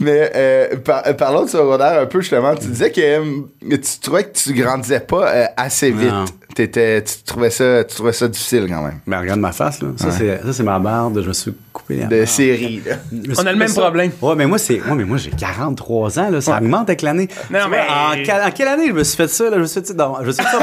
Mais 0.00 0.30
euh, 0.34 0.76
par- 0.76 1.02
euh, 1.06 1.12
parlons 1.14 1.44
de 1.44 1.50
secondaire 1.50 2.00
un 2.02 2.06
peu, 2.06 2.20
justement. 2.20 2.54
Tu 2.54 2.66
disais 2.68 2.90
que 2.92 3.76
tu 3.76 3.98
trouvais 4.02 4.24
que 4.24 4.36
tu 4.36 4.52
grandissais 4.52 5.00
pas 5.00 5.28
euh, 5.32 5.46
assez 5.56 5.90
vite. 5.90 6.10
Non. 6.10 6.24
T'étais, 6.58 7.04
tu, 7.04 7.22
trouvais 7.24 7.50
ça, 7.50 7.84
tu 7.84 7.94
trouvais 7.94 8.12
ça 8.12 8.26
difficile 8.26 8.66
quand 8.68 8.82
même. 8.82 8.98
Mais 9.06 9.16
regarde 9.16 9.38
ma 9.38 9.52
face, 9.52 9.80
là. 9.80 9.90
Ça, 9.94 10.10
c'est, 10.10 10.42
ça, 10.42 10.52
c'est 10.52 10.64
ma 10.64 10.80
barbe. 10.80 11.22
Je 11.22 11.28
me 11.28 11.32
suis 11.32 11.54
coupé 11.72 11.98
la 11.98 12.06
De 12.06 12.24
série. 12.24 12.82
là. 12.84 12.96
On 13.38 13.46
a 13.46 13.52
le 13.52 13.58
même 13.58 13.68
ça. 13.68 13.80
problème. 13.80 14.10
Ouais, 14.20 14.34
mais 14.34 14.44
moi, 14.46 14.58
c'est. 14.58 14.80
Ouais, 14.82 14.94
mais 14.96 15.04
moi, 15.04 15.18
j'ai 15.18 15.30
43 15.30 16.18
ans, 16.18 16.30
là. 16.30 16.40
Ça 16.40 16.56
augmente 16.58 16.88
avec 16.88 17.02
l'année. 17.02 17.28
Non, 17.48 17.60
Tu 17.62 17.68
vois, 17.68 17.68
mais- 17.68 18.20
En, 18.20 18.24
quelle- 18.24 18.42
en 18.42 18.50
quelle 18.50 18.66
année 18.66 18.88
je 18.88 18.92
me 18.92 19.04
suis 19.04 19.16
fait 19.16 19.28
ça, 19.28 19.44
là? 19.44 19.50
Je 19.54 19.60
me 19.60 19.66
suis 19.66 19.80
fait 19.80 19.86
ça. 19.86 19.94
dans- 19.94 20.18
Je 20.20 20.26
me 20.26 20.32
suis 20.32 20.42
fait 20.42 20.50
ça. 20.50 20.56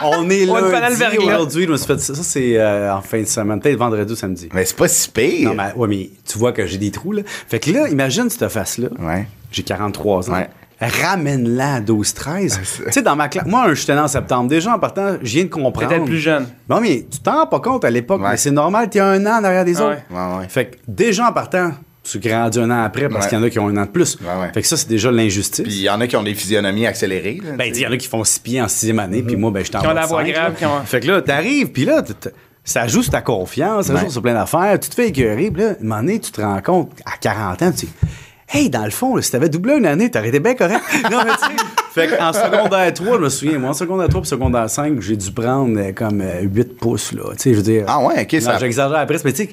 avant- 0.00 0.10
On 0.18 0.28
est 0.28 0.44
là. 0.44 0.52
Aujourd'hui, 1.24 1.66
je 1.66 1.70
me 1.70 1.76
suis 1.76 1.86
fait 1.86 2.00
ça. 2.00 2.14
Ça, 2.16 2.22
c'est 2.24 2.58
euh, 2.58 2.92
en 2.92 3.00
fin 3.00 3.20
de 3.20 3.26
semaine. 3.26 3.60
Peut-être 3.60 3.78
vendredi 3.78 4.12
ou 4.12 4.16
samedi. 4.16 4.48
Mais 4.52 4.64
c'est 4.64 4.76
pas 4.76 4.88
si 4.88 5.08
pire. 5.08 5.50
Non, 5.50 5.54
mais, 5.54 5.72
ouais, 5.76 5.86
mais 5.86 6.10
tu 6.26 6.36
vois 6.36 6.50
que 6.50 6.66
j'ai 6.66 6.78
des 6.78 6.90
trous, 6.90 7.12
là. 7.12 7.22
Fait 7.24 7.60
que 7.60 7.70
là, 7.70 7.86
imagine 7.88 8.28
cette 8.28 8.48
face-là. 8.48 8.88
Ouais. 8.98 9.28
J'ai 9.52 9.62
43 9.62 10.30
ans. 10.30 10.34
Ouais. 10.34 10.48
Ramène-la 10.80 11.74
à 11.74 11.80
12-13. 11.80 12.60
c'est- 12.62 12.84
tu 12.84 12.92
sais, 12.92 13.02
dans 13.02 13.16
ma 13.16 13.28
classe. 13.28 13.46
Moi, 13.46 13.66
je 13.74 13.80
suis 13.80 13.92
en 13.92 14.06
septembre. 14.08 14.48
Déjà, 14.48 14.74
en 14.74 14.78
partant, 14.78 15.16
je 15.22 15.32
viens 15.34 15.44
de 15.44 15.48
comprendre. 15.48 15.88
Peut-être 15.88 16.04
plus 16.04 16.18
jeune. 16.20 16.46
Non, 16.68 16.80
mais 16.80 17.06
tu 17.10 17.18
t'en 17.20 17.38
rends 17.40 17.46
pas 17.46 17.60
compte 17.60 17.84
à 17.84 17.90
l'époque, 17.90 18.20
Ouais. 18.22 18.30
mais 18.30 18.36
c'est 18.36 18.50
normal, 18.52 18.88
t'es 18.88 19.00
un 19.00 19.24
an 19.26 19.40
derrière 19.42 19.64
des 19.64 19.76
Ah 19.80 19.84
autres. 19.86 19.96
ouais. 20.10 20.16
Ouais, 20.16 20.38
ouais. 20.38 20.48
Fait 20.48 20.66
que 20.66 20.76
déjà 20.86 21.28
en 21.28 21.32
partant, 21.32 21.72
tu 22.04 22.18
grandis 22.20 22.58
un 22.60 22.70
an 22.70 22.82
après 22.84 23.08
parce 23.08 23.24
Ouais. 23.24 23.30
qu'il 23.30 23.38
y 23.38 23.42
en 23.42 23.44
a 23.44 23.50
qui 23.50 23.58
ont 23.58 23.68
un 23.68 23.76
an 23.76 23.82
de 23.84 23.90
plus. 23.90 24.16
Ouais, 24.20 24.26
ouais. 24.40 24.52
Fait 24.54 24.62
que 24.62 24.68
ça, 24.68 24.76
c'est 24.76 24.88
déjà 24.88 25.10
l'injustice. 25.10 25.64
Puis 25.64 25.74
il 25.74 25.82
y 25.82 25.90
en 25.90 26.00
a 26.00 26.06
qui 26.06 26.16
ont 26.16 26.22
des 26.22 26.34
physionomies 26.34 26.86
accélérées. 26.86 27.40
là, 27.44 27.52
ben, 27.56 27.64
il 27.64 27.74
sais. 27.74 27.80
y 27.82 27.86
en 27.86 27.92
a 27.92 27.96
qui 27.96 28.06
font 28.08 28.22
six 28.24 28.38
pieds 28.38 28.62
en 28.62 28.68
sixième 28.68 28.98
année, 29.00 29.22
puis 29.22 29.36
moi, 29.36 29.50
ben, 29.50 29.64
je 29.64 29.70
t'en 29.70 29.80
Qui 29.80 29.88
ont 29.88 29.92
la 29.94 30.06
voix 30.06 30.22
grave, 30.24 30.54
ont- 30.62 30.84
Fait 30.86 31.00
que 31.00 31.06
là, 31.08 31.20
t'arrives, 31.22 31.72
puis 31.72 31.84
là, 31.84 32.02
ça 32.64 32.86
joue 32.86 33.02
sur 33.02 33.12
ta 33.12 33.20
confiance, 33.20 33.86
ça 33.86 33.96
joue 33.96 34.10
sur 34.10 34.22
plein 34.22 34.34
d'affaires. 34.34 34.78
Tu 34.80 34.88
te 34.88 34.94
fais 34.94 35.08
écœurer, 35.08 35.50
puis 35.50 35.62
là, 35.62 35.68
à 35.70 35.72
un 35.72 35.76
moment 35.82 35.96
donné, 36.00 36.20
tu 36.20 36.30
te 36.30 36.40
rends 36.40 36.60
compte, 36.62 36.92
à 37.04 37.16
40 37.20 37.62
ans, 37.62 37.70
tu 37.72 37.86
dis, 37.86 37.92
hey, 38.50 38.70
dans 38.70 38.84
le 38.84 38.90
fond, 38.90 39.16
là, 39.16 39.22
si 39.22 39.30
t'avais 39.30 39.48
doublé 39.48 39.74
une 39.76 39.86
année, 39.86 40.10
t'aurais 40.10 40.28
été 40.28 40.40
bien 40.40 40.54
correct. 40.54 40.82
non, 41.10 41.18
mais 41.24 41.32
tu 41.32 41.38
sais, 41.56 41.64
fait 42.08 42.16
qu'en 42.16 42.32
secondaire 42.32 42.92
3, 42.92 43.16
je 43.16 43.22
me 43.22 43.28
souviens, 43.28 43.58
moi, 43.58 43.70
en 43.70 43.74
secondaire 43.74 44.08
3 44.08 44.20
puis 44.22 44.28
secondaire 44.30 44.68
5, 44.70 45.00
j'ai 45.00 45.16
dû 45.16 45.30
prendre 45.32 45.78
euh, 45.78 45.92
comme 45.92 46.20
euh, 46.20 46.42
8 46.42 46.76
pouces, 46.78 47.12
là. 47.12 47.24
Tu 47.32 47.38
sais, 47.38 47.50
je 47.52 47.56
veux 47.56 47.62
dire. 47.62 47.84
Ah 47.88 48.00
ouais, 48.04 48.22
ok, 48.22 48.32
Non, 48.34 48.40
ça. 48.40 48.58
J'exagère 48.58 48.98
après, 48.98 49.16
mais 49.24 49.32
tu 49.32 49.44
sais, 49.44 49.50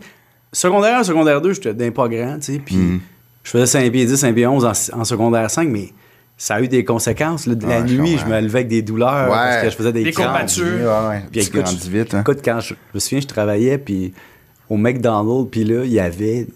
secondaire 0.51 0.99
1, 0.99 1.03
secondaire 1.03 1.41
2, 1.41 1.53
j'étais 1.53 1.73
d'un 1.73 1.91
pas 1.91 2.07
grand, 2.07 2.35
tu 2.39 2.53
sais, 2.53 2.59
puis 2.63 2.75
Mhm. 2.75 2.99
je 3.43 3.49
faisais 3.51 3.65
5 3.65 3.91
pieds 3.91 4.05
10, 4.05 4.15
5 4.17 4.33
pieds 4.35 4.47
11 4.47 4.65
en, 4.65 4.99
en 4.99 5.03
secondaire 5.03 5.49
5, 5.49 5.67
mais 5.69 5.89
ça 6.37 6.55
a 6.55 6.61
eu 6.61 6.67
des 6.67 6.83
conséquences. 6.83 7.47
là. 7.47 7.55
De 7.55 7.65
la 7.65 7.79
Ouais, 7.79 7.83
nuit, 7.83 8.17
je 8.17 8.25
me 8.25 8.39
levais 8.41 8.59
avec 8.59 8.67
des 8.67 8.81
douleurs 8.81 9.29
Ouais. 9.29 9.35
parce 9.35 9.63
que 9.63 9.69
je 9.69 9.75
faisais 9.75 9.93
des, 9.93 10.03
Des 10.03 10.11
courbatures. 10.11 10.65
Ouais. 11.09 11.21
Puis 11.31 11.41
Tu 11.41 11.47
écoute, 11.47 11.61
grandis 11.63 11.81
je- 11.91 11.97
vite, 11.97 12.13
hein. 12.13 12.21
écoute, 12.21 12.39
quand 12.43 12.59
je, 12.59 12.69
je 12.73 12.75
me 12.93 12.99
souviens, 12.99 13.21
je 13.21 13.27
travaillais, 13.27 13.77
puis 13.77 14.13
au 14.69 14.75
McDonald's, 14.77 15.49
puis 15.49 15.63
là, 15.63 15.83
il 15.85 15.91
y 15.93 15.99
avait... 15.99 16.47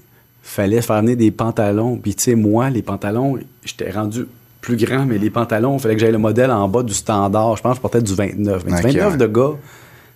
fallait 0.49 0.81
faire 0.81 1.01
venir 1.01 1.17
des 1.17 1.31
pantalons. 1.31 1.97
Puis 1.97 2.15
tu 2.15 2.23
sais, 2.23 2.35
moi, 2.35 2.69
les 2.69 2.81
pantalons, 2.81 3.37
j'étais 3.63 3.91
rendu 3.91 4.25
plus 4.61 4.75
grand, 4.77 5.05
mais 5.05 5.17
les 5.17 5.29
pantalons, 5.29 5.77
il 5.77 5.79
fallait 5.79 5.95
que 5.95 6.01
j'aille 6.01 6.11
le 6.11 6.17
modèle 6.17 6.51
en 6.51 6.67
bas 6.67 6.83
du 6.83 6.93
standard. 6.93 7.55
Je 7.55 7.61
pense 7.61 7.71
que 7.73 7.77
je 7.77 7.81
portais 7.81 8.01
du 8.01 8.13
29. 8.13 8.63
Mais 8.65 8.77
du 8.77 8.81
29 8.83 9.11
ouais. 9.11 9.17
de 9.17 9.27
gars, 9.27 9.51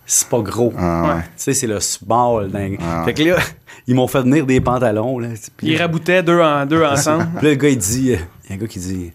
c'est 0.06 0.28
pas 0.28 0.42
gros. 0.42 0.74
Ah, 0.78 1.16
ouais. 1.16 1.22
Tu 1.22 1.30
sais, 1.38 1.54
c'est 1.54 1.68
le 1.68 1.80
small. 1.80 2.50
dingue. 2.52 2.78
Ah, 2.82 3.04
Fait 3.06 3.14
que 3.14 3.24
là, 3.24 3.38
ils 3.88 3.96
m'ont 3.96 4.08
fait 4.08 4.22
venir 4.22 4.46
des 4.46 4.60
pantalons. 4.60 5.18
Là, 5.20 5.30
puis 5.56 5.68
Ils 5.68 5.78
raboutaient 5.78 6.24
deux, 6.24 6.40
en, 6.42 6.66
deux 6.66 6.84
ensemble. 6.86 7.28
puis 7.38 7.46
là, 7.46 7.52
le 7.52 7.56
gars, 7.56 7.70
il 7.70 7.78
dit... 7.78 8.12
euh, 8.14 8.18
Il 8.46 8.50
y 8.50 8.54
a 8.54 8.56
un 8.56 8.58
gars 8.60 8.68
qui 8.68 8.80
dit... 8.80 9.12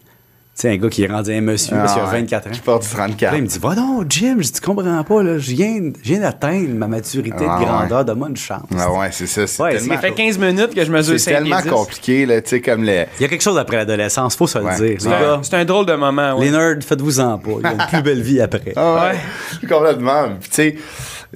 Tu 0.59 0.67
sais, 0.67 0.73
un 0.73 0.75
gars 0.77 0.89
qui 0.89 1.03
est 1.03 1.07
rendu 1.07 1.31
un 1.31 1.39
monsieur 1.39 1.73
parce 1.77 1.93
qu'il 1.93 2.01
a 2.01 2.05
Ah, 2.05 2.11
ouais. 2.11 2.19
24 2.19 2.47
ans. 2.47 2.51
Qui 2.51 2.59
porte 2.59 2.81
du 2.81 2.89
Puis 2.89 2.97
34. 2.97 3.31
là, 3.31 3.37
il 3.37 3.43
me 3.43 3.47
dit, 3.47 3.59
va 3.59 3.75
donc, 3.75 4.05
Jim, 4.09 4.35
je 4.39 4.51
dis, 4.51 4.59
comprends 4.59 5.03
pas, 5.05 5.23
là, 5.23 5.37
je 5.37 5.51
viens, 5.51 5.79
je 6.03 6.09
viens 6.11 6.19
d'atteindre 6.19 6.67
ma 6.73 6.87
maturité 6.87 7.45
Ah, 7.47 7.57
de 7.59 7.63
grandeur, 7.63 8.03
donne-moi 8.03 8.27
une 8.27 8.35
chance. 8.35 8.63
Ah 8.77 8.91
ouais, 8.91 9.07
c'est 9.13 9.25
ça. 9.25 9.47
C'est 9.47 9.63
Ouais, 9.63 9.77
tellement, 9.77 9.93
Ça 9.95 10.01
fait 10.01 10.11
15 10.11 10.37
minutes 10.37 10.75
que 10.75 10.83
je 10.83 10.91
mesure 10.91 11.13
c'est 11.17 11.31
5 11.31 11.37
tellement 11.43 11.55
pieds 11.61 11.63
10. 11.63 11.75
compliqué, 11.77 12.25
là, 12.25 12.41
tu 12.41 12.49
sais, 12.49 12.59
comme 12.61 12.83
le. 12.83 13.05
Il 13.19 13.21
y 13.21 13.23
a 13.23 13.27
quelque 13.29 13.41
chose 13.41 13.57
après 13.57 13.77
l'adolescence, 13.77 14.35
faut 14.35 14.47
se 14.47 14.57
le 14.57 14.65
Ouais. 14.65 14.75
dire. 14.75 14.97
Les 15.09 15.43
C'est 15.43 15.53
un 15.55 15.63
drôle 15.63 15.85
de 15.85 15.93
moment, 15.93 16.37
ouais. 16.37 16.45
les 16.47 16.51
nerds, 16.51 16.75
faites-vous-en 16.85 17.37
pas. 17.37 17.51
Il 17.59 17.63
y 17.63 17.65
a 17.65 17.71
une 17.71 17.77
plus 17.89 18.01
belle 18.01 18.21
vie 18.21 18.41
après. 18.41 18.73
Ah 18.75 19.11
ouais. 19.11 19.67
Complètement. 19.69 20.23
Puis, 20.41 20.49
tu 20.49 20.55
sais, 20.55 20.75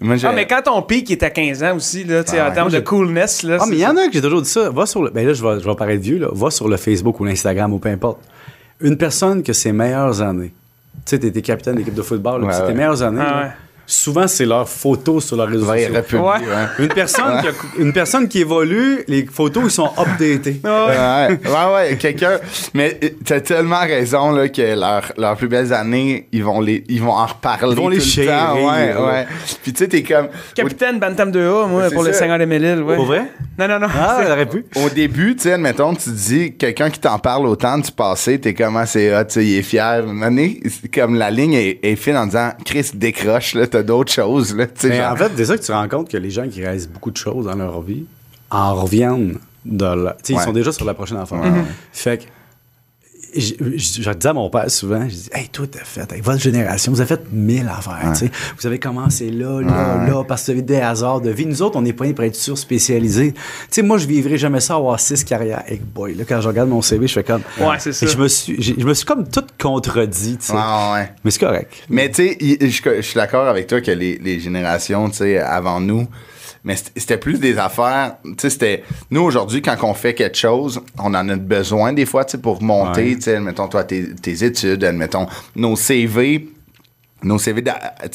moi. 0.02 0.18
Ah, 0.22 0.34
mais 0.36 0.48
quand 0.48 0.64
ton 0.66 0.82
pic 0.82 1.10
est 1.12 1.24
à 1.24 1.30
15 1.30 1.64
ans 1.64 1.78
aussi, 1.78 2.04
là, 2.04 2.26
tu 2.26 2.32
sais, 2.32 2.40
Ah 2.40 2.48
en 2.48 2.50
ouais. 2.50 2.56
termes 2.56 2.72
de 2.72 2.80
coolness, 2.82 3.44
là. 3.44 3.60
Ah, 3.62 3.66
mais 3.70 3.78
il 3.78 3.82
y 3.82 3.88
en 3.88 3.96
a 3.96 4.08
que 4.08 4.12
j'ai 4.12 4.22
toujours 4.22 4.42
dit 4.42 4.50
ça. 4.50 4.70
Va 4.70 4.86
sur 4.86 5.02
le. 5.02 5.12
Ben 5.12 5.26
là, 5.26 5.32
je 5.34 5.42
vais, 5.42 5.62
je 5.62 5.66
vais 5.66 5.76
paraître 5.76 6.02
vieux, 6.02 6.18
là. 6.18 6.28
Va 6.34 6.52
sur 6.52 6.68
le 6.68 6.76
Facebook 6.76 7.18
ou 7.22 7.24
l'Instagram 7.24 7.72
ou 7.72 7.80
peu 7.80 7.88
importe. 7.88 8.20
Une 8.84 8.98
personne 8.98 9.42
que 9.42 9.54
ses 9.54 9.72
meilleures 9.72 10.22
années. 10.22 10.54
Tu 10.98 11.02
sais, 11.06 11.20
t'étais 11.20 11.42
capitaine 11.42 11.76
d'équipe 11.78 11.94
de 11.94 12.02
football, 12.02 12.42
là, 12.42 12.66
Ouais, 12.66 12.74
meilleures 12.74 13.02
années. 13.02 13.22
Ah, 13.26 13.42
là. 13.42 13.54
Souvent, 13.86 14.28
c'est 14.28 14.46
leurs 14.46 14.68
photos 14.70 15.26
sur 15.26 15.36
leurs 15.36 15.48
réseaux 15.50 15.70
Ouais, 15.70 15.82
sociaux. 15.88 15.96
republié, 15.96 16.48
Ouais. 16.48 16.54
ouais. 16.54 16.68
Une 16.80 16.88
personne, 16.88 17.42
qui 17.42 17.48
a- 17.48 17.82
une 17.82 17.92
personne 17.94 18.28
qui 18.30 18.40
évolue, 18.40 19.04
les 19.10 19.26
photos, 19.26 19.64
ils 19.66 19.72
sont 19.72 19.92
updatées. 20.00 20.62
Ah, 20.64 21.28
ouais. 21.28 21.38
Ouais, 21.46 21.50
ouais, 21.50 21.74
ouais, 21.92 21.98
quelqu'un. 21.98 22.40
Mais 22.74 22.98
euh, 23.04 23.10
t'as 23.26 23.42
tellement 23.42 23.82
raison 23.82 24.32
là, 24.32 24.48
que 24.48 24.62
leurs 24.80 25.12
leurs 25.18 25.36
plus 25.36 25.48
belles 25.50 25.74
années, 25.74 26.28
ils 26.32 26.44
vont, 26.44 26.62
les, 26.62 26.84
ils 26.88 27.02
vont 27.02 27.12
en 27.12 27.26
reparler. 27.26 27.74
Ils 27.74 27.78
vont 27.78 27.90
les 27.90 27.98
tout 27.98 28.04
le 28.20 28.26
temps. 28.26 28.56
chérir, 28.56 28.56
Ouais, 28.66 29.06
ouais. 29.06 29.28
Puis 29.62 29.74
tu 29.74 29.80
sais, 29.80 29.88
t'es 29.90 30.02
comme. 30.04 30.28
Capitaine 30.56 31.00
Bantam 31.00 31.32
2A, 31.32 31.68
moi, 31.68 31.84
C'est 31.90 31.94
pour 31.96 32.04
le. 32.04 32.14
Seigneur 32.14 32.38
des 32.38 32.46
Mélile, 32.46 32.82
ouais. 32.84 32.96
Pour 32.96 33.06
vrai? 33.06 33.24
Non, 33.60 33.68
non, 33.68 33.80
non. 33.80 33.88
Ah, 33.94 34.22
c'est- 34.26 34.46
pu. 34.46 34.66
Au 34.76 34.90
début, 34.90 35.36
tu 35.36 35.44
sais, 35.44 35.54
admettons, 35.54 35.94
tu 35.94 36.10
dis, 36.10 36.54
quelqu'un 36.56 36.90
qui 36.90 37.00
t'en 37.00 37.20
parle 37.20 37.46
autant 37.48 37.78
du 37.78 37.92
passé, 37.92 38.40
t'es 38.40 38.54
comment 38.54 38.86
c'est 38.86 39.14
hot, 39.16 39.26
tu 39.26 39.34
sais, 39.34 39.46
il 39.46 39.58
est 39.58 39.62
fier. 39.62 40.04
Une 40.08 40.24
année, 40.24 40.60
c'est 40.70 40.94
comme 40.94 41.16
la 41.16 41.30
ligne 41.30 41.54
est, 41.54 41.80
est 41.84 41.96
fine 41.96 42.16
en 42.18 42.26
disant, 42.28 42.52
Chris, 42.66 42.92
décroche, 42.94 43.54
là, 43.56 43.68
t'as 43.74 43.84
d'autres 43.84 44.12
choses, 44.12 44.56
là. 44.56 44.68
Mais 44.84 44.98
genre- 44.98 45.12
en 45.14 45.16
fait, 45.16 45.32
c'est 45.36 45.46
ça 45.46 45.56
que 45.56 45.62
tu 45.62 45.68
te 45.68 45.72
rends 45.72 45.88
compte 45.90 46.10
que 46.10 46.18
les 46.18 46.30
gens 46.30 46.48
qui 46.48 46.62
réalisent 46.62 46.88
beaucoup 46.90 47.12
de 47.12 47.18
choses 47.18 47.46
dans 47.46 47.56
leur 47.56 47.82
vie 47.82 48.06
en 48.52 48.76
reviennent 48.76 49.38
de 49.66 49.86
la... 49.86 50.12
Ouais. 50.12 50.16
ils 50.30 50.40
sont 50.40 50.52
déjà 50.54 50.72
sur 50.72 50.86
la 50.86 50.94
prochaine 50.94 51.18
affaire. 51.18 51.42
Fait 51.92 52.20
que, 52.20 52.24
je, 53.36 53.54
je- 53.76 54.02
je 54.02 54.10
disais 54.12 54.28
à 54.30 54.34
mon 54.34 54.50
père 54.50 54.70
souvent, 54.70 55.02
je 55.04 55.14
dis, 55.16 55.30
hey, 55.34 55.48
toi, 55.50 55.66
t'as 55.70 55.84
fait, 55.84 56.02
avec 56.02 56.24
votre 56.24 56.40
génération, 56.42 56.92
vous 56.92 57.02
avez 57.02 57.08
fait 57.16 57.22
mille 57.32 57.68
affaires, 57.68 58.12
tu 58.14 58.20
sais. 58.26 58.32
Vous 58.60 58.68
avez 58.68 58.80
commencé 58.80 59.30
là, 59.30 59.62
là, 59.62 60.06
là, 60.08 60.24
parce 60.28 60.42
que 60.44 60.46
vous 60.48 60.52
avez 60.54 60.62
des 60.62 60.80
hasards 60.82 61.22
de 61.22 61.30
vie. 61.32 61.46
Nous 61.46 61.62
autres, 61.62 61.78
on 61.78 61.82
n'est 61.82 61.94
pas 61.94 62.06
nés 62.06 62.14
pour 62.14 62.24
être 62.26 62.36
sur-spécialisés. 62.36 63.34
Tu 63.34 63.40
sais, 63.70 63.82
moi, 63.82 63.98
je 63.98 64.08
vivrais 64.08 64.38
jamais 64.38 64.60
ça 64.60 64.76
avoir 64.76 65.00
six 65.00 65.24
carrières. 65.24 65.64
Hey 65.68 65.80
boy, 65.80 66.16
là, 66.16 66.24
quand 66.28 66.42
je 66.42 66.48
regarde 66.48 66.70
mon 66.70 66.82
CV, 66.82 67.08
je 67.08 67.14
fais 67.14 67.24
comme. 67.24 67.42
Ouais, 67.60 67.78
c'est 67.80 67.94
ça. 67.94 68.06
Et 68.06 68.10
Je 68.10 68.18
me 68.18 68.28
suis, 68.28 68.62
je 68.62 68.86
me 68.86 68.94
suis 68.94 69.06
comme 69.06 69.28
tout 69.28 69.44
contredit, 69.60 70.38
tu 70.38 70.46
sais. 70.48 70.54
Ouais, 70.54 70.60
ouais, 70.60 70.94
ouais. 70.94 71.10
Mais 71.24 71.32
c'est 71.32 71.40
correct. 71.40 71.74
Mais 71.90 72.10
tu 72.12 72.28
sais, 72.28 72.38
je 72.62 73.02
suis 73.02 73.16
d'accord 73.16 73.48
avec 73.48 73.68
toi 73.68 73.82
que 73.82 73.92
les, 73.92 74.18
les 74.18 74.40
générations, 74.40 75.10
tu 75.10 75.18
sais, 75.18 75.38
avant 75.40 75.80
nous, 75.80 76.08
mais 76.64 76.76
c'était- 76.76 77.18
plus 77.18 77.40
des 77.40 77.58
affaires, 77.58 78.18
tu 78.24 78.34
sais, 78.38 78.50
c'était... 78.50 78.84
Nous, 79.12 79.22
aujourd'hui, 79.22 79.62
quand 79.62 79.76
on 79.84 79.94
fait 79.94 80.14
quelque 80.14 80.38
chose, 80.38 80.82
on 80.98 81.14
en 81.14 81.28
a 81.30 81.36
besoin 81.36 81.94
des 81.94 82.06
fois, 82.06 82.26
tu 82.26 82.32
sais, 82.32 82.38
pour 82.38 82.62
monter, 82.64 83.10
Ouais. 83.10 83.16
tu 83.16 83.22
sais, 83.22 83.36
admettons, 83.36 83.68
toi, 83.68 83.84
tes, 83.84 84.14
tes 84.16 84.44
études, 84.44 84.84
admettons, 84.84 85.28
nos 85.56 85.76
CV... 85.76 86.50
Nos 87.26 87.40
CV 87.40 87.64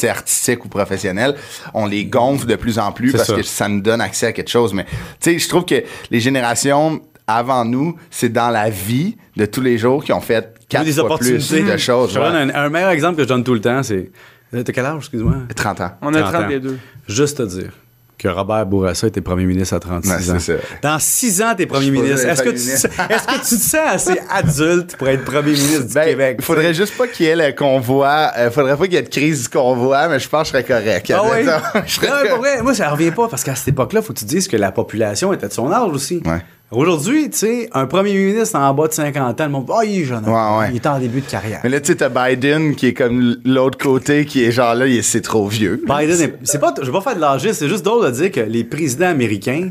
artistiques 0.07 0.67
ou 0.67 0.69
professionnels, 0.69 1.35
on 1.73 1.87
les 1.87 2.05
gonfle 2.05 2.45
de 2.47 2.57
plus 2.57 2.79
en 2.79 2.93
plus 2.93 3.13
parce 3.13 3.29
ça. 3.29 3.37
que 3.37 3.43
ça 3.43 3.67
nous 3.67 3.81
donne 3.81 4.03
accès 4.03 4.27
à 4.27 4.33
quelque 4.33 4.51
chose. 4.51 4.75
Mais 4.75 4.85
tu 4.85 4.91
sais, 5.21 5.39
je 5.39 5.49
trouve 5.49 5.65
que 5.65 5.83
les 6.11 6.21
générations 6.21 7.01
avant 7.27 7.65
nous, 7.65 7.97
c'est 8.11 8.29
dans 8.29 8.51
la 8.51 8.69
vie 8.69 9.17
de 9.35 9.47
tous 9.47 9.63
les 9.63 9.79
jours 9.79 10.05
qui 10.05 10.13
ont 10.13 10.21
fait 10.21 10.55
quatre 10.69 10.85
des 10.85 10.93
fois 10.93 11.17
plus 11.19 11.31
opportunités. 11.33 11.73
de 11.73 11.77
choses. 11.79 12.13
Je 12.13 12.19
ouais. 12.19 12.31
donne 12.31 12.51
un, 12.51 12.55
un 12.55 12.69
meilleur 12.69 12.91
exemple 12.91 13.17
que 13.17 13.23
je 13.23 13.29
donne 13.29 13.45
tout 13.45 13.55
le 13.55 13.63
temps, 13.63 13.83
c'est. 13.83 14.11
T'as 14.53 14.63
quel 14.65 14.85
âge, 14.85 14.99
excuse-moi? 14.99 15.37
30 15.57 15.81
ans. 15.81 15.91
On 16.03 16.13
a 16.13 16.21
30 16.21 16.35
ans. 16.35 16.39
32. 16.49 16.79
Juste 17.09 17.39
te 17.39 17.43
dire 17.45 17.73
que 18.19 18.27
Robert 18.29 18.67
Bourassa 18.67 19.07
était 19.07 19.21
premier 19.21 19.45
ministre 19.45 19.75
à 19.75 19.81
36 19.81 20.09
Ouais, 20.11 20.31
ans. 20.37 20.39
ça. 20.41 20.53
Dans 20.83 20.99
6 20.99 21.41
ans, 21.43 21.55
t'es 21.57 21.67
premier 21.67 21.91
ministre. 21.93 22.27
Est-ce 22.27 22.43
que, 22.43 22.49
premier 22.49 22.59
tu, 22.61 22.67
ministre. 22.67 22.89
est-ce 23.09 23.27
que 23.27 23.49
tu 23.49 23.57
te 23.63 23.69
sens 23.71 23.81
assez 23.87 24.21
adulte 24.31 24.97
pour 24.97 25.09
être 25.09 25.25
premier 25.25 25.53
ministre 25.53 25.87
du 25.87 25.95
Ben, 25.95 26.05
Québec? 26.05 26.43
faudrait 26.43 26.75
juste 26.75 26.97
pas 26.99 27.07
qu'il 27.07 27.27
y 27.27 27.29
ait 27.29 27.37
le 27.37 27.53
convoi. 27.57 28.33
euh, 28.37 28.51
faudrait 28.51 28.77
pas 28.77 28.85
qu'il 28.85 28.95
y 28.95 28.97
ait 28.97 29.03
de 29.03 29.09
crise 29.09 29.45
du 29.45 29.49
convoi, 29.49 30.09
mais 30.09 30.19
je 30.19 30.29
pense 30.29 30.51
que 30.51 30.59
je 30.59 30.65
serais 30.65 30.83
correct. 30.83 31.13
Ah 31.15 31.83
serais 31.87 32.09
Non, 32.09 32.29
pour 32.31 32.39
vrai, 32.39 32.61
moi, 32.63 32.75
ça 32.75 32.89
revient 32.91 33.13
pas 33.13 33.29
parce 33.29 33.45
qu'à 33.45 33.55
cette 33.55 33.69
époque-là, 33.69 34.03
faut 34.03 34.13
que 34.13 34.19
tu 34.19 34.25
dises 34.25 34.49
que 34.49 34.57
la 34.57 34.73
population 34.73 35.33
était 35.33 35.49
de 35.49 35.53
son 35.53 35.71
âge 35.71 35.91
aussi. 35.93 36.21
Ouais. 36.27 36.43
Aujourd'hui, 36.71 37.31
tu 37.31 37.39
sais, 37.39 37.71
un 37.73 37.87
premier 37.87 38.13
ministre 38.13 38.59
en 38.59 38.75
bas 38.75 38.89
de 38.89 38.93
50 38.93 39.41
ans, 39.41 39.45
le 39.45 39.51
monde 39.51 39.67
oh, 39.71 39.81
il 39.83 40.03
est 40.03 40.05
jeune. 40.05 40.25
Ouais, 40.29 40.59
ouais. 40.59 40.69
Il 40.71 40.77
est 40.77 40.87
en 40.87 40.99
début 40.99 41.23
de 41.23 41.27
carrière. 41.27 41.61
Mais 41.65 41.71
là, 41.71 41.81
tu 41.81 41.87
sais, 41.87 41.97
t'as 41.97 42.11
Biden 42.11 42.75
qui 42.77 42.89
est 42.89 42.93
comme 42.95 43.37
l'autre 43.47 43.79
côté, 43.79 44.27
qui 44.27 44.45
est 44.45 44.53
genre 44.53 44.75
là, 44.75 44.87
il 44.87 44.97
est- 44.99 45.03
c'est 45.03 45.23
trop 45.23 45.49
vieux. 45.49 45.83
Biden, 45.89 46.21
est- 46.21 46.35
c'est 46.43 46.59
pas, 46.59 46.75
je 46.79 46.85
vais 46.85 46.93
pas 46.93 47.01
faire 47.01 47.17
de 47.17 47.21
l'âgisme, 47.23 47.55
c'est 47.55 47.69
juste 47.71 47.85
drôle 47.87 48.05
de 48.05 48.11
dire 48.11 48.31
que 48.31 48.41
les 48.41 48.65
présidents 48.65 49.09
américains 49.09 49.71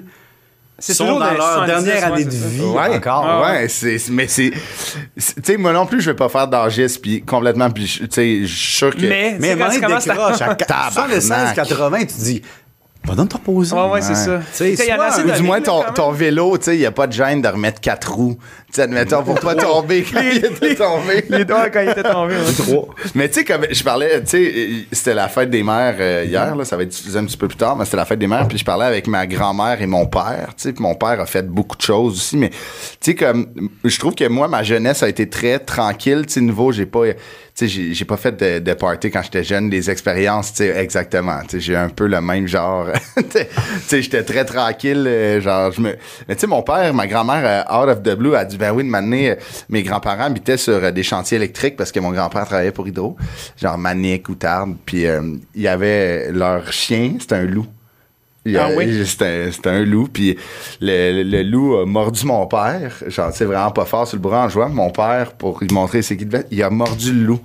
C'est 0.79 0.95
sont 0.95 1.05
toujours 1.05 1.19
dans 1.19 1.31
leur 1.33 1.53
70, 1.67 1.83
dernière 1.85 2.13
année 2.13 2.25
de 2.25 2.29
vie 2.31 2.61
Ouais, 2.63 2.95
encore. 2.97 3.43
ouais, 3.45 3.67
c'est, 3.69 3.99
c'est- 3.99 4.11
mais 4.11 4.27
c'est, 4.27 4.49
tu 4.51 5.21
sais, 5.43 5.57
moi 5.57 5.73
non 5.73 5.85
plus, 5.85 6.01
je 6.01 6.09
vais 6.09 6.15
pas 6.15 6.29
faire 6.29 6.47
d'argiste, 6.47 6.99
puis 7.03 7.21
complètement, 7.21 7.69
puis 7.69 7.85
je- 7.85 7.99
tu 8.05 8.07
sais, 8.09 8.39
je 8.41 8.55
suis 8.55 8.75
sûr 8.77 8.95
que. 8.95 9.01
Mais, 9.01 9.37
Mais 9.39 9.49
quand 9.55 9.57
moment 9.59 9.69
tu 9.71 9.81
commences 9.81 10.07
à- 10.07 10.13
décroche 10.13 10.41
à 10.41 10.55
Tabarnak. 10.55 10.93
76, 10.93 11.53
80, 11.53 11.99
tu 12.05 12.15
dis, 12.23 12.41
va 13.07 13.15
donc 13.15 13.29
te 13.29 13.35
reposer. 13.35 13.75
Ouais, 13.75 13.89
ouais, 13.89 14.01
c'est 14.01 14.15
ça. 14.15 14.39
Tu 14.55 14.75
sais, 14.75 15.35
du 15.35 15.43
moins, 15.43 15.61
ton, 15.61 15.83
ton 15.93 16.11
vélo, 16.11 16.57
tu 16.57 16.65
sais, 16.65 16.75
il 16.75 16.79
n'y 16.79 16.85
a 16.85 16.91
pas 16.91 17.07
de 17.07 17.13
gêne 17.13 17.41
de 17.41 17.47
remettre 17.47 17.79
quatre 17.81 18.11
roues. 18.11 18.37
Tu 18.67 18.73
sais, 18.73 18.81
admettons, 18.83 19.23
pour 19.23 19.39
pas 19.39 19.55
tomber 19.55 20.03
quand 20.03 20.21
il 20.21 20.37
était 20.37 20.75
tombé. 20.75 21.25
Les 21.29 21.45
doigts 21.45 21.69
quand 21.69 21.81
il 21.81 21.89
était 21.89 22.03
tombé. 22.03 22.35
ouais. 22.35 22.81
Mais 23.15 23.29
tu 23.29 23.35
sais, 23.35 23.45
comme 23.45 23.65
je 23.69 23.83
parlais, 23.83 24.21
tu 24.21 24.27
sais, 24.27 24.67
c'était 24.91 25.13
la 25.13 25.29
fête 25.29 25.49
des 25.49 25.63
mères 25.63 25.95
euh, 25.99 26.25
hier, 26.27 26.55
là, 26.55 26.65
ça 26.65 26.75
va 26.75 26.83
être 26.83 26.95
un 27.15 27.25
petit 27.25 27.37
peu 27.37 27.47
plus 27.47 27.57
tard, 27.57 27.75
mais 27.75 27.85
c'était 27.85 27.97
la 27.97 28.05
fête 28.05 28.19
des 28.19 28.27
mères, 28.27 28.47
puis 28.47 28.57
je 28.57 28.65
parlais 28.65 28.85
avec 28.85 29.07
ma 29.07 29.25
grand-mère 29.25 29.81
et 29.81 29.87
mon 29.87 30.05
père, 30.05 30.49
tu 30.49 30.63
sais, 30.63 30.73
puis 30.73 30.83
mon 30.83 30.95
père 30.95 31.19
a 31.19 31.25
fait 31.25 31.47
beaucoup 31.47 31.77
de 31.77 31.81
choses 31.81 32.17
aussi, 32.17 32.37
mais 32.37 32.49
tu 32.49 32.57
sais, 33.01 33.15
comme, 33.15 33.47
je 33.83 33.99
trouve 33.99 34.15
que 34.15 34.27
moi, 34.27 34.47
ma 34.47 34.63
jeunesse 34.63 35.03
a 35.03 35.09
été 35.09 35.29
très 35.29 35.59
tranquille, 35.59 36.25
tu 36.27 36.33
sais, 36.33 36.41
nouveau, 36.41 36.71
j'ai 36.71 36.85
pas, 36.85 37.05
sais, 37.57 37.93
j'ai 37.93 38.05
pas 38.05 38.17
fait 38.17 38.31
de, 38.37 38.59
de 38.59 38.73
party 38.73 39.09
quand 39.09 39.23
j'étais 39.23 39.43
jeune, 39.43 39.69
des 39.69 39.89
expériences, 39.89 40.53
tu 40.53 40.63
exactement, 40.63 41.39
j'ai 41.51 41.75
un 41.75 41.89
peu 41.89 42.07
le 42.07 42.21
même 42.21 42.47
genre, 42.47 42.87
j'étais 43.89 44.23
très 44.23 44.45
tranquille, 44.45 45.05
euh, 45.07 45.41
genre, 45.41 45.71
je 45.71 45.81
me, 45.81 45.95
mais 46.27 46.35
tu 46.35 46.41
sais, 46.41 46.47
mon 46.47 46.61
père, 46.61 46.93
ma 46.93 47.07
grand-mère, 47.07 47.65
euh, 47.67 47.75
out 47.75 47.89
of 47.89 48.03
the 48.03 48.15
blue, 48.15 48.35
a 48.35 48.45
dit, 48.45 48.57
ben 48.57 48.71
oui, 48.71 48.83
de 48.83 48.89
m'amener, 48.89 49.31
euh, 49.31 49.35
mes 49.69 49.81
grands-parents 49.81 50.25
habitaient 50.25 50.57
sur 50.57 50.91
des 50.91 51.03
chantiers 51.03 51.37
électriques 51.37 51.77
parce 51.77 51.91
que 51.91 51.99
mon 51.99 52.11
grand-père 52.11 52.45
travaillait 52.45 52.71
pour 52.71 52.87
Hydro, 52.87 53.17
genre 53.59 53.77
Manic 53.77 54.29
ou 54.29 54.35
Tarbes, 54.35 54.75
puis 54.85 55.07
euh, 55.07 55.21
il 55.55 55.61
y 55.61 55.67
avait 55.67 56.31
leur 56.31 56.71
chien, 56.71 57.15
c'était 57.19 57.35
un 57.35 57.45
loup. 57.45 57.65
Il 58.47 58.53
y 58.53 58.57
a- 58.57 58.67
Ah 58.67 58.69
oui? 58.75 59.05
C'était 59.05 59.51
un, 59.65 59.83
loup, 59.83 60.07
puis 60.11 60.37
le, 60.81 61.43
loup 61.43 61.77
a 61.77 61.85
mordu 61.85 62.25
mon 62.25 62.45
père. 62.47 62.95
Genre, 63.07 63.31
sais, 63.33 63.45
vraiment 63.45 63.71
pas 63.71 63.85
fort 63.85 64.07
sur 64.07 64.17
le 64.17 64.21
bras 64.21 64.45
en 64.45 64.49
jouant. 64.49 64.69
Mon 64.69 64.89
père, 64.89 65.33
pour 65.33 65.59
lui 65.59 65.67
montrer 65.71 66.01
c'est 66.01 66.15
qui 66.17 66.25
devait, 66.25 66.45
il 66.49 66.63
a 66.63 66.69
mordu 66.69 67.11
le 67.13 67.23
loup. 67.23 67.39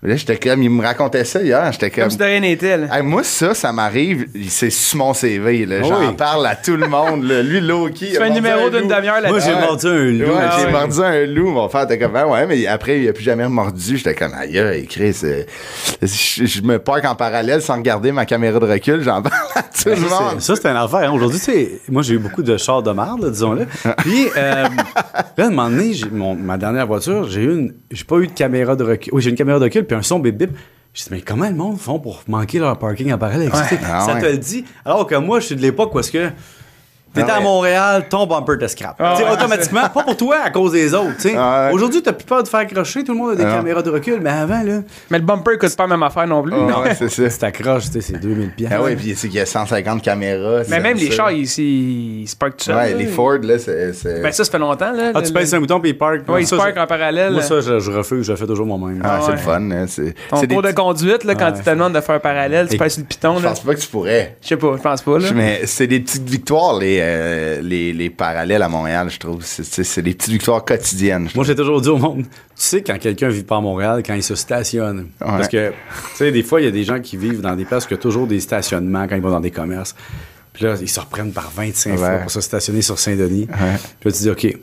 Là, 0.00 0.14
j'étais 0.14 0.36
comme, 0.36 0.62
il 0.62 0.70
me 0.70 0.80
racontait 0.80 1.24
ça 1.24 1.42
hier, 1.42 1.72
j'étais 1.72 1.90
comme... 1.90 2.04
Comme 2.04 2.10
si 2.12 2.16
de 2.18 2.22
rien 2.24 2.38
n'était. 2.38 2.76
là. 2.76 2.86
Hey, 2.96 3.02
moi, 3.02 3.24
ça, 3.24 3.52
ça 3.52 3.72
m'arrive, 3.72 4.26
c'est 4.48 4.70
sur 4.70 4.98
mon 4.98 5.12
CV. 5.12 5.66
Là. 5.66 5.82
J'en 5.82 5.98
oui. 6.10 6.14
parle 6.16 6.46
à 6.46 6.54
tout 6.54 6.76
le 6.76 6.86
monde. 6.86 7.24
Là. 7.24 7.42
Lui, 7.42 7.60
Loki. 7.60 8.10
Tu 8.10 8.14
fais 8.16 8.22
un 8.22 8.30
numéro 8.30 8.70
d'une 8.70 8.86
demi-heure 8.86 9.20
Moi, 9.20 9.38
là-dessus. 9.40 9.48
j'ai 9.48 9.54
mordu 9.60 9.86
un 9.88 10.04
loup. 10.12 10.32
Ouais, 10.36 10.40
Ah 10.40 10.56
j'ai 10.60 10.66
ouais. 10.66 10.70
mordu 10.70 11.00
un 11.02 11.26
loup. 11.26 11.50
Mon 11.50 11.68
frère 11.68 11.82
était 11.82 11.98
comme, 11.98 12.14
Ah 12.14 12.28
ouais, 12.28 12.46
mais 12.46 12.64
après, 12.68 13.00
il 13.00 13.08
a 13.08 13.12
plus 13.12 13.24
jamais 13.24 13.48
mordu. 13.48 13.96
J'étais 13.96 14.14
comme, 14.14 14.34
aïe, 14.34 14.56
aïe, 14.60 14.86
Chris, 14.86 15.16
euh, 15.24 15.42
je, 16.00 16.46
je 16.46 16.62
me 16.62 16.78
parque 16.78 17.04
en 17.04 17.16
parallèle 17.16 17.60
sans 17.60 17.74
regarder 17.74 18.12
ma 18.12 18.24
caméra 18.24 18.60
de 18.60 18.66
recul. 18.66 19.02
J'en 19.02 19.20
parle 19.20 19.34
à 19.56 19.62
tout 19.62 19.88
le 19.88 19.96
Ça, 19.96 20.00
monde. 20.02 20.34
c'est- 20.38 20.54
Ça, 20.54 20.56
c'est 20.62 20.68
un 20.68 20.76
affaire. 20.76 21.10
hein. 21.10 21.12
Aujourd'hui, 21.12 21.40
tu 21.40 21.44
sais, 21.46 21.80
moi, 21.88 22.02
j'ai 22.02 22.14
eu 22.14 22.18
beaucoup 22.18 22.44
de 22.44 22.56
chars 22.56 22.84
de 22.84 22.92
marde, 22.92 23.22
là, 23.24 23.30
disons-le. 23.30 23.66
Puis, 23.98 24.28
euh, 24.36 24.62
là, 24.62 24.68
à 25.38 25.42
un 25.46 25.50
moment 25.50 25.68
donné, 25.68 25.90
mon- 26.12 26.36
ma 26.36 26.56
dernière 26.56 26.86
voiture, 26.86 27.28
j'ai 27.28 27.40
eu 27.42 27.50
une, 27.52 27.74
j'ai 27.90 28.04
pas 28.04 28.18
eu 28.18 28.28
de 28.28 28.32
caméra 28.32 28.76
de 28.76 28.84
recul. 28.84 29.12
Oui, 29.12 29.22
j'ai 29.22 29.30
une 29.30 29.36
caméra 29.36 29.58
de 29.58 29.64
recul, 29.64 29.86
puis 29.88 29.96
un 29.96 30.02
son 30.02 30.18
bip 30.20 30.36
bip. 30.36 30.50
J'ai 30.94 31.04
dit, 31.04 31.08
mais 31.12 31.20
comment 31.20 31.48
le 31.48 31.54
monde 31.54 31.78
font 31.78 31.98
pour 32.00 32.22
manquer 32.28 32.58
leur 32.58 32.76
parking 32.78 33.12
en 33.12 33.18
parallèle? 33.18 33.50
Tu 33.50 33.56
sais, 33.56 33.80
Ah 33.84 34.04
ça 34.06 34.14
ouais. 34.14 34.20
te 34.20 34.26
le 34.26 34.38
dit. 34.38 34.64
Alors 34.84 35.06
que 35.06 35.14
moi, 35.16 35.38
je 35.40 35.46
suis 35.46 35.56
de 35.56 35.60
l'époque 35.62 35.94
où 35.94 35.98
est-ce 36.00 36.10
que 36.10 36.30
t'étais 37.14 37.26
Ah 37.32 37.36
à. 37.36 37.40
Montréal, 37.40 38.06
ton 38.08 38.26
bumper 38.26 38.58
te 38.58 38.66
scrap. 38.66 38.96
Ah 38.98 39.16
ouais, 39.16 39.30
automatiquement, 39.30 39.88
pas 39.88 40.02
pour 40.02 40.16
toi, 40.16 40.36
à 40.44 40.50
cause 40.50 40.72
des 40.72 40.94
autres. 40.94 41.16
tu 41.16 41.22
sais. 41.30 41.34
Ah 41.36 41.66
ouais. 41.68 41.72
Aujourd'hui, 41.74 42.02
t'as 42.02 42.12
plus 42.12 42.24
peur 42.26 42.42
de 42.42 42.48
faire 42.48 42.60
accrocher, 42.60 43.04
tout 43.04 43.12
le 43.12 43.18
monde 43.18 43.30
a 43.32 43.34
des 43.36 43.44
Ah. 43.44 43.56
caméras 43.56 43.82
de 43.82 43.90
recul, 43.90 44.20
mais 44.20 44.30
avant, 44.30 44.62
là, 44.62 44.80
Mais 45.10 45.18
le 45.18 45.24
bumper 45.24 45.58
coûte 45.58 45.74
pas 45.76 45.84
la 45.84 45.88
même 45.90 46.02
affaire 46.02 46.26
non 46.26 46.42
plus. 46.42 46.52
Ah 46.54 46.80
ouais, 46.80 46.94
c'est 46.94 47.08
ça. 47.08 47.30
si 47.30 47.38
t'accroches, 47.38 47.86
tu 47.86 47.92
sais, 47.92 48.00
c'est 48.00 48.18
2000 48.18 48.50
pièces. 48.50 48.70
Ah 48.74 48.82
ouais, 48.82 48.96
puis 48.96 49.14
c'est 49.16 49.28
qu'il 49.28 49.38
y 49.38 49.40
a 49.40 49.46
150 49.46 50.02
caméras. 50.02 50.58
Mais 50.60 50.64
c'est 50.76 50.80
même 50.80 50.96
les 50.96 51.10
chars, 51.10 51.30
ils, 51.32 51.44
ils, 51.44 52.20
ils 52.22 52.28
se 52.28 52.36
parkent 52.36 52.56
tout 52.56 52.64
seuls. 52.64 52.76
Ouais, 52.76 52.90
là. 52.90 52.96
les 52.96 53.06
Ford, 53.06 53.38
là, 53.42 53.58
c'est. 53.58 53.92
c'est- 53.94 54.20
Ben 54.22 54.32
ça, 54.32 54.44
ça 54.44 54.50
fait 54.50 54.58
longtemps. 54.58 54.92
Là, 54.92 55.12
Ah, 55.14 55.18
le- 55.20 55.26
tu 55.26 55.32
le- 55.32 55.38
pèses 55.38 55.54
un 55.54 55.60
bouton 55.60 55.80
puis 55.80 55.90
il 55.90 55.98
park. 55.98 56.20
Ouais, 56.28 56.42
ils 56.42 56.48
parkent 56.56 56.76
en 56.78 56.86
parallèle. 56.86 57.32
Moi, 57.32 57.42
ça, 57.42 57.60
je, 57.60 57.78
je 57.80 57.90
refuse, 57.90 58.26
je 58.26 58.32
le 58.32 58.36
fais 58.38 58.46
toujours 58.46 58.66
moi-même. 58.66 59.00
Ah, 59.04 59.18
c'est 59.22 59.26
ouais. 59.30 59.32
le 59.32 59.38
fun. 59.38 59.70
Hein, 59.70 59.84
c'est 59.88 60.14
Ton 60.30 60.36
c'est 60.36 60.46
des 60.46 60.54
cours 60.54 60.62
de 60.62 60.72
conduite, 60.72 61.24
là, 61.24 61.34
quand 61.34 61.52
tu 61.52 61.62
te 61.62 61.70
demandes 61.70 61.92
de 61.94 62.00
faire 62.00 62.16
un 62.16 62.20
parallèle, 62.20 62.68
tu 62.68 62.76
sur 62.76 63.00
le 63.00 63.04
piton. 63.06 63.36
Je 63.38 63.46
pense 63.46 63.60
pas 63.60 63.74
que 63.74 63.80
tu 63.80 63.88
pourrais. 63.88 64.36
Je 64.42 64.48
sais 64.48 64.56
pas, 64.56 64.74
je 64.76 64.82
pense 64.82 65.02
pas. 65.02 65.18
Là. 65.18 65.28
Mais 65.34 65.60
c'est 65.64 65.86
des 65.86 66.00
petites 66.00 66.28
victoires, 66.28 66.78
les, 66.78 66.97
euh, 67.00 67.60
les, 67.60 67.92
les 67.92 68.10
parallèles 68.10 68.62
à 68.62 68.68
Montréal, 68.68 69.08
je 69.10 69.18
trouve. 69.18 69.42
C'est- 69.44 69.98
des 70.02 70.14
petites 70.14 70.30
victoires 70.32 70.64
quotidiennes. 70.64 71.28
Moi, 71.34 71.44
j'ai 71.44 71.54
toujours 71.54 71.80
dit 71.80 71.88
au 71.88 71.96
monde, 71.96 72.22
tu 72.24 72.28
sais, 72.56 72.82
quand 72.82 72.98
quelqu'un 72.98 73.28
vit 73.28 73.42
pas 73.42 73.56
à 73.56 73.60
Montréal, 73.60 74.02
quand 74.04 74.14
il 74.14 74.22
se 74.22 74.34
stationne. 74.34 75.08
Parce 75.18 75.48
que, 75.48 75.70
tu 75.70 75.74
sais, 76.16 76.30
des 76.32 76.42
fois, 76.42 76.60
il 76.60 76.64
y 76.64 76.68
a 76.68 76.70
des 76.72 76.84
gens 76.84 77.00
qui 77.00 77.16
vivent 77.16 77.40
dans 77.40 77.56
des 77.56 77.64
places 77.64 77.86
qui 77.86 77.94
ont 77.94 77.98
toujours 77.98 78.26
des 78.26 78.40
stationnements 78.40 79.06
quand 79.08 79.16
ils 79.16 79.22
vont 79.22 79.30
dans 79.30 79.40
des 79.40 79.50
commerces. 79.50 79.94
Puis 80.52 80.64
là, 80.64 80.74
ils 80.80 80.88
se 80.88 80.98
reprennent 81.00 81.32
par 81.32 81.50
25 81.54 81.96
fois 81.96 82.08
pour 82.22 82.30
se 82.30 82.40
stationner 82.40 82.82
sur 82.82 82.98
Saint-Denis. 82.98 83.46
Puis 83.46 84.10
là, 84.10 84.12
tu 84.12 84.22
dis, 84.22 84.30
OK, 84.30 84.56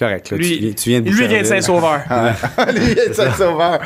correct. 0.00 0.30
Là, 0.30 0.36
Lui, 0.38 0.48
tu, 0.48 0.58
viens- 0.58 0.72
tu 0.72 0.88
viens 0.90 1.00
de 1.00 1.04
lui 1.08 1.12
vient 1.12 1.28
de 1.28 1.32
Boucherville. 1.42 1.46
Saint-Sauveur. 1.46 2.00
Lui, 2.74 2.92
il 2.92 2.98
est 2.98 3.12
Saint-Sauveur. 3.14 3.78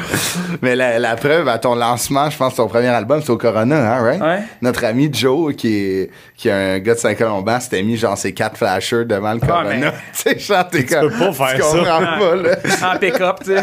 Mais 0.62 0.74
la, 0.76 0.98
la 0.98 1.16
preuve, 1.16 1.48
à 1.48 1.58
ton 1.58 1.74
lancement, 1.74 2.30
je 2.30 2.36
pense, 2.36 2.54
ton 2.54 2.68
premier 2.68 2.88
album, 2.88 3.20
c'est 3.22 3.30
au 3.30 3.36
Corona, 3.36 3.96
hein, 3.96 4.02
right? 4.02 4.20
Ouais. 4.22 4.38
Notre 4.62 4.84
ami 4.84 5.10
Joe, 5.12 5.54
qui 5.54 5.76
est, 5.76 6.10
qui 6.36 6.48
est 6.48 6.52
un 6.52 6.78
gars 6.78 6.94
de 6.94 6.98
Saint-Colomban, 6.98 7.60
s'était 7.60 7.82
mis 7.82 7.96
genre 7.96 8.16
ses 8.16 8.32
quatre 8.32 8.56
flashers 8.56 9.04
devant 9.04 9.34
le 9.34 9.40
Corona. 9.40 9.68
mais- 9.74 9.80
tu 9.90 9.92
sais, 10.12 10.38
genre, 10.38 10.66
t'es 10.68 10.84
comme. 10.84 11.10
peux 11.10 11.18
pas 11.18 11.32
faire 11.32 11.54
tu 11.56 11.62
ça. 11.62 11.68
comprends 11.68 12.18
pas, 12.18 12.36
là. 12.36 12.94
en 12.94 12.98
pick-up, 12.98 13.36
tu 13.44 13.50
sais. 13.56 13.62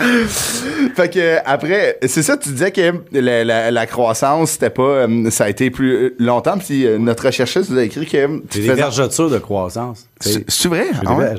Fait 0.96 1.08
que 1.12 1.36
après, 1.44 1.98
c'est 2.06 2.22
ça, 2.22 2.36
tu 2.36 2.50
disais 2.50 2.70
que 2.70 2.92
la, 3.12 3.44
la- 3.44 3.70
la 3.70 3.86
croissance, 3.86 4.52
c'était 4.52 4.70
pas. 4.70 4.82
euh, 4.82 5.30
ça 5.30 5.44
a 5.44 5.48
été 5.48 5.70
plus 5.70 6.14
longtemps. 6.18 6.58
Puis 6.58 6.86
euh, 6.86 6.98
notre 6.98 7.26
recherchiste 7.26 7.70
nous 7.70 7.78
a 7.78 7.82
écrit 7.84 8.06
que. 8.06 8.26
tu 8.26 8.42
J'ai 8.54 8.60
des 8.62 8.68
faisais- 8.68 8.74
vergetures 8.80 9.30
de 9.30 9.38
croissance. 9.38 10.06
C'est 10.20 10.44
c'est 10.50 10.68
vrai? 10.68 10.86
Ah 11.06 11.14
ouais? 11.14 11.34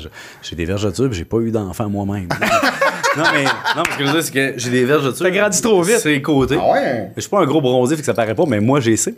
Verges- 0.52 0.56
j'ai 0.56 0.56
des 0.56 0.64
vergetures, 0.64 1.08
puis 1.08 1.18
j'ai 1.18 1.24
pas 1.24 1.38
eu 1.38 1.50
d'enfant 1.50 1.88
moi-même. 1.88 2.28
non, 3.16 3.24
mais 3.34 3.44
non, 3.44 3.82
ce 3.90 3.98
que 3.98 4.04
je 4.04 4.04
veux 4.06 4.12
dire, 4.12 4.22
c'est 4.22 4.32
que 4.32 4.52
j'ai 4.58 4.70
des 4.70 4.84
vergetures. 4.84 5.18
T'as 5.26 5.30
grandi 5.30 5.60
trop 5.62 5.82
vite. 5.82 5.98
Sur 5.98 6.10
les 6.10 6.22
côtés. 6.22 6.58
Ah 6.60 6.72
ouais? 6.72 7.10
Je 7.16 7.20
suis 7.20 7.30
pas 7.30 7.40
un 7.40 7.46
gros 7.46 7.60
bronzé, 7.60 7.96
fait 7.96 8.02
que 8.02 8.06
ça 8.06 8.14
paraît 8.14 8.34
pas, 8.34 8.44
mais 8.46 8.60
moi, 8.60 8.80
j'ai 8.80 8.96
ça. 8.96 9.10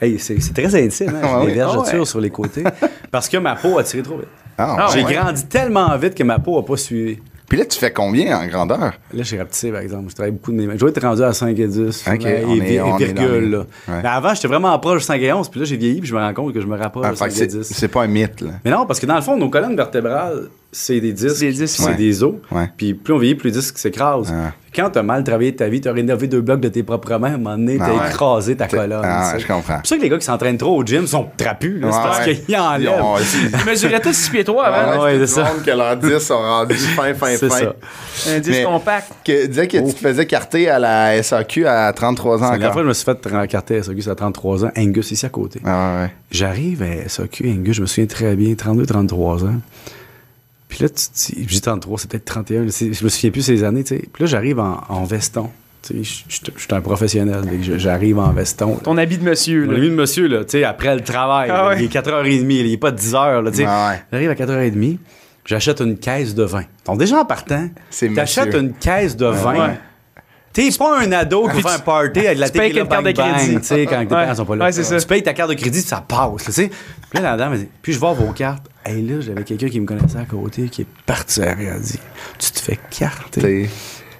Hey, 0.00 0.18
c'est 0.18 0.40
c'est 0.40 0.54
très 0.54 0.74
intime, 0.82 1.08
hein? 1.14 1.20
J'ai 1.22 1.28
Ah 1.28 1.40
des 1.40 1.46
ouais? 1.46 1.52
vergetures 1.54 1.90
Ah 1.92 1.98
ouais. 1.98 2.04
sur 2.06 2.20
les 2.20 2.30
côtés. 2.30 2.64
Parce 3.10 3.28
que 3.28 3.36
ma 3.36 3.54
peau 3.56 3.78
a 3.78 3.84
tiré 3.84 4.02
trop 4.02 4.16
vite. 4.16 4.28
Ah, 4.56 4.76
Ah 4.78 4.86
J'ai 4.92 5.04
ouais. 5.04 5.12
grandi 5.14 5.44
tellement 5.46 5.94
vite 5.98 6.14
que 6.14 6.22
ma 6.22 6.38
peau 6.38 6.58
a 6.58 6.64
pas 6.64 6.76
suivi. 6.78 7.18
Puis 7.50 7.58
là, 7.58 7.66
tu 7.66 7.78
fais 7.78 7.92
combien 7.92 8.38
en 8.38 8.46
grandeur? 8.46 8.78
Là, 8.78 8.92
je 9.12 9.22
suis 9.24 9.36
rapetissé, 9.38 9.70
par 9.72 9.80
exemple. 9.82 10.08
Je 10.08 10.14
travaille 10.14 10.30
beaucoup 10.32 10.52
de 10.52 10.56
mes 10.56 10.66
mains. 10.66 10.74
Je 10.76 10.78
dois 10.78 10.88
être 10.88 11.02
rendu 11.02 11.22
à 11.22 11.32
5 11.34 11.58
et 11.58 11.66
10. 11.66 12.04
Ok, 12.06 12.20
on 12.22 12.26
et, 12.26 12.30
est- 12.30 12.60
vi- 12.60 12.72
et 12.74 12.80
on 12.80 12.96
est 12.96 13.04
virgule, 13.12 13.50
là. 13.50 13.58
Ouais. 13.88 14.02
Mais 14.02 14.08
avant, 14.08 14.32
j'étais 14.34 14.48
vraiment 14.48 14.78
proche 14.78 15.00
de 15.02 15.04
5 15.06 15.20
et 15.20 15.32
11, 15.32 15.48
puis 15.50 15.60
là, 15.60 15.66
j'ai 15.66 15.76
vieilli, 15.76 16.00
puis 16.00 16.08
je 16.08 16.14
me 16.14 16.20
rends 16.20 16.32
compte 16.32 16.54
que 16.54 16.60
je 16.62 16.66
me 16.66 16.76
rapproche 16.78 17.04
Ah, 17.06 17.10
de 17.10 17.16
fait 17.16 17.24
5 17.24 17.28
que 17.28 17.32
et 17.34 17.36
c'est 17.50 17.58
10. 17.58 17.72
c'est 17.74 17.88
pas 17.88 18.04
un 18.04 18.06
mythe, 18.06 18.40
là. 18.40 18.50
Mais 18.64 18.70
non, 18.70 18.86
parce 18.86 19.00
que 19.00 19.06
dans 19.06 19.16
le 19.16 19.20
fond, 19.22 19.36
nos 19.36 19.50
colonnes 19.50 19.76
vertébrales, 19.76 20.48
c'est 20.72 21.00
des 21.00 21.12
disques. 21.12 21.36
C'est 21.36 21.46
des 21.46 21.52
disques, 21.52 21.80
C'est 21.82 21.90
ouais. 21.90 21.96
des 21.96 22.22
os. 22.22 22.34
Ouais. 22.52 22.70
Puis 22.76 22.94
plus 22.94 23.12
on 23.14 23.18
vieillit, 23.18 23.34
plus 23.34 23.48
les 23.50 23.56
disques 23.56 23.78
s'écrasent. 23.78 24.32
Ah. 24.32 24.52
Quand 24.72 24.88
t'as 24.90 25.02
mal 25.02 25.24
travaillé 25.24 25.56
ta 25.56 25.68
vie, 25.68 25.80
t'as 25.80 25.92
rénové 25.92 26.28
deux 26.28 26.42
blocs 26.42 26.60
de 26.60 26.68
tes 26.68 26.84
propres 26.84 27.16
mains, 27.18 27.32
à 27.32 27.34
un 27.34 27.38
moment 27.38 27.56
donné, 27.58 27.76
t'as 27.76 27.86
Ah 27.88 27.92
ouais. 28.04 28.08
écrasé 28.08 28.56
ta 28.56 28.68
colonne. 28.68 29.00
Ah, 29.02 29.34
je 29.36 29.44
comprends. 29.44 29.62
C'est 29.62 29.78
pour 29.78 29.86
ça 29.88 29.96
que 29.96 30.02
les 30.02 30.08
gars 30.08 30.18
qui 30.18 30.24
s'entraînent 30.24 30.58
trop 30.58 30.76
au 30.80 30.84
gym 30.86 31.08
sont 31.08 31.26
trapus. 31.36 31.80
là. 31.80 31.90
c'est 31.90 31.98
parce 31.98 32.20
qu'ils 32.24 32.56
enlèvent. 32.56 33.02
ont- 33.02 33.16
Ils 33.64 33.68
mesuraient 33.68 34.00
tous 34.00 34.12
6 34.14 34.30
pieds 34.30 34.44
3 34.44 34.64
avant. 34.66 34.92
Ah 35.00 35.02
ouais, 35.04 35.18
c'est 35.18 35.26
ça. 35.26 35.42
monde 35.52 35.64
que 35.64 35.70
leurs 35.72 35.96
10 35.96 36.18
sont 36.20 36.38
rendus 36.38 36.74
fin, 36.96 37.14
fin, 37.14 37.26
C'est 37.36 37.48
fin. 37.48 37.58
ça. 37.58 37.74
Un 38.32 38.38
disque 38.38 38.62
compact. 38.64 39.12
Que, 39.24 39.46
disais 39.46 39.66
que 39.66 39.78
tu 39.78 39.92
te 39.92 39.98
faisais 39.98 40.26
carter 40.26 40.68
à 40.68 40.78
la 40.78 41.20
SAQ 41.20 41.66
à 41.66 41.92
33 41.92 42.34
ans 42.34 42.38
C'est 42.38 42.42
la 42.44 42.48
dernière 42.50 42.66
encore. 42.68 42.72
fois 42.74 42.82
je 42.82 42.88
me 42.88 42.94
suis 42.94 43.04
fait 43.04 43.26
rencarter 43.28 43.76
à 43.78 43.82
SAQ, 43.82 44.02
ça 44.02 44.12
a 44.12 44.14
33 44.14 44.66
ans. 44.66 44.70
Angus, 44.78 45.10
ici 45.10 45.26
à 45.26 45.30
côté. 45.30 45.60
Ah. 45.66 46.06
J'arrive 46.30 46.82
à 46.84 47.08
SAQ, 47.08 47.50
Angus, 47.50 47.74
je 47.74 47.80
me 47.80 47.86
souviens 47.86 48.06
très 48.06 48.36
bien, 48.36 48.54
32, 48.54 48.86
33 48.86 49.44
ans. 49.46 49.54
Puis 50.70 50.78
là, 50.82 50.88
tu 50.88 50.94
te 50.94 51.34
dis, 51.36 51.46
j'ai 51.48 51.60
33, 51.60 51.98
c'est 51.98 52.10
peut-être 52.10 52.24
31, 52.24 52.68
c'est- 52.70 52.92
je 52.94 53.04
me 53.04 53.08
souviens 53.10 53.30
plus 53.30 53.42
ces 53.42 53.64
années, 53.64 53.82
tu 53.84 53.96
sais. 53.96 54.04
Puis 54.12 54.22
là, 54.22 54.26
j'arrive 54.26 54.58
en, 54.60 54.80
en 54.88 55.04
veston. 55.04 55.50
Tu 55.82 56.04
sais, 56.04 56.22
je- 56.28 56.34
suis 56.56 56.68
un 56.72 56.80
professionnel, 56.80 57.42
j'arrive 57.78 58.18
en 58.18 58.30
veston. 58.32 58.76
Ton 58.76 58.96
habit 58.98 59.18
de 59.18 59.24
monsieur. 59.24 59.64
Mon 59.66 59.72
Là. 59.72 59.78
ami 59.78 59.88
de 59.90 59.94
monsieur, 59.94 60.26
là, 60.28 60.44
tu 60.44 60.50
sais, 60.52 60.64
après 60.64 60.94
le 60.94 61.00
travail, 61.02 61.50
Ah 61.52 61.56
là, 61.56 61.68
ouais. 61.70 61.76
il 61.80 61.84
est 61.86 61.88
4h30, 61.88 62.50
il 62.50 62.72
est 62.72 62.76
pas 62.76 62.92
10h, 62.92 63.42
là, 63.42 63.50
tu 63.50 63.56
sais. 63.58 63.64
Ah 63.66 63.90
ouais. 63.90 64.02
J'arrive 64.12 64.30
à 64.30 64.34
4h30, 64.34 64.98
j'achète 65.44 65.80
une 65.80 65.96
caisse 65.98 66.34
de 66.34 66.44
vin. 66.44 66.64
Donc, 66.86 66.98
déjà 66.98 67.16
en 67.18 67.24
partant, 67.24 67.68
t'achètes 68.14 68.54
une 68.54 68.72
caisse 68.74 69.16
de 69.16 69.26
vin. 69.26 69.68
Ouais. 69.68 69.78
T'es 70.52 70.68
pas 70.76 71.00
un 71.00 71.12
ado 71.12 71.48
qui 71.48 71.62
fait 71.62 71.68
un 71.68 71.78
party 71.78 72.26
avec 72.26 72.38
la 72.38 72.50
tu 72.50 72.58
payes 72.58 72.70
une 72.76 72.88
carte 72.88 73.04
de 73.04 73.12
crédit. 73.12 73.56
tu 73.60 73.64
sais, 73.64 73.86
quand 73.86 73.90
tes 73.90 73.98
Ouais. 74.00 74.06
parents 74.06 74.34
sont 74.34 74.44
pas 74.44 74.56
là. 74.56 74.64
Ouais, 74.64 74.72
c'est 74.72 74.82
ça. 74.82 74.98
Tu 75.00 75.06
payes 75.06 75.22
ta 75.22 75.32
carte 75.32 75.50
de 75.50 75.54
crédit, 75.54 75.80
ça 75.80 76.00
passe, 76.06 76.44
tu 76.44 76.52
sais. 76.52 76.68
Puis 76.68 77.20
là, 77.22 77.30
la 77.32 77.36
dame, 77.36 77.52
elle 77.52 77.60
dit, 77.60 77.68
puis 77.82 77.92
je 77.92 77.98
vois 78.00 78.12
vos 78.14 78.32
cartes. 78.32 78.66
Et 78.84 79.00
là, 79.00 79.20
j'avais 79.20 79.44
quelqu'un 79.44 79.68
qui 79.68 79.78
me 79.80 79.86
connaissait 79.86 80.18
à 80.18 80.24
côté 80.24 80.68
qui 80.68 80.82
est 80.82 80.86
parti 81.06 81.40
à 81.42 81.54
Elle 81.58 81.68
a 81.68 81.78
dit, 81.78 81.98
tu 82.38 82.50
te 82.50 82.58
fais 82.60 82.78
carter. 82.90 83.40
T'es- 83.40 83.68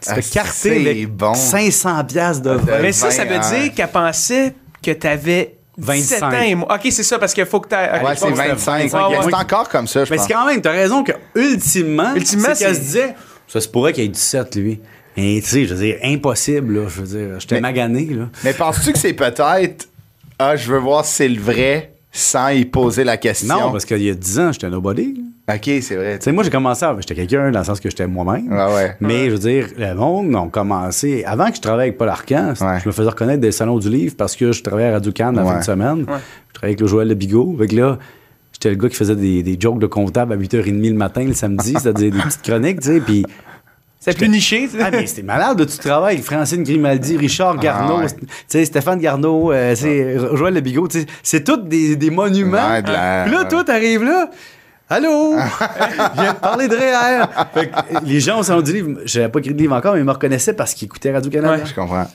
Tu 0.02 0.08
te 0.08 0.14
fais 0.14 0.20
Ah, 0.38 0.42
carter 0.44 1.06
bon. 1.06 1.34
500 1.34 2.04
piastres 2.04 2.42
de 2.42 2.50
vin. 2.52 2.78
Mais 2.80 2.92
ça, 2.92 3.10
ça 3.10 3.24
veut 3.24 3.38
dire 3.38 3.74
qu'elle 3.74 3.88
pensait 3.90 4.54
que 4.82 4.92
t'avais 4.92 5.56
17 5.76 6.20
25. 6.20 6.32
ans 6.34 6.40
et 6.42 6.54
moi. 6.54 6.68
Ok, 6.74 6.88
c'est 6.90 7.02
ça, 7.02 7.18
parce 7.18 7.34
qu'il 7.34 7.44
faut 7.44 7.60
que 7.60 7.68
t'aies. 7.68 7.76
Ouais, 8.02 8.14
c'est 8.16 8.30
25. 8.30 8.92
Ouais, 8.94 9.00
ouais. 9.00 9.16
C'est 9.24 9.34
encore 9.34 9.68
comme 9.68 9.86
ça, 9.86 10.04
je 10.06 10.10
Mais 10.10 10.16
pense. 10.16 10.26
c'est 10.26 10.32
quand 10.32 10.46
même, 10.46 10.60
t'as 10.62 10.70
raison 10.72 11.02
que 11.04 11.12
ultimement, 11.34 12.14
Ultimement, 12.14 12.48
c'est 12.54 12.64
qu'elle 12.64 12.76
se 12.76 12.80
disait, 12.80 13.14
ça 13.48 13.60
se 13.60 13.68
pourrait 13.68 13.92
qu'il 13.92 14.04
ait 14.04 14.08
17, 14.08 14.54
lui. 14.56 14.80
Et 15.16 15.40
tu 15.42 15.48
sais, 15.48 15.64
je 15.66 15.74
veux 15.74 15.84
dire, 15.84 15.96
impossible, 16.04 16.74
là. 16.74 16.88
Je 16.88 17.00
veux 17.02 17.06
dire, 17.18 17.40
j'étais 17.40 17.60
magané, 17.60 18.04
là. 18.06 18.28
Mais 18.44 18.52
penses-tu 18.52 18.92
que 18.92 18.98
c'est 18.98 19.12
peut-être 19.12 19.88
Ah, 20.38 20.56
je 20.56 20.70
veux 20.72 20.78
voir 20.78 21.04
si 21.04 21.14
c'est 21.14 21.28
le 21.28 21.40
vrai 21.40 21.92
sans 22.12 22.48
y 22.48 22.64
poser 22.64 23.04
la 23.04 23.16
question? 23.16 23.54
Non, 23.60 23.72
parce 23.72 23.84
qu'il 23.84 24.02
y 24.02 24.10
a 24.10 24.14
10 24.14 24.38
ans, 24.40 24.52
j'étais 24.52 24.70
nobody. 24.70 25.14
là. 25.48 25.54
Ok, 25.56 25.68
c'est 25.82 25.96
vrai. 25.96 26.16
Tu 26.18 26.24
sais, 26.26 26.32
moi, 26.32 26.44
j'ai 26.44 26.50
commencé 26.50 26.84
à. 26.84 26.94
J'étais 27.00 27.14
quelqu'un 27.16 27.50
dans 27.50 27.58
le 27.58 27.64
sens 27.64 27.80
que 27.80 27.90
j'étais 27.90 28.06
moi-même. 28.06 28.52
Ouais. 28.52 28.94
Mais 29.00 29.26
je 29.26 29.30
veux 29.32 29.38
dire, 29.38 29.66
le 29.76 29.94
monde 29.94 30.32
ont 30.36 30.48
commencé. 30.48 31.24
Avant 31.26 31.50
que 31.50 31.56
je 31.56 31.60
travaille 31.60 31.88
avec 31.88 31.98
Paul 31.98 32.08
Arcan, 32.08 32.54
Ouais. 32.60 32.78
je 32.82 32.88
me 32.88 32.92
faisais 32.92 33.08
reconnaître 33.08 33.40
des 33.40 33.50
salons 33.50 33.78
du 33.78 33.90
livre 33.90 34.14
parce 34.16 34.36
que 34.36 34.52
je 34.52 34.62
travaillais 34.62 34.88
à 34.90 34.92
Radio-Can 34.92 35.32
la 35.32 35.42
Ouais. 35.42 35.52
fin 35.54 35.58
de 35.58 35.64
semaine. 35.64 35.98
Je 36.00 36.04
travaillais 36.54 36.74
avec 36.74 36.80
le 36.80 36.86
Joël 36.86 37.08
Le 37.08 37.14
Bigot. 37.14 37.56
Fait 37.58 37.66
que 37.66 37.74
là, 37.76 37.98
j'étais 38.52 38.70
le 38.70 38.76
gars 38.76 38.88
qui 38.88 38.94
faisait 38.96 39.16
des, 39.16 39.42
des 39.42 39.56
jokes 39.58 39.80
de 39.80 39.86
comptable 39.88 40.32
à 40.32 40.36
8h30 40.36 40.88
le 40.88 40.94
matin, 40.94 41.24
le 41.24 41.34
samedi, 41.34 41.72
c'est-à-dire 41.72 42.12
des 42.12 42.18
petites 42.18 42.42
chroniques, 42.42 42.80
tu 42.80 42.88
sais. 42.88 43.00
Puis. 43.00 43.26
C'est 44.02 44.16
plus 44.16 44.30
niché, 44.30 44.66
tu 44.66 44.78
sais. 44.78 44.82
Ah, 44.82 44.90
mais 44.90 45.06
c'était 45.06 45.22
malade, 45.22 45.60
là, 45.60 45.66
tu 45.66 45.76
travailles 45.76 46.22
Francine 46.22 46.62
Grimaldi, 46.62 47.18
Richard 47.18 47.58
Garneau, 47.58 47.96
Ah, 47.98 48.04
ouais. 48.04 48.10
tu 48.10 48.26
sais, 48.48 48.64
Stéphane 48.64 48.98
Garneau, 48.98 49.52
euh, 49.52 49.74
sais, 49.74 50.16
Joël 50.34 50.54
Le 50.54 50.60
Bigot, 50.60 50.88
c'est 51.22 51.44
tous 51.44 51.58
des, 51.58 51.96
des 51.96 52.08
monuments. 52.10 52.70
Ouais, 52.70 52.80
de 52.80 52.90
la- 52.90 53.24
Puis 53.26 53.32
là, 53.34 53.44
toi, 53.44 53.62
t'arrives 53.62 54.02
là. 54.02 54.30
Allô? 54.88 55.34
Je 56.16 56.20
viens 56.22 56.32
de 56.32 56.38
parler 56.38 56.66
de 56.66 56.74
REER. 56.76 57.26
Fait 57.52 57.68
que 57.68 58.04
les 58.04 58.20
gens 58.20 58.38
au 58.40 58.42
salon 58.42 58.62
du 58.62 58.72
livre, 58.72 59.00
j'avais 59.04 59.28
pas 59.28 59.38
écrit 59.40 59.52
de 59.54 59.58
livre 59.58 59.76
encore, 59.76 59.92
mais 59.92 60.00
ils 60.00 60.04
me 60.04 60.10
reconnaissaient 60.12 60.54
parce 60.54 60.72
qu'ils 60.74 60.86
écoutaient 60.86 61.12
Radio-Canada. 61.12 61.62
Je 61.64 61.74
comprends. 61.74 62.06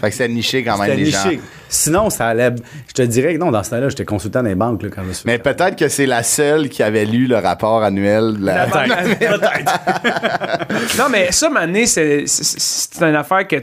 Fait 0.00 0.10
que 0.10 0.16
c'est 0.16 0.28
niché 0.28 0.62
quand 0.64 0.78
même, 0.78 0.90
les 0.96 1.04
niché. 1.04 1.12
gens. 1.12 1.30
Sinon, 1.68 2.10
ça 2.10 2.28
allait. 2.28 2.52
Je 2.88 2.92
te 2.92 3.02
dirais 3.02 3.34
que 3.34 3.38
non, 3.38 3.50
dans 3.50 3.62
ce 3.62 3.70
temps-là, 3.70 3.88
j'étais 3.88 4.04
consultant 4.04 4.42
dans 4.42 4.48
les 4.48 4.54
banques 4.54 4.82
là, 4.82 4.88
quand 4.94 5.02
je 5.02 5.08
me 5.08 5.12
suis 5.12 5.22
Mais 5.26 5.38
peut-être 5.38 5.76
que 5.76 5.88
c'est 5.88 6.06
la 6.06 6.22
seule 6.22 6.68
qui 6.68 6.82
avait 6.82 7.04
lu 7.06 7.26
le 7.26 7.36
rapport 7.36 7.82
annuel. 7.82 8.38
de 8.38 8.46
la- 8.46 8.66
non, 10.98 11.04
mais 11.10 11.32
ça, 11.32 11.48
Mané, 11.48 11.86
c'est 11.86 12.26
c'est- 12.26 12.58
c'est 12.58 13.04
une 13.04 13.14
affaire 13.16 13.46
que, 13.46 13.56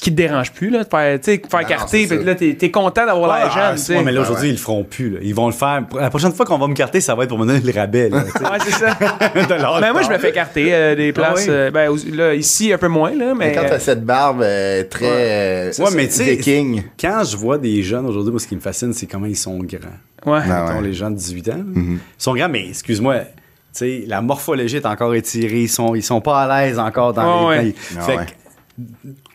qui 0.00 0.10
te 0.10 0.16
dérange 0.16 0.52
plus, 0.52 0.70
là, 0.70 0.84
de 0.84 0.88
faire, 0.88 1.18
tu 1.18 1.24
sais, 1.32 1.42
faire 1.50 1.66
carter. 1.66 2.06
là, 2.06 2.36
t'es 2.36 2.54
t'es 2.54 2.70
content 2.70 3.06
d'avoir 3.06 3.32
Ah, 3.32 3.44
la 3.44 3.50
jeune, 3.50 3.76
tu 3.76 3.82
sais. 3.82 3.96
ouais, 3.96 4.04
mais 4.04 4.12
là, 4.12 4.20
aujourd'hui, 4.20 4.44
ouais. 4.44 4.48
ils 4.50 4.56
le 4.56 4.58
feront 4.62 4.84
plus. 4.84 5.10
là. 5.10 5.18
Ils 5.20 5.34
vont 5.34 5.46
le 5.46 5.52
faire. 5.52 5.82
La 5.98 6.10
prochaine 6.10 6.32
fois 6.32 6.46
qu'on 6.46 6.58
va 6.58 6.68
me 6.68 6.74
carter, 6.74 7.00
ça 7.00 7.16
va 7.16 7.24
être 7.24 7.30
pour 7.30 7.38
me 7.38 7.44
donner 7.46 7.58
le 7.58 7.72
rabais. 7.76 8.08
là. 8.08 8.18
Ouais, 8.18 8.58
c'est 8.64 8.70
ça. 8.70 8.96
Mais 9.80 9.92
moi, 9.92 10.02
je 10.02 10.08
me 10.10 10.18
fais 10.18 10.30
carter 10.30 10.72
euh, 10.72 10.94
des 10.94 11.12
places. 11.12 11.40
oui. 11.40 11.46
euh, 11.48 11.70
ben, 11.72 11.90
là, 12.12 12.34
ici, 12.34 12.72
un 12.72 12.78
peu 12.78 12.86
moins, 12.88 13.10
là, 13.16 13.34
mais. 13.34 13.48
Mais 13.48 13.52
quand 13.54 13.64
euh, 13.64 13.68
t'as 13.68 13.78
cette 13.80 14.04
barbe 14.04 14.42
euh, 14.42 14.84
très 14.84 15.06
euh, 15.08 15.72
Ouais, 15.78 15.90
mais 15.96 16.06
tu 16.06 16.14
sais, 16.14 16.38
quand 17.00 17.24
je 17.24 17.36
vois 17.36 17.58
des 17.58 17.82
jeunes 17.82 18.06
aujourd'hui, 18.06 18.30
moi, 18.30 18.38
ce 18.40 18.46
qui 18.46 18.54
me 18.54 18.60
fascine, 18.60 18.92
c'est 18.92 19.06
comment 19.06 19.26
ils 19.26 19.36
sont 19.36 19.58
grands. 19.58 20.32
ouais. 20.32 20.40
Ah 20.48 20.66
Mettons, 20.68 20.80
les 20.82 20.92
gens 20.92 21.10
de 21.10 21.16
18 21.16 21.48
ans. 21.48 21.52
là. 21.56 21.62
Ils 21.76 21.98
sont 22.16 22.34
grands, 22.34 22.48
mais 22.48 22.68
excuse-moi, 22.68 23.18
tu 23.20 23.24
sais, 23.72 24.04
la 24.06 24.20
morphologie 24.20 24.76
est 24.76 24.86
encore 24.86 25.14
étirée. 25.14 25.62
Ils 25.62 25.68
sont, 25.68 25.94
ils 25.96 26.02
sont 26.02 26.20
pas 26.20 26.42
à 26.42 26.62
l'aise 26.66 26.78
encore 26.78 27.12
dans 27.12 27.48
Ouais, 27.48 27.62
les. 27.62 27.68
ouais. 27.70 27.74
Ah 27.98 28.02
fait 28.02 28.16
ouais. 28.18 28.26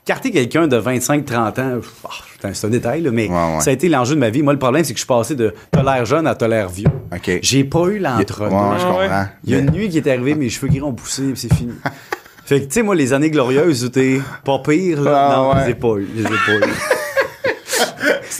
Carter 0.06 0.32
quelqu'un 0.32 0.68
de 0.68 0.80
25-30 0.80 1.60
ans, 1.60 1.82
ah, 2.06 2.10
putain, 2.34 2.54
c'est 2.54 2.68
un 2.68 2.70
détail, 2.70 3.02
là, 3.02 3.12
mais 3.12 3.28
Ouais, 3.28 3.34
ouais. 3.36 3.60
ça 3.62 3.72
a 3.72 3.74
été 3.74 3.90
l'enjeu 3.90 4.16
de 4.16 4.20
ma 4.20 4.30
vie. 4.30 4.44
Moi, 4.44 4.54
le 4.54 4.60
problème, 4.60 4.84
c'est 4.84 4.94
que 4.94 5.00
je 5.00 5.04
suis 5.04 5.08
passé 5.08 5.36
de 5.36 5.54
l'air 5.74 6.06
jeune 6.06 6.28
à 6.28 6.36
l'air 6.48 6.70
vieux. 6.70 6.88
OK. 7.14 7.40
J'ai 7.42 7.64
pas 7.64 7.80
eu 7.88 7.94
Ouais, 7.94 8.00
l'entre-deux. 8.00 8.46
ouais, 8.46 8.50
je 8.80 8.86
Ah 8.86 8.98
ouais. 8.98 9.06
comprends. 9.08 9.26
Il 9.44 9.50
y 9.52 9.56
a 9.56 9.60
une 9.60 9.72
nuit 9.72 9.90
qui 9.90 9.98
est 9.98 10.08
arrivée, 10.08 10.36
mes 10.36 10.50
cheveux 10.50 10.68
gris 10.68 10.82
ont 10.82 10.94
poussé, 10.94 11.24
puis 11.24 11.38
c'est 11.38 11.54
fini. 11.54 11.74
fait 12.46 12.62
que, 12.62 12.66
tu 12.66 12.72
sais, 12.74 12.82
moi, 12.84 12.94
les 12.96 13.14
années 13.14 13.32
glorieuses 13.32 13.84
où 13.84 13.90
t'es 13.90 14.22
pas 14.44 14.60
pire, 14.60 15.02
là, 15.02 15.30
Ah 15.32 15.36
non, 15.38 15.50
ouais. 15.50 15.56
je 15.62 15.66
les 15.66 15.72
ai 15.72 15.76
pas 15.76 15.96
eu. 15.98 16.08
Je 16.16 16.22
les 16.22 16.28
ai 16.28 16.60
pas 16.60 16.68
eu. 16.68 16.72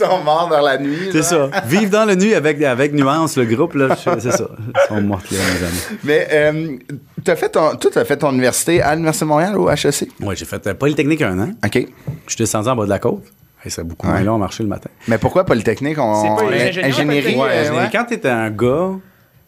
Ils 0.00 0.06
sont 0.06 0.22
morts 0.22 0.48
dans 0.50 0.60
la 0.60 0.78
nuit. 0.78 1.08
C'est 1.12 1.22
ça. 1.22 1.48
Vivre 1.66 1.90
dans 1.90 2.04
la 2.04 2.16
nuit 2.16 2.34
avec, 2.34 2.62
avec 2.62 2.92
nuance, 2.92 3.36
le 3.36 3.44
groupe, 3.44 3.74
là, 3.74 3.96
c'est 3.96 4.30
ça. 4.32 4.48
Ils 4.58 4.88
sont 4.88 5.00
morts, 5.02 5.22
là, 5.30 5.38
mes 5.38 5.66
amis. 5.66 5.98
Mais 6.04 6.28
euh, 6.32 6.76
t'as 7.24 7.36
fait 7.36 7.48
ton, 7.50 7.76
toi, 7.76 7.90
t'as 7.92 8.04
fait 8.04 8.16
ton 8.16 8.30
université 8.32 8.82
à 8.82 8.94
l'Université 8.94 9.24
de 9.24 9.28
Montréal 9.28 9.58
ou 9.58 9.68
HEC? 9.70 10.08
Ouais, 10.22 10.36
j'ai 10.36 10.44
fait 10.44 10.66
euh, 10.66 10.74
Polytechnique 10.74 11.22
un 11.22 11.38
an. 11.40 11.50
OK. 11.64 11.74
Je 11.74 12.32
suis 12.32 12.36
descendu 12.38 12.68
en 12.68 12.76
bas 12.76 12.84
de 12.84 12.90
la 12.90 12.98
côte. 12.98 13.24
Et 13.64 13.70
c'est 13.70 13.82
beaucoup 13.82 14.06
moins 14.06 14.16
Ouais. 14.16 14.22
long 14.24 14.36
à 14.36 14.38
marcher 14.38 14.62
le 14.62 14.68
matin. 14.68 14.90
Mais 15.08 15.18
pourquoi 15.18 15.44
Polytechnique? 15.44 15.98
On... 15.98 16.22
C'est 16.22 16.44
pas 16.44 16.86
ingénierie. 16.86 17.34
Euh, 17.34 17.38
Ouais, 17.42 17.70
ouais. 17.70 17.88
Quand 17.90 18.04
t'es 18.04 18.28
un 18.28 18.50
gars 18.50 18.90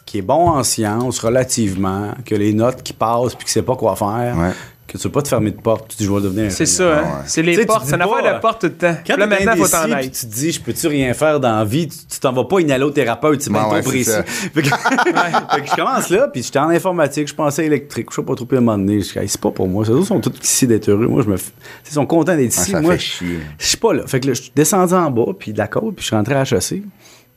qui 0.05 0.18
est 0.18 0.22
bon 0.22 0.49
en 0.49 0.62
sciences 0.64 1.20
relativement, 1.20 2.14
que 2.24 2.34
les 2.34 2.53
notes 2.53 2.82
qui 2.82 2.94
passent 2.94 3.34
puis 3.36 3.44
qui 3.46 3.53
sait 3.53 3.62
pas 3.62 3.76
quoi 3.76 3.94
faire, 3.94 4.34
Ouais. 4.36 4.51
Que 4.89 4.97
tu 4.99 5.05
veux 5.05 5.12
pas 5.12 5.22
te 5.22 5.28
fermer 5.28 5.51
de 5.51 5.61
porte, 5.61 5.89
tu 5.91 5.99
dis 5.99 6.05
je 6.07 6.11
vais 6.12 6.20
devenir 6.22 6.51
C'est 6.51 6.66
ça, 6.66 6.99
hein. 6.99 7.03
ouais. 7.03 7.09
C'est 7.26 7.43
les 7.43 7.64
portes. 7.66 7.84
C'est 7.86 7.93
une 7.95 7.99
pas, 7.99 8.16
affaire 8.18 8.34
de 8.34 8.41
porte 8.41 8.61
tout 8.62 8.66
le 8.68 8.72
temps. 8.72 8.97
Quand 9.07 9.16
là, 9.16 9.26
maintenant, 9.26 9.55
faut 9.57 9.68
t'en 9.68 9.93
aller. 9.93 10.11
tu 10.11 10.26
te 10.26 10.32
dis, 10.32 10.51
je 10.53 10.61
peux-tu 10.61 10.86
rien 10.89 11.12
faire 11.14 11.39
dans 11.39 11.59
la 11.59 11.64
vie, 11.64 11.86
tu 11.89 12.18
t'en 12.18 12.32
vas 12.32 12.45
pas 12.45 12.61
inhalothérapeute, 12.61 13.43
c'est 13.43 13.51
même 13.51 13.62
pas 13.68 13.82
c'est 13.82 13.89
précis. 13.89 14.11
Fait 14.55 14.62
que, 14.62 14.68
fait 14.68 15.61
que 15.62 15.70
je 15.70 15.76
commence 15.76 16.09
là, 16.11 16.28
puis 16.28 16.43
j'étais 16.43 16.59
en 16.59 16.70
informatique, 16.70 17.28
je 17.28 17.34
pensais 17.34 17.66
électrique, 17.66 18.09
je 18.11 18.16
sais 18.16 18.22
pas 18.22 18.34
trop, 18.34 18.47
puis 18.47 18.57
à 18.57 18.61
un 18.61 18.62
moment 18.64 18.78
donné, 18.78 19.01
je 19.01 19.07
c'est 19.26 19.41
pas 19.41 19.51
pour 19.51 19.68
moi. 19.68 19.84
Les 19.84 19.91
autres 19.91 20.07
sont 20.07 20.20
tous 20.20 20.32
ici 20.43 20.66
d'être 20.66 20.89
heureux. 20.89 21.07
Moi, 21.07 21.22
je 21.22 21.28
me 21.28 21.36
f- 21.36 21.51
ils 21.86 21.93
sont 21.93 22.07
contents 22.07 22.34
d'être 22.36 22.53
ici. 22.55 22.70
ça 22.70 22.80
moi, 22.80 22.93
fait 22.95 22.99
chier. 22.99 23.41
je 23.59 23.66
suis 23.66 23.76
pas 23.76 23.93
là. 23.93 24.07
Fait 24.07 24.20
que 24.20 24.26
là, 24.28 24.32
je 24.34 24.43
suis 24.43 24.53
descendu 24.55 24.95
en 24.95 25.11
bas, 25.11 25.32
puis 25.39 25.53
de 25.53 25.59
la 25.59 25.68
côte, 25.68 25.95
puis 25.97 26.03
je 26.03 26.07
suis 26.07 26.16
rentré 26.16 26.34
à 26.34 26.43
HEC. 26.43 26.82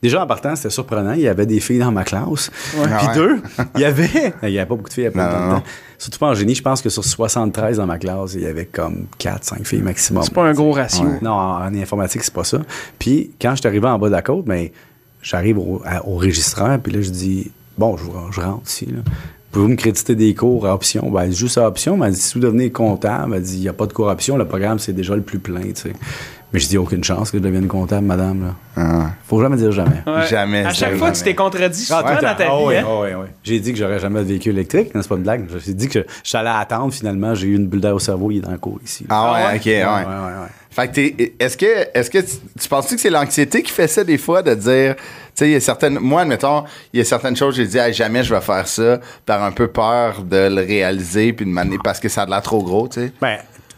Déjà, 0.01 0.23
en 0.23 0.27
partant, 0.27 0.55
c'était 0.55 0.69
surprenant. 0.71 1.13
Il 1.13 1.21
y 1.21 1.27
avait 1.27 1.45
des 1.45 1.59
filles 1.59 1.77
dans 1.79 1.91
ma 1.91 2.03
classe. 2.03 2.49
Puis 2.71 2.79
Ah 2.91 3.07
ouais. 3.09 3.15
deux, 3.15 3.41
il 3.75 3.81
y 3.81 3.85
avait... 3.85 4.09
Il 4.43 4.49
y 4.49 4.57
avait 4.59 4.67
pas 4.67 4.75
beaucoup 4.75 4.89
de 4.89 4.93
filles 4.93 5.07
à 5.07 5.11
Non, 5.11 5.39
non, 5.47 5.53
non. 5.55 5.63
Surtout 5.99 6.17
pas 6.17 6.29
en 6.29 6.33
génie. 6.33 6.55
Je 6.55 6.63
pense 6.63 6.81
que 6.81 6.89
sur 6.89 7.03
73 7.05 7.77
dans 7.77 7.85
ma 7.85 7.99
classe, 7.99 8.33
il 8.33 8.41
y 8.41 8.47
avait 8.47 8.65
comme 8.65 9.05
4-5 9.19 9.63
filles 9.63 9.81
maximum. 9.83 10.23
C'est 10.23 10.33
pas 10.33 10.43
un 10.43 10.53
gros 10.53 10.71
ratio. 10.71 11.05
Non, 11.21 11.31
en, 11.31 11.63
en 11.65 11.75
informatique, 11.75 12.23
c'est 12.23 12.33
pas 12.33 12.43
ça. 12.43 12.59
Puis 12.97 13.31
quand 13.39 13.51
je 13.51 13.57
suis 13.61 13.67
arrivé 13.67 13.87
en 13.87 13.99
bas 13.99 14.07
de 14.07 14.13
la 14.13 14.23
côte, 14.23 14.45
ben, 14.45 14.69
j'arrive 15.21 15.59
au, 15.59 15.83
au 16.05 16.15
registraire, 16.15 16.79
puis 16.81 16.91
là, 16.93 17.01
je 17.01 17.09
dis 17.11 17.51
Bon, 17.77 17.95
je, 17.97 18.03
je 18.31 18.41
rentre 18.41 18.67
ici. 18.67 18.85
Là. 18.87 18.99
Pouvez-vous 19.51 19.71
me 19.71 19.75
créditer 19.75 20.15
des 20.15 20.33
cours 20.33 20.65
à 20.65 20.73
option? 20.73 21.09
Ben, 21.11 21.23
elle 21.23 21.29
dit 21.29 21.35
juste 21.37 21.57
à 21.59 21.67
option. 21.67 21.95
Mais 21.97 22.07
elle 22.07 22.13
dit 22.13 22.19
Si 22.21 22.33
vous 22.33 22.39
devenez 22.39 22.71
comptable, 22.71 23.35
elle 23.35 23.43
dit 23.43 23.57
Il 23.57 23.61
n'y 23.61 23.69
a 23.69 23.73
pas 23.73 23.85
de 23.85 23.93
cours 23.93 24.09
à 24.09 24.13
option, 24.13 24.35
le 24.37 24.47
programme, 24.47 24.79
c'est 24.79 24.93
déjà 24.93 25.15
le 25.15 25.21
plus 25.21 25.39
plein. 25.39 25.61
tu 25.61 25.75
sais. 25.75 25.93
Mais 26.53 26.59
je 26.59 26.67
dis 26.67 26.77
Aucune 26.77 27.03
chance 27.03 27.31
que 27.31 27.37
je 27.37 27.43
devienne 27.43 27.67
comptable, 27.67 28.05
madame. 28.05 28.43
Là. 28.43 28.55
Ah. 28.75 29.11
Faut 29.27 29.41
jamais 29.41 29.55
dire 29.57 29.71
jamais. 29.71 30.01
Ouais. 30.05 30.27
Jamais, 30.27 30.65
À 30.65 30.69
chaque 30.73 30.89
jamais. 30.89 30.97
fois, 30.99 31.11
tu 31.11 31.23
t'es 31.23 31.35
contredit 31.35 31.79
souvent 31.85 31.99
le 32.01 32.15
dans 32.15 32.35
ta. 32.35 32.35
Ah 32.39 32.57
vie. 32.57 32.63
ouais, 32.65 32.77
hein? 32.77 32.85
ah 32.87 32.99
ouais, 32.99 33.15
ouais. 33.15 33.27
J'ai 33.43 33.59
dit 33.59 33.71
que 33.71 33.77
j'aurais 33.79 33.99
jamais 33.99 34.19
de 34.19 34.25
véhicule 34.25 34.53
électrique. 34.53 34.93
Non, 34.93 35.01
c'est 35.01 35.07
pas 35.09 35.15
une 35.15 35.23
blague. 35.23 35.47
J'ai 35.65 35.73
dit 35.73 35.87
que 35.87 36.05
j'allais 36.23 36.49
attendre. 36.49 36.93
Finalement, 36.93 37.33
j'ai 37.35 37.47
eu 37.47 37.55
une 37.55 37.67
bulle 37.67 37.81
d'air 37.81 37.95
au 37.95 37.99
cerveau. 37.99 38.31
Il 38.31 38.37
est 38.37 38.41
dans 38.41 38.51
le 38.51 38.57
cours 38.57 38.79
ici. 38.83 39.05
Ah 39.09 39.31
ouais, 39.33 39.39
Ah 39.43 39.51
ouais? 39.51 39.57
ok, 39.57 39.65
ouais. 39.65 39.83
ouais, 39.83 39.83
ouais, 39.83 40.41
ouais. 40.41 40.47
Fait 40.73 40.87
que 40.87 40.93
t'es- 40.93 41.33
est-ce 41.37 41.57
que, 41.57 41.65
est-ce 41.93 42.09
que 42.09 42.19
tu, 42.19 42.31
tu 42.59 42.67
penses-tu 42.69 42.95
que 42.95 43.01
c'est 43.01 43.09
l'anxiété 43.09 43.61
qui 43.61 43.71
fait 43.73 43.87
ça 43.89 44.05
des 44.05 44.17
fois 44.17 44.41
de 44.41 44.53
dire, 44.55 44.95
tu 44.95 45.01
sais, 45.35 45.49
il 45.49 45.51
y 45.51 45.55
a 45.55 45.59
certaines, 45.59 45.99
moi, 45.99 46.21
admettons, 46.21 46.63
il 46.93 46.99
y 46.99 47.01
a 47.01 47.03
certaines 47.05 47.35
choses, 47.35 47.55
j'ai 47.57 47.67
dit, 47.67 47.77
Hey, 47.77 47.93
jamais 47.93 48.23
je 48.23 48.33
vais 48.33 48.39
faire 48.39 48.65
ça, 48.69 48.99
par 49.25 49.43
un 49.43 49.51
peu 49.51 49.67
peur 49.67 50.23
de 50.23 50.47
le 50.47 50.61
réaliser 50.61 51.33
puis 51.33 51.45
de 51.45 51.51
m'amener 51.51 51.77
parce 51.83 51.99
que 51.99 52.07
ça 52.07 52.21
a 52.21 52.25
l'air 52.25 52.41
trop 52.41 52.63
gros, 52.63 52.87
tu 52.87 53.01
sais. 53.01 53.11
Ben, 53.21 53.37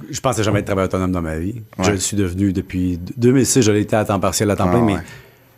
je 0.10 0.20
pensais 0.20 0.44
jamais 0.44 0.60
être 0.60 0.66
travailleur 0.66 0.88
autonome 0.89 1.12
dans 1.12 1.22
ma 1.22 1.38
vie. 1.38 1.62
Je 1.80 1.91
le 1.91 1.98
suis 1.98 2.18
devenu 2.18 2.54
depuis 2.54 3.00
2006. 3.18 3.62
Je 3.62 3.72
l'ai 3.72 3.82
été 3.82 3.96
à 3.96 4.06
temps 4.06 4.20
partiel, 4.20 4.50
à 4.52 4.56
temps 4.56 4.66
Ah, 4.68 4.72
plein. 4.72 4.82
Mais 4.84 4.94
ouais. 4.96 5.02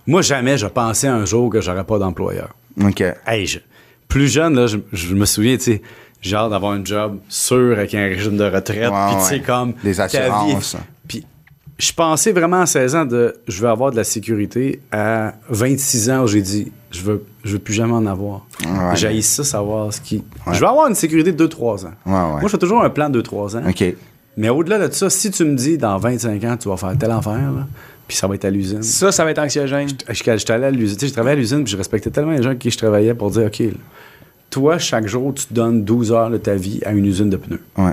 moi, 0.07 0.21
jamais 0.21 0.57
je 0.57 0.67
pensais 0.67 1.07
un 1.07 1.25
jour 1.25 1.49
que 1.49 1.61
j'aurais 1.61 1.83
pas 1.83 1.97
d'employeur. 1.99 2.53
OK. 2.83 3.03
Hey, 3.25 3.45
je- 3.47 3.59
plus 4.07 4.27
jeune, 4.31 4.55
là, 4.55 4.67
je, 4.67 4.77
je 4.93 5.15
me 5.15 5.25
souviens, 5.25 5.57
tu 5.57 5.63
sais, 5.63 5.81
j'ai 6.21 6.36
hâte 6.36 6.49
d'avoir 6.51 6.71
un 6.73 6.83
job 6.83 7.19
sûr 7.29 7.73
avec 7.77 7.93
un 7.95 8.03
régime 8.03 8.38
de 8.38 8.43
retraite. 8.45 8.91
Puis, 8.91 9.15
tu 9.19 9.25
sais, 9.25 9.39
comme. 9.41 9.73
Les 9.83 9.99
assurances. 10.01 10.75
Puis, 11.07 11.25
je 11.77 11.91
pensais 11.91 12.31
vraiment 12.31 12.61
à 12.61 12.65
16 12.65 12.95
ans 12.95 13.05
de 13.05 13.36
je 13.47 13.61
veux 13.61 13.67
avoir 13.69 13.91
de 13.91 13.95
la 13.97 14.03
sécurité. 14.05 14.79
À 14.91 15.33
26 15.49 16.09
ans, 16.09 16.25
j'ai 16.25 16.41
dit 16.41 16.71
je 16.91 17.01
veux, 17.01 17.25
je 17.43 17.53
veux 17.53 17.59
plus 17.59 17.73
jamais 17.73 17.91
en 17.93 18.05
avoir. 18.05 18.45
Ouais. 18.65 18.95
J'ai 18.95 19.21
ça, 19.21 19.43
savoir 19.43 19.91
ce 19.93 19.99
qui. 19.99 20.23
Je 20.51 20.59
veux 20.59 20.67
avoir 20.67 20.88
une 20.88 20.95
sécurité 20.95 21.31
de 21.33 21.47
2-3 21.47 21.86
ans. 21.86 21.91
Ouais, 22.05 22.13
ouais. 22.13 22.19
Moi, 22.19 22.41
je 22.43 22.47
fais 22.49 22.57
toujours 22.57 22.81
un 22.83 22.89
plan 22.89 23.09
de 23.09 23.21
2-3 23.21 23.57
ans. 23.57 23.63
OK. 23.67 23.83
Mais 24.38 24.49
au-delà 24.49 24.88
de 24.88 24.93
ça, 24.93 25.09
si 25.09 25.31
tu 25.31 25.45
me 25.45 25.55
dis 25.55 25.77
dans 25.77 25.97
25 25.97 26.43
ans, 26.43 26.57
tu 26.57 26.67
vas 26.67 26.77
faire 26.77 26.97
tel 26.97 27.11
affaire, 27.11 27.51
là, 27.51 27.67
puis 28.07 28.17
ça 28.17 28.27
va 28.27 28.36
être 28.36 28.45
à 28.45 28.49
l'usine. 28.49 28.83
Ça, 28.83 29.11
ça 29.11 29.23
va 29.23 29.31
être 29.31 29.39
anxiogène. 29.39 29.88
Je 30.07 30.13
J'étais 30.13 30.51
allé 30.51 30.65
à 30.65 30.71
l'usine. 30.71 30.97
Tu 30.97 31.05
sais, 31.05 31.07
je 31.07 31.13
travaillais 31.13 31.38
à 31.38 31.39
l'usine, 31.39 31.63
puis 31.63 31.71
je 31.71 31.77
respectais 31.77 32.09
tellement 32.09 32.31
les 32.31 32.43
gens 32.43 32.49
avec 32.49 32.59
qui 32.59 32.69
je 32.69 32.77
travaillais 32.77 33.13
pour 33.13 33.31
dire 33.31 33.45
OK, 33.47 33.59
là, 33.59 33.71
toi, 34.49 34.77
chaque 34.77 35.07
jour, 35.07 35.33
tu 35.33 35.45
donnes 35.51 35.83
12 35.83 36.11
heures 36.11 36.29
de 36.29 36.38
ta 36.38 36.55
vie 36.55 36.79
à 36.86 36.91
une 36.91 37.05
usine 37.05 37.29
de 37.29 37.38
pneus. 37.38 37.61
Ouais. 37.77 37.91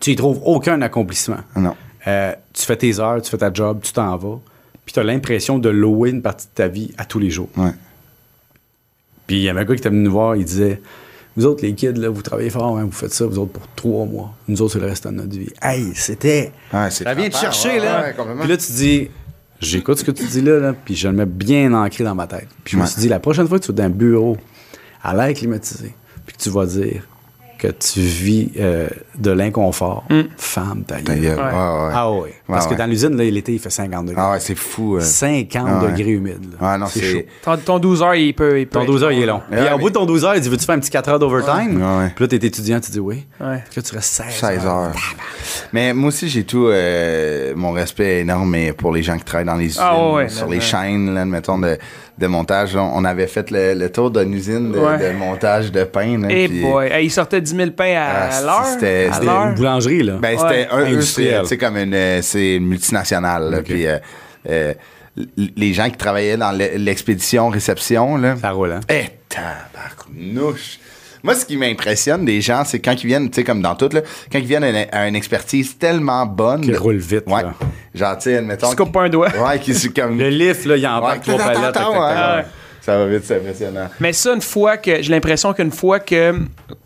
Tu 0.00 0.12
y 0.12 0.16
trouves 0.16 0.40
aucun 0.44 0.80
accomplissement. 0.82 1.38
Non. 1.56 1.74
Euh, 2.06 2.32
tu 2.52 2.62
fais 2.62 2.76
tes 2.76 3.00
heures, 3.00 3.20
tu 3.22 3.30
fais 3.30 3.38
ta 3.38 3.52
job, 3.52 3.80
tu 3.82 3.92
t'en 3.92 4.16
vas, 4.16 4.38
puis 4.84 4.92
tu 4.92 5.00
as 5.00 5.02
l'impression 5.02 5.58
de 5.58 5.68
louer 5.68 6.10
une 6.10 6.22
partie 6.22 6.46
de 6.46 6.52
ta 6.54 6.68
vie 6.68 6.92
à 6.98 7.04
tous 7.04 7.18
les 7.18 7.30
jours. 7.30 7.48
Ouais. 7.56 7.72
Puis 9.26 9.38
il 9.38 9.42
y 9.42 9.48
avait 9.48 9.60
un 9.60 9.64
gars 9.64 9.74
qui 9.74 9.80
était 9.80 9.88
venu 9.88 10.02
nous 10.02 10.12
voir, 10.12 10.36
il 10.36 10.44
disait 10.44 10.80
Vous 11.36 11.44
autres, 11.44 11.62
les 11.62 11.74
kids, 11.74 11.92
là, 11.92 12.08
vous 12.08 12.22
travaillez 12.22 12.50
fort, 12.50 12.78
hein, 12.78 12.84
vous 12.84 12.92
faites 12.92 13.12
ça, 13.12 13.26
vous 13.26 13.38
autres, 13.38 13.52
pour 13.52 13.68
trois 13.76 14.06
mois. 14.06 14.34
Nous 14.48 14.62
autres, 14.62 14.74
c'est 14.74 14.80
le 14.80 14.86
reste 14.86 15.06
de 15.06 15.12
notre 15.12 15.36
vie. 15.36 15.50
Hey, 15.60 15.92
c'était. 15.94 16.52
Ouais, 16.72 16.90
c'est 16.90 17.04
ça 17.04 17.14
vient 17.14 17.28
te 17.28 17.36
chercher, 17.36 17.78
ouais, 17.78 17.80
là. 17.80 18.12
puis 18.12 18.48
là, 18.48 18.56
tu 18.56 18.66
te 18.66 18.72
dis, 18.72 19.10
j'écoute 19.60 19.98
ce 19.98 20.04
que 20.04 20.12
tu 20.12 20.24
dis 20.24 20.40
là, 20.40 20.58
là, 20.58 20.72
puis 20.72 20.94
je 20.94 21.08
le 21.08 21.14
mets 21.14 21.26
bien 21.26 21.74
ancré 21.74 22.04
dans 22.04 22.14
ma 22.14 22.26
tête. 22.26 22.48
Puis 22.64 22.76
je 22.76 22.82
me 22.82 22.86
suis 22.86 23.00
dit, 23.00 23.08
la 23.08 23.20
prochaine 23.20 23.46
fois 23.46 23.58
que 23.58 23.64
tu 23.64 23.72
vas 23.72 23.76
dans 23.76 23.84
un 23.84 23.90
bureau 23.90 24.38
à 25.02 25.14
l'air 25.14 25.34
climatisé, 25.34 25.94
puis 26.24 26.36
que 26.36 26.42
tu 26.42 26.48
vas 26.48 26.64
dire 26.64 27.06
que 27.58 27.68
tu 27.68 28.00
vis 28.00 28.50
euh, 28.58 28.88
de 29.18 29.30
l'inconfort, 29.30 30.04
femme, 30.36 30.84
ta 30.86 30.96
Ta 30.96 31.14
gueule. 31.14 31.20
gueule. 31.20 31.38
Ouais. 31.38 31.44
Ah 31.52 32.10
oui. 32.12 32.30
Parce 32.46 32.66
Ouais, 32.66 32.72
que 32.74 32.78
dans 32.78 32.86
l'usine, 32.86 33.16
là, 33.16 33.24
l'été, 33.24 33.52
il 33.52 33.58
fait 33.58 33.70
50 33.70 34.06
degrés. 34.06 34.22
Ah 34.24 34.32
ouais, 34.32 34.40
c'est 34.40 34.54
fou. 34.54 34.96
euh. 34.96 35.00
50 35.00 35.66
Ah 35.68 35.82
ouais. 35.84 35.90
degrés 35.92 36.10
humides. 36.10 36.52
là. 36.52 36.58
Ah 36.60 36.78
non, 36.78 36.86
c'est 36.86 37.00
c'est. 37.00 37.12
chaud. 37.12 37.22
Ton, 37.44 37.56
ton 37.56 37.78
12 37.78 38.02
heures, 38.02 38.14
il 38.14 38.34
peut. 38.34 38.60
Il 38.60 38.66
peut 38.66 38.74
Ton 38.78 38.80
être 38.82 38.86
12 38.86 39.04
heures, 39.04 39.12
il 39.12 39.22
est 39.22 39.26
long. 39.26 39.42
Ouais, 39.50 39.58
Et 39.58 39.62
mais- 39.62 39.72
au 39.72 39.78
bout 39.78 39.88
de 39.88 39.94
ton 39.94 40.06
12 40.06 40.24
heures, 40.24 40.34
il 40.36 40.40
dit 40.40 40.48
Veux-tu 40.48 40.64
faire 40.64 40.74
un 40.74 40.78
petit 40.80 40.90
4 40.90 41.08
heures 41.08 41.18
d'overtime? 41.18 41.82
Puis 42.14 42.24
là, 42.24 42.28
t'es 42.28 42.36
étudiant, 42.46 42.78
tu 42.80 42.90
dis 42.90 43.00
oui. 43.00 43.26
Ouais. 43.40 43.62
Puis 43.70 43.80
là, 43.80 43.82
tu 43.82 43.94
restes 43.94 44.12
16, 44.14 44.26
16 44.34 44.66
heures. 44.66 44.92
Mais 45.72 45.92
moi 45.94 46.08
aussi, 46.08 46.28
j'ai 46.28 46.44
tout. 46.44 46.66
euh, 46.66 47.52
mon 47.56 47.72
respect 47.72 48.18
est 48.18 48.20
énorme 48.20 48.56
pour 48.76 48.92
les 48.92 49.02
gens 49.02 49.16
qui 49.18 49.24
travaillent 49.24 49.46
dans 49.46 49.54
les 49.56 49.66
usines, 49.66 49.82
Ah, 49.84 49.96
ouais, 50.08 50.14
ouais, 50.14 50.28
sur 50.28 50.46
là, 50.46 50.54
les 50.54 50.60
chaînes, 50.60 51.14
là, 51.14 51.24
mettons, 51.24 51.58
de, 51.58 51.76
de 52.18 52.26
montage. 52.26 52.74
là. 52.74 52.82
on 52.82 53.04
avait 53.04 53.26
fait 53.26 53.50
le, 53.50 53.74
le 53.74 53.92
tour 53.92 54.10
d'une 54.10 54.32
usine 54.32 54.72
de, 54.72 54.78
Ouais. 54.78 54.98
de 54.98 55.16
montage 55.16 55.70
de 55.72 55.84
pain. 55.84 56.18
là, 56.18 56.28
Et 56.30 56.48
puis- 56.48 56.62
boy, 56.62 56.88
Hey, 56.90 57.06
il 57.06 57.10
sortait 57.10 57.40
10 57.40 57.54
000 57.56 57.70
pains 57.72 57.94
à, 57.96 58.28
Ah, 58.30 58.42
l'heure. 58.42 58.64
c'était- 58.66 59.08
À 59.10 59.14
c'était 59.14 59.26
l'heure. 59.26 59.46
Une 59.48 59.54
boulangerie, 59.54 60.02
là. 60.02 60.14
Ben, 60.20 60.36
Ouais. 60.36 60.36
c'était 60.48 60.68
c'est, 60.70 60.76
Industriel. 60.92 61.46
sais, 61.46 61.58
comme 61.58 61.76
une, 61.76 61.94
euh, 61.94 62.22
c'est 62.22 62.56
une 62.56 62.66
multinationale. 62.66 63.50
là, 63.50 63.58
euh, 63.70 63.98
euh, 64.48 64.74
les 65.56 65.72
gens 65.74 65.88
qui 65.90 65.96
travaillaient 65.96 66.36
dans 66.36 66.52
l'e- 66.52 66.76
l'expédition 66.78 67.48
réception, 67.48 68.16
là. 68.16 68.36
ça 68.36 68.50
roule, 68.50 68.72
hein. 68.72 68.80
Eh, 68.88 69.04
tabarnouche. 69.28 70.78
Moi, 71.26 71.34
ce 71.34 71.44
qui 71.44 71.56
m'impressionne 71.56 72.24
des 72.24 72.40
gens, 72.40 72.62
c'est 72.64 72.78
quand 72.78 72.94
ils 73.02 73.06
viennent, 73.08 73.28
tu 73.28 73.34
sais, 73.34 73.44
comme 73.44 73.60
dans 73.60 73.74
tout, 73.74 73.88
là, 73.92 74.00
quand 74.32 74.38
ils 74.38 74.46
viennent 74.46 74.62
à 74.64 74.70
une, 74.70 74.86
à 74.92 75.08
une 75.08 75.16
expertise 75.16 75.76
tellement 75.76 76.24
bonne. 76.24 76.60
Qui 76.60 76.74
roule 76.76 76.96
vite, 76.98 77.24
Ouais. 77.26 77.42
là. 77.42 77.52
Genre, 77.94 78.16
tu 78.16 78.22
sais, 78.22 78.36
admettons. 78.36 78.70
Tu 78.70 78.76
coupes 78.76 78.92
pas 78.92 79.02
un 79.02 79.08
doigt. 79.08 79.28
Ouais, 79.44 79.58
qui 79.58 79.74
comme. 79.92 80.16
Le 80.20 80.28
lift, 80.28 80.64
là, 80.66 80.76
il 80.76 80.86
en 80.86 81.00
Ouais, 81.04 81.14
va 81.14 81.18
trois 81.18 81.36
palettes. 81.38 81.76
ouais. 81.76 82.44
Ça 82.80 82.96
va 82.98 83.06
vite, 83.06 83.22
c'est 83.24 83.38
impressionnant. 83.38 83.88
Mais 83.98 84.12
ça, 84.12 84.32
une 84.34 84.40
fois 84.40 84.76
que. 84.76 85.02
J'ai 85.02 85.10
l'impression 85.10 85.52
qu'une 85.52 85.72
fois 85.72 85.98
que 85.98 86.32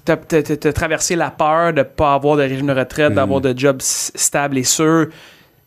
t'as 0.07 0.17
t'as 0.17 0.73
traversé 0.73 1.15
la 1.17 1.31
peur 1.31 1.75
de 1.75 1.83
pas 1.83 2.15
avoir 2.15 2.39
de 2.39 2.43
régime 2.43 2.69
de 2.69 2.73
retraite, 2.73 3.13
d'avoir 3.13 3.43
de 3.43 3.53
job 3.55 3.77
stable 3.83 4.57
et 4.57 4.65
sûr, 4.65 5.09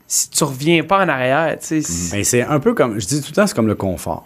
si 0.07 0.31
tu 0.31 0.43
reviens 0.43 0.81
pas 0.83 1.05
en 1.05 1.09
arrière, 1.09 1.55
tu 1.61 1.83
sais. 1.83 2.11
Ben, 2.15 2.23
c'est 2.23 2.41
un 2.41 2.59
peu 2.59 2.73
comme, 2.73 2.99
je 2.99 3.05
dis 3.05 3.21
tout 3.21 3.27
le 3.29 3.35
temps, 3.35 3.45
c'est 3.45 3.55
comme 3.55 3.67
le 3.67 3.75
confort. 3.75 4.25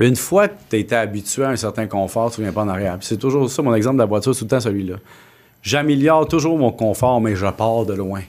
Une 0.00 0.16
fois 0.16 0.48
que 0.48 0.54
tu 0.70 0.76
été 0.76 0.94
habitué 0.94 1.44
à 1.44 1.48
un 1.50 1.56
certain 1.56 1.86
confort, 1.86 2.30
tu 2.30 2.40
ne 2.40 2.46
viens 2.46 2.52
pas 2.52 2.62
en 2.62 2.68
arrière. 2.68 2.96
C'est 3.00 3.16
toujours 3.18 3.48
ça, 3.50 3.62
mon 3.62 3.74
exemple 3.74 3.96
de 3.96 4.00
la 4.02 4.06
voiture, 4.06 4.34
c'est 4.34 4.40
tout 4.40 4.44
le 4.44 4.50
temps 4.50 4.60
celui-là. 4.60 4.96
J'améliore 5.62 6.28
toujours 6.28 6.56
mon 6.58 6.70
confort, 6.70 7.20
mais 7.20 7.34
je 7.34 7.46
pars 7.46 7.84
de 7.86 7.94
loin. 7.94 8.20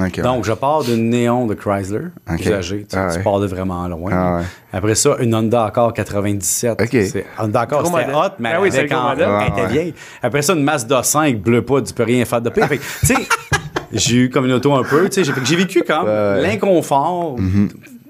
Ok. 0.00 0.20
Donc, 0.22 0.44
je 0.44 0.52
pars 0.52 0.82
d'une 0.82 1.10
néon 1.10 1.46
de 1.46 1.52
Chrysler, 1.52 2.06
Ok. 2.32 2.40
usagée. 2.40 2.86
Tu, 2.88 2.96
Ah 2.96 3.08
tu 3.12 3.18
ouais. 3.18 3.22
pars 3.22 3.38
de 3.40 3.46
vraiment 3.46 3.86
loin. 3.86 4.10
Ah 4.14 4.36
ouais. 4.38 4.44
Après 4.72 4.94
ça, 4.94 5.16
une 5.20 5.34
Honda 5.34 5.66
Accord 5.66 5.92
97. 5.92 6.80
Ok. 6.80 6.88
C'est- 6.90 7.26
Honda 7.38 7.60
Accord, 7.62 7.82
Gros 7.82 7.98
c'était 7.98 8.10
modèle. 8.12 8.30
hot, 8.30 8.34
mais 8.38 8.50
Ah 8.54 8.60
oui, 8.62 8.68
avec 8.68 8.92
en- 8.94 9.10
elle 9.12 9.18
était 9.20 9.24
Ah 9.28 9.54
ouais. 9.64 9.66
vieille. 9.68 9.94
Après 10.22 10.40
ça, 10.40 10.54
une 10.54 10.62
Mazda 10.62 11.02
5, 11.02 11.38
bleu 11.42 11.60
pas, 11.60 11.82
tu 11.82 11.92
peux 11.92 12.04
rien 12.04 12.24
faire 12.24 12.40
de 12.40 12.48
pire. 12.48 12.66
Tu 12.70 12.78
sais, 13.06 13.14
j'ai 13.92 14.16
eu 14.16 14.30
comme 14.30 14.46
une 14.46 14.52
auto 14.52 14.72
un 14.72 14.84
peu, 14.84 15.06
tu 15.10 15.22
sais, 15.22 15.32
j'ai 15.44 15.56
vécu 15.56 15.82
comme 15.82 16.04
Ouais. 16.06 16.10
Mm-hmm. 16.10 16.42
l'inconfort. 16.42 17.36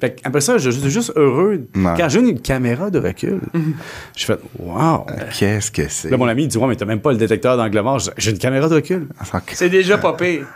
Fait 0.01 0.11
que 0.12 0.20
après 0.24 0.40
ça, 0.40 0.57
je 0.59 0.70
suis 0.70 0.90
juste 0.90 1.12
heureux. 1.16 1.66
Quand 1.74 2.09
j'ai 2.09 2.20
une 2.20 2.40
caméra 2.40 2.88
de 2.90 2.98
recul, 2.98 3.40
j'ai 4.16 4.26
fait 4.26 4.38
wow. 4.59 5.05
Qu'est-ce 5.38 5.70
que 5.70 5.82
c'est? 5.88 6.09
Là, 6.11 6.16
mon 6.16 6.26
ami 6.26 6.44
il 6.44 6.48
dit 6.48 6.57
Ouais, 6.59 6.66
mais 6.68 6.76
t'as 6.76 6.86
même 6.86 7.01
pas 7.01 7.12
le 7.12 7.18
détecteur 7.18 7.57
d'angle 7.57 7.80
mort. 7.82 7.98
J'ai- 8.16 8.30
une 8.30 8.38
caméra 8.38 8.68
de 8.68 8.74
recul. 8.76 9.09
C'est 9.53 9.68
déjà 9.68 9.98
pas 9.98 10.14
pire. 10.14 10.46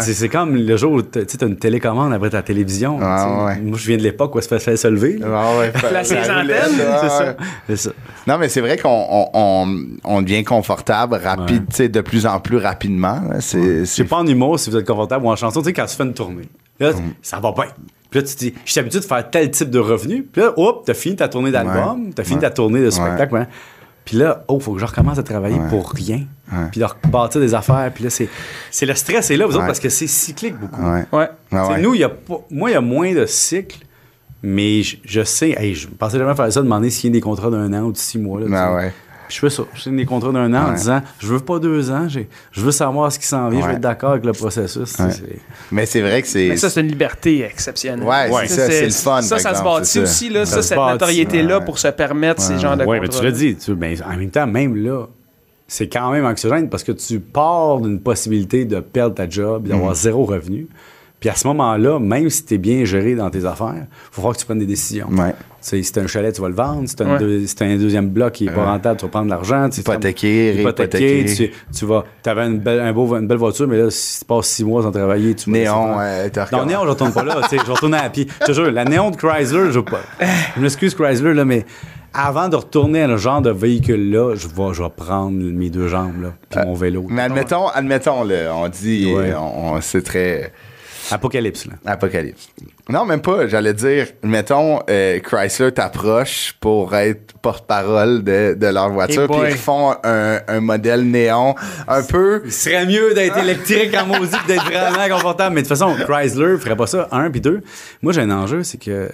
C'est- 0.00 0.14
C'est 0.14 0.28
comme 0.28 0.56
le 0.56 0.76
jour 0.76 0.92
où 0.92 1.02
t'as- 1.02 1.22
tu 1.24 1.32
sais, 1.32 1.38
t'as 1.38 1.46
une 1.46 1.56
télécommande 1.56 2.12
après 2.12 2.30
ta 2.30 2.42
télévision. 2.42 2.98
Ah, 3.00 3.44
ouais. 3.46 3.60
Moi, 3.60 3.78
je 3.78 3.86
viens 3.86 3.96
de 3.98 4.02
l'époque 4.02 4.34
où 4.34 4.40
ça 4.40 4.58
se 4.58 4.64
fait 4.64 4.76
se 4.76 4.88
lever. 4.88 5.20
Ah 5.24 5.58
ouais, 5.58 5.70
Placer 5.72 6.16
les 6.16 6.30
antennes, 6.30 6.86
C'est 7.68 7.76
ça. 7.76 7.90
Non, 8.26 8.36
mais 8.38 8.48
c'est 8.48 8.60
vrai 8.60 8.76
qu'on 8.78 8.88
on, 9.08 9.28
on, 9.32 9.86
on 10.04 10.22
devient 10.22 10.42
confortable, 10.44 11.20
rapide, 11.22 11.60
Ouais. 11.60 11.66
tu 11.70 11.76
sais, 11.76 11.88
de 11.88 12.00
plus 12.00 12.26
en 12.26 12.40
plus 12.40 12.56
rapidement. 12.56 13.20
C'est, 13.40 13.84
Je 13.84 14.02
pas 14.02 14.16
en 14.16 14.26
humour 14.26 14.58
si 14.58 14.70
vous 14.70 14.76
êtes 14.76 14.86
confortable 14.86 15.24
ou 15.24 15.28
en 15.30 15.36
chanson, 15.36 15.60
tu 15.60 15.66
sais, 15.66 15.72
quand 15.72 15.86
tu 15.86 15.94
fais 15.96 16.02
une 16.04 16.14
tournée. 16.14 16.48
Là, 16.80 16.92
Mm. 16.92 17.14
ça 17.22 17.38
va 17.40 17.52
bien. 17.52 17.64
Puis 18.10 18.20
là, 18.20 18.26
tu 18.26 18.34
te 18.34 18.38
dis, 18.40 18.54
je 18.64 18.70
suis 18.72 18.80
habitué 18.80 19.00
de 19.00 19.04
faire 19.04 19.28
tel 19.30 19.50
type 19.50 19.70
de 19.70 19.78
revenu. 19.78 20.22
Puis 20.22 20.40
là, 20.42 20.52
hop, 20.56 20.82
t'as 20.86 20.94
fini 20.94 21.16
ta 21.16 21.28
tournée 21.28 21.50
d'album, 21.50 22.12
t'as 22.14 22.24
fini 22.24 22.36
Ouais. 22.36 22.42
ta 22.42 22.50
tournée 22.50 22.80
de 22.80 22.90
spectacle. 22.90 23.34
ouais. 23.34 23.46
Puis 24.04 24.16
là, 24.16 24.44
oh, 24.48 24.58
faut 24.58 24.72
que 24.72 24.78
je 24.80 24.86
recommence 24.86 25.18
à 25.18 25.22
travailler 25.22 25.58
Ouais. 25.58 25.68
pour 25.68 25.90
rien. 25.90 26.22
Ouais. 26.50 26.64
Puis 26.70 26.80
de 26.80 26.86
rebâtir 26.86 27.42
des 27.42 27.52
affaires. 27.54 27.90
Puis 27.94 28.04
là, 28.04 28.08
c'est, 28.10 28.28
c'est 28.70 28.86
le 28.86 28.94
stress 28.94 29.30
est 29.30 29.36
là, 29.36 29.44
vous 29.46 29.54
autres, 29.56 29.66
parce 29.66 29.80
que 29.80 29.90
c'est 29.90 30.06
cyclique 30.06 30.56
beaucoup. 30.58 30.80
Ouais. 30.82 31.28
Nous, 31.82 31.94
il 31.94 32.00
y 32.00 32.04
a 32.04 32.08
pas, 32.08 32.38
moi, 32.50 32.70
il 32.70 32.72
y 32.72 32.76
a 32.76 32.80
moins 32.80 33.12
de 33.12 33.26
cycles, 33.26 33.80
mais 34.42 34.82
je, 34.82 34.96
je 35.04 35.22
sais, 35.24 35.50
hey, 35.58 35.74
je 35.74 35.88
pensais 35.88 36.16
jamais 36.18 36.34
faire 36.34 36.50
ça, 36.50 36.62
demander 36.62 36.88
s'il 36.88 37.10
y 37.10 37.12
a 37.12 37.14
des 37.14 37.20
contrats 37.20 37.50
d'un 37.50 37.70
an 37.74 37.82
ou 37.82 37.92
de 37.92 37.98
six 37.98 38.18
mois. 38.18 38.40
Là, 38.40 38.46
Je 39.28 39.38
fais 39.38 39.50
ça. 39.50 39.62
Je 39.74 39.82
signe 39.82 39.96
des 39.96 40.04
contrats 40.06 40.32
d'un 40.32 40.52
an 40.54 40.70
en 40.70 40.72
disant 40.72 41.00
je 41.18 41.26
veux 41.28 41.40
pas 41.40 41.58
deux 41.58 41.90
ans, 41.90 42.08
j'ai- 42.08 42.28
je 42.50 42.60
veux 42.60 42.70
savoir 42.70 43.12
ce 43.12 43.18
qui 43.18 43.26
s'en 43.26 43.48
vient, 43.48 43.60
je 43.60 43.66
veux 43.66 43.72
être 43.74 43.80
d'accord 43.80 44.12
avec 44.12 44.24
le 44.24 44.32
processus. 44.32 44.78
Ouais. 44.98 45.10
C'est- 45.10 45.38
Mais 45.70 45.84
c'est 45.86 46.00
vrai 46.00 46.22
que 46.22 46.28
c'est. 46.28 46.48
Mais 46.48 46.56
ça, 46.56 46.70
c'est 46.70 46.80
une 46.80 46.88
liberté 46.88 47.42
exceptionnelle. 47.44 48.06
Ouais, 48.06 48.46
c'est 48.46 48.54
ça, 48.54 48.66
c'est 48.70 48.84
le 48.86 48.90
fun, 48.90 49.22
Ça, 49.22 49.36
par 49.36 49.40
ça 49.42 49.54
se 49.54 49.62
bâtit 49.62 49.90
ça. 49.90 50.00
aussi, 50.02 50.28
là, 50.30 50.46
Ça 50.46 50.56
ça, 50.56 50.62
cette 50.62 50.78
bâtit, 50.78 50.92
notoriété-là 50.92 51.58
ouais. 51.58 51.64
pour 51.64 51.78
se 51.78 51.88
permettre 51.88 52.40
ces 52.42 52.58
genres 52.58 52.76
de 52.76 52.84
Oui, 52.84 52.98
mais 53.00 53.08
tu 53.08 53.22
l'as 53.22 53.30
dit. 53.32 53.56
Tu, 53.56 53.74
ben, 53.74 53.96
en 54.04 54.16
même 54.16 54.30
temps, 54.30 54.46
même 54.46 54.76
là, 54.76 55.06
c'est 55.66 55.88
quand 55.88 56.10
même 56.10 56.24
anxiogène 56.24 56.70
parce 56.70 56.82
que 56.82 56.92
tu 56.92 57.20
pars 57.20 57.78
d'une 57.80 58.00
possibilité 58.00 58.64
de 58.64 58.80
perdre 58.80 59.14
ta 59.14 59.28
job 59.28 59.64
et 59.66 59.68
Mm. 59.68 59.72
d'avoir 59.72 59.94
zéro 59.94 60.24
revenu. 60.24 60.66
Puis 61.20 61.28
à 61.28 61.34
ce 61.34 61.46
moment-là, 61.48 61.98
même 61.98 62.30
si 62.30 62.44
tu 62.44 62.54
es 62.54 62.58
bien 62.58 62.84
géré 62.84 63.14
dans 63.16 63.28
tes 63.28 63.44
affaires, 63.44 63.74
il 63.76 63.86
faut 64.12 64.20
falloir 64.20 64.34
que 64.34 64.38
tu 64.40 64.44
prennes 64.46 64.60
des 64.60 64.66
décisions. 64.66 65.08
Ouais. 65.10 65.34
Si 65.60 65.82
t'as 65.92 66.02
un 66.02 66.06
chalet, 66.06 66.32
tu 66.32 66.40
vas 66.40 66.48
le 66.48 66.54
vendre. 66.54 66.88
Si 66.88 66.94
t'as 66.94 67.04
Ouais. 67.04 67.10
un, 67.10 67.18
deux- 67.18 67.44
si 67.46 67.54
t'as 67.56 67.64
un 67.66 67.76
deuxième 67.76 68.08
bloc 68.08 68.32
qui 68.34 68.46
est 68.46 68.50
pas 68.52 68.64
rentable, 68.64 68.98
tu 69.00 69.04
vas 69.06 69.10
prendre 69.10 69.24
de 69.26 69.30
l'argent. 69.30 69.68
Hypothéquer, 69.68 70.52
tu- 70.54 70.60
hypothéquer. 70.60 71.24
Tu, 71.36 71.50
tu 71.76 71.84
vas, 71.86 72.04
t'avais 72.22 72.46
une 72.46 72.58
belle, 72.58 72.78
un 72.80 72.92
beau- 72.92 73.16
une 73.16 73.26
belle 73.26 73.36
voiture, 73.38 73.66
mais 73.66 73.76
là, 73.78 73.90
si 73.90 74.20
tu 74.20 74.24
passes 74.24 74.46
six 74.46 74.64
mois 74.64 74.82
sans 74.84 74.92
travailler, 74.92 75.34
tu 75.34 75.50
vas 75.50 75.58
Néon, 75.58 75.98
euh. 75.98 76.28
Non, 76.52 76.64
Néon, 76.64 76.80
je 76.84 76.88
retourne 76.90 77.12
pas 77.12 77.24
là. 77.24 77.40
Je 77.50 77.70
retourne 77.70 77.94
à 77.94 78.08
pied. 78.08 78.28
Je 78.42 78.46
te 78.46 78.52
jure, 78.52 78.70
la 78.70 78.84
Néon 78.84 79.10
de 79.10 79.16
Chrysler, 79.16 79.72
je, 79.72 79.80
je 80.56 80.60
m'excuse 80.60 80.94
Chrysler, 80.94 81.34
là, 81.34 81.44
mais 81.44 81.66
avant 82.14 82.48
de 82.48 82.54
retourner 82.56 83.02
à 83.02 83.08
ce 83.08 83.16
genre 83.16 83.42
de 83.42 83.50
véhicule-là, 83.50 84.34
je 84.36 84.46
vais, 84.46 84.72
je 84.74 84.82
vais 84.82 84.88
prendre 84.96 85.32
mes 85.36 85.68
deux 85.70 85.88
jambes, 85.88 86.22
là, 86.22 86.32
puis 86.48 86.60
mon 86.64 86.74
vélo. 86.74 87.04
Mais 87.10 87.22
admettons, 87.22 87.66
admettons, 87.68 88.22
là, 88.22 88.54
on 88.54 88.68
dit, 88.68 89.12
Ouais. 89.12 89.32
euh, 89.32 89.38
on, 89.38 89.74
on- 89.74 89.80
c'est 89.80 90.02
très 90.02 90.52
Apocalypse, 91.10 91.66
là. 91.66 91.74
apocalypse. 91.86 92.48
Non, 92.88 93.04
même 93.04 93.20
pas. 93.20 93.46
J'allais 93.46 93.74
dire, 93.74 94.06
mettons, 94.22 94.80
euh, 94.88 95.20
Chrysler 95.20 95.72
t'approche 95.72 96.54
pour 96.60 96.94
être 96.94 97.34
porte-parole 97.42 98.24
de, 98.24 98.54
de 98.58 98.66
leur 98.66 98.90
voiture, 98.90 99.22
Hey 99.22 99.28
puis 99.28 99.50
ils 99.52 99.56
font 99.56 99.94
un, 100.04 100.40
un 100.46 100.60
modèle 100.60 101.04
néon 101.04 101.54
un 101.86 102.02
peu. 102.02 102.42
Il 102.44 102.52
serait 102.52 102.86
mieux 102.86 103.14
d'être 103.14 103.36
électrique 103.38 103.94
en 103.94 104.06
d'être 104.46 104.64
vraiment 104.64 105.16
confortable. 105.16 105.54
Mais 105.54 105.62
de 105.62 105.68
toute 105.68 105.76
façon, 105.76 105.94
Chrysler 106.06 106.58
ferait 106.58 106.76
pas 106.76 106.86
ça. 106.86 107.08
Un, 107.12 107.30
puis 107.30 107.40
deux. 107.40 107.62
Moi, 108.02 108.12
j'ai 108.12 108.22
un 108.22 108.30
enjeu, 108.30 108.62
c'est 108.62 108.78
que 108.78 109.10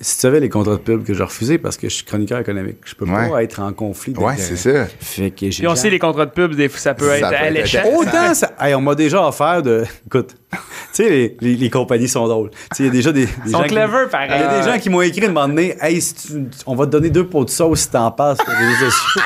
si 0.00 0.14
tu 0.16 0.20
savais 0.20 0.40
les 0.40 0.48
contrats 0.48 0.72
de 0.72 0.78
pub 0.78 1.04
que 1.04 1.14
j'ai 1.14 1.22
refusés 1.22 1.58
parce 1.58 1.76
que 1.76 1.88
je 1.88 1.94
suis 1.94 2.04
chroniqueur 2.04 2.38
économique, 2.40 2.78
je 2.84 2.94
peux 2.94 3.06
pas 3.06 3.42
être 3.42 3.60
en 3.60 3.72
conflit. 3.72 4.12
Ouais, 4.16 4.36
c'est 4.36 4.56
ça. 4.56 4.86
Fait 5.00 5.30
que 5.30 5.50
j'ai 5.50 5.58
Puis 5.58 5.68
on 5.68 5.74
sait, 5.76 5.90
les 5.90 5.98
contrats 5.98 6.26
de 6.26 6.30
pub, 6.32 6.54
des 6.54 6.68
fois, 6.68 6.78
ça 6.80 6.94
peut 6.94 7.06
Ça 7.08 7.18
être 7.18 7.28
peut 7.28 7.34
être 7.34 7.42
alléchant. 7.42 7.82
Autant 7.96 8.34
ça. 8.34 8.52
Hey, 8.60 8.74
on 8.74 8.80
m'a 8.80 8.94
déjà 8.94 9.26
offert 9.26 9.62
de. 9.62 9.84
Écoute, 10.06 10.34
tu 10.52 10.58
sais, 10.92 11.08
les, 11.08 11.36
les- 11.40 11.56
les 11.56 11.70
compagnies 11.70 12.08
sont 12.08 12.26
drôles. 12.28 12.50
Tu 12.50 12.56
sais, 12.76 12.82
il 12.82 12.86
y 12.86 12.88
a 12.88 12.92
déjà 12.92 13.12
des. 13.12 13.26
des 13.26 13.32
Ils 13.46 13.50
sont 13.52 13.62
qui- 13.62 13.68
clever, 13.68 14.06
pareil. 14.10 14.30
Il 14.34 14.40
y 14.40 14.42
a 14.44 14.60
des 14.62 14.70
gens 14.70 14.78
qui 14.78 14.90
m'ont 14.90 15.00
écrit 15.02 15.20
de 15.22 15.26
moment 15.28 15.48
donné 15.48 15.76
Hey, 15.80 16.00
si 16.00 16.14
tu- 16.14 16.44
on 16.66 16.74
va 16.74 16.86
te 16.86 16.90
donner 16.90 17.10
deux 17.10 17.26
pots 17.26 17.44
de 17.44 17.50
sauce 17.50 17.80
si 17.80 17.90
t'en 17.90 18.10
passes 18.10 18.38
sur 18.38 18.48
les 18.52 18.66
réseaux 18.66 18.90
sociaux. 18.90 19.22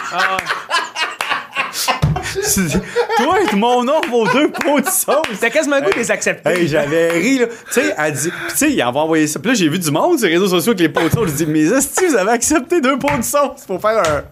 Tu 2.54 2.64
dis, 2.66 2.78
Toi, 3.18 3.36
mon 3.54 3.84
nom 3.84 4.00
vaut 4.10 4.26
deux 4.28 4.50
pots 4.50 4.80
de 4.80 4.86
sauce. 4.86 5.38
T'as 5.40 5.50
quasiment 5.50 5.76
le 5.76 5.82
goût 5.82 5.90
de 5.90 5.96
les 5.96 6.10
accepter. 6.10 6.48
Hey, 6.50 6.68
j'avais 6.68 7.10
ri, 7.10 7.38
là. 7.38 7.46
Tu 7.46 7.54
sais, 7.80 7.94
elle 7.96 8.12
dit. 8.14 8.28
Puis, 8.30 8.50
tu 8.50 8.56
sais, 8.56 8.72
il 8.72 8.78
va 8.78 8.88
envoyer 8.94 9.26
ça. 9.26 9.38
Puis 9.40 9.48
là, 9.50 9.54
j'ai 9.54 9.68
vu 9.68 9.78
du 9.78 9.90
monde 9.90 10.18
sur 10.18 10.28
les 10.28 10.34
réseaux 10.34 10.48
sociaux 10.48 10.72
avec 10.72 10.80
les 10.80 10.88
pots 10.88 11.08
de 11.08 11.10
sauce. 11.14 11.28
Je 11.30 11.44
dis, 11.44 11.46
mais 11.46 11.60
est-ce 11.62 11.88
que 12.00 12.06
vous 12.06 12.16
avez 12.16 12.30
accepté 12.30 12.80
deux 12.80 12.98
pots 12.98 13.16
de 13.16 13.22
sauce 13.22 13.64
pour 13.66 13.80
faire 13.80 14.02
un, 14.06 14.22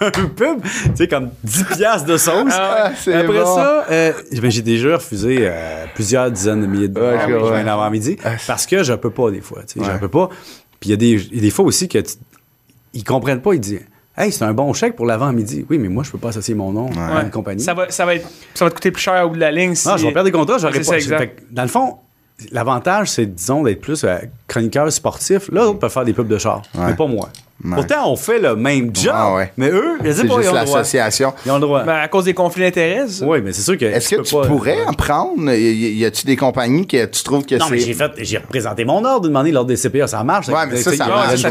un 0.06 0.10
pub? 0.10 0.62
Tu 0.62 0.68
sais, 0.96 1.08
comme 1.08 1.30
10 1.44 1.64
piastres 1.76 2.06
de 2.06 2.16
sauce. 2.16 2.52
Ah 2.52 2.90
Après 2.90 3.22
bon. 3.26 3.54
ça, 3.56 3.86
euh, 3.90 4.12
ben, 4.40 4.50
j'ai 4.50 4.62
déjà 4.62 4.96
refusé 4.96 5.38
euh, 5.40 5.84
plusieurs 5.94 6.30
dizaines 6.30 6.60
de 6.62 6.66
milliers 6.66 6.88
de 6.88 6.94
dollars 6.94 7.26
Ouais, 7.28 7.34
ouais, 7.34 7.50
ouais. 7.50 7.68
avant-midi 7.68 8.16
parce 8.46 8.66
que 8.66 8.82
je 8.82 8.92
peux 8.94 9.10
pas 9.10 9.30
des 9.30 9.40
fois. 9.40 9.62
Tu 9.66 9.74
sais, 9.74 9.80
Ouais. 9.80 9.92
Je 9.94 9.98
peux 9.98 10.08
pas. 10.08 10.28
Puis 10.80 10.88
il 10.88 10.90
y, 10.90 10.94
a 10.94 10.96
des- 10.96 11.26
il 11.30 11.36
y 11.36 11.38
a 11.38 11.42
des 11.42 11.50
fois 11.50 11.64
aussi 11.64 11.88
que 11.88 11.98
tu- 11.98 12.14
ils 12.94 13.04
comprennent 13.04 13.40
pas. 13.40 13.54
Ils 13.54 13.60
disent 13.60 13.80
Hey, 14.16 14.30
c'est 14.30 14.44
un 14.44 14.52
bon 14.52 14.72
chèque 14.74 14.94
pour 14.94 15.06
l'avant-midi. 15.06 15.64
Oui, 15.70 15.78
mais 15.78 15.88
moi, 15.88 16.04
je 16.04 16.10
peux 16.10 16.18
pas 16.18 16.28
associer 16.28 16.54
mon 16.54 16.70
nom 16.72 16.90
à 16.98 17.22
une 17.22 17.30
compagnie. 17.30 17.62
Ça 17.62 17.72
va, 17.72 17.90
ça, 17.90 18.04
va 18.04 18.14
être, 18.14 18.28
ça 18.54 18.64
va 18.66 18.70
te 18.70 18.74
coûter 18.74 18.90
plus 18.90 19.00
cher 19.00 19.24
au 19.24 19.30
bout 19.30 19.36
de 19.36 19.40
la 19.40 19.50
ligne. 19.50 19.74
Si... 19.74 19.88
Non, 19.88 19.96
je 19.96 20.06
vais 20.06 20.12
perdre 20.12 20.26
des 20.30 20.36
contrats, 20.36 20.58
j'aurais 20.58 20.80
pas. 20.80 21.00
ça. 21.00 21.18
Fait 21.18 21.36
dans 21.50 21.62
le 21.62 21.68
fond, 21.68 21.96
l'avantage, 22.50 23.10
c'est, 23.10 23.26
disons, 23.26 23.62
d'être 23.62 23.80
plus 23.80 24.04
euh, 24.04 24.18
chroniqueur 24.46 24.92
sportif. 24.92 25.50
Là, 25.50 25.62
d'autres 25.62 25.78
peuvent 25.78 25.92
faire 25.92 26.04
des 26.04 26.12
pubs 26.12 26.28
de 26.28 26.38
char, 26.38 26.62
mais 26.74 26.94
pas 26.94 27.06
moi. 27.06 27.30
Pourtant, 27.64 28.10
on 28.10 28.16
fait 28.16 28.38
le 28.38 28.56
même 28.56 28.90
job. 28.94 29.12
Ah 29.14 29.34
ouais. 29.34 29.52
Mais 29.56 29.68
eux, 29.70 29.98
je 30.02 30.10
sais 30.10 30.22
C'est 30.22 30.26
pas, 30.28 30.34
juste 30.36 30.48
ils 30.50 30.50
ont 30.50 30.58
le 30.60 30.64
droit. 30.64 30.78
l'association. 30.78 31.32
Ils 31.46 31.50
ont 31.52 31.54
le 31.56 31.60
droit. 31.60 31.82
Ben, 31.84 31.94
à 31.96 32.08
cause 32.08 32.24
des 32.24 32.34
conflits 32.34 32.62
d'intérêts. 32.62 33.06
oui, 33.22 33.40
mais 33.42 33.52
c'est 33.52 33.62
sûr 33.62 33.78
que. 33.78 33.84
Est-ce 33.84 34.10
que 34.10 34.16
peux 34.16 34.22
tu 34.22 34.34
pas- 34.34 34.46
pourrais 34.46 34.84
en 34.84 34.92
prendre? 34.92 35.52
Y, 35.52 35.98
y- 35.98 36.04
a-tu 36.04 36.26
des 36.26 36.36
compagnies 36.36 36.86
que 36.86 37.04
tu 37.06 37.22
trouves 37.22 37.44
que 37.46 37.54
Non, 37.54 37.66
mais 37.70 37.78
c'est. 37.78 37.86
j'ai 37.86 37.94
fait, 37.94 38.10
j'ai 38.18 38.38
représenté 38.38 38.84
mon 38.84 39.04
ordre 39.04 39.34
année 39.36 39.52
lors 39.52 39.64
des 39.64 39.76
CPA, 39.76 40.06
ça 40.06 40.22
marche. 40.24 40.48
Ouais, 40.48 40.54
mais 40.70 40.76
ça, 40.76 40.92
ça 40.92 41.06
marche. 41.06 41.42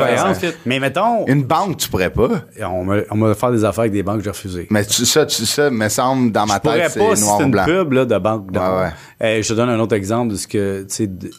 Mais 0.65 0.79
mettons, 0.79 1.25
Une 1.27 1.43
banque, 1.43 1.77
tu 1.77 1.89
pourrais 1.89 2.09
pas. 2.09 2.29
on 2.61 2.83
m'a 2.83 2.95
on 3.09 3.15
m'a 3.15 3.33
fait 3.33 3.51
des 3.51 3.63
affaires 3.63 3.81
avec 3.81 3.93
des 3.93 4.03
banques 4.03 4.17
que 4.19 4.23
j'ai 4.25 4.29
refusées. 4.31 4.67
Mais 4.69 4.85
tu, 4.85 5.05
ça, 5.05 5.25
tu, 5.25 5.45
ça 5.45 5.69
me 5.69 5.89
semble 5.89 6.31
dans 6.31 6.45
ma 6.45 6.55
Je 6.55 6.59
pourrais 6.59 6.81
tête, 6.81 6.91
c'est 6.91 7.15
si 7.15 7.23
noir 7.23 7.37
c'est 7.37 7.43
une 7.45 7.51
blanc. 7.51 7.65
pub 7.65 7.93
là, 7.93 8.05
de 8.05 8.17
banque. 8.17 8.47
Ouais, 8.53 8.89
Euh, 9.23 9.41
je 9.41 9.47
te 9.47 9.53
donne 9.53 9.69
un 9.69 9.79
autre 9.79 9.95
exemple 9.95 10.31
de 10.33 10.37
ce 10.37 10.47
que, 10.47 10.81
tu 10.81 10.87
sais, 10.95 11.07
de- 11.07 11.29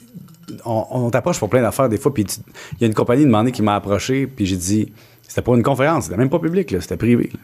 on, 0.64 0.86
on 0.90 1.10
t'approche 1.10 1.38
pour 1.38 1.48
plein 1.48 1.62
d'affaires 1.62 1.88
des 1.88 1.98
fois, 1.98 2.12
puis 2.12 2.24
il 2.72 2.80
y 2.80 2.84
a 2.84 2.86
une 2.86 2.94
compagnie 2.94 3.24
demandée 3.24 3.52
qui 3.52 3.62
m'a 3.62 3.74
approché, 3.76 4.26
puis 4.26 4.46
j'ai 4.46 4.56
dit, 4.56 4.92
c'était 5.26 5.42
pour 5.42 5.54
une 5.54 5.62
conférence, 5.62 6.04
c'était 6.04 6.16
même 6.16 6.30
pas 6.30 6.38
public, 6.38 6.70
là, 6.70 6.80
c'était 6.80 6.96
privé. 6.96 7.30
là. 7.32 7.40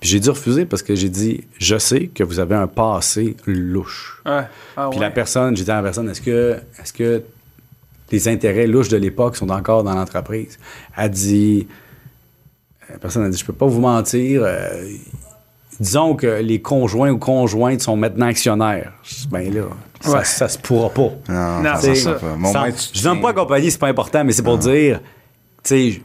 Puis 0.00 0.10
j'ai 0.10 0.20
dû 0.20 0.28
refuser 0.30 0.66
parce 0.66 0.82
que 0.82 0.94
j'ai 0.94 1.08
dit, 1.08 1.44
je 1.58 1.78
sais 1.78 2.08
que 2.08 2.22
vous 2.22 2.38
avez 2.38 2.54
un 2.54 2.66
passé 2.66 3.36
louche. 3.46 4.20
Ouais. 4.26 4.42
Ah, 4.76 4.88
Puis 4.90 4.98
ouais. 4.98 5.06
la 5.06 5.10
personne, 5.10 5.56
j'ai 5.56 5.64
dit 5.64 5.70
à 5.70 5.76
la 5.76 5.82
personne, 5.82 6.08
est-ce 6.10 6.20
que, 6.20 6.56
est-ce 6.82 6.92
que 6.92 7.22
les 8.12 8.28
intérêts 8.28 8.66
louches 8.66 8.88
de 8.90 8.98
l'époque 8.98 9.36
sont 9.36 9.48
encore 9.48 9.84
dans 9.84 9.94
l'entreprise? 9.94 10.58
Elle 10.96 11.10
dit, 11.10 11.66
la 12.90 12.98
personne 12.98 13.24
a 13.24 13.30
dit, 13.30 13.38
je 13.38 13.44
peux 13.44 13.54
pas 13.54 13.66
vous 13.66 13.80
mentir, 13.80 14.42
euh, 14.44 14.84
disons 15.80 16.14
que 16.14 16.40
les 16.40 16.60
conjoints 16.60 17.10
ou 17.10 17.18
conjointes 17.18 17.80
sont 17.80 17.96
maintenant 17.96 18.26
actionnaires. 18.26 18.92
Ben 19.30 19.52
là, 19.52 19.62
ça, 20.00 20.18
Ouais. 20.18 20.24
ça 20.24 20.48
se 20.48 20.58
pourra 20.58 20.90
pas. 20.90 21.10
Non, 21.28 21.62
Non, 21.62 21.74
ça 21.74 21.80
c'est 21.80 21.94
ça. 21.94 22.18
tu 22.20 22.98
je 22.98 23.02
donne 23.02 23.20
pas 23.20 23.30
à 23.30 23.32
compagnie, 23.32 23.70
c'est 23.70 23.78
pas 23.80 23.88
important, 23.88 24.24
mais 24.24 24.32
c'est 24.32 24.42
pour 24.42 24.58
dire, 24.58 25.00
tu 25.62 25.92
sais, 25.92 26.02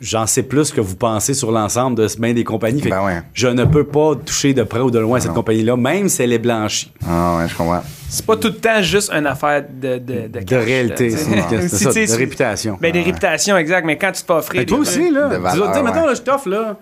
j'en 0.00 0.26
sais 0.26 0.42
plus 0.42 0.70
que 0.72 0.80
vous 0.80 0.96
pensez 0.96 1.34
sur 1.34 1.52
l'ensemble 1.52 1.96
de 1.96 2.08
ce 2.08 2.18
bien 2.18 2.32
des 2.32 2.44
compagnies. 2.44 2.82
Fait 2.82 2.90
Ben 2.90 3.04
ouais. 3.04 3.22
Je 3.32 3.48
ne 3.48 3.64
peux 3.64 3.84
pas 3.84 4.14
toucher 4.16 4.54
de 4.54 4.62
près 4.62 4.80
ou 4.80 4.90
de 4.90 4.98
loin 4.98 5.20
cette 5.20 5.34
compagnie-là, 5.34 5.76
même 5.76 6.08
si 6.08 6.22
elle 6.22 6.32
est 6.32 6.38
blanchie. 6.38 6.92
Ah 7.06 7.36
ouais, 7.38 7.48
je 7.48 7.54
comprends. 7.56 7.82
C'est 8.08 8.26
pas 8.26 8.36
tout 8.36 8.48
le 8.48 8.56
temps 8.56 8.82
juste 8.82 9.10
une 9.12 9.26
affaire 9.26 9.64
de, 9.70 9.98
de, 9.98 10.28
de, 10.28 10.56
réalité, 10.56 11.10
c'est 11.10 11.68
ça, 11.68 11.92
de 11.92 12.18
réputation. 12.18 12.76
Ben, 12.80 12.92
des 12.92 13.02
réputations, 13.02 13.56
exact. 13.56 13.84
Mais 13.86 13.96
quand 13.96 14.12
tu 14.12 14.22
te 14.22 14.32
offrir. 14.32 14.60
Mais 14.60 14.66
toi 14.66 14.78
aussi, 14.78 15.10
là. 15.10 15.30
Tu 15.52 15.58
vas 15.60 15.72
dire, 15.72 15.82
mettons, 15.84 16.14
je 16.14 16.20
t'offre, 16.20 16.48
là. 16.48 16.76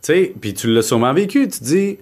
Tu 0.00 0.12
sais, 0.12 0.32
puis 0.40 0.54
tu 0.54 0.72
l'as 0.72 0.82
sûrement 0.82 1.12
vécu. 1.12 1.48
Tu 1.48 1.58
te 1.58 1.64
dis, 1.64 1.98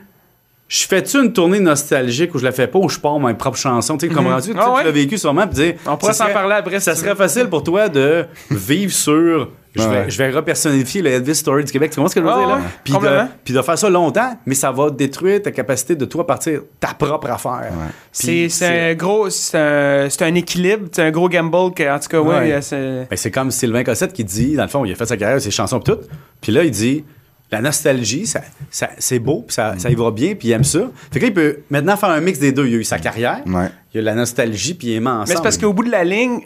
je 0.69 0.85
fais-tu 0.87 1.23
une 1.23 1.33
tournée 1.33 1.61
nostalgique 1.61 2.35
ou 2.35 2.39
je 2.39 2.45
la 2.45 2.53
fais 2.53 2.67
pas 2.67 2.79
ou 2.81 2.89
je 2.89 2.99
pars 2.99 3.19
mes 3.21 3.35
propres 3.35 3.57
chansons? 3.59 3.97
Tu 3.97 4.09
sais, 4.09 4.15
comprends-tu? 4.15 4.49
Tu 4.51 4.55
sais, 4.55 4.59
Ah 4.61 4.73
ouais? 4.73 4.81
tu 4.81 4.87
l'as 4.87 4.93
vécu 4.93 5.17
sûrement. 5.19 5.47
Dire, 5.47 5.75
On 5.87 5.97
pourrait 5.97 6.13
s'en 6.13 6.27
parler 6.31 6.55
après, 6.57 6.81
Ça 6.81 6.95
serait 6.95 7.15
facile 7.15 7.47
pour 7.49 7.63
toi 7.63 7.89
de 7.89 8.25
vivre 8.51 8.93
sur. 8.93 9.51
Je 9.79 9.83
vais, 9.83 9.89
Ouais. 9.89 10.05
je 10.09 10.17
vais 10.17 10.31
repersonnifier 10.31 11.03
le 11.03 11.11
Elvis 11.11 11.35
Story 11.35 11.63
du 11.63 11.71
Québec. 11.71 11.91
Tu 11.91 11.97
comprends 11.97 12.09
ce 12.09 12.15
que 12.15 12.21
je 12.23 12.25
veux 12.27 12.33
Ouais, 12.33 12.39
dire, 12.47 12.49
là? 12.49 12.61
Puis 12.83 12.95
de, 12.95 12.99
complètement. 12.99 13.29
puis 13.45 13.53
de 13.53 13.61
faire 13.61 13.79
ça 13.79 13.91
longtemps, 13.91 14.39
mais 14.47 14.55
ça 14.55 14.73
va 14.73 14.89
détruire 14.89 15.43
ta 15.43 15.51
capacité 15.51 15.95
de 15.95 16.07
toi 16.07 16.27
partir 16.27 16.61
ta 16.81 16.95
propre 16.95 17.31
affaire. 17.31 17.71
C'est 18.11 18.49
un 18.63 18.95
gros. 18.95 19.29
C'est 19.29 19.59
un, 19.59 20.35
équilibre. 20.35 20.89
C'est 20.91 21.03
un 21.03 21.11
gros 21.11 21.29
gamble. 21.29 21.75
Que, 21.75 21.95
en 21.95 21.99
tout 21.99 22.09
cas, 22.09 22.21
ouais. 22.21 22.39
Ouais. 22.55 22.63
c'est- 22.63 23.07
Ben, 23.11 23.17
c'est 23.17 23.31
comme 23.31 23.51
Sylvain 23.51 23.85
Cossette 23.85 24.15
qui 24.15 24.25
dit, 24.25 24.57
dans 24.57 24.63
le 24.63 24.69
fond, 24.71 24.85
il 24.87 24.93
a 24.93 24.95
fait 24.95 25.05
sa 25.07 25.17
carrière, 25.19 25.41
ses 25.43 25.51
chansons 25.51 25.79
pis 25.79 25.93
tout. 25.93 25.99
Puis 26.41 26.53
là, 26.53 26.65
il 26.65 26.71
dit, 26.71 27.05
la 27.51 27.61
nostalgie, 27.61 28.27
ça, 28.27 28.41
ça- 28.71 28.91
c'est 28.99 29.19
beau, 29.21 29.45
puis 29.47 29.55
ça, 29.55 29.75
ça 29.79 29.89
y 29.91 29.95
va 29.95 30.11
bien, 30.11 30.35
puis 30.35 30.49
il 30.49 30.53
aime 30.53 30.65
ça. 30.65 30.81
Fait 31.13 31.21
que 31.21 31.25
là, 31.25 31.29
il 31.31 31.35
peut 31.35 31.59
maintenant 31.71 31.97
faire 31.97 32.11
un 32.11 32.21
mix 32.21 32.39
des 32.39 32.53
deux. 32.53 32.67
Il 32.67 32.75
a 32.75 32.79
eu 32.79 32.85
sa 32.85 32.99
carrière, 32.99 33.41
Ouais. 33.47 33.69
il 33.95 34.01
a 34.01 34.03
la 34.03 34.15
nostalgie, 34.15 34.75
puis 34.75 34.89
il 34.89 34.95
aime 34.97 35.07
ensemble. 35.07 35.29
Mais 35.29 35.35
c'est 35.37 35.43
parce 35.43 35.59
qu'au 35.59 35.73
bout 35.73 35.85
de 35.85 35.91
la 35.93 36.03
ligne, 36.05 36.41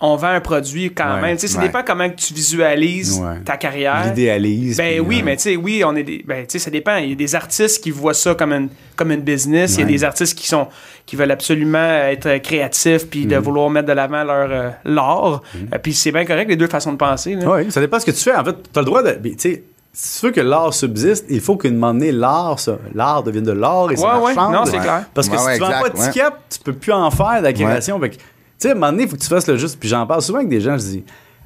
on 0.00 0.16
vend 0.16 0.28
un 0.28 0.40
produit 0.40 0.92
quand 0.92 1.14
Ouais. 1.16 1.22
même. 1.22 1.36
Tu 1.36 1.42
sais, 1.42 1.48
ça 1.54 1.58
Ouais. 1.60 1.66
dépend 1.66 1.82
comment 1.86 2.08
que 2.10 2.16
tu 2.16 2.34
visualises 2.34 3.18
Ouais. 3.20 3.40
ta 3.44 3.56
carrière. 3.56 4.04
L'idéalise. 4.06 4.76
Ben 4.76 5.00
oui, 5.00 5.22
mais 5.24 5.36
tu 5.36 5.42
sais, 5.44 5.56
oui, 5.56 5.82
on 5.84 5.96
est 5.96 6.02
des, 6.02 6.22
ben 6.26 6.42
tu 6.46 6.52
sais, 6.52 6.58
ça 6.58 6.70
dépend. 6.70 6.96
Il 6.96 7.08
y 7.10 7.12
a 7.12 7.14
des 7.16 7.34
artistes 7.34 7.82
qui 7.82 7.90
voient 7.90 8.12
ça 8.12 8.34
comme 8.34 8.52
une, 8.52 8.68
comme 8.96 9.12
une 9.12 9.22
business. 9.22 9.74
Il 9.76 9.80
y 9.80 9.82
a 9.84 9.86
des 9.86 10.04
artistes 10.04 10.36
qui 10.36 10.46
sont, 10.46 10.68
qui 11.06 11.16
veulent 11.16 11.30
absolument 11.30 11.78
être 12.08 12.38
créatifs 12.42 13.08
puis 13.08 13.24
de 13.26 13.36
vouloir 13.36 13.70
mettre 13.70 13.88
de 13.88 13.92
l'avant 13.92 14.24
leur 14.24 14.48
euh, 14.50 14.70
l'art. 14.84 15.42
Euh, 15.72 15.78
puis 15.82 15.94
c'est 15.94 16.12
bien 16.12 16.24
correct 16.24 16.48
les 16.48 16.56
deux 16.56 16.66
façons 16.68 16.92
de 16.92 16.98
penser. 16.98 17.36
Oui, 17.44 17.70
ça 17.70 17.80
dépend 17.80 17.98
ce 17.98 18.06
que 18.06 18.10
tu 18.10 18.20
fais. 18.20 18.34
En 18.34 18.44
fait, 18.44 18.56
tu 18.72 18.78
as 18.78 18.82
le 18.82 18.86
droit 18.86 19.02
de. 19.02 19.12
Tu 19.12 19.34
sais, 19.38 19.62
si 19.96 20.20
tu 20.20 20.26
veux 20.26 20.32
que 20.32 20.40
l'art 20.40 20.74
subsiste, 20.74 21.24
il 21.30 21.40
faut 21.40 21.56
qu'à 21.56 21.68
un 21.68 21.72
moment 21.72 21.94
donné, 21.94 22.10
l'art, 22.12 22.58
ça- 22.58 22.78
l'art 22.94 23.22
devienne 23.22 23.44
de 23.44 23.52
l'art 23.52 23.90
et 23.92 23.96
ça 23.96 24.18
Ouais, 24.18 24.24
ouais, 24.26 24.34
marchande. 24.34 24.52
non, 24.52 24.64
c'est 24.66 24.78
clair. 24.78 25.04
Parce 25.14 25.28
que 25.28 25.32
Ouais, 25.34 25.38
si 25.38 25.44
ouais, 25.46 25.54
tu 25.54 25.60
vends 25.60 25.68
pas 25.82 25.88
de 25.88 25.96
ouais. 25.96 26.10
tickets, 26.10 26.32
tu 26.50 26.58
peux 26.58 26.72
plus 26.72 26.92
en 26.92 27.10
faire 27.10 27.38
de 27.38 27.44
la 27.44 27.52
création. 27.52 28.00
Tu 28.00 28.10
sais, 28.58 28.68
à 28.68 28.72
un 28.72 28.74
moment 28.74 28.90
donné, 28.90 29.04
il 29.04 29.08
faut 29.08 29.16
que 29.16 29.22
tu 29.22 29.28
fasses 29.28 29.46
le 29.46 29.56
juste. 29.56 29.78
Puis 29.78 29.88
j'en 29.88 30.06
parle 30.06 30.20
souvent 30.22 30.38
avec 30.38 30.50
des 30.50 30.60
gens, 30.60 30.76
je 30.76 30.82
dis, 30.84 31.04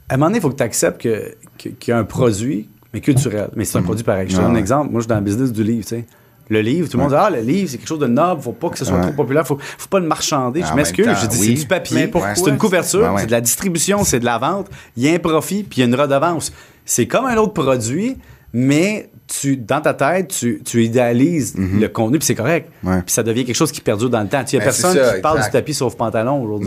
à 0.09 0.15
un 0.15 0.17
moment 0.17 0.27
donné, 0.27 0.39
il 0.39 0.41
faut 0.43 0.51
que 0.51 0.57
tu 0.57 0.63
acceptes 0.63 1.01
que, 1.01 1.35
que- 1.59 1.69
qu'il 1.69 1.93
y 1.93 1.95
a 1.95 1.99
un 1.99 2.05
produit, 2.05 2.69
mais 2.95 3.01
culturel. 3.03 3.51
Mais 3.55 3.65
c'est 3.67 3.77
un 3.79 3.83
produit 3.83 4.03
pareil. 4.05 4.27
Je 4.31 4.37
te 4.37 4.41
donne 4.41 4.51
un 4.51 4.55
Ouais. 4.55 4.61
exemple. 4.61 4.91
Moi, 4.91 5.01
je 5.01 5.05
suis 5.05 5.09
dans 5.09 5.17
le 5.17 5.21
business 5.21 5.53
du 5.53 5.63
livre, 5.63 5.83
tu 5.83 5.89
sais. 5.97 6.07
Le 6.51 6.63
livre, 6.63 6.89
tout 6.89 6.97
le 6.97 7.03
monde 7.03 7.13
dit 7.13 7.19
Ah, 7.19 7.29
le 7.29 7.41
livre, 7.41 7.69
c'est 7.71 7.77
quelque 7.77 7.87
chose 7.89 7.99
de 7.99 8.07
noble, 8.07 8.41
faut 8.41 8.53
pas 8.53 8.71
que 8.71 8.79
ce 8.79 8.87
soit 8.87 8.97
Ouais. 8.97 9.03
trop 9.03 9.13
populaire, 9.13 9.47
faut, 9.47 9.59
faut 9.61 9.89
pas 9.91 10.01
le 10.01 10.07
marchander. 10.07 10.63
Je 10.67 10.73
m'excuse, 10.73 11.07
je 11.21 11.27
dis 11.27 11.39
oui. 11.39 11.47
c'est 11.49 11.63
du 11.63 11.67
papier, 11.67 12.11
c'est 12.35 12.49
une 12.49 12.57
couverture, 12.57 13.01
Ouais, 13.03 13.09
ouais. 13.11 13.21
c'est 13.21 13.27
de 13.27 13.33
la 13.33 13.43
distribution, 13.43 14.03
c'est 14.05 14.19
de 14.21 14.25
la 14.25 14.39
vente, 14.39 14.69
il 14.97 15.03
y 15.03 15.11
a 15.11 15.13
un 15.15 15.19
profit, 15.19 15.63
puis 15.65 15.79
il 15.79 15.81
y 15.81 15.83
a 15.83 15.87
une 15.87 15.95
redevance. 16.01 16.51
C'est 16.87 17.07
comme 17.07 17.27
un 17.27 17.37
autre 17.37 17.53
produit, 17.53 18.17
mais 18.53 19.11
tu, 19.27 19.59
dans 19.59 19.83
ta 19.83 19.93
tête, 19.93 20.29
tu, 20.29 20.63
tu 20.65 20.83
idéalises 20.83 21.55
le 21.57 21.87
contenu, 21.89 22.19
puis 22.19 22.25
c'est 22.27 22.35
correct. 22.35 22.71
Mhm. 22.83 22.91
Ouais. 22.95 23.03
Puis 23.03 23.13
ça 23.13 23.23
devient 23.23 23.45
quelque 23.45 23.55
chose 23.57 23.71
qui 23.71 23.83
perdure 23.83 24.09
dans 24.09 24.23
le 24.23 24.29
temps. 24.29 24.43
Il 24.51 24.55
y 24.55 24.57
a 24.57 24.61
Ben, 24.61 24.65
personne 24.65 24.97
ça, 24.97 25.15
qui 25.17 25.21
parle 25.21 25.43
du 25.43 25.51
tapis 25.51 25.75
sauf 25.75 25.97
pantalon 25.97 26.43
aujourd'hui. 26.43 26.67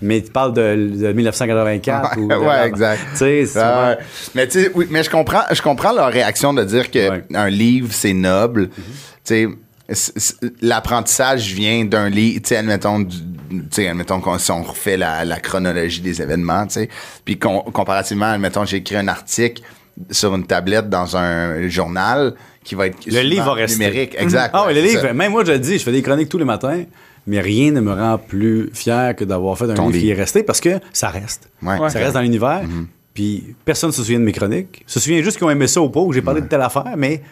Mais 0.00 0.22
tu 0.22 0.30
parles 0.30 0.54
de, 0.54 0.90
de 1.02 1.12
1984 1.12 2.16
ou... 2.18 2.28
ouais, 2.28 2.66
exact. 2.66 3.00
Ah. 3.56 3.96
Mais 4.34 4.48
oui, 4.74 4.86
mais 4.90 5.02
je 5.02 5.10
comprends, 5.10 5.42
je 5.52 5.60
comprends 5.60 5.92
leur 5.92 6.08
réaction 6.10 6.54
de 6.54 6.64
dire 6.64 6.90
que 6.90 7.10
Ouais. 7.10 7.24
un 7.34 7.50
livre 7.50 7.88
c'est 7.92 8.14
noble. 8.14 8.70
C- 9.24 10.34
l'apprentissage 10.62 11.52
vient 11.52 11.84
d'un 11.84 12.08
livre. 12.08 12.40
Tu 12.42 12.48
sais, 12.48 12.56
admettons, 12.56 13.00
du- 13.00 13.86
admettons 13.86 14.20
qu'on 14.20 14.38
si 14.38 14.50
on 14.50 14.62
refait 14.62 14.96
la, 14.96 15.24
la 15.24 15.38
chronologie 15.40 16.00
des 16.00 16.22
événements, 16.22 16.66
tu 16.66 16.74
sais, 16.74 16.88
puis 17.24 17.38
com- 17.38 17.62
comparativement, 17.72 18.26
admettons, 18.32 18.64
j'ai 18.64 18.78
écrit 18.78 18.96
un 18.96 19.08
article 19.08 19.62
sur 20.10 20.34
une 20.34 20.46
tablette 20.46 20.88
dans 20.88 21.16
un 21.16 21.68
journal 21.68 22.34
qui 22.64 22.74
va 22.74 22.86
être 22.86 22.96
Le 23.06 23.20
livre 23.20 23.44
va 23.46 23.52
rester. 23.54 23.78
numérique, 23.78 24.14
exact. 24.18 24.50
Ah, 24.54 24.62
ouais, 24.62 24.68
ouais, 24.68 24.74
le 24.74 24.80
livre, 24.80 25.00
ça. 25.02 25.12
même 25.12 25.32
moi, 25.32 25.44
je 25.44 25.52
le 25.52 25.58
dis, 25.58 25.78
je 25.78 25.82
fais 25.84 25.92
des 25.92 26.02
chroniques 26.02 26.28
tous 26.28 26.38
les 26.38 26.44
matins, 26.44 26.84
mais 27.26 27.40
rien 27.40 27.72
ne 27.72 27.80
me 27.80 27.92
rend 27.92 28.18
plus 28.18 28.70
fier 28.72 29.14
que 29.16 29.24
d'avoir 29.24 29.56
fait 29.58 29.64
un 29.70 29.74
Ton 29.74 29.88
livre 29.88 30.00
qui 30.00 30.10
est 30.10 30.14
resté 30.14 30.42
parce 30.42 30.60
que 30.60 30.80
ça 30.92 31.08
reste. 31.08 31.50
Ouais. 31.62 31.76
Ça 31.88 31.98
reste 31.98 32.14
dans 32.14 32.20
l'univers. 32.20 32.62
Puis 33.14 33.54
personne 33.64 33.88
ne 33.90 33.92
se 33.92 34.02
souvient 34.02 34.18
de 34.20 34.24
mes 34.24 34.32
chroniques. 34.32 34.84
Se 34.86 34.98
souvient 34.98 35.22
juste 35.22 35.36
qu'ils 35.36 35.46
ont 35.46 35.50
aimé 35.50 35.66
ça 35.66 35.80
ou 35.82 35.90
pas, 35.90 36.00
ou 36.00 36.12
j'ai 36.12 36.22
parlé 36.22 36.40
de 36.40 36.46
telle 36.46 36.62
affaire, 36.62 36.94
mais 36.96 37.22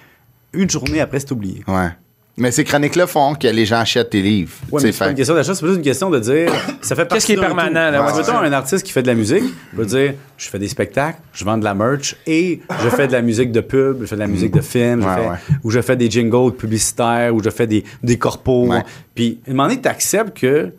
une 0.52 0.68
journée 0.68 1.00
après, 1.00 1.20
c'est 1.20 1.32
oublié. 1.32 1.62
Ouais. 1.66 1.88
Mais 2.36 2.50
ces 2.52 2.64
chroniques-là 2.64 3.06
font 3.06 3.34
que 3.34 3.48
les 3.48 3.66
gens 3.66 3.80
achètent 3.80 4.10
tes 4.10 4.22
livres. 4.22 4.52
Ouais, 4.70 4.80
c'est 4.80 4.96
pas 4.98 5.10
une 5.10 5.16
question 5.16 5.34
d'achat, 5.34 5.54
c'est 5.54 5.64
plus 5.64 5.74
une 5.74 5.82
question 5.82 6.08
de 6.10 6.18
dire 6.18 6.50
ça 6.80 6.96
fait 6.96 7.04
partie 7.04 7.26
qui 7.26 7.32
est 7.32 7.36
permanent, 7.36 7.90
là, 7.90 8.14
Ouais, 8.14 8.30
un 8.48 8.52
artiste 8.52 8.84
qui 8.86 8.92
fait 8.92 9.02
de 9.02 9.08
la 9.08 9.14
musique 9.14 9.44
va 9.74 9.84
dire 9.84 10.14
je 10.38 10.48
fais 10.48 10.58
des 10.58 10.68
spectacles, 10.68 11.18
je 11.34 11.44
vends 11.44 11.58
de 11.58 11.64
la 11.64 11.74
merch 11.74 12.16
et 12.26 12.60
je 12.82 12.88
fais 12.88 13.06
de 13.08 13.12
la 13.12 13.20
musique 13.20 13.52
de 13.52 13.60
pub, 13.60 14.00
je 14.02 14.06
fais 14.06 14.14
de 14.14 14.20
la 14.20 14.26
musique 14.26 14.52
de 14.54 14.60
film, 14.62 15.02
fais- 15.02 15.08
ouais. 15.28 15.36
ou 15.64 15.70
je 15.70 15.80
fais 15.82 15.96
des 15.96 16.10
jingles 16.10 16.52
publicitaires, 16.56 17.34
ou 17.34 17.42
je 17.42 17.50
fais 17.50 17.66
des, 17.66 17.84
des 18.02 18.16
corpos. 18.16 18.68
Ouais. 18.68 18.82
Puis, 19.14 19.40
à 19.46 19.50
un 19.50 19.54
moment 19.54 19.68
donné, 19.68 19.80
tu 19.82 19.88
acceptes 19.88 20.38
que 20.38 20.72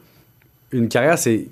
une 0.72 0.88
carrière, 0.90 1.18
c'est. 1.20 1.46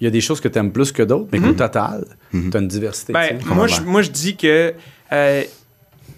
Il 0.00 0.04
y 0.04 0.06
a 0.08 0.10
des 0.10 0.20
choses 0.20 0.40
que 0.40 0.48
tu 0.48 0.58
aimes 0.58 0.72
plus 0.72 0.90
que 0.90 1.04
d'autres, 1.04 1.28
mais 1.30 1.38
qu'au 1.38 1.52
total, 1.52 2.04
tu 2.32 2.50
as 2.52 2.58
une 2.58 2.66
diversité. 2.66 3.12
Ben, 3.12 3.38
moi, 3.46 3.68
je, 3.68 3.80
moi, 3.82 4.02
je 4.02 4.10
dis 4.10 4.34
que 4.34 4.74
euh, 5.12 5.42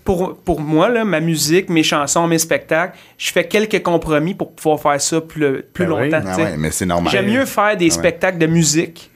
pour, 0.04 0.36
pour 0.36 0.60
moi, 0.60 0.88
là, 0.90 1.04
ma 1.04 1.20
musique, 1.20 1.70
mes 1.70 1.82
chansons, 1.82 2.26
mes 2.26 2.38
spectacles, 2.38 2.96
je 3.16 3.32
fais 3.32 3.48
quelques 3.48 3.82
compromis 3.82 4.34
pour 4.34 4.52
pouvoir 4.54 4.78
faire 4.80 5.00
ça 5.00 5.20
plus, 5.20 5.62
plus 5.62 5.86
Ben 5.86 5.90
longtemps. 5.90 6.36
Ouais, 6.36 6.56
mais 6.58 6.70
c'est 6.70 6.86
normal. 6.86 7.10
J'aime 7.10 7.26
mieux 7.26 7.46
faire 7.46 7.76
des 7.76 7.86
ouais. 7.86 7.90
spectacles 7.90 8.38
de 8.38 8.46
musique 8.46 9.10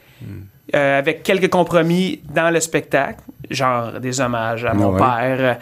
euh, 0.75 0.99
avec 0.99 1.23
quelques 1.23 1.51
compromis 1.51 2.21
dans 2.35 2.51
le 2.51 2.61
spectacle, 2.61 3.21
genre 3.51 4.01
des 4.01 4.21
hommages 4.21 4.65
à 4.65 4.75
mon 4.75 4.93
Ouais. 4.93 4.99
père, 4.99 5.37
euh, 5.41 5.55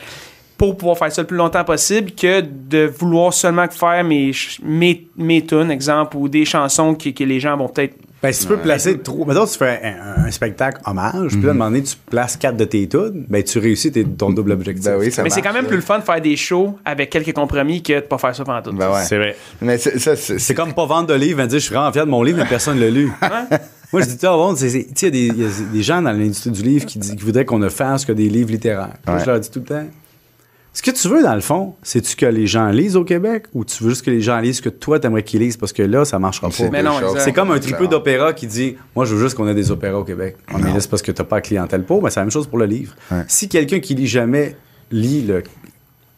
pour 0.58 0.76
pouvoir 0.76 0.96
faire 0.96 1.12
ça 1.12 1.22
le 1.22 1.26
plus 1.26 1.36
longtemps 1.36 1.64
possible 1.64 2.12
que 2.12 2.40
de 2.40 2.86
vouloir 2.86 3.32
seulement 3.34 3.68
faire 3.68 4.02
mes, 4.04 4.30
mes, 4.62 5.06
mes 5.16 5.44
tunes, 5.44 5.70
exemple, 5.70 6.16
ou 6.16 6.28
des 6.28 6.44
chansons 6.44 6.94
que, 6.94 7.10
que 7.10 7.24
les 7.24 7.40
gens 7.40 7.56
vont 7.56 7.68
peut-être. 7.68 7.94
Ben, 8.22 8.32
si 8.32 8.42
tu 8.42 8.48
peux 8.48 8.56
placer 8.56 8.98
trop. 8.98 9.24
Mettons, 9.26 9.46
tu 9.46 9.58
fais 9.58 9.80
un, 9.84 10.24
un 10.26 10.30
spectacle 10.30 10.80
hommage, 10.86 11.32
puis 11.32 11.42
là, 11.42 11.48
à 11.48 11.50
un 11.50 11.54
moment 11.54 11.66
donné, 11.70 11.82
tu 11.82 11.94
places 12.10 12.36
quatre 12.36 12.56
de 12.56 12.64
tes 12.64 12.88
tunes, 12.88 13.24
ben, 13.28 13.42
tu 13.42 13.58
réussis 13.58 13.92
tes- 13.92 14.04
ton 14.04 14.30
double 14.30 14.52
objectif. 14.52 14.84
Ben 14.86 14.96
oui, 14.98 15.12
ça 15.12 15.22
Mais 15.22 15.30
c'est 15.30 15.42
quand 15.42 15.52
même 15.52 15.66
plus 15.66 15.76
le 15.76 15.82
fun 15.82 15.98
de 15.98 16.04
faire 16.04 16.20
des 16.20 16.34
shows 16.36 16.78
avec 16.84 17.10
quelques 17.10 17.34
compromis 17.34 17.82
que 17.82 17.92
de 17.94 18.00
pas 18.00 18.18
faire 18.18 18.34
ça 18.34 18.42
pendant 18.44 18.62
tout. 18.62 18.72
Ben 18.72 18.90
ouais. 18.90 19.02
C'est 19.04 19.18
vrai. 19.18 19.36
Mais 19.60 19.76
c'est- 19.78 19.98
ça, 19.98 20.16
c'est 20.16 20.38
C'est 20.38 20.54
comme 20.54 20.72
pas 20.72 20.86
vendre 20.86 21.08
de 21.08 21.14
livre, 21.14 21.40
et 21.40 21.46
dire 21.46 21.58
je 21.58 21.64
suis 21.64 21.74
vraiment 21.74 21.92
fier 21.92 22.06
de 22.06 22.10
mon 22.10 22.22
livre, 22.22 22.38
mais 22.38 22.48
personne 22.48 22.76
ne 22.78 22.84
l'a 22.84 22.90
lu. 22.90 23.12
Moi, 23.92 24.02
je 24.02 24.06
dis, 24.06 24.16
tu 24.18 24.26
bon, 24.26 24.56
c'est- 24.56 24.70
c'est- 24.70 24.84
tu 24.86 24.92
sais, 24.96 25.08
il 25.08 25.14
y, 25.26 25.30
a 25.30 25.32
des- 25.32 25.36
il 25.36 25.42
y 25.42 25.46
a 25.46 25.72
des 25.72 25.82
gens 25.82 26.02
dans 26.02 26.10
l'industrie 26.12 26.50
du 26.50 26.62
livre 26.62 26.86
qui, 26.86 26.98
disent- 26.98 27.14
qui 27.14 27.22
voudraient 27.24 27.44
qu'on 27.44 27.58
ne 27.58 27.68
fasse 27.68 28.04
que 28.04 28.12
des 28.12 28.28
livres 28.28 28.50
littéraires. 28.50 28.94
Moi. 29.06 29.18
Je 29.18 29.26
leur 29.26 29.38
dis 29.40 29.50
tout 29.50 29.60
le 29.60 29.64
temps, 29.66 29.86
Ce 30.76 30.82
que 30.82 30.90
tu 30.90 31.08
veux, 31.08 31.22
dans 31.22 31.34
le 31.34 31.40
fond, 31.40 31.74
c'est-tu 31.82 32.16
que 32.16 32.26
les 32.26 32.46
gens 32.46 32.68
lisent 32.68 32.96
au 32.96 33.04
Québec 33.04 33.46
ou 33.54 33.64
tu 33.64 33.82
veux 33.82 33.88
juste 33.88 34.04
que 34.04 34.10
les 34.10 34.20
gens 34.20 34.38
lisent 34.40 34.58
ce 34.58 34.62
que 34.62 34.68
toi, 34.68 35.00
t'aimerais 35.00 35.22
qu'ils 35.22 35.40
lisent? 35.40 35.56
Parce 35.56 35.72
que 35.72 35.82
là, 35.82 36.04
ça 36.04 36.18
marchera 36.18 36.50
pas? 36.50 37.18
C'est 37.18 37.32
comme 37.32 37.50
un 37.50 37.58
tripeux 37.58 37.88
d'opéra 37.88 38.34
qui 38.34 38.46
dit 38.46 38.76
Moi, 38.94 39.06
je 39.06 39.14
veux 39.14 39.22
juste 39.22 39.38
qu'on 39.38 39.48
ait 39.48 39.54
des 39.54 39.70
opéras 39.70 39.96
au 39.96 40.04
Québec. 40.04 40.36
On 40.52 40.58
là, 40.58 40.78
c'est 40.78 40.90
parce 40.90 41.00
que 41.00 41.12
t'as 41.12 41.24
pas 41.24 41.36
la 41.36 41.40
clientèle 41.40 41.82
pour, 41.82 42.02
mais 42.02 42.10
c'est 42.10 42.20
la 42.20 42.24
même 42.24 42.30
chose 42.30 42.46
pour 42.46 42.58
le 42.58 42.66
livre. 42.66 42.94
Ouais. 43.10 43.24
Si 43.26 43.48
quelqu'un 43.48 43.80
qui 43.80 43.94
lit 43.94 44.06
jamais 44.06 44.54
lit 44.90 45.22
le 45.22 45.44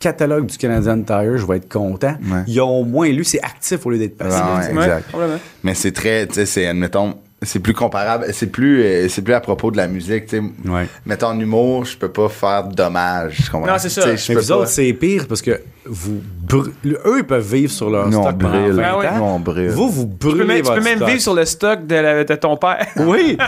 catalogue 0.01 0.47
du 0.47 0.59
Canadian 0.59 1.03
Tire, 1.03 1.39
je 1.39 1.47
vais 1.47 1.59
être 1.59 1.73
content. 1.73 2.17
Ouais. 2.29 2.43
Ils 2.49 2.61
ont 2.61 2.81
au 2.81 2.85
moins 2.85 3.09
lu, 3.11 3.23
c'est 3.23 3.41
actif 3.41 3.87
au 3.87 3.91
lieu 3.91 3.99
d'être 3.99 4.19
passif. 4.19 4.43
Ouais, 4.43 4.77
ouais, 4.77 4.85
exact. 4.85 5.13
complètement. 5.13 5.39
Mais 5.63 5.75
c'est 5.75 5.93
très, 5.93 6.27
tu 6.27 6.35
sais, 6.35 6.47
c'est, 6.47 6.67
admettons, 6.67 7.15
c'est 7.43 7.61
plus 7.61 7.75
comparable, 7.75 8.27
c'est 8.33 8.49
plus, 8.49 8.83
euh, 8.83 9.09
c'est 9.09 9.23
plus 9.23 9.35
à 9.35 9.41
propos 9.41 9.71
de 9.71 9.77
la 9.77 9.87
musique, 9.87 10.27
tu 10.27 10.39
sais. 10.39 10.43
Ouais. 10.69 10.89
Mettons, 11.07 11.29
en 11.29 11.39
humour, 11.39 11.85
je 11.85 11.97
peux 11.97 12.09
pas 12.11 12.29
faire 12.29 12.65
de 12.65 12.75
dommages, 12.75 13.37
je 13.45 13.51
comprends? 13.51 13.69
Non, 13.73 13.79
c'est 13.79 13.89
ça. 13.89 14.07
Mais 14.07 14.35
vous 14.35 14.49
pas- 14.49 14.55
autres, 14.57 14.69
c'est 14.69 14.93
pire 14.93 15.27
parce 15.29 15.41
que 15.43 15.61
vous 15.91 16.21
brû- 16.47 16.73
eux, 16.85 17.19
ils 17.19 17.25
peuvent 17.25 17.47
vivre 17.55 17.73
sur 17.73 17.89
leur 17.91 18.09
Nous, 18.09 18.19
on 18.19 18.23
stock 18.25 18.39
pendant 18.39 18.61
brûle. 18.61 18.73
20 18.73 18.83
Ah 18.85 18.99
ouais. 18.99 19.07
ans. 19.09 19.17
Nous, 19.17 19.23
on 19.25 19.39
brûle. 19.41 19.71
Vous, 19.71 19.89
vous 19.89 20.05
Tu 20.05 20.17
peux 20.19 20.29
brûlez 20.35 20.57
tu 20.57 20.63
peux 20.63 20.69
votre 20.69 20.83
même 20.83 20.97
stock. 20.97 21.09
vivre 21.09 21.21
sur 21.21 21.35
le 21.35 21.45
stock 21.45 21.87
de, 21.87 21.95
la- 21.95 22.25
de 22.25 22.35
ton 22.35 22.57
père. 22.57 22.87
Oui, 22.97 23.39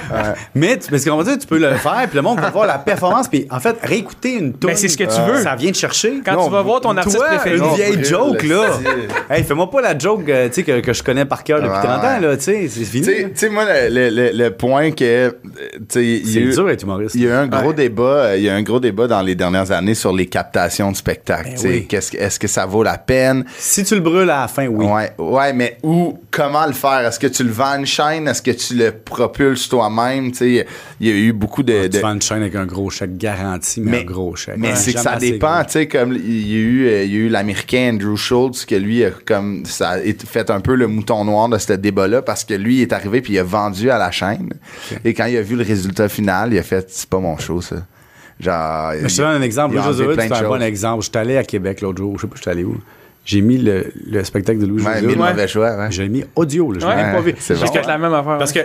mais 0.54 0.78
tu- 0.78 0.88
parce 0.90 1.04
qu'on 1.04 1.16
va 1.16 1.24
dire, 1.24 1.38
tu 1.38 1.46
peux 1.46 1.58
le 1.58 1.74
faire, 1.74 2.06
puis 2.06 2.14
le 2.16 2.22
monde 2.22 2.40
va 2.40 2.50
voir 2.50 2.66
la 2.66 2.78
performance, 2.78 3.28
puis 3.28 3.46
en 3.50 3.60
fait, 3.60 3.76
réécouter 3.82 4.34
une 4.34 4.52
tune. 4.52 4.70
Mais 4.70 4.76
c'est 4.76 4.88
ce 4.88 4.96
que 4.96 5.04
tu 5.04 5.20
veux. 5.32 5.42
Ça 5.42 5.54
vient 5.56 5.72
te 5.72 5.76
chercher. 5.76 6.20
Quand 6.24 6.34
Non, 6.34 6.44
tu 6.46 6.52
vas 6.52 6.62
voir 6.62 6.80
ton 6.80 6.96
artiste 6.96 7.16
Toi, 7.16 7.26
préféré. 7.26 7.56
une 7.56 7.62
Non, 7.62 7.74
vieille 7.74 7.92
brûle, 7.92 8.04
joke, 8.04 8.42
là. 8.44 8.62
hey, 9.30 9.42
fais-moi 9.44 9.68
pas 9.70 9.80
la 9.80 9.98
joke 9.98 10.28
euh, 10.28 10.48
tu 10.48 10.54
sais, 10.54 10.62
que, 10.62 10.80
que 10.80 10.92
je 10.92 11.02
connais 11.02 11.24
par 11.24 11.42
cœur 11.44 11.58
depuis 11.60 11.70
Ouais, 11.72 11.82
30 11.82 12.04
ans, 12.04 12.20
là, 12.20 12.36
tu 12.36 12.44
sais, 12.44 12.68
c'est 12.68 12.84
fini. 12.84 13.04
Tu 13.06 13.12
sais- 13.12 13.22
tu 13.24 13.30
sais, 13.34 13.48
moi, 13.48 13.64
le, 13.88 14.08
le- 14.10 14.30
le- 14.32 14.44
le 14.44 14.50
point 14.50 14.90
que, 14.90 15.04
euh, 15.04 15.30
tu 15.50 15.84
sais, 15.88 16.04
il 16.04 16.28
y 16.28 16.32
C'est 16.32 16.38
a 16.38 16.42
eu- 16.42 16.50
dur 16.52 16.66
d'être 16.66 16.82
humoriste. 16.82 17.14
Il 17.14 17.22
y 17.22 17.26
a 17.26 17.30
eu 17.30 17.32
un 17.32 17.46
gros 17.46 17.72
débat, 17.72 18.02
euh, 18.24 18.36
il 18.36 18.44
y 18.44 18.48
a 18.48 18.54
eu 18.54 18.58
un 18.58 18.62
gros 18.62 18.80
débat 18.80 19.06
dans 19.06 19.22
les 19.22 19.34
dernières 19.34 19.70
années 19.70 19.94
sur 19.94 20.12
les 20.12 20.26
captations 20.26 20.90
de 20.92 20.96
spectacles. 20.96 21.50
Ben 21.50 21.56
tu 21.58 21.66
oui. 21.68 21.88
Est-ce 22.18 22.38
que 22.38 22.48
ça 22.48 22.66
vaut 22.66 22.82
la 22.82 22.98
peine? 22.98 23.44
Si 23.58 23.84
tu 23.84 23.94
le 23.94 24.00
brûles 24.00 24.30
à 24.30 24.42
la 24.42 24.48
fin, 24.48 24.66
oui. 24.66 24.84
Ouais, 24.86 25.12
ouais, 25.18 25.52
mais 25.52 25.78
où, 25.82 26.18
comment 26.30 26.66
le 26.66 26.72
faire? 26.72 27.06
Est-ce 27.06 27.18
que 27.18 27.26
tu 27.28 27.44
le 27.44 27.50
vends 27.50 27.76
une 27.78 27.86
chaîne? 27.86 28.26
Est-ce 28.28 28.42
que 28.42 28.50
tu 28.50 28.74
le 28.74 28.90
propulses 28.92 29.68
toi-même? 29.68 30.32
Tu 30.32 30.64
il 31.00 31.08
y 31.08 31.10
a 31.10 31.14
eu 31.14 31.32
beaucoup 31.32 31.62
de. 31.62 31.84
Tu 31.84 31.88
de- 31.90 31.98
vends 31.98 32.14
une 32.14 32.22
chaîne 32.22 32.42
avec 32.42 32.54
un 32.56 32.66
gros 32.66 32.90
chèque 32.90 33.16
garanti, 33.16 33.80
mais, 33.80 34.00
un 34.00 34.04
gros 34.04 34.34
chèque. 34.36 34.56
mais 34.58 34.68
Ouais. 34.70 34.76
c'est 34.76 34.92
que 34.92 35.00
ça 35.00 35.16
dépend, 35.16 35.62
tu 35.64 35.86
comme 35.86 36.12
il 36.14 36.48
y 36.50 36.54
a 36.54 36.58
eu, 36.58 36.86
euh, 36.86 37.04
il 37.04 37.12
y 37.12 37.14
a 37.16 37.18
eu 37.18 37.28
l'américain 37.28 37.92
Andrew 37.94 38.16
Schultz, 38.16 38.64
que 38.64 38.74
lui, 38.74 39.04
a 39.04 39.10
comme, 39.24 39.64
ça 39.64 39.90
a 39.90 39.98
fait 40.26 40.50
un 40.50 40.60
peu 40.60 40.74
le 40.74 40.86
mouton 40.86 41.24
noir 41.24 41.48
de 41.48 41.58
ce 41.58 41.72
débat-là, 41.74 42.22
parce 42.22 42.44
que 42.44 42.54
lui, 42.54 42.76
il 42.78 42.82
est 42.82 42.92
arrivé 42.92 43.20
puis 43.20 43.34
il 43.34 43.38
a 43.38 43.42
vendu 43.44 43.69
à 43.90 43.98
la 43.98 44.10
chaîne. 44.10 44.52
Et 45.04 45.14
quand 45.14 45.26
il 45.26 45.36
a 45.36 45.42
vu 45.42 45.56
le 45.56 45.62
résultat 45.62 46.08
final, 46.08 46.52
il 46.52 46.58
a 46.58 46.62
fait, 46.62 46.86
c'est 46.90 47.08
pas 47.08 47.18
mon 47.18 47.36
show, 47.38 47.60
ça. 47.60 47.76
Genre. 48.38 48.92
Mais 49.02 49.08
je 49.08 49.16
te 49.16 49.22
donne 49.22 49.36
un 49.36 49.42
exemple. 49.42 49.74
Louis 49.76 49.84
José 49.84 50.04
c'est 50.16 50.32
un 50.32 50.42
bon 50.48 50.62
exemple. 50.62 51.04
J'étais 51.04 51.18
allé 51.18 51.36
à 51.36 51.44
Québec 51.44 51.80
l'autre 51.82 51.98
jour. 51.98 52.14
Je 52.16 52.22
sais 52.22 52.26
pas, 52.26 52.36
j'étais 52.36 52.50
allé 52.50 52.64
où. 52.64 52.76
J'ai 53.24 53.42
mis 53.42 53.58
le, 53.58 53.92
le 54.06 54.24
spectacle 54.24 54.58
de 54.60 54.66
Louis 54.66 54.82
Ouais, 54.82 54.94
José. 54.94 55.06
mille 55.06 55.20
Ouais. 55.20 55.30
mauvais 55.30 55.46
choix, 55.46 55.76
ouais. 55.76 55.86
J'ai 55.90 56.08
mis 56.08 56.24
audio. 56.34 56.72
Là, 56.72 56.78
je 56.80 56.86
Ouais, 56.86 56.94
pas 57.12 57.20
vu. 57.20 57.34
c'est 57.38 57.54
J'ai 57.54 57.66
bon. 57.66 57.72
fait 57.72 57.86
la 57.86 57.98
même 57.98 58.14
affaire. 58.14 58.38
Parce 58.38 58.52
que 58.52 58.60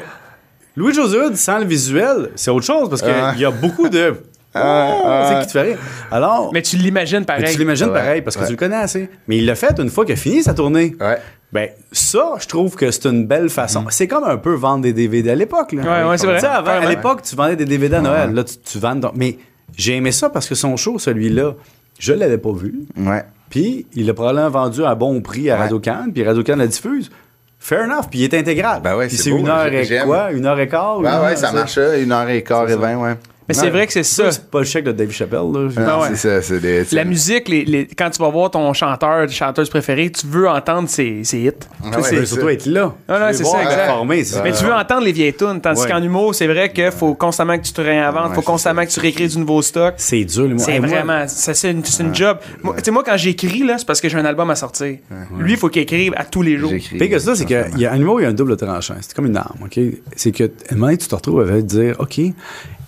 Louis 0.77 0.93
José 0.93 1.35
sans 1.35 1.59
le 1.59 1.65
visuel, 1.65 2.29
c'est 2.35 2.51
autre 2.51 2.65
chose 2.65 2.89
parce 2.89 3.01
qu'il 3.01 3.11
Ah. 3.11 3.33
y 3.37 3.43
a 3.45 3.51
beaucoup 3.51 3.89
de. 3.89 4.15
c'est 4.55 5.39
qui 5.41 5.47
te 5.47 5.51
fait 5.51 5.61
rire. 5.63 5.77
Alors, 6.09 6.51
Mais 6.53 6.61
tu 6.61 6.77
l'imagines 6.77 7.19
mais 7.19 7.25
pareil. 7.25 7.51
tu 7.51 7.59
l'imagines 7.59 7.87
Ouais. 7.87 7.93
pareil 7.93 8.21
parce 8.21 8.37
que 8.37 8.41
Ouais. 8.41 8.47
tu 8.47 8.53
le 8.53 8.57
connais 8.57 8.77
assez. 8.77 9.09
Mais 9.27 9.37
il 9.37 9.45
l'a 9.45 9.55
fait 9.55 9.77
une 9.79 9.89
fois 9.89 10.05
qu'il 10.05 10.13
a 10.13 10.17
fini 10.17 10.41
sa 10.41 10.53
tournée. 10.53 10.95
Ouais. 11.01 11.17
Ben, 11.55 11.69
ça, 11.91 12.33
je 12.39 12.47
trouve 12.47 12.75
que 12.75 12.91
c'est 12.91 13.05
une 13.05 13.25
belle 13.25 13.49
façon. 13.49 13.81
Mm. 13.83 13.87
C'est 13.89 14.07
comme 14.07 14.25
un 14.25 14.37
peu 14.37 14.53
vendre 14.53 14.83
des 14.83 14.93
DVD 14.93 15.31
à 15.31 15.35
l'époque. 15.35 15.71
là. 15.71 15.81
Ouais, 16.03 16.09
ouais, 16.09 16.17
c'est 16.17 16.27
vrai. 16.27 16.43
Avant, 16.45 16.71
à 16.71 16.85
l'époque, 16.85 17.21
tu 17.23 17.35
vendais 17.35 17.55
des 17.55 17.65
DVD 17.65 17.95
à 17.95 18.01
Noël. 18.01 18.33
Là, 18.33 18.43
tu, 18.43 18.55
tu 18.57 18.77
vends. 18.77 18.95
donc- 18.95 19.13
Mais 19.15 19.37
j'ai 19.75 19.95
aimé 19.95 20.11
ça 20.11 20.29
parce 20.29 20.47
que 20.49 20.55
son 20.55 20.75
show, 20.77 20.99
celui-là, 20.99 21.53
je 21.97 22.13
l'avais 22.13 22.37
pas 22.37 22.51
vu. 22.51 22.81
Ouais. 22.97 23.23
Puis, 23.49 23.87
il 23.93 24.05
l'a 24.05 24.13
probablement 24.13 24.49
vendu 24.49 24.83
à 24.83 24.95
bon 24.95 25.21
prix 25.21 25.49
à. 25.49 25.55
Radio-Can, 25.57 26.07
puis 26.13 26.23
Radio-Can 26.23 26.57
la 26.57 26.67
diffuse. 26.67 27.09
Fair 27.57 27.85
enough, 27.85 28.07
puis 28.11 28.19
il 28.19 28.23
est 28.25 28.33
intégral. 28.37 28.81
Ben 28.83 28.95
ouais, 28.97 29.07
Puis 29.07 29.15
c'est 29.17 29.23
c'est 29.23 29.31
beau, 29.31 29.37
une 29.39 29.47
heure 29.47 29.65
et 29.65 29.87
quoi? 30.05 30.31
Une 30.33 30.45
heure 30.45 30.59
et 30.59 30.67
quart? 30.67 30.99
une 30.99 31.05
Ouais, 31.05 31.11
heure, 31.11 31.37
ça 31.37 31.47
c'est- 31.47 31.53
marche, 31.55 31.77
là, 31.77 31.97
une 31.97 32.11
heure 32.11 32.29
et 32.29 32.43
quart 32.43 32.69
et 32.69 32.75
vingt, 32.75 32.97
ouais. 32.97 33.15
Mais 33.47 33.53
c'est 33.53 33.69
vrai 33.69 33.85
que 33.85 33.93
c'est 33.93 34.03
ça. 34.03 34.31
C'est 34.31 34.49
pas 34.49 34.59
le 34.59 34.65
chèque 34.65 34.85
de 34.85 34.91
Dave 34.91 35.11
Chappelle, 35.11 35.37
là. 35.39 35.69
Non, 35.69 35.69
Ah 35.77 35.99
ouais. 36.01 36.07
c'est 36.11 36.15
ça, 36.15 36.41
c'est 36.41 36.59
des. 36.59 36.83
La 36.91 37.03
musique, 37.05 37.47
les, 37.47 37.63
les- 37.65 37.85
quand 37.87 38.09
tu 38.09 38.19
vas 38.19 38.29
voir 38.29 38.49
ton 38.51 38.71
chanteur, 38.73 39.29
chanteuse 39.29 39.69
préférée, 39.69 40.11
tu 40.11 40.25
veux 40.27 40.47
entendre 40.49 40.89
ses, 40.89 41.23
ses 41.23 41.39
hits. 41.39 41.51
Ah 41.83 41.89
Tu 41.91 41.97
ouais, 41.97 42.03
c'est 42.03 42.25
surtout 42.25 42.49
être 42.49 42.65
là. 42.65 42.93
Ah 43.07 43.19
non, 43.19 43.25
Tu 43.27 43.31
veux 43.31 43.33
c'est 43.33 43.43
ça, 43.43 43.61
exact. 43.61 43.91
c'est 44.09 44.23
ça. 44.23 44.41
Mais 44.43 44.51
tu 44.51 44.63
veux 44.63 44.73
entendre 44.73 45.03
les 45.05 45.11
vieilles 45.11 45.33
tunes, 45.35 45.61
tandis 45.61 45.81
Ouais. 45.81 45.89
qu'en 45.89 46.01
humour, 46.01 46.33
c'est 46.33 46.47
vrai 46.47 46.71
qu'il 46.71 46.91
faut 46.91 47.13
constamment 47.13 47.57
que 47.57 47.63
tu 47.63 47.73
te 47.73 47.81
réinventes, 47.81 48.29
Ouais, 48.29 48.35
faut 48.35 48.41
constamment 48.41 48.83
que 48.85 48.89
tu 48.89 48.99
réécris 48.99 49.27
du 49.27 49.37
nouveau 49.37 49.61
stock. 49.61 49.93
C'est 49.97 50.23
dur, 50.25 50.47
le. 50.47 50.57
C'est 50.57 50.73
Hey, 50.73 50.79
moi, 50.79 50.89
vraiment, 50.89 51.27
ça, 51.27 51.53
c'est 51.53 51.71
une, 51.71 51.83
c'est 51.85 52.01
une 52.03 52.15
job. 52.15 52.37
Tu 52.63 52.83
sais, 52.83 52.91
moi, 52.91 53.03
quand 53.05 53.17
j'écris, 53.17 53.59
là, 53.63 53.75
c'est 53.77 53.85
parce 53.85 54.01
que 54.01 54.09
j'ai 54.09 54.17
un 54.17 54.25
album 54.25 54.49
à 54.49 54.55
sortir. 54.55 54.97
Lui, 55.37 55.51
il 55.53 55.57
faut 55.57 55.69
qu'il 55.69 55.83
écrive 55.83 56.13
à 56.17 56.23
tous 56.25 56.41
les 56.41 56.57
jours. 56.57 56.71
J'écris. 56.71 56.97
Pire 56.97 57.09
que 57.11 57.19
ça, 57.19 57.35
c'est 57.35 57.45
qu'il 57.45 57.63
y 57.77 57.85
a 57.85 57.91
un 57.93 57.97
numéro, 57.97 58.19
il 58.19 58.23
y 58.23 58.25
a 58.25 58.29
un 58.29 58.33
double 58.33 58.57
tranchant. 58.57 58.95
C'est 59.01 59.13
comme 59.13 59.27
une 59.27 59.37
arme, 59.37 59.59
OK? 59.65 59.79
C'est 60.15 60.31
que, 60.31 60.43
à 60.45 60.47
un 60.71 60.75
moment 60.75 60.87
donné, 60.87 60.97
tu 60.97 61.07
te 61.07 61.15
retrouves 61.15 61.41
avec 61.41 61.65
dire, 61.65 61.95
OK, 61.99 62.19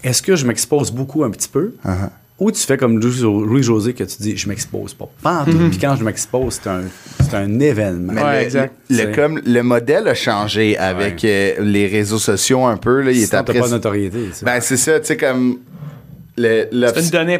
est-ce 0.03 0.21
que 0.21 0.35
je 0.35 0.45
m'expose 0.45 0.91
beaucoup 0.91 1.23
un 1.23 1.29
petit 1.31 1.49
peu? 1.49 1.73
Uh-huh. 1.85 2.09
Ou 2.39 2.51
tu 2.51 2.61
fais 2.61 2.77
comme 2.77 2.99
Louis-José 2.99 3.93
que 3.93 4.03
tu 4.03 4.17
dis, 4.21 4.37
je 4.37 4.47
m'expose 4.47 4.93
pas. 4.93 5.09
Pas 5.23 5.39
en 5.41 5.45
tout. 5.45 5.57
Puis 5.69 5.79
quand 5.79 5.95
je 5.95 6.03
m'expose, 6.03 6.59
c'est 6.61 6.69
un, 6.69 6.81
c'est 7.19 7.33
un 7.35 7.59
événement. 7.59 8.13
Mais 8.13 8.23
Ouais, 8.23 8.39
le, 8.41 8.43
exact. 8.45 8.75
le- 8.91 9.15
comme 9.15 9.41
le 9.43 9.61
modèle 9.63 10.07
a 10.07 10.13
changé 10.13 10.77
avec 10.77 11.25
euh, 11.25 11.53
les 11.61 11.87
réseaux 11.87 12.19
sociaux 12.19 12.63
un 12.65 12.77
peu. 12.77 13.01
Là, 13.01 13.11
il 13.11 13.23
est 13.23 13.33
après. 13.33 13.59
pas 13.59 13.65
de 13.65 13.71
notoriété. 13.71 14.25
tu 14.29 14.33
sais. 14.33 14.45
Ben, 14.45 14.59
c'est 14.61 14.77
ça, 14.77 14.99
tu 14.99 15.07
sais, 15.07 15.17
comme. 15.17 15.57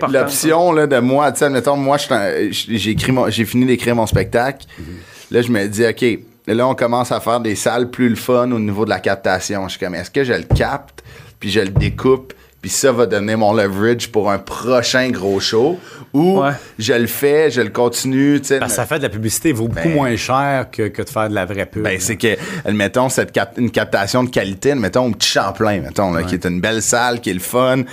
L'option 0.09 0.71
là, 0.71 0.87
de 0.87 0.99
moi, 0.99 1.31
tu 1.31 1.39
sais, 1.39 1.45
admettons, 1.45 1.77
moi, 1.77 1.97
j'ai 2.51 2.89
écrit 2.91 3.11
mon- 3.11 3.29
j'ai 3.29 3.45
fini 3.45 3.65
d'écrire 3.65 3.95
mon 3.95 4.07
spectacle. 4.07 4.65
Là, 5.31 5.41
je 5.41 5.51
me 5.51 5.67
dis, 5.67 5.85
OK, 5.85 6.19
là, 6.47 6.67
on 6.67 6.75
commence 6.75 7.11
à 7.11 7.19
faire 7.19 7.39
des 7.39 7.55
salles 7.55 7.89
plus 7.89 8.09
le 8.09 8.15
fun 8.15 8.51
au 8.51 8.59
niveau 8.59 8.85
de 8.85 8.89
la 8.89 8.99
captation. 8.99 9.67
Je 9.67 9.77
suis 9.77 9.79
comme, 9.85 9.95
est-ce 9.95 10.09
que 10.11 10.23
je 10.23 10.33
le 10.33 10.43
capte, 10.43 11.03
puis 11.39 11.49
je 11.51 11.59
le 11.59 11.69
découpe, 11.69 12.33
puis 12.67 12.75
ça 12.75 12.91
va 12.91 13.05
donner 13.05 13.37
mon 13.37 13.53
leverage 13.53 14.09
pour 14.11 14.29
un 14.29 14.39
prochain 14.39 15.09
gros 15.09 15.39
show, 15.39 15.79
ou 16.13 16.41
Ouais. 16.41 16.51
je 16.77 16.91
le 16.91 17.07
fais, 17.07 17.49
je 17.49 17.61
le 17.61 17.69
continue. 17.69 18.41
Parce 18.59 18.71
que 18.73 18.75
ça 18.75 18.85
fait 18.85 18.97
de 18.97 19.03
la 19.03 19.09
publicité 19.09 19.53
vaut 19.53 19.69
beaucoup 19.69 19.87
Ben- 19.87 19.93
moins 19.95 20.15
cher 20.17 20.67
que, 20.69 20.89
que 20.89 21.01
de 21.01 21.09
faire 21.09 21.29
de 21.29 21.33
la 21.33 21.45
vraie 21.45 21.65
pub. 21.65 21.83
Ben, 21.83 21.97
c'est 21.97 22.17
que, 22.17 22.35
admettons, 22.65 23.07
cette 23.07 23.31
cap- 23.31 23.53
une 23.57 23.71
captation 23.71 24.21
de 24.25 24.29
qualité, 24.29 24.75
mettons, 24.75 25.05
au 25.07 25.11
petit 25.11 25.29
Champlain, 25.29 25.79
mettons, 25.79 26.11
là, 26.11 26.23
qui 26.23 26.33
est 26.35 26.45
une 26.45 26.59
belle 26.59 26.81
salle, 26.81 27.21
qui 27.21 27.29
est 27.29 27.33
le 27.33 27.39
fun. 27.39 27.83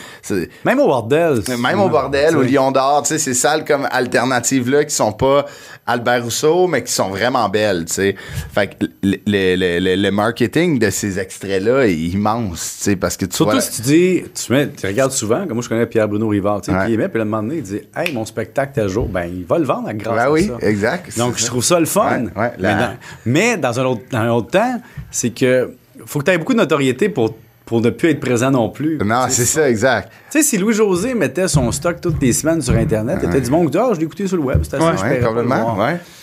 Même 0.64 0.80
au 0.80 0.86
bordel. 0.86 1.40
Même 1.56 1.78
au 1.80 1.88
bordel, 1.88 2.36
au. 2.36 2.42
Lion 2.42 2.72
d'Or, 2.72 3.02
tu 3.02 3.10
sais, 3.10 3.18
ces 3.18 3.34
salles 3.34 3.64
comme 3.64 3.86
alternatives-là 3.92 4.84
qui 4.84 4.94
sont 4.94 5.12
pas 5.12 5.46
Albert 5.86 6.24
Rousseau, 6.24 6.66
mais 6.66 6.82
qui 6.82 6.92
sont 6.92 7.10
vraiment 7.10 7.48
belles, 7.48 7.84
tu 7.84 7.92
sais. 7.94 8.16
Fait 8.52 8.68
que 8.68 8.86
le, 9.04 9.16
le- 9.26 9.54
le- 9.56 9.78
le- 9.78 9.94
le 10.02 10.10
marketing 10.10 10.78
de 10.80 10.90
ces 10.90 11.18
extraits-là 11.20 11.86
est 11.86 11.94
immense, 11.94 12.76
tu 12.78 12.84
sais, 12.84 12.96
parce 12.96 13.16
que 13.16 13.26
tu 13.26 13.36
Surtout 13.36 13.52
vois... 13.52 13.60
si 13.60 13.70
tu 13.76 13.82
dis, 13.82 14.22
tu, 14.34 14.52
mets, 14.52 14.63
tu 14.66 14.86
regardes 14.86 15.12
souvent, 15.12 15.40
comme 15.46 15.54
moi 15.54 15.62
je 15.62 15.68
connais 15.68 15.86
Pierre-Bruno 15.86 16.28
Rivard, 16.28 16.60
tu 16.60 16.70
sais, 16.70 16.76
Ouais. 16.76 16.84
puis 16.84 16.92
il 16.94 16.98
met, 16.98 17.08
puis 17.08 17.18
le 17.18 17.24
moment 17.24 17.42
donné, 17.42 17.56
il 17.56 17.62
dit 17.62 17.80
Hey, 17.96 18.12
mon 18.12 18.24
spectacle 18.24 18.72
tel 18.74 18.88
jour, 18.88 19.06
ben 19.08 19.24
il 19.26 19.44
va 19.44 19.58
le 19.58 19.64
vendre 19.64 19.90
grâce 19.92 20.16
Ben 20.16 20.22
à 20.22 20.30
oui, 20.30 20.46
ça. 20.60 20.66
exact. 20.66 21.16
Donc 21.18 21.34
c'est 21.36 21.42
je 21.42 21.46
trouve 21.50 21.64
ça 21.64 21.78
le 21.80 21.86
fun. 21.86 22.24
Ouais, 22.24 22.30
ouais, 22.42 22.50
mais, 22.58 22.74
dans, 22.74 22.94
mais 23.26 23.56
dans 23.56 23.80
un 23.80 23.84
autre, 23.84 24.02
dans 24.10 24.18
un 24.18 24.30
autre 24.30 24.50
temps, 24.50 24.80
c'est 25.10 25.30
que 25.30 25.74
faut 26.06 26.18
que 26.20 26.24
tu 26.24 26.30
aies 26.32 26.38
beaucoup 26.38 26.52
de 26.54 26.58
notoriété 26.58 27.08
pour, 27.08 27.34
pour 27.64 27.80
ne 27.80 27.90
plus 27.90 28.10
être 28.10 28.20
présent 28.20 28.50
non 28.50 28.68
plus. 28.68 28.98
Non, 29.04 29.26
c'est 29.28 29.44
ça, 29.46 29.68
exact. 29.70 30.10
Tu 30.30 30.38
sais, 30.38 30.42
si 30.44 30.58
Louis-José 30.58 31.14
mettait 31.14 31.48
son 31.48 31.70
stock 31.72 32.00
toutes 32.00 32.20
les 32.20 32.32
semaines 32.32 32.60
sur 32.60 32.74
Internet, 32.74 33.18
il 33.22 33.26
y 33.26 33.30
avait 33.30 33.40
du 33.40 33.50
monde 33.50 33.70
qui 33.70 33.78
Ah, 33.78 33.90
je 33.94 33.98
l'ai 34.00 34.04
écouté 34.04 34.26
sur 34.26 34.36
le 34.36 34.42
web, 34.42 34.60
c'était 34.64 34.78
Ouais, 34.78 34.90
Ouais, 35.02 35.20
complètement. 35.20 35.76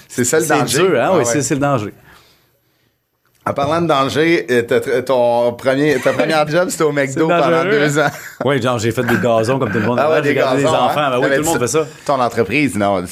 C'est 0.07 0.23
ça 0.25 0.39
le 0.39 0.45
C'est 0.45 0.59
danger. 0.59 0.77
dur, 0.79 1.01
hein? 1.01 1.07
Ah 1.13 1.17
oui, 1.17 1.23
c'est 1.25 1.41
c'est 1.41 1.55
le 1.55 1.61
danger. 1.61 1.93
En 3.43 3.53
parlant 3.53 3.81
de 3.81 3.87
danger, 3.87 4.45
euh, 4.51 4.61
t'as- 4.61 5.01
ton 5.01 5.53
premier, 5.53 5.95
ta 5.99 6.13
première 6.17 6.47
job, 6.47 6.69
c'était 6.69 6.83
au 6.83 6.91
McDo 6.91 7.27
pendant 7.27 7.63
deux 7.63 7.97
ans. 7.97 8.05
Oui, 8.45 8.59
genre, 8.61 8.79
j'ai 8.79 8.91
fait 8.91 9.03
des 9.03 9.17
gazons 9.17 9.59
comme 9.59 9.71
tout 9.71 9.77
le 9.79 9.85
monde. 9.85 9.99
Ah 10.01 10.09
ouais, 10.09 10.21
j'ai 10.23 10.33
gardé 10.33 10.61
des 10.63 10.67
enfants. 10.67 10.89
hein? 10.97 11.09
Ben 11.11 11.17
oui, 11.19 11.25
tout 11.35 11.41
le 11.41 11.43
monde 11.43 11.59
fait 11.59 11.67
ça. 11.67 11.85
Ton 12.05 12.19
entreprise, 12.19 12.75
non? 12.75 13.01
Non, 13.01 13.05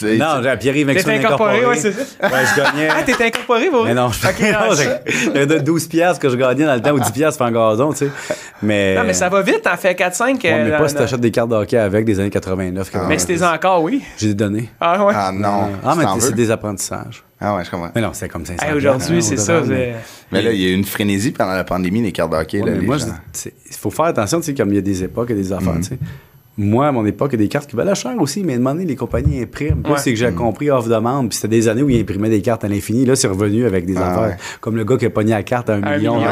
j'ai 0.43 0.57
Pierre-Yves 0.59 0.87
Maxime 0.87 1.09
incorporé, 1.11 1.65
ouais, 1.65 1.75
c'est 1.77 1.91
ça. 1.91 2.01
Ouais, 2.23 2.39
je 2.45 2.57
gagnais. 2.61 2.89
Ah, 2.91 3.03
t'es 3.05 3.25
incorporé, 3.25 3.69
vous? 3.69 3.83
Mais 3.83 3.93
non, 3.93 4.09
je 4.11 4.27
Ok, 4.27 4.39
non, 5.35 5.45
de 5.45 5.59
12 5.59 5.87
piastres 5.87 6.19
que 6.21 6.29
je 6.29 6.35
gagnais 6.35 6.65
dans 6.65 6.73
le 6.75 6.81
temps 6.81 6.91
ou 6.91 6.99
10 6.99 7.11
piastres 7.11 7.37
pour 7.37 7.47
un 7.47 7.51
gazon, 7.51 7.91
tu 7.91 7.97
sais. 8.05 8.11
Mais, 8.63 8.95
Non, 8.95 9.03
mais 9.05 9.13
ça 9.13 9.29
va 9.29 9.41
vite, 9.43 9.61
t'en 9.63 9.77
fais 9.77 9.93
4-5. 9.93 10.43
Ouais, 10.43 10.51
euh, 10.51 10.63
mais 10.65 10.71
dans- 10.71 10.77
pas 10.79 10.87
si 10.89 10.95
t'achètes 10.95 11.21
des 11.21 11.31
cartes 11.31 11.49
de 11.49 11.55
hockey 11.55 11.77
avec 11.77 12.05
des 12.05 12.19
années 12.19 12.29
89. 12.31 12.89
Mais 13.07 13.17
c'était 13.19 13.43
encore, 13.43 13.83
oui. 13.83 14.03
J'ai 14.17 14.33
donné. 14.33 14.69
Ah, 14.81 15.03
ouais. 15.05 15.13
Ah 15.15 15.31
non. 15.33 15.69
Ah, 15.85 15.93
mais 15.97 16.05
c'est 16.19 16.33
des 16.35 16.49
apprentissages. 16.51 17.23
Ah 17.41 17.55
ouais, 17.55 17.63
je 17.63 17.71
comprends. 17.71 17.89
Mais 17.95 18.01
non, 18.01 18.09
c'est 18.13 18.27
comme 18.27 18.45
500 18.45 18.65
Hey, 18.65 18.73
Aujourd'hui, 18.75 19.23
c'est 19.23 19.35
hein, 19.35 19.37
ça. 19.37 19.61
Mais 20.31 20.41
là, 20.41 20.51
il 20.51 20.59
y 20.61 20.65
a 20.65 20.69
eu 20.69 20.73
une 20.73 20.83
frénésie 20.83 21.31
pendant 21.31 21.53
la 21.53 21.63
pandémie, 21.63 22.01
les 22.01 22.11
cartes 22.11 22.31
de 22.31 22.35
hockey. 22.37 22.59
Ouais, 22.59 22.65
là, 22.65 22.71
mais 22.75 22.81
les 22.81 22.85
moi, 22.85 22.97
il 22.99 23.75
faut 23.75 23.89
faire 23.91 24.05
attention, 24.05 24.39
tu 24.39 24.47
sais, 24.47 24.53
comme 24.53 24.69
il 24.69 24.75
y 24.75 24.79
a 24.79 24.81
des 24.81 25.03
époques 25.03 25.31
et 25.31 25.35
des 25.35 25.53
affaires, 25.53 25.73
Mhm. 25.75 25.81
tu 25.81 25.89
sais. 25.89 25.97
Moi, 26.57 26.85
à 26.87 26.91
mon 26.91 27.05
époque, 27.05 27.29
il 27.31 27.39
y 27.39 27.43
a 27.43 27.45
des 27.45 27.47
cartes 27.47 27.69
qui 27.69 27.77
valaient 27.77 27.95
cher 27.95 28.13
aussi, 28.19 28.43
mais 28.43 28.51
à 28.51 28.55
un 28.57 28.59
moment 28.59 28.73
donné, 28.75 28.85
les 28.85 28.97
compagnies 28.97 29.41
impriment. 29.41 29.81
Ouais. 29.89 29.97
c'est 29.97 30.11
que 30.11 30.19
j'ai 30.19 30.27
Mhm. 30.29 30.35
compris 30.35 30.69
off-demande, 30.69 31.29
puis 31.29 31.37
c'était 31.37 31.47
des 31.47 31.69
années 31.69 31.81
où 31.83 31.89
ils 31.89 32.01
imprimaient 32.01 32.29
des 32.29 32.41
cartes 32.41 32.65
à 32.65 32.67
l'infini. 32.67 33.05
Là, 33.05 33.15
c'est 33.15 33.29
revenu 33.29 33.65
avec 33.65 33.85
des 33.85 33.95
Ah 33.95 34.11
affaires. 34.11 34.27
ouais. 34.31 34.37
Comme 34.59 34.75
le 34.75 34.83
gars 34.83 34.97
qui 34.97 35.05
a 35.05 35.09
pogné 35.09 35.31
la 35.31 35.43
carte 35.43 35.69
à 35.69 35.75
un 35.75 35.83
Un 35.83 35.97
million. 35.97 36.17
million, 36.17 36.27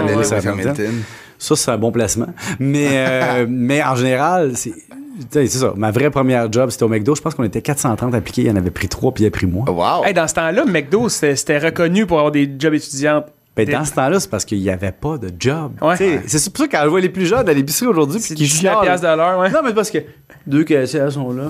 Ça, 1.37 1.55
c'est 1.55 1.71
un 1.71 1.77
bon 1.77 1.91
placement. 1.91 2.27
Mais, 2.59 2.87
euh, 2.93 3.45
mais 3.49 3.83
en 3.83 3.95
général, 3.95 4.55
c'est- 4.55 4.71
tu 4.71 5.25
sais, 5.31 5.47
c'est 5.47 5.57
ça. 5.59 5.73
Ma 5.75 5.89
vraie 5.91 6.11
première 6.11 6.51
job, 6.51 6.69
c'était 6.69 6.83
au 6.83 6.89
McDo. 6.89 7.15
Je 7.15 7.21
pense 7.21 7.33
qu'on 7.33 7.43
était 7.43 7.61
430 7.61 8.13
appliqués. 8.13 8.43
Il 8.43 8.47
y 8.47 8.51
en 8.51 8.55
avait 8.55 8.69
pris 8.71 8.87
trois, 8.87 9.11
puis 9.11 9.23
il 9.23 9.27
a 9.27 9.31
pris 9.31 9.47
moi. 9.47 9.65
Wow. 9.69 10.05
Hey, 10.05 10.13
dans 10.13 10.27
ce 10.27 10.35
temps-là, 10.35 10.65
McDo, 10.65 11.09
c'était 11.09 11.57
reconnu 11.57 12.05
pour 12.05 12.17
avoir 12.19 12.31
des 12.31 12.49
jobs 12.59 12.73
étudiants. 12.75 13.25
Ben, 13.55 13.67
dans 13.67 13.83
ce 13.83 13.93
temps-là, 13.93 14.19
c'est 14.19 14.29
parce 14.29 14.45
qu'il 14.45 14.59
n'y 14.61 14.69
avait 14.69 14.91
pas 14.91 15.17
de 15.17 15.31
job. 15.39 15.71
Ouais. 15.81 15.95
C'est 15.97 16.51
pour 16.53 16.61
ça 16.61 16.67
que 16.67 16.71
quand 16.77 16.83
je 16.83 16.89
vois 16.89 17.01
les 17.01 17.09
plus 17.09 17.25
jeunes 17.25 17.49
à 17.49 17.53
l'épicerie 17.53 17.87
aujourd'hui, 17.87 18.19
puis 18.19 18.35
qui 18.35 18.43
19 18.43 18.61
chialent- 18.75 18.81
piastres 18.83 19.07
de 19.11 19.17
l'heure, 19.17 19.39
ouais. 19.39 19.49
Non, 19.49 19.59
mais 19.63 19.69
c'est 19.69 19.75
parce 19.75 19.89
que 19.89 19.97
deux 20.45 20.63
caissières 20.63 21.11
sont 21.11 21.31
là. 21.33 21.45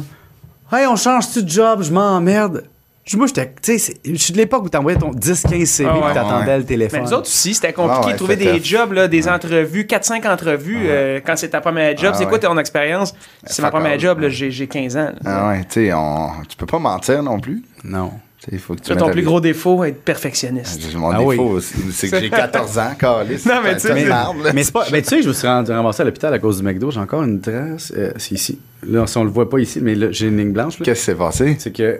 Hey, 0.71 0.87
on 0.87 0.95
change-tu 0.95 1.43
de 1.43 1.49
job? 1.49 1.81
Je 1.83 1.91
m'emmerde. 1.91 2.63
Je- 3.07 3.17
Moi, 3.17 3.27
j'étais. 3.27 3.51
Tu 3.61 3.79
sais, 3.79 3.93
je 4.05 4.15
suis 4.15 4.33
de 4.33 4.37
l'époque 4.37 4.63
où 4.65 4.69
t'envoyais 4.69 4.97
ton 4.99 5.11
10-15 5.11 5.65
CV 5.65 5.89
Ah 5.91 6.07
ouais. 6.07 6.13
t'attendais 6.13 6.51
Ouais. 6.51 6.57
le 6.57 6.65
téléphone. 6.65 6.99
Mais 6.99 7.05
nous 7.05 7.13
autres 7.13 7.27
aussi, 7.27 7.53
c'était 7.53 7.71
compliqué 7.73 7.99
Ah 8.03 8.05
ouais, 8.07 8.11
de 8.13 8.17
trouver 8.17 8.35
des 8.35 8.61
jobs, 8.63 8.91
là, 8.91 9.07
des 9.07 9.27
entrevues, 9.29 9.85
4-5 9.85 10.25
entrevues 10.27 10.81
euh, 10.85 11.19
quand 11.25 11.35
c'est 11.37 11.49
ta 11.49 11.61
première 11.61 11.97
job. 11.97 12.11
Ah 12.13 12.17
c'est 12.17 12.25
quoi 12.27 12.37
ton 12.39 12.57
expérience? 12.57 13.13
C'est 13.45 13.61
ma 13.61 13.71
première 13.71 13.97
job, 13.97 14.19
là, 14.19 14.29
j'ai 14.29 14.51
j'ai 14.51 14.67
15 14.67 14.97
ans. 14.97 15.11
là. 15.11 15.13
Ah 15.25 15.47
ouais, 15.49 15.59
tu 15.61 15.85
sais, 15.85 15.93
on... 15.93 16.31
tu 16.49 16.57
peux 16.57 16.65
pas 16.65 16.79
mentir 16.79 17.23
non 17.23 17.39
plus. 17.39 17.63
Non. 17.83 18.11
Il 18.51 18.59
faut 18.59 18.75
que 18.75 18.79
tu 18.81 18.87
Ça, 18.87 18.93
mettes 18.93 19.03
ton 19.03 19.09
plus 19.11 19.23
gros 19.23 19.41
défaut, 19.41 19.83
être 19.83 20.03
perfectionniste. 20.03 20.79
Mon 20.95 21.09
Ah 21.11 21.17
défaut, 21.17 21.55
oui. 21.57 21.61
c'est 21.91 22.09
que 22.09 22.19
j'ai 22.19 22.29
14 22.29 22.77
ans, 22.77 22.91
Carlis. 22.97 23.41
Non, 23.45 23.55
mais 23.63 23.73
tu 23.73 23.81
sais, 23.81 23.87
C'est 23.89 23.93
mais-. 23.95 24.53
Mais 24.53 24.63
c'est 24.63 24.71
pas. 24.71 24.85
Ben, 24.89 25.01
tu 25.01 25.09
sais, 25.09 25.21
je 25.21 25.27
me 25.27 25.33
suis 25.33 25.47
rendu- 25.47 25.71
ramassé 25.71 26.01
à 26.01 26.05
l'hôpital 26.05 26.33
à 26.33 26.39
cause 26.39 26.57
du 26.59 26.63
McDo. 26.63 26.89
J'ai 26.91 26.99
encore 26.99 27.23
une 27.23 27.41
trace. 27.41 27.91
euh, 27.97 28.11
c'est 28.17 28.35
ici. 28.35 28.59
Là, 28.87 29.05
si 29.07 29.17
on 29.17 29.23
le 29.25 29.31
voit 29.31 29.49
pas 29.49 29.59
ici, 29.59 29.79
mais 29.81 29.95
là, 29.95 30.07
j'ai 30.11 30.27
une 30.27 30.37
ligne 30.37 30.51
blanche. 30.53 30.77
Qu'est-ce 30.81 30.99
qui 30.99 31.05
s'est 31.07 31.15
passé? 31.15 31.55
C'est 31.59 31.71
que 31.75 31.99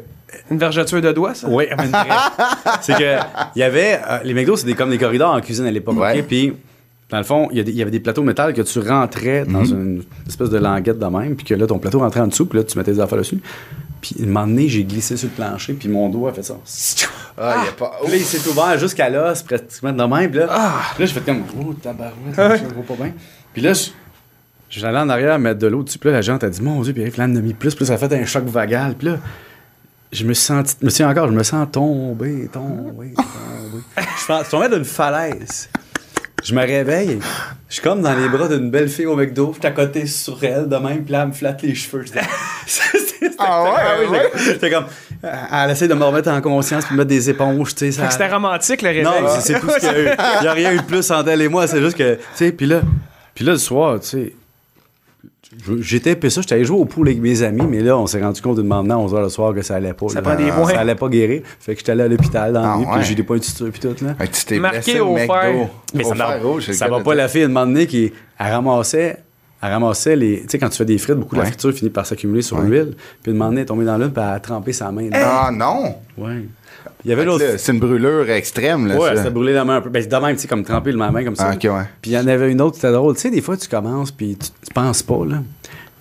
Une 0.51 0.57
vergeture 0.57 1.01
de 1.01 1.11
doigts, 1.11 1.33
ça? 1.33 1.47
Oui, 1.49 1.65
c'est 2.81 2.97
que 2.97 3.15
il 3.55 3.59
y 3.59 3.63
avait 3.63 3.99
euh, 4.07 4.19
les 4.23 4.33
McDo, 4.33 4.55
c'est 4.57 4.65
des, 4.65 4.73
comme 4.73 4.89
des 4.89 4.97
corridors 4.97 5.33
en 5.33 5.41
cuisine 5.41 5.65
à 5.65 5.71
l'époque. 5.71 5.97
Ouais. 5.97 6.19
ok? 6.19 6.25
Puis 6.27 6.53
dans 7.09 7.17
le 7.19 7.23
fond, 7.23 7.47
il 7.53 7.69
y, 7.69 7.81
avait 7.81 7.91
des 7.91 8.01
plateaux 8.01 8.21
de 8.21 8.27
métal 8.27 8.53
que 8.53 8.61
tu 8.61 8.79
rentrais 8.79 9.45
dans 9.45 9.59
Mhm. 9.61 9.71
une 9.71 10.03
espèce 10.27 10.49
de 10.49 10.57
languette 10.57 10.99
de 10.99 11.05
même, 11.05 11.35
puis 11.37 11.45
que 11.45 11.53
là 11.53 11.65
ton 11.65 11.79
plateau 11.79 11.99
rentrait 11.99 12.19
en 12.19 12.27
dessous, 12.27 12.45
puis 12.45 12.59
là 12.59 12.65
tu 12.65 12.77
mettais 12.77 12.91
des 12.91 12.99
affaires 12.99 13.17
dessus. 13.17 13.39
Puis 14.01 14.15
un 14.21 14.25
moment 14.25 14.45
donné, 14.45 14.67
j'ai 14.67 14.83
glissé 14.83 15.15
sur 15.17 15.29
le 15.29 15.33
plancher, 15.33 15.73
puis 15.73 15.87
mon 15.89 16.09
doigt 16.09 16.29
a 16.31 16.33
fait 16.33 16.43
ça. 16.43 16.55
Ah, 17.37 17.55
il 17.61 17.65
y 17.65 17.69
a 17.69 17.71
pas. 17.71 17.93
Puis 18.03 18.11
là, 18.11 18.17
il 18.17 18.23
s'est 18.25 18.47
ouvert 18.49 18.77
jusqu'à 18.77 19.09
l'os, 19.09 19.41
pratiquement 19.43 19.93
de 19.93 20.03
même. 20.03 20.29
Puis 20.29 20.39
là, 20.39 20.47
Ah. 20.49 20.81
là 20.99 21.05
j'ai 21.05 21.07
fait 21.07 21.21
comme, 21.21 21.43
oh, 21.59 21.73
tabarouette, 21.73 22.13
je 22.35 22.73
vois 22.75 22.83
pas 22.95 23.03
bien. 23.03 23.13
Puis 23.53 23.61
là, 23.61 23.73
je- 23.73 23.89
je 24.69 24.85
allé 24.85 24.97
en 24.97 25.07
arrière 25.09 25.39
mettre 25.39 25.59
de 25.59 25.67
l'eau 25.67 25.81
dessus. 25.83 25.97
Puis 25.97 26.09
là, 26.09 26.17
la 26.17 26.21
gente 26.21 26.43
a 26.43 26.49
dit, 26.49 26.61
mon 26.61 26.81
Dieu, 26.81 26.91
puis 26.93 27.03
là, 27.05 27.09
elle 27.15 27.21
en 27.23 27.35
a 27.37 27.39
mis 27.41 27.53
plus. 27.53 27.73
Puis 27.73 27.85
là, 27.85 27.87
ça 27.97 28.05
a 28.05 28.07
fait 28.09 28.13
un 28.13 28.25
choc 28.25 28.43
vagal. 28.45 28.95
Puis 28.99 29.07
là, 29.07 29.17
je 30.11 30.23
me 30.23 30.33
je 30.33 30.85
me 30.85 30.89
suis 30.89 31.03
encore, 31.03 31.27
je 31.27 31.33
me 31.33 31.43
sens 31.43 31.67
tomber, 31.71 32.47
tomber, 32.51 33.13
tomber. 33.13 33.13
je 33.97 34.01
suis 34.33 34.49
tombais 34.51 34.69
d'une 34.69 34.85
falaise. 34.85 35.69
Je 36.43 36.53
me 36.53 36.61
réveille, 36.61 37.19
je 37.67 37.73
suis 37.73 37.81
comme 37.83 38.01
dans 38.01 38.13
les 38.13 38.29
bras 38.29 38.47
d'une 38.47 38.69
belle 38.69 38.87
fille 38.87 39.07
au 39.07 39.15
McDo, 39.15 39.53
je 39.55 39.59
suis 39.59 39.67
à 39.67 39.71
côté 39.71 40.05
sur 40.05 40.41
elle 40.43 40.69
de 40.69 40.75
même, 40.77 41.03
puis 41.03 41.11
là, 41.11 41.21
elle 41.23 41.29
me 41.29 41.33
flatte 41.33 41.61
les 41.63 41.75
cheveux. 41.75 42.05
Ah 43.39 43.63
ouais, 44.09 44.29
c'était- 44.37 44.65
ouais? 44.67 44.71
comme, 44.71 44.85
elle 45.23 45.69
essaie 45.71 45.87
de 45.87 45.93
me 45.93 46.03
remettre 46.03 46.29
en 46.29 46.41
conscience, 46.41 46.85
puis 46.85 46.93
me 46.93 46.99
mettre 46.99 47.09
des 47.09 47.29
éponges, 47.29 47.75
tu 47.75 47.85
sais. 47.85 47.91
Ça- 47.91 48.09
C'était 48.09 48.27
romantique, 48.27 48.81
le 48.81 48.89
réveil. 48.89 49.03
non, 49.03 49.11
c'est- 49.29 49.53
c'est 49.53 49.59
tout 49.59 49.69
ce 49.69 49.79
qu'il 49.79 49.89
y 49.89 49.91
a 49.91 49.99
eu. 49.99 50.15
Il 50.37 50.41
n'y 50.41 50.47
a 50.47 50.53
rien 50.53 50.73
eu 50.73 50.77
de 50.77 50.83
plus 50.83 51.09
entre 51.11 51.29
elle 51.29 51.41
et 51.41 51.47
moi. 51.47 51.67
C'est 51.67 51.79
juste 51.81 51.97
que, 51.97 52.15
tu 52.15 52.21
sais, 52.35 52.51
puis 52.51 52.65
là, 52.65 52.81
puis 53.35 53.45
là, 53.45 53.51
le 53.53 53.57
soir, 53.57 53.99
tu 53.99 54.07
sais, 54.07 54.33
j'étais, 55.79 56.15
puis 56.15 56.29
ça, 56.29 56.41
j'étais 56.41 56.55
allé 56.55 56.65
jouer 56.65 56.77
au 56.77 56.85
pool 56.85 57.07
avec 57.07 57.21
mes 57.21 57.41
amis, 57.41 57.65
mais 57.67 57.81
là, 57.81 57.97
on 57.97 58.07
s'est 58.07 58.21
rendu 58.21 58.41
compte 58.41 58.57
d'une 58.57 58.67
maintenant, 58.67 59.03
11 59.03 59.13
h 59.13 59.21
le 59.21 59.29
soir, 59.29 59.53
que 59.53 59.61
ça 59.61 59.75
allait 59.75 59.93
pas. 59.93 60.07
Ça 60.09 60.15
là. 60.15 60.21
prend 60.21 60.35
des 60.35 60.51
points. 60.51 60.71
Ça 60.71 60.79
allait 60.81 60.95
pas 60.95 61.07
guérir. 61.09 61.41
Fait 61.59 61.73
que 61.73 61.79
j'étais 61.79 61.91
allé 61.93 62.03
à 62.03 62.07
l'hôpital 62.07 62.53
dans 62.53 62.61
la 62.61 62.73
Ah 62.73 62.77
nuit, 62.77 62.85
puis 62.91 63.03
j'ai 63.03 63.15
des 63.15 63.23
points 63.23 63.37
de 63.37 63.43
suture, 63.43 63.69
puis 63.71 63.79
tout, 63.79 63.95
là. 64.03 64.15
Fait 64.15 64.27
que 64.27 64.35
tu 64.35 64.45
t'es 64.45 64.59
Marqué 64.59 64.79
blessé 64.79 64.99
au 64.99 65.15
fer. 65.15 65.69
Mais 65.93 66.05
Au 66.05 66.09
ça 66.09 66.15
va, 66.15 66.27
fer 66.27 66.43
rouge, 66.43 66.63
c'est 66.65 66.73
ça 66.73 66.85
le 66.87 66.91
va 66.91 67.01
pas 67.01 67.13
de 67.13 67.17
la 67.17 67.27
fille, 67.27 67.43
à 67.43 67.45
un 67.45 67.49
moment 67.49 67.65
donné, 67.65 67.87
qui 67.87 68.11
elle 68.39 68.51
ramassait, 68.51 69.17
elle 69.61 69.71
ramassait 69.71 70.15
les. 70.15 70.41
Tu 70.41 70.49
sais, 70.49 70.59
quand 70.59 70.69
tu 70.69 70.77
fais 70.77 70.85
des 70.85 70.97
frites, 70.97 71.15
beaucoup 71.15 71.35
de 71.35 71.39
Ouais. 71.39 71.45
la 71.45 71.51
friture 71.51 71.71
finit 71.73 71.89
par 71.89 72.05
s'accumuler 72.05 72.41
sur 72.41 72.57
Ouais. 72.59 72.65
l'huile. 72.65 72.93
Puis, 73.23 73.31
à 73.41 73.49
elle 73.51 73.57
est 73.59 73.65
tombée 73.65 73.85
dans 73.85 73.97
l'huile, 73.97 74.11
puis 74.11 74.23
elle 74.23 74.33
a 74.35 74.39
trempé 74.39 74.73
sa 74.73 74.91
main. 74.91 75.09
Ah 75.13 75.49
non! 75.53 75.95
Ouais. 76.17 76.43
Il 77.05 77.09
y 77.09 77.13
avait 77.13 77.25
l'autre. 77.25 77.43
C'est 77.57 77.71
une 77.71 77.79
brûlure 77.79 78.29
extrême, 78.29 78.87
là. 78.87 78.97
Ouais, 78.97 79.15
ça. 79.15 79.23
ça 79.23 79.29
brûlé 79.29 79.53
la 79.53 79.63
main 79.65 79.77
un 79.77 79.81
peu. 79.81 79.89
Ben, 79.89 80.01
c'est 80.01 80.09
de 80.09 80.15
même, 80.15 80.35
tu 80.35 80.41
sais, 80.41 80.47
comme 80.47 80.63
tremper 80.63 80.91
le 80.91 80.97
main 80.97 81.23
comme 81.23 81.35
ça. 81.35 81.49
Ah, 81.51 81.55
ok, 81.55 81.63
ouais. 81.63 81.83
Puis 82.01 82.11
il 82.11 82.13
y 82.15 82.17
en 82.17 82.27
avait 82.27 82.51
une 82.51 82.61
autre, 82.61 82.75
c'était 82.75 82.91
drôle. 82.91 83.15
Tu 83.15 83.21
sais, 83.21 83.29
des 83.29 83.41
fois, 83.41 83.55
tu 83.57 83.67
commences, 83.67 84.11
puis 84.11 84.35
tu, 84.37 84.49
tu 84.67 84.73
penses 84.73 85.03
pas, 85.03 85.25
là. 85.25 85.41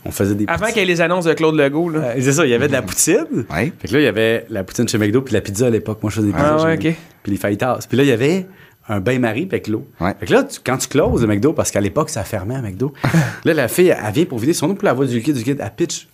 On 0.05 0.11
faisait 0.13 0.35
des 0.37 0.45
Avant 0.47 0.67
qu'il 0.67 0.77
y 0.79 0.81
ait 0.81 0.85
les 0.85 1.01
annonces 1.01 1.25
de 1.25 1.33
Claude 1.33 1.57
Legault, 1.57 1.91
là. 1.91 1.99
Euh, 2.01 2.15
c'est 2.21 2.33
ça, 2.33 2.45
il 2.47 2.51
y 2.51 2.55
avait 2.55 2.69
de 2.69 2.73
la 2.73 2.83
poutine. 2.83 3.45
Ouais. 3.53 3.73
Fait 3.79 3.89
que 3.89 3.93
là, 3.95 4.01
il 4.01 4.05
y 4.05 4.07
avait 4.07 4.47
la 4.51 4.63
poutine 4.65 4.87
chez 4.89 4.99
McDo, 4.99 5.21
puis 5.23 5.35
la 5.35 5.41
pizza 5.41 5.67
à 5.67 5.71
l'époque. 5.71 5.99
Moi, 6.03 6.11
je 6.11 6.17
faisais 6.17 6.29
des 6.29 6.33
pizzas. 6.33 6.57
Ah 6.61 6.65
ouais, 6.65 6.75
ok. 6.75 6.95
Puis 7.25 7.33
les 7.33 7.39
fajitas. 7.39 7.79
Puis 7.89 7.97
là, 7.99 8.05
il 8.05 8.09
y 8.09 8.13
avait 8.13 8.47
un 8.89 9.01
bain-marie 9.01 9.45
avec 9.51 9.67
l'eau. 9.69 9.87
Ouais. 10.01 10.15
Fait 10.21 10.27
que 10.27 10.33
là, 10.33 10.45
tu- 10.45 10.61
quand 10.65 10.77
tu 10.79 10.89
closes 10.89 11.21
le 11.23 11.27
McDo, 11.27 11.53
parce 11.53 11.71
qu'à 11.71 11.81
l'époque, 11.81 12.09
ça 12.11 12.23
fermait 12.25 12.55
à 12.55 12.63
McDo, 12.63 12.93
là, 13.45 13.55
la 13.55 13.69
fille, 13.69 13.89
elle 13.89 14.13
vient 14.13 14.25
pour 14.27 14.39
vider 14.39 14.53
son 14.53 14.71
eau, 14.71 14.75
puis 14.75 14.87
la 14.87 14.93
voix 14.93 15.07
du 15.07 15.15
liquide, 15.17 15.35
du 15.35 15.41
liquide, 15.41 15.61
elle 15.61 15.73
pitch, 15.77 16.09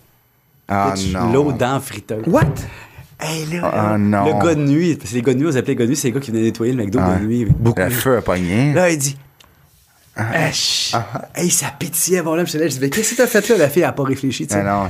Ah 0.67 0.93
pitch 0.95 1.13
l'eau 1.33 1.51
dans 1.51 1.73
la 1.73 1.79
friteuse. 1.79 2.23
What? 2.27 2.45
Hey, 3.19 3.45
là, 3.53 3.71
Ah, 3.73 3.97
non. 3.97 4.25
le 4.25 4.43
gars 4.45 4.55
de 4.55 4.61
nuit, 4.61 4.95
parce 4.95 5.11
que 5.11 5.15
les 5.15 5.21
gars 5.21 5.33
de 5.33 5.39
nuit, 5.39 5.47
on 5.47 5.55
appelait 5.55 5.73
les 5.73 5.75
gars 5.75 5.83
de 5.85 5.89
nuit, 5.89 5.95
c'est 5.95 6.07
les 6.07 6.13
gars 6.13 6.19
qui 6.19 6.31
venaient 6.31 6.43
nettoyer 6.43 6.73
le 6.73 6.83
McDo 6.83 6.99
Ouais. 6.99 7.19
de 7.19 7.25
nuit 7.25 7.45
beaucoup 7.45 7.79
Le 7.79 7.89
feu 7.89 8.17
a 8.17 8.21
pogné. 8.21 8.73
Là, 8.73 8.89
il 8.89 8.97
dit. 8.97 9.17
Ah, 10.15 10.51
ch- 10.51 10.93
Hey, 11.33 11.49
ça 11.49 11.67
pétillait 11.77 12.19
avant 12.19 12.35
là. 12.35 12.43
Puis 12.43 12.57
là, 12.57 12.67
je 12.67 12.73
dis, 12.73 12.79
mais 12.81 12.89
qu'est-ce 12.89 13.11
que 13.11 13.17
t'as 13.17 13.27
fait 13.27 13.47
là? 13.49 13.57
La 13.57 13.69
fille, 13.69 13.81
elle 13.81 13.89
a 13.89 13.93
pas 13.93 14.03
réfléchi, 14.03 14.45
tu 14.45 14.53
sais. 14.53 14.59
Ah 14.59 14.63
non. 14.63 14.89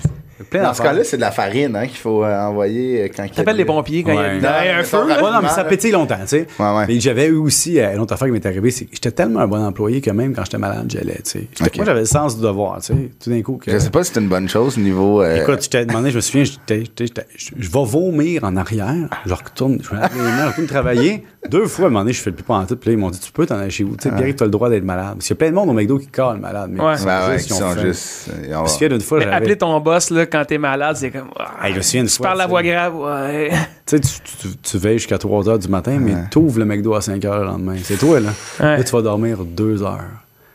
Plein 0.49 0.63
Dans 0.63 0.73
ce 0.73 0.81
cas-là, 0.81 1.03
c'est 1.03 1.17
de 1.17 1.21
la 1.21 1.31
farine 1.31 1.75
hein, 1.75 1.86
qu'il 1.88 1.97
faut 1.97 2.23
euh, 2.23 2.39
envoyer 2.47 3.03
euh, 3.03 3.07
quand 3.15 3.23
il 3.23 3.27
y 3.29 3.31
a 3.31 3.36
T'appelles 3.36 3.55
les 3.55 3.65
pompiers 3.65 4.03
quand 4.03 4.11
il 4.11 4.15
y 4.15 4.17
a- 4.17 4.21
Ouais. 4.21 4.38
il 4.38 4.43
y 4.43 4.45
a 4.47 4.73
Non, 4.73 4.79
un 4.79 4.84
feu. 4.84 4.97
Ouais, 5.05 5.21
non, 5.31 5.39
mais 5.41 5.49
ça 5.49 5.63
pétille 5.63 5.91
longtemps, 5.91 6.17
tu 6.21 6.27
sais. 6.27 6.47
Ouais, 6.59 6.75
ouais. 6.75 6.86
Mais 6.88 6.99
j'avais 6.99 7.27
eu 7.27 7.36
aussi, 7.36 7.79
euh, 7.79 7.93
une 7.93 7.99
autre 7.99 8.13
affaire 8.13 8.27
qui 8.27 8.31
m'est 8.34 8.45
arrivée, 8.45 8.71
c'est 8.71 8.86
que 8.86 8.91
j'étais 8.93 9.11
tellement 9.11 9.41
un 9.41 9.47
bon 9.47 9.63
employé 9.63 10.01
que 10.01 10.09
même 10.11 10.34
quand 10.34 10.43
j'étais 10.43 10.57
malade, 10.57 10.86
j'allais, 10.91 11.19
tu 11.23 11.39
sais. 11.41 11.47
Moi, 11.75 11.86
j'avais 11.86 11.99
le 12.01 12.05
sens 12.05 12.36
du 12.38 12.41
devoir, 12.43 12.79
tu 12.81 12.88
sais. 12.88 13.11
Tout 13.23 13.29
d'un 13.29 13.41
coup, 13.41 13.57
que. 13.57 13.71
Je 13.71 13.77
sais 13.77 13.89
pas 13.89 14.03
si 14.03 14.11
c'est 14.13 14.19
une 14.19 14.27
bonne 14.29 14.49
chose 14.49 14.77
au 14.77 14.81
niveau. 14.81 15.21
euh, 15.21 15.41
Écoute, 15.41 15.63
je 15.63 15.69
t'ai 15.69 15.86
demandé, 15.86 16.09
je 16.11 16.15
me 16.17 16.21
souviens, 16.21 16.43
je 16.43 17.69
vais 17.69 17.86
vomir 17.86 18.43
en 18.43 18.55
arrière. 18.57 19.09
Je 19.25 19.34
retourne, 19.34 19.79
je 19.81 19.89
je 19.89 20.47
retourne 20.47 20.67
travailler. 20.67 21.23
Deux 21.49 21.65
fois, 21.67 21.86
à 21.86 21.88
un 21.88 21.91
moment 21.91 21.99
donné, 22.01 22.13
je 22.13 22.21
fais 22.21 22.29
le 22.29 22.36
plus 22.38 22.43
pas 22.43 22.55
en 22.55 22.65
tout. 22.65 22.77
Puis 22.77 22.89
là, 22.89 22.93
ils 22.93 22.97
m'ont 22.99 23.09
dit, 23.09 23.19
tu 23.19 23.31
peux 23.31 23.45
t'en 23.45 23.57
aller 23.57 23.69
chez 23.69 23.84
vous. 23.84 23.97
Tu 23.97 24.09
sais, 24.09 24.15
Pierre, 24.15 24.34
tu 24.36 24.43
as 24.43 24.45
le 24.45 24.51
droit 24.51 24.69
d'être 24.69 24.84
malade. 24.86 25.15
Parce 25.15 25.25
qu'il 25.27 25.34
y 25.36 25.38
a 25.38 25.39
plein 25.39 25.49
de 25.49 25.55
monde 25.55 25.69
au 25.69 25.73
McDo 25.73 25.97
qui 25.99 26.07
colle 26.07 26.38
malade. 26.39 26.69
Mais 26.73 26.79
Ouais. 26.81 26.93
ils 27.36 27.39
sont 27.41 27.77
juste, 27.77 28.29
euh, 28.49 29.31
appeler 29.31 29.57
ton 29.57 29.79
boss 29.81 30.09
là, 30.09 30.22
quand 30.26 30.45
t'es 30.45 30.57
malade, 30.57 30.95
c'est 30.95 31.11
comme. 31.11 31.30
ah, 31.39 31.67
Hey, 31.67 31.71
je 31.74 31.78
me 31.78 31.82
souviens 31.82 32.01
une 32.01 32.07
tu 32.07 32.15
fois, 32.15 32.28
parles 32.28 32.38
la 32.39 32.47
voix 32.47 32.63
grave, 32.63 32.95
ouais. 32.95 33.49
Tu 33.86 33.97
sais, 33.97 33.99
tu, 33.99 34.09
tu, 34.39 34.47
tu 34.57 34.78
veilles 34.78 34.97
jusqu'à 34.99 35.17
3 35.17 35.43
h 35.43 35.59
du 35.59 35.67
matin, 35.67 35.97
mais 35.99 36.13
tu 36.32 36.38
ouvres 36.38 36.59
le 36.59 36.65
McDo 36.65 36.93
à 36.95 37.01
5 37.01 37.21
h 37.21 37.39
le 37.39 37.45
lendemain. 37.45 37.76
C'est 37.84 37.97
toi, 37.97 38.19
là. 38.19 38.30
Ouais. 38.59 38.78
Là, 38.78 38.84
tu 38.84 38.91
vas 38.91 39.01
dormir 39.01 39.43
2 39.43 39.84
heures. 39.84 39.99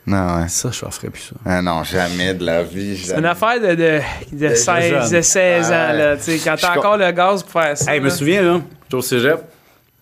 Non, 0.06 0.36
ouais. 0.38 0.48
Ça, 0.48 0.70
je 0.72 0.78
ferais 0.78 1.10
plus 1.10 1.20
ça. 1.22 1.36
Ah 1.44 1.60
non, 1.60 1.84
jamais 1.84 2.32
de 2.32 2.44
la 2.46 2.62
vie. 2.62 2.96
C'est 2.96 3.18
une 3.18 3.26
affaire 3.26 3.60
de, 3.60 3.74
de, 3.74 4.00
de 4.32 4.54
16, 4.54 5.10
de 5.10 5.20
16 5.20 5.66
ans, 5.66 5.70
là. 5.70 6.16
Tu 6.16 6.22
sais, 6.22 6.38
quand 6.42 6.56
t'as 6.58 6.76
encore 6.78 6.96
le 6.96 7.10
gaz 7.12 7.42
pour 7.42 7.60
faire 7.60 7.76
ça. 7.76 7.92
Hey, 7.92 7.98
je 7.98 8.04
me 8.04 8.08
là. 8.08 8.14
souviens, 8.14 8.42
là, 8.42 8.60
j'étais 8.84 8.94
au 8.94 9.02
cégep. 9.02 9.38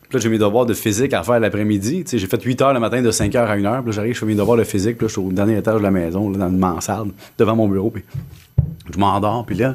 Puis 0.08 0.18
là, 0.18 0.22
j'ai 0.22 0.28
mes 0.28 0.38
devoirs 0.38 0.66
de 0.66 0.74
physique 0.74 1.12
à 1.14 1.22
faire 1.22 1.40
l'après-midi. 1.40 2.04
J'ai 2.08 2.26
fait 2.26 2.42
8 2.42 2.62
heures 2.62 2.72
le 2.72 2.80
matin 2.80 3.02
de 3.02 3.10
5 3.10 3.34
heures 3.34 3.50
à 3.50 3.54
1 3.54 3.64
heure. 3.64 3.82
Puis 3.82 3.86
là, 3.86 3.92
j'arrive, 3.92 4.14
je 4.14 4.20
fais 4.20 4.26
mes 4.26 4.34
devoirs 4.34 4.56
de 4.56 4.64
physique. 4.64 5.02
Là, 5.02 5.08
je 5.08 5.12
suis 5.12 5.20
au 5.20 5.32
dernier 5.32 5.58
étage 5.58 5.78
de 5.78 5.82
la 5.82 5.90
maison, 5.90 6.30
là, 6.30 6.38
dans 6.38 6.48
une 6.48 6.58
mansarde, 6.58 7.10
devant 7.38 7.56
mon 7.56 7.68
bureau. 7.68 7.90
Puis 7.90 8.04
je 8.92 8.98
m'endors. 8.98 9.44
Puis 9.44 9.56
là, 9.56 9.74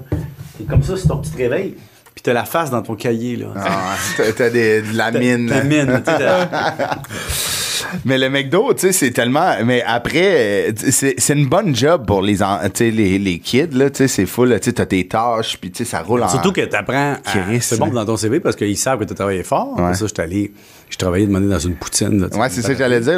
c'est 0.58 0.68
comme 0.68 0.84
ça, 0.84 0.96
c'est 0.96 1.08
ton 1.08 1.18
petit 1.18 1.36
réveil. 1.36 1.76
Puis 2.24 2.32
t'as 2.32 2.34
la 2.34 2.46
face 2.46 2.70
dans 2.70 2.84
ton 2.84 2.94
cahier, 2.94 3.36
là. 3.36 3.48
Ah, 3.56 3.96
t'as- 4.16 4.32
t'as 4.34 4.50
des- 4.52 4.84
de 4.84 4.96
la 4.96 5.10
mine. 5.12 5.48
La 5.50 6.00
t'as- 6.02 7.00
Mais 8.06 8.18
le 8.18 8.30
McDo, 8.30 8.74
tu 8.74 8.82
sais, 8.82 8.92
c'est 8.92 9.12
tellement. 9.12 9.54
Mais 9.66 9.84
après, 9.86 10.74
c'est 10.92 11.34
une 11.34 11.48
bonne 11.48 11.76
job 11.76 12.06
pour 12.06 12.22
les, 12.22 12.42
en- 12.44 12.60
tu 12.66 12.70
sais, 12.76 12.92
les, 12.92 13.18
les 13.20 13.40
kids, 13.40 13.68
là. 13.74 13.90
Tu 13.90 13.98
sais, 13.98 14.08
c'est 14.08 14.26
full, 14.26 14.50
là, 14.50 14.60
tu 14.60 14.66
sais, 14.66 14.74
t'as 14.74 14.86
tes 14.86 15.06
tâches, 15.08 15.58
puis 15.60 15.72
tu 15.72 15.84
sais, 15.84 15.90
ça 15.90 16.02
roule 16.02 16.22
en. 16.24 16.30
Surtout 16.30 16.52
que 16.54 16.62
t'apprends. 16.62 17.14
à- 17.26 17.76
bon 17.80 17.86
là. 17.88 17.92
dans 17.92 18.06
ton 18.06 18.18
CV 18.18 18.40
parce 18.40 18.56
qu'ils 18.56 18.78
savent 18.78 19.00
que 19.00 19.04
t'as 19.06 19.16
travaillé 19.16 19.44
fort. 19.44 19.76
Ouais. 19.80 19.94
ça, 19.96 20.06
j'étais 20.08 20.22
allé. 20.22 20.52
Je 20.90 20.98
travaillais 20.98 21.26
demandé 21.26 21.48
dans 21.48 21.58
une 21.60 21.76
poutine. 21.76 22.20
là. 22.22 22.38
Ouais, 22.38 22.50
c'est 22.50 22.62
ça 22.62 22.70
que 22.74 22.78
j'allais 22.78 23.00
dire. 23.00 23.18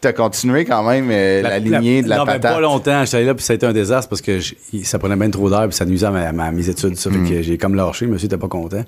T'as 0.00 0.12
continué 0.12 0.64
quand 0.66 0.82
même 0.88 1.08
euh, 1.10 1.40
la, 1.42 1.58
lignée 1.58 2.02
de 2.02 2.08
la 2.08 2.18
non, 2.18 2.26
patate. 2.26 2.42
pas 2.54 2.60
longtemps. 2.60 3.04
J'étais 3.06 3.16
allé 3.16 3.26
là, 3.26 3.34
puis 3.34 3.42
ça 3.44 3.54
a 3.54 3.56
été 3.56 3.64
un 3.66 3.72
désastre 3.72 4.10
parce 4.10 4.20
que 4.20 4.38
je- 4.40 4.54
ça 4.84 4.98
prenait 4.98 5.16
bien 5.16 5.30
trop 5.30 5.48
d'heure, 5.48 5.66
puis 5.66 5.74
ça 5.74 5.86
nuisait 5.86 6.06
à, 6.06 6.10
ma- 6.10 6.28
à 6.28 6.32
ma- 6.32 6.50
mes 6.52 6.68
études. 6.68 6.96
Ça 6.96 7.10
fait 7.10 7.16
Mm. 7.16 7.28
que 7.28 7.42
j'ai 7.42 7.56
comme 7.58 7.74
lâché. 7.74 8.06
Monsieur 8.06 8.26
était 8.26 8.36
pas 8.48 8.48
content. 8.58 8.84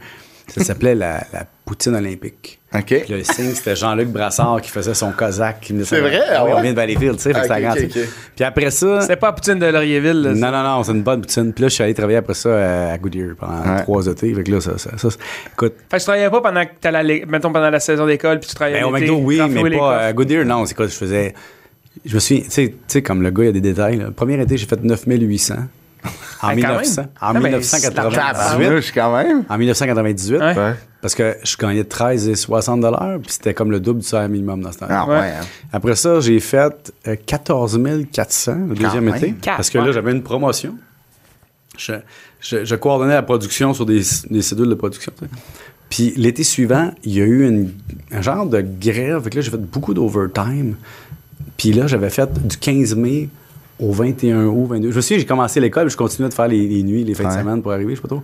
Ça 0.49 0.63
s'appelait 0.63 0.95
la, 0.95 1.25
la 1.33 1.45
poutine 1.65 1.97
olympique. 1.97 2.61
OK. 2.73 2.85
Puis 2.87 3.05
le 3.09 3.25
signe, 3.25 3.53
c'était 3.53 3.75
Jean-Luc 3.75 4.07
Brassard 4.11 4.61
qui 4.61 4.71
faisait 4.71 4.95
son 4.95 5.11
Cosaque. 5.11 5.73
C'est 5.85 5.99
vrai? 6.01 6.21
Ah 6.29 6.45
oui, 6.45 6.51
Ah 6.53 6.53
on 6.53 6.55
ouais? 6.57 6.63
vient 6.63 6.71
de 6.71 6.77
Valleyfield, 6.77 7.17
tu 7.17 7.23
sais. 7.23 7.35
fait 7.35 7.35
que 7.35 7.39
Ah, 7.39 7.43
c'était 7.43 7.55
ok, 7.55 7.61
grand, 7.63 7.73
ok, 7.73 7.89
tu 7.89 7.91
sais. 7.91 8.03
ok. 8.05 8.09
Puis 8.37 8.45
après 8.45 8.71
ça. 8.71 9.01
C'était 9.01 9.17
pas 9.17 9.27
la 9.27 9.33
poutine 9.33 9.59
de 9.59 9.67
Laurierville, 9.67 10.23
là. 10.23 10.35
Non, 10.35 10.53
non, 10.53 10.63
non, 10.63 10.83
c'est 10.85 10.93
une 10.93 11.03
bonne 11.03 11.21
poutine. 11.23 11.53
Puis 11.53 11.63
là, 11.63 11.69
je 11.69 11.75
suis 11.75 11.83
allé 11.83 11.95
travailler 11.95 12.19
après 12.19 12.35
ça 12.35 12.93
à 12.93 12.97
Goodyear 12.99 13.31
pendant 13.37 13.59
Ouais. 13.75 13.83
trois 13.83 14.07
étés. 14.07 14.33
Fait 14.35 14.45
que 14.45 14.53
là, 14.53 14.61
ça, 14.61 14.79
ça, 14.79 14.91
ça, 14.97 15.09
écoute, 15.53 15.75
Fait 15.91 15.97
que 15.97 15.99
tu 15.99 16.05
travaillais 16.05 16.31
pas 16.31 16.41
pendant 16.41 16.63
que 16.65 17.03
l'é- 17.05 17.25
mettons, 17.27 17.51
pendant 17.53 17.71
la 17.71 17.81
saison 17.81 18.07
d'école, 18.07 18.39
puis 18.39 18.49
tu 18.49 18.55
travaillais 18.55 18.79
Ben, 18.83 18.87
au 18.87 18.91
McDo, 18.93 19.17
oui, 19.17 19.41
mais 19.51 19.63
pas 19.63 19.69
coffres? 19.71 19.83
à 19.91 20.13
Goodyear, 20.13 20.45
non. 20.45 20.65
C'est 20.65 20.75
quoi, 20.77 20.87
je 20.87 20.93
faisais. 20.95 21.35
Je 22.05 22.15
me 22.15 22.21
suis. 22.21 22.43
Tu 22.45 22.51
sais- 22.51 22.69
tu 22.69 22.75
sais, 22.87 23.03
comme 23.03 23.21
le 23.23 23.31
gars, 23.31 23.43
il 23.43 23.47
y 23.47 23.49
a 23.49 23.53
des 23.53 23.61
détails. 23.61 23.97
Là. 23.97 24.11
Premier 24.15 24.41
été, 24.41 24.57
j'ai 24.57 24.67
fait 24.67 24.81
9800. 24.81 25.55
En, 26.43 26.49
Ah, 26.49 26.51
quand 26.51 26.55
1900, 26.57 27.03
même. 27.03 27.11
en 27.11 27.27
Ah, 27.27 27.33
mais 27.35 27.41
1998. 27.41 28.17
Tabarnouche, 28.17 28.93
quand 28.93 29.17
même. 29.17 29.45
En 29.49 29.59
1998. 29.59 30.39
Ouais. 30.39 30.57
Ouais. 30.57 30.75
Parce 31.01 31.15
que 31.15 31.37
je 31.45 31.57
gagnais 31.57 31.85
13 31.85 32.29
et 32.29 32.35
60 32.37 32.85
puis 33.23 33.33
c'était 33.33 33.55
comme 33.55 33.71
le 33.71 33.79
double 33.81 34.01
du 34.01 34.07
salaire 34.07 34.29
minimum 34.29 34.61
dans 34.63 34.73
ce 34.73 34.79
temps-là. 34.79 35.05
Ah, 35.07 35.09
ouais. 35.09 35.17
Hein. 35.31 35.45
Après 35.73 35.95
ça, 35.95 36.21
j'ai 36.21 36.41
fait 36.41 36.93
euh, 37.07 37.17
14 37.27 37.79
400 38.13 38.57
le 38.71 38.75
deuxième 38.75 39.05
même. 39.05 39.15
été. 39.17 39.35
Parce 39.45 39.71
que 39.71 39.79
là, 39.79 39.93
j'avais 39.93 40.13
une 40.13 40.23
promotion. 40.23 40.75
je, 41.79 41.93
je, 42.41 42.65
je 42.65 42.75
coordonnais 42.75 43.15
la 43.15 43.23
production 43.23 43.73
sur 43.75 43.87
des, 43.87 44.03
des 44.31 44.43
cédules 44.43 44.69
de 44.69 44.75
production. 44.75 45.13
Puis 45.89 46.13
l'été 46.17 46.43
suivant, 46.43 46.91
il 47.05 47.13
y 47.15 47.21
a 47.21 47.25
eu 47.25 47.47
une, 47.47 47.73
un 48.11 48.21
genre 48.23 48.47
de 48.47 48.61
grève. 48.61 49.23
Fait 49.23 49.31
que 49.31 49.37
là, 49.37 49.43
j'ai 49.43 49.51
fait 49.53 49.57
beaucoup 49.57 49.95
d'overtime. 49.95 50.75
Puis 51.57 51.73
là, 51.73 51.87
j'avais 51.87 52.11
fait 52.11 52.29
du 52.47 52.57
15 52.57 52.97
mai 52.97 53.29
au 53.81 53.93
21 53.93 54.45
août, 54.47 54.67
22. 54.71 54.91
Je 54.91 54.97
me 54.97 55.01
souviens, 55.01 55.19
j'ai 55.19 55.27
commencé 55.27 55.61
l'école, 55.61 55.91
je 55.91 55.97
continuais 55.97 56.29
de 56.29 56.35
faire 56.35 56.49
les, 56.49 56.67
les 56.67 56.83
nuits, 56.83 57.05
les 57.05 57.15
fins 57.15 57.25
de 57.25 57.29
Ouais. 57.29 57.39
semaine 57.41 57.63
pour 57.63 57.73
arriver, 57.73 57.91
je 57.93 57.97
sais 57.97 58.03
pas 58.03 58.09
trop. 58.09 58.23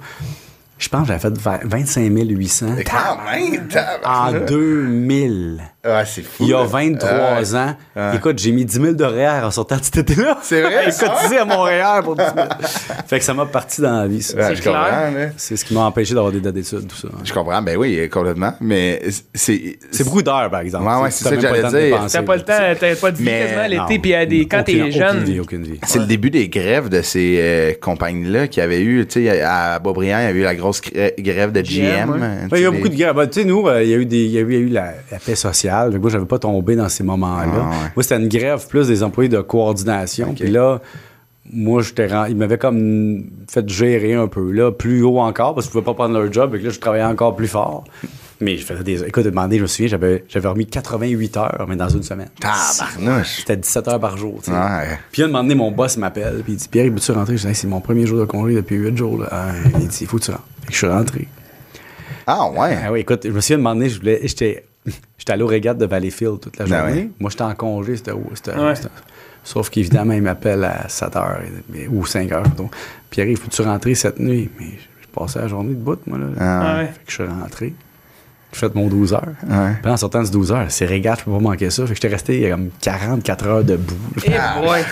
Je 0.78 0.88
pense 0.88 1.02
que 1.02 1.08
j'avais 1.08 1.20
fait 1.20 1.38
vingt- 1.38 1.60
25 1.64 2.10
800 2.10 2.66
Quand 2.84 3.30
même, 3.30 3.62
en 3.62 3.68
tabarnak. 3.68 4.46
2000. 4.48 5.60
Ah, 5.84 6.04
c'est 6.04 6.22
fou. 6.22 6.44
Il 6.44 6.50
y 6.50 6.54
a 6.54 6.58
là. 6.60 6.64
23 6.64 7.10
Ouais. 7.10 7.54
ans. 7.56 7.76
Ouais. 7.96 8.14
Écoute, 8.16 8.38
j'ai 8.38 8.52
mis 8.52 8.64
10 8.64 8.72
000 8.80 8.92
de 8.92 9.02
REER 9.02 9.42
en 9.44 9.50
sortant 9.50 9.76
de 9.78 9.82
cet 9.82 9.96
été-là. 9.96 10.38
C'est 10.40 10.62
vrai, 10.62 10.84
J'ai 10.92 11.04
cotisé 11.06 11.38
à 11.38 11.44
Montréal 11.44 12.04
pour 12.04 12.14
10 12.14 12.22
000. 12.22 12.36
fait 13.08 13.18
que 13.18 13.24
ça 13.24 13.34
m'a 13.34 13.46
parti 13.46 13.80
dans 13.80 13.98
la 13.98 14.06
vie, 14.06 14.22
ça. 14.22 14.54
C'est 14.54 14.60
clair. 14.62 15.32
C'est 15.36 15.56
ce 15.56 15.64
qui 15.64 15.74
m'a 15.74 15.80
empêché 15.80 16.14
d'avoir 16.14 16.32
des 16.32 16.40
dates 16.40 16.54
d'études, 16.54 16.86
tout 16.86 16.94
ça. 16.94 17.08
Je 17.24 17.32
comprends, 17.32 17.60
ben 17.62 17.76
oui, 17.76 18.08
complètement. 18.08 18.54
Mais 18.60 19.02
c'est. 19.34 19.76
C'est 19.90 20.04
beaucoup 20.04 20.22
d'heures, 20.22 20.48
par 20.50 20.60
exemple. 20.60 20.84
Ouais, 20.84 21.02
ouais, 21.02 21.08
Tu 21.10 21.16
c'est 21.16 21.24
t'as 21.24 21.30
ça 21.30 21.36
que 21.36 21.42
j'allais 21.42 21.56
le 21.56 21.62
temps 21.62 21.72
de 21.72 21.78
dire. 21.80 22.06
T'as 22.12 22.22
pas 22.22 22.36
le 22.36 22.42
temps, 22.42 22.58
t'as 22.78 22.94
pas 22.96 23.10
de 23.10 23.16
vie 23.16 23.24
Mais 23.24 23.40
quasiment 23.40 23.66
l'été, 23.88 23.98
puis 23.98 24.14
à 24.14 24.24
des, 24.24 24.46
quand 24.46 24.60
aucune- 24.60 24.84
t'es 24.84 24.90
jeune. 24.92 25.16
Aucune 25.16 25.24
vie, 25.24 25.40
aucune 25.40 25.62
vie. 25.64 25.80
C'est 25.84 25.98
le 25.98 26.06
début 26.06 26.30
des 26.30 26.48
grèves 26.48 26.90
de 26.90 27.02
ces 27.02 27.38
euh, 27.40 27.72
compagnies-là 27.80 28.46
qu'il 28.46 28.60
y 28.60 28.64
avait 28.64 28.82
eu. 28.82 29.04
Tu 29.08 29.24
sais, 29.26 29.40
à 29.42 29.80
Beaubriand, 29.80 30.20
il 30.20 30.24
y 30.26 30.28
avait 30.28 30.38
eu 30.38 30.44
la 30.44 30.54
grosse 30.54 30.80
grè- 30.80 31.20
grève 31.20 31.50
de 31.50 31.60
GM. 31.60 32.48
Il 32.52 32.60
y 32.60 32.64
a 32.64 32.70
sais, 32.70 32.76
beaucoup 32.76 32.88
de. 32.88 33.12
Ben, 33.12 33.26
tu 33.26 33.40
sais, 33.40 33.44
nous, 33.44 33.68
il 33.80 33.88
y 33.88 33.94
a 34.38 34.42
eu, 34.42 34.76
a 34.76 34.80
a 34.84 34.92
la 35.10 35.18
paix 35.18 35.34
sociale. 35.34 35.71
Que 35.90 35.96
moi, 35.96 36.10
j'avais 36.10 36.26
pas 36.26 36.38
tombé 36.38 36.76
dans 36.76 36.88
ces 36.88 37.04
moments-là. 37.04 37.52
Ah, 37.54 37.70
ouais. 37.70 37.90
Moi, 37.96 38.02
c'était 38.02 38.18
une 38.18 38.28
grève 38.28 38.66
plus 38.68 38.88
des 38.88 39.02
employés 39.02 39.28
de 39.28 39.40
coordination. 39.40 40.34
Puis 40.34 40.50
là, 40.50 40.80
moi, 41.52 41.82
j'étais 41.82 42.08
ils 42.28 42.36
m'avaient 42.36 42.58
comme 42.58 43.24
fait 43.48 43.68
gérer 43.68 44.14
un 44.14 44.28
peu, 44.28 44.50
là, 44.52 44.70
plus 44.70 45.02
haut 45.02 45.18
encore, 45.18 45.54
parce 45.54 45.66
que 45.66 45.70
je 45.70 45.78
pouvais 45.78 45.84
pas 45.84 45.94
prendre 45.94 46.18
leur 46.18 46.32
job. 46.32 46.54
Et 46.54 46.58
que 46.60 46.64
là, 46.64 46.70
je 46.70 46.78
travaillais 46.78 47.04
encore 47.04 47.34
plus 47.36 47.48
fort. 47.48 47.84
Mais 48.40 48.56
je 48.56 48.64
faisais 48.64 48.82
des. 48.82 49.04
Écoute, 49.04 49.24
demander, 49.24 49.56
je 49.58 49.62
me 49.62 49.66
souviens, 49.68 49.86
j'avais, 49.86 50.24
j'avais 50.28 50.48
remis 50.48 50.66
88 50.66 51.36
heures, 51.36 51.66
mais 51.68 51.76
dans 51.76 51.88
une 51.88 52.02
semaine. 52.02 52.28
Tabarnouche. 52.40 53.36
C'était 53.38 53.56
17 53.56 53.88
heures 53.88 54.00
par 54.00 54.16
jour, 54.16 54.40
tu 54.42 54.50
sais. 54.50 54.56
Ouais. 54.56 54.98
Puis 55.12 55.22
un 55.22 55.28
moment 55.28 55.42
donné, 55.44 55.54
mon 55.54 55.70
boss 55.70 55.96
m'appelle, 55.96 56.40
puis 56.42 56.54
il 56.54 56.56
dit 56.56 56.68
Pierre, 56.68 56.92
peux-tu 56.92 57.12
rentrer? 57.12 57.36
Je 57.36 57.42
dis 57.42 57.48
Hey, 57.48 57.54
C'est 57.54 57.68
mon 57.68 57.80
premier 57.80 58.04
jour 58.04 58.18
de 58.18 58.24
congé 58.24 58.54
depuis 58.54 58.76
8 58.76 58.96
jours. 58.96 59.18
Là. 59.18 59.28
Ah, 59.30 59.48
il 59.78 59.86
dit 59.86 59.98
Il 60.00 60.06
faut 60.08 60.18
que 60.18 60.24
tu 60.24 60.30
rentres. 60.32 60.42
Fait 60.62 60.66
que 60.66 60.72
je 60.72 60.78
suis 60.78 60.86
rentré. 60.88 61.28
Ah, 62.26 62.50
ouais. 62.50 62.78
Ah 62.84 62.98
écoute, 62.98 63.20
je 63.24 63.30
me 63.30 63.40
souviens, 63.40 63.58
un 63.58 63.60
moment 63.60 63.74
donné, 63.74 63.88
je 63.88 63.98
voulais, 64.00 64.20
j'étais, 64.24 64.64
j'étais 65.22 65.34
allé 65.34 65.44
au 65.44 65.46
régate 65.46 65.78
de 65.78 65.86
Valleyfield 65.86 66.40
toute 66.40 66.56
la 66.56 66.64
Ben 66.66 66.78
journée. 66.86 66.92
ouais. 67.02 67.10
Moi, 67.20 67.30
j'étais 67.30 67.42
en 67.44 67.54
congé, 67.54 67.96
c'était? 67.96 68.10
C'était- 68.34 68.58
Ouais. 68.58 68.74
c'était- 68.74 68.88
Sauf 69.44 69.70
qu'évidemment, 69.70 70.14
il 70.14 70.22
m'appelle 70.22 70.64
à 70.64 70.88
7 70.88 71.14
h 71.14 71.36
ou 71.90 72.04
5 72.04 72.28
h. 72.30 72.42
Pierre, 73.08 73.28
il 73.28 73.36
faut-tu 73.36 73.62
rentrer 73.62 73.94
cette 73.94 74.18
nuit? 74.18 74.50
Mais 74.58 74.66
je 75.00 75.06
passais 75.14 75.38
la 75.38 75.46
journée 75.46 75.74
de 75.74 75.80
bout, 75.80 76.00
moi. 76.08 76.18
Là. 76.18 76.26
Ah, 76.40 76.76
Ouais. 76.78 76.86
Fait 76.86 76.92
que 77.04 77.10
je 77.10 77.12
suis 77.14 77.24
rentré. 77.24 77.74
Fait 78.54 78.74
mon 78.74 78.86
12 78.86 79.14
heures. 79.14 79.28
Ouais. 79.48 79.72
Puis 79.82 79.90
en 79.90 79.96
sortant 79.96 80.22
de 80.22 80.28
12 80.28 80.52
heures, 80.52 80.66
c'est 80.68 80.84
régate, 80.84 81.20
je 81.20 81.24
peux 81.24 81.30
pas 81.32 81.38
manquer 81.38 81.70
ça. 81.70 81.82
Fait 81.84 81.90
que 81.90 81.94
j'étais 81.94 82.08
resté 82.08 82.50
comme 82.50 82.68
44 82.82 83.46
heures 83.46 83.64
debout. 83.64 83.94
Eh 84.26 84.30
boy. 84.30 84.82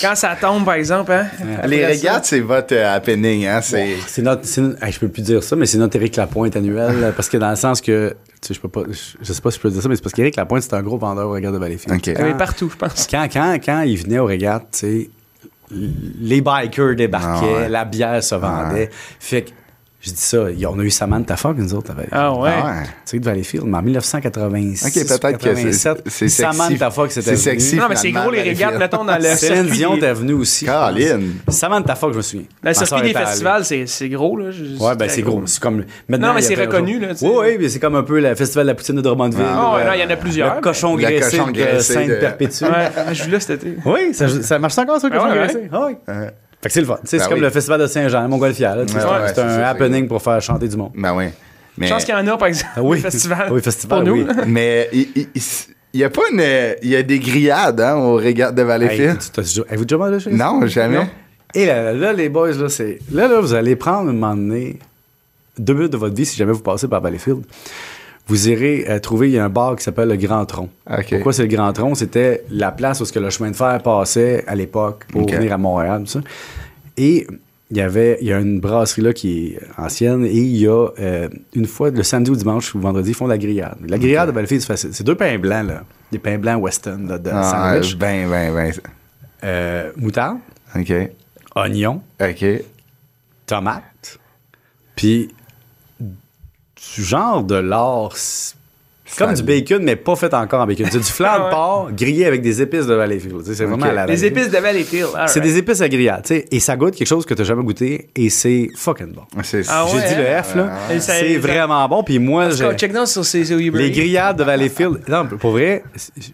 Quand 0.00 0.14
ça 0.14 0.34
tombe, 0.40 0.64
par 0.64 0.74
exemple, 0.74 1.12
hein? 1.12 1.26
Les 1.66 1.84
régates, 1.84 2.24
c'est 2.24 2.40
votre 2.40 2.74
euh, 2.74 2.94
happening, 2.96 3.46
hein? 3.46 3.60
C'est. 3.60 3.96
C'est 4.06 4.22
notre, 4.22 4.42
hey, 4.82 4.90
je 4.92 4.98
peux 4.98 5.08
plus 5.08 5.22
dire 5.22 5.42
ça, 5.42 5.54
mais 5.56 5.66
c'est 5.66 5.78
notre 5.78 5.96
Éric 5.96 6.16
Lapointe 6.16 6.56
annuel, 6.56 7.12
parce 7.16 7.28
que 7.28 7.36
dans 7.36 7.50
le 7.50 7.56
sens 7.56 7.80
que, 7.80 8.16
tu 8.40 8.48
sais, 8.48 8.54
je 8.54 8.60
peux 8.60 8.68
pas, 8.68 8.82
je, 8.88 8.98
je 9.20 9.32
sais 9.32 9.40
pas 9.42 9.50
si 9.50 9.58
je 9.58 9.62
peux 9.62 9.70
dire 9.70 9.82
ça, 9.82 9.88
mais 9.88 9.96
c'est 9.96 10.02
parce 10.02 10.14
qu'Éric 10.14 10.36
Lapointe, 10.36 10.62
c'est 10.62 10.74
un 10.74 10.82
gros 10.82 10.98
vendeur 10.98 11.28
au 11.28 11.32
regard 11.32 11.52
de 11.52 11.58
Valleyfield. 11.58 11.94
Ok. 11.96 12.14
Quand, 12.16 12.22
Mais 12.24 12.34
partout, 12.34 12.70
je 12.70 12.76
pense. 12.76 13.06
quand, 13.10 13.28
quand, 13.32 13.58
quand 13.64 13.82
il 13.82 13.96
venait 13.98 14.18
au 14.18 14.24
régates, 14.26 14.66
tu 14.72 14.78
sais, 14.78 15.10
les 15.70 16.40
bikers 16.40 16.96
débarquaient, 16.96 17.46
Ah 17.56 17.60
ouais. 17.62 17.68
la 17.68 17.84
bière 17.84 18.22
se 18.22 18.34
vendait. 18.34 18.90
Fait 19.20 19.42
que, 19.42 19.50
je 20.04 20.10
dis 20.10 20.16
ça, 20.20 20.50
y- 20.50 20.66
on 20.66 20.78
a 20.78 20.82
eu 20.82 20.90
Samantha 20.90 21.36
Fox, 21.36 21.58
nous 21.58 21.74
autres, 21.74 21.92
à 21.92 21.94
Valleyfield. 21.94 22.20
Ah 22.20 22.34
ouais? 22.34 22.50
Ah 22.52 22.66
ouais. 22.66 22.82
Tu 22.82 22.90
sais, 23.04 23.18
de 23.20 23.24
Valleyfield, 23.24 23.64
mais 23.66 23.78
en 23.78 23.82
1986. 23.82 24.84
Ok, 24.86 25.06
peut-être 25.06 25.38
que 25.38 25.44
c'est- 25.44 25.48
87, 25.54 26.02
c'est 26.06 26.28
sexy. 26.28 26.30
Samantha 26.58 26.90
Fox 26.90 27.16
était 27.16 27.22
C'est 27.36 27.50
venue. 27.50 27.60
sexy. 27.60 27.76
Non, 27.76 27.84
mais 27.88 27.96
c'est 27.96 28.10
gros 28.10 28.30
les 28.30 28.38
Valleyfield. 28.38 28.78
mettons, 28.78 29.04
dans 29.04 29.16
le 29.16 29.22
Céline 29.36 29.66
Dion 29.66 29.96
est 29.96 30.12
venue 30.12 30.32
aussi. 30.34 30.66
je 30.66 30.70
Caroline. 30.70 31.34
Samantha 31.48 31.94
Fox, 31.94 32.12
je 32.12 32.16
me 32.18 32.22
souviens. 32.22 32.46
le 32.64 32.74
circuit 32.74 33.02
des 33.02 33.10
était 33.10 33.18
festivals, 33.20 33.64
c'est 33.64 33.86
c'est 33.86 34.08
gros, 34.08 34.36
là. 34.36 34.50
Je- 34.50 34.82
Ouais, 34.82 34.96
ben 34.96 35.08
c'est 35.08 35.22
gros. 35.22 35.42
C'est 35.46 35.60
comme. 35.62 35.84
maintenant, 36.08 36.28
Non, 36.28 36.34
mais 36.34 36.42
c'est 36.42 36.54
reconnu, 36.56 36.98
là. 36.98 37.08
Oui, 37.22 37.30
oui, 37.40 37.56
mais 37.60 37.68
c'est 37.68 37.78
comme 37.78 37.94
un 37.96 38.02
peu 38.02 38.20
le 38.20 38.34
festival 38.34 38.66
de 38.66 38.70
la 38.70 38.74
poutine 38.74 38.96
de 38.96 39.00
Drummondville. 39.02 39.44
Ah 39.46 39.74
ouais, 39.74 39.80
le- 39.84 39.86
non, 39.88 39.92
il 39.94 40.00
y 40.00 40.04
en 40.04 40.10
a 40.10 40.16
plusieurs. 40.16 40.54
Le 40.56 40.60
cochon 40.60 40.96
graissé 40.96 41.36
cochon 41.38 41.46
de 41.46 41.52
graissé 41.52 41.92
Sainte 41.94 42.08
de- 42.08 42.14
Perpétue. 42.16 42.64
Ouais, 42.64 42.90
je 43.14 43.22
suis 43.22 43.30
là 43.30 43.38
cet 43.40 43.62
été. 43.64 43.76
Oui, 43.84 44.12
ça, 44.12 44.26
marche 44.58 44.76
encore, 44.78 45.00
ça, 45.00 45.08
le 45.08 45.14
Ah 45.14 45.18
cochon 45.18 45.30
ouais, 45.30 45.38
graissé? 45.38 45.68
Fait 46.62 46.68
que 46.68 46.72
c'est 46.72 46.80
le 46.80 46.86
fun. 46.86 46.98
Sais, 47.04 47.18
Ben 47.18 47.24
c'est 47.24 47.28
comme 47.30 47.40
le 47.40 47.50
festival 47.50 47.80
de 47.80 47.86
Saint-Jean, 47.88 48.28
Montgolfière. 48.28 48.76
Ouais, 48.76 48.84
c'est 48.86 48.94
ouais, 48.94 49.02
c'est 49.26 49.34
c'est 49.34 49.40
un 49.40 49.48
ça, 49.56 49.68
happening 49.70 50.06
pour 50.06 50.22
faire 50.22 50.40
chanter 50.40 50.68
du 50.68 50.76
monde. 50.76 50.92
Ben 50.94 51.12
oui. 51.14 51.24
Mais, 51.76 51.86
Je 51.88 51.92
pense 51.92 52.04
qu'il 52.04 52.14
y 52.14 52.16
en 52.16 52.26
a, 52.26 52.36
par 52.36 52.48
exemple, 52.48 52.70
Ah 52.76 52.82
oui. 52.82 53.00
festival. 53.00 53.48
Oui, 53.50 53.60
festival, 53.62 54.04
Pour 54.04 54.08
nous. 54.14 54.22
oui. 54.22 54.26
mais 54.46 54.88
il 54.92 55.08
il- 55.16 55.28
il- 55.34 55.42
il 55.94 56.00
y 56.00 56.04
a 56.04 56.10
pas 56.10 56.22
une. 56.30 56.42
Il 56.82 56.88
y 56.88 56.96
a 56.96 57.02
des 57.02 57.18
grillades, 57.18 57.80
hein, 57.80 57.96
au 57.96 58.14
régates 58.14 58.54
de 58.54 58.60
Hey, 58.62 58.66
Valleyfield. 58.68 59.18
tu 59.18 59.30
t'as- 59.30 59.62
Avez-vous 59.68 59.84
déjà 59.84 59.98
mangé 59.98 60.20
chez 60.20 60.30
non, 60.30 60.66
jamais. 60.66 60.96
Non. 60.98 61.08
Et 61.54 61.66
là, 61.66 61.92
là, 61.92 62.12
les 62.12 62.28
boys, 62.28 62.52
là, 62.52 62.68
c'est. 62.68 62.98
Là, 63.12 63.26
là, 63.28 63.40
vous 63.40 63.52
allez 63.54 63.74
prendre 63.76 64.08
un 64.10 64.12
moment 64.12 64.34
donné, 64.34 64.78
deux 65.58 65.74
minutes 65.74 65.92
de 65.92 65.96
votre 65.98 66.14
vie, 66.14 66.24
si 66.26 66.36
jamais 66.36 66.52
vous 66.52 66.62
passez 66.62 66.88
par 66.88 67.00
Valleyfield. 67.00 67.42
Vous 68.28 68.48
irez 68.48 68.84
euh, 68.88 68.98
trouver, 69.00 69.28
il 69.28 69.34
y 69.34 69.38
a 69.38 69.44
un 69.44 69.48
bar 69.48 69.76
qui 69.76 69.82
s'appelle 69.82 70.08
le 70.08 70.16
Grand 70.16 70.46
Tronc. 70.46 70.68
Pourquoi 71.10 71.32
c'est 71.32 71.42
le 71.42 71.48
Grand 71.48 71.72
Tronc? 71.72 71.94
C'était 71.96 72.44
la 72.50 72.70
place 72.70 73.00
où 73.00 73.04
ce 73.04 73.12
que 73.12 73.18
le 73.18 73.30
chemin 73.30 73.50
de 73.50 73.56
fer 73.56 73.80
passait 73.82 74.44
à 74.46 74.54
l'époque 74.54 75.04
pour 75.10 75.28
venir 75.28 75.52
à 75.52 75.58
Montréal, 75.58 76.02
tout 76.04 76.10
ça. 76.10 76.20
Et 76.96 77.26
il 77.70 77.76
y 77.76 77.80
avait, 77.80 78.18
il 78.20 78.28
y 78.28 78.32
a 78.32 78.38
une 78.38 78.60
brasserie 78.60 79.02
là 79.02 79.12
qui 79.12 79.54
est 79.54 79.60
ancienne 79.78 80.24
et 80.24 80.30
il 80.36 80.56
y 80.56 80.66
a 80.68 80.88
euh, 81.00 81.28
une 81.54 81.66
fois, 81.66 81.90
le 81.90 82.02
samedi 82.02 82.30
ou 82.30 82.36
dimanche 82.36 82.74
ou 82.74 82.80
vendredi, 82.80 83.10
ils 83.10 83.14
font 83.14 83.24
de 83.24 83.30
la 83.30 83.38
grillade. 83.38 83.76
La 83.88 83.98
grillade 83.98 84.28
de 84.28 84.32
Valleyfield, 84.34 84.60
c'est 84.60 84.68
facile. 84.68 84.90
C'est 84.92 85.04
deux 85.04 85.14
pains 85.16 85.38
blancs, 85.38 85.66
là. 85.66 85.82
Des 86.12 86.18
pains 86.18 86.38
blancs 86.38 86.62
western, 86.62 87.08
là, 87.08 87.18
de 87.18 87.30
Ah, 87.32 87.72
sandwich. 87.80 87.96
ben, 87.96 88.28
ben, 88.30 88.54
ben. 88.54 88.72
Euh, 89.44 89.90
moutarde, 89.96 90.38
OK. 90.78 90.92
oignon, 91.56 92.02
OK. 92.20 92.44
tomate, 93.46 94.18
puis 94.94 95.30
du 96.96 97.02
genre 97.04 97.42
de 97.42 97.54
lard, 97.54 98.12
comme 99.18 99.34
du 99.34 99.42
bacon, 99.42 99.82
mais 99.82 99.96
pas 99.96 100.16
fait 100.16 100.32
encore 100.34 100.60
en 100.62 100.66
bacon. 100.66 100.86
C'est 100.90 100.98
du 100.98 101.04
flan 101.04 101.44
de 101.46 101.50
porc 101.50 101.90
grillé 101.92 102.24
avec 102.26 102.40
des 102.42 102.62
épices 102.62 102.86
de 102.86 102.94
Valleyfield. 102.94 103.40
Tu 103.40 103.44
sais, 103.50 103.54
C'est 103.56 103.64
vraiment 103.66 103.84
à 103.86 103.92
la 103.92 104.06
Les 104.06 104.14
Valleyfield. 104.16 104.38
épices 104.38 104.50
de 104.50 104.58
Valleyfield. 104.58 105.08
all 105.14 105.28
C'est 105.28 105.40
right. 105.40 105.52
des 105.52 105.58
épices 105.58 105.80
à 105.82 105.88
grillade, 105.88 106.22
tu 106.22 106.28
sais, 106.34 106.46
et 106.50 106.60
ça 106.60 106.76
goûte 106.76 106.94
quelque 106.96 107.06
chose 107.08 107.26
que 107.26 107.34
tu 107.34 107.40
n'as 107.42 107.46
jamais 107.46 107.62
goûté, 107.62 108.08
et 108.16 108.30
c'est 108.30 108.68
fucking 108.76 109.12
bon. 109.12 109.22
C'est- 109.42 109.62
Ah 109.68 109.84
J'ai 109.90 109.96
ouais, 109.98 110.08
dit 110.08 110.14
le 110.16 110.28
hein? 110.28 110.42
F, 110.42 110.54
là. 110.54 110.70
C'est 111.00 111.36
vraiment 111.38 111.86
bon, 111.88 112.02
puis 112.02 112.18
moi, 112.18 112.50
j'ai- 112.50 112.74
check 112.76 112.92
down 112.92 113.06
sur 113.06 113.24
ces 113.24 113.44
les 113.44 113.90
grillades 113.90 114.38
de 114.38 114.44
Valleyfield. 114.44 115.00
Non, 115.08 115.26
pour 115.26 115.50
vrai, 115.52 115.84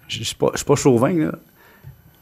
je 0.08 0.22
suis 0.24 0.34
pas, 0.36 0.50
je 0.52 0.58
suis 0.58 0.66
pas 0.66 0.76
chauvin, 0.76 1.12
là. 1.12 1.32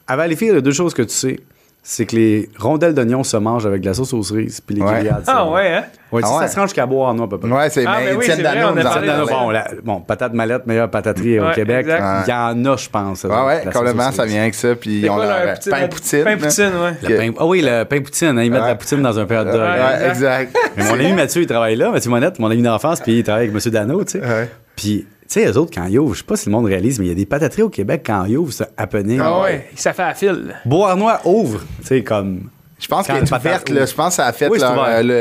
À 0.06 0.16
Valleyfield, 0.16 0.52
il 0.52 0.54
y 0.56 0.58
a 0.58 0.62
deux 0.62 0.72
choses 0.72 0.94
que 0.94 1.02
tu 1.02 1.14
sais. 1.14 1.40
C'est 1.88 2.04
que 2.04 2.16
les 2.16 2.48
rondelles 2.58 2.94
d'oignon 2.94 3.22
se 3.22 3.36
mangent 3.36 3.64
avec 3.64 3.80
de 3.80 3.86
la 3.86 3.94
sauce 3.94 4.12
aux 4.12 4.20
cerises, 4.20 4.60
puis 4.60 4.74
les 4.74 4.82
Ouais. 4.82 4.90
grillades. 4.92 5.22
Ah 5.28 5.48
ouais, 5.48 5.68
hein? 5.72 5.84
Ouais, 6.10 6.20
Ah 6.24 6.34
ouais. 6.38 6.40
ça 6.40 6.48
se 6.48 6.58
range 6.58 6.72
qu'à 6.72 6.84
boire, 6.84 7.14
non, 7.14 7.26
à 7.26 7.28
peu 7.28 7.38
près. 7.38 7.48
Ouais, 7.48 7.70
c'est 7.70 7.84
Ah, 7.86 7.98
mais 8.00 8.06
ben 8.10 8.16
oui, 8.18 8.26
vrai, 8.26 8.42
Dano 8.42 9.26
bon, 9.28 9.50
la- 9.50 9.68
bon, 9.84 10.00
patate 10.00 10.32
mallette, 10.32 10.66
meilleure 10.66 10.90
pataterie 10.90 11.38
au 11.38 11.44
Ouais, 11.46 11.54
Québec. 11.54 11.86
exact. 11.86 12.24
Il 12.26 12.30
y 12.30 12.34
en 12.34 12.64
a, 12.64 12.76
je 12.76 12.88
pense. 12.88 13.22
Ouais, 13.22 13.30
ouais, 13.30 13.64
la 13.64 13.70
complètement, 13.70 14.10
ça 14.10 14.24
vient 14.24 14.42
avec 14.42 14.54
ça. 14.54 14.74
Puis 14.74 15.06
on 15.08 15.14
quoi, 15.14 15.26
a 15.26 15.46
poutine? 15.54 15.72
pain 15.72 15.86
poutine. 15.86 16.24
Pain 16.24 16.36
poutine, 16.36 16.72
ouais. 16.82 17.08
Le 17.08 17.34
Ah 17.38 17.46
oui, 17.46 17.62
le 17.64 17.84
pain 17.84 18.00
poutine. 18.00 18.36
hein, 18.36 18.42
ils 18.42 18.50
mettent 18.50 18.62
Ouais. 18.62 18.66
la 18.68 18.74
poutine 18.74 19.02
dans 19.02 19.18
un 19.20 19.24
pain 19.24 19.44
dog. 19.44 19.54
Ouais, 19.54 20.08
exact. 20.10 20.56
Mais 20.76 20.84
mon 20.86 20.94
ami 20.94 21.12
Mathieu, 21.12 21.42
il 21.42 21.46
travaille 21.46 21.76
là. 21.76 21.90
Mathieu 21.92 22.10
Monette, 22.10 22.40
mon 22.40 22.50
ami 22.50 22.62
d'enfance, 22.62 22.98
puis 23.00 23.18
il 23.18 23.22
travaille 23.22 23.48
avec 23.48 23.64
M. 23.64 23.70
Dano, 23.72 24.02
tu 24.04 24.18
sais. 24.18 24.26
Ouais. 24.26 24.50
Puis, 24.74 25.06
sais, 25.28 25.46
eux 25.46 25.56
autres, 25.56 25.72
quand 25.74 25.86
ils 25.86 25.98
ouvrent, 25.98 26.14
je 26.14 26.20
sais 26.20 26.24
pas 26.26 26.36
si 26.36 26.46
le 26.46 26.52
monde 26.52 26.66
réalise, 26.66 26.98
mais 26.98 27.06
il 27.06 27.08
y 27.08 27.12
a 27.12 27.14
des 27.14 27.26
patateries 27.26 27.62
au 27.62 27.68
Québec, 27.68 28.02
quand 28.06 28.24
ils 28.24 28.36
ouvrent, 28.36 28.52
c'est 28.52 28.68
happening. 28.76 29.20
Ah 29.22 29.40
ouais, 29.42 29.68
ça 29.74 29.92
fait 29.92 30.02
à 30.02 30.14
fil. 30.14 30.54
Beauharnois 30.64 31.20
ouvre, 31.24 31.60
tu 31.80 31.86
sais, 31.86 32.02
comme. 32.02 32.50
Je 32.78 32.88
pense 32.88 33.06
Quand 33.06 33.14
qu'elle 33.14 33.24
est 33.24 33.32
ouverte, 33.32 33.68
là. 33.70 33.86
Je 33.86 33.94
pense 33.94 34.08
que 34.08 34.14
ça 34.16 34.26
a 34.26 34.32
fait 34.34 34.48
Oui, 34.48 34.58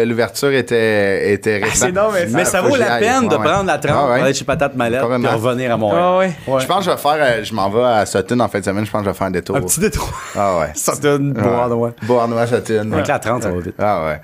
l'ouverture 0.05 0.51
était, 0.51 1.31
était 1.31 1.57
récente. 1.59 1.75
c'est 1.75 1.91
non, 1.93 2.09
mais 2.13 2.25
Mais 2.29 2.43
ça 2.43 2.61
vaut 2.61 2.75
la 2.75 2.97
peine 2.97 3.29
de 3.29 3.35
Ouais, 3.35 3.43
prendre 3.43 3.63
la 3.65 3.77
trempe 3.77 3.95
Ah 3.97 4.09
ouais. 4.09 4.15
pour 4.17 4.25
aller 4.25 4.33
chez 4.33 4.43
Patate 4.43 4.75
Mallette 4.75 4.99
puis 4.99 5.09
Complètement. 5.09 5.37
revenir 5.37 5.71
à 5.73 5.77
Montréal. 5.77 6.03
Ah 6.05 6.17
ouais. 6.17 6.59
Je 6.59 6.65
pense 6.65 6.79
que 6.79 6.83
je 6.85 6.89
vais 6.91 6.97
faire, 6.97 7.15
euh, 7.17 7.43
je 7.45 7.53
m'en 7.53 7.69
vais 7.69 7.83
à 7.83 8.05
Sutton 8.05 8.41
en 8.41 8.49
fin 8.49 8.59
de 8.59 8.65
semaine, 8.65 8.85
je 8.85 8.91
pense 8.91 8.99
que 9.01 9.05
je 9.05 9.09
vais 9.11 9.17
faire 9.17 9.27
un 9.27 9.31
détour. 9.31 9.55
Un 9.55 9.61
petit 9.61 9.79
détroit. 9.79 10.09
Ah 10.35 10.59
ouais. 10.59 10.73
Donne 11.01 11.31
Beauharnois. 11.31 11.93
Beauharnois, 12.03 12.45
Sutton. 12.47 12.91
Avec 12.91 13.07
la 13.07 13.19
30, 13.19 13.43
ça 13.43 13.49
va 13.51 13.59
vite. 13.61 13.75
Ah 13.79 14.05
ouais. 14.05 14.19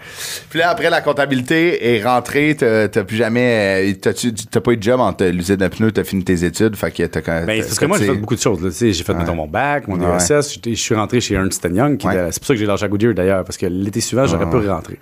Puis 0.49 0.59
là, 0.59 0.69
après, 0.69 0.89
la 0.89 0.99
comptabilité 0.99 1.95
est 1.95 2.03
rentrée, 2.03 2.55
t'as 2.59 2.89
t'as 2.89 3.03
plus 3.05 3.15
jamais. 3.17 3.93
euh, 3.93 4.11
T'as 4.51 4.59
pas 4.59 4.71
eu 4.71 4.77
de 4.77 4.83
job 4.83 4.99
entre 4.99 5.23
l'usine 5.25 5.55
de 5.55 5.67
pneus, 5.69 5.93
t'as 5.93 6.03
fini 6.03 6.23
tes 6.25 6.43
études, 6.43 6.75
fait 6.75 6.91
que 6.91 7.03
t'as 7.03 7.21
quand 7.21 7.45
Ben, 7.45 7.59
t'as- 7.61 7.65
parce 7.67 7.79
que 7.79 7.85
moi, 7.85 7.97
j'ai 7.97 8.07
fait 8.07 8.13
beaucoup 8.15 8.35
de 8.35 8.41
choses. 8.41 8.61
là. 8.61 8.69
Tu 8.71 8.75
sais, 8.75 8.91
J'ai 8.91 9.03
fait, 9.05 9.13
mettons, 9.13 9.35
mon 9.35 9.47
bac, 9.47 9.87
mon. 9.87 9.95
DSS. 9.95 10.53
j'étais- 10.53 10.75
Je 10.75 10.81
suis 10.81 10.95
rentré 10.95 11.21
chez 11.21 11.35
Ernst 11.35 11.65
Young. 11.71 11.97
C'est 12.01 12.39
pour 12.39 12.47
ça 12.47 12.53
que 12.53 12.59
j'ai 12.59 12.65
lâché 12.65 12.83
à 12.83 12.87
Goodyear, 12.89 13.13
d'ailleurs, 13.21 13.43
parce 13.43 13.57
que 13.57 13.65
l'été 13.65 14.01
suivant, 14.01 14.25
j'aurais 14.25 14.45
Ouais. 14.45 14.61
pu 14.61 14.67
rentrer. 14.69 14.99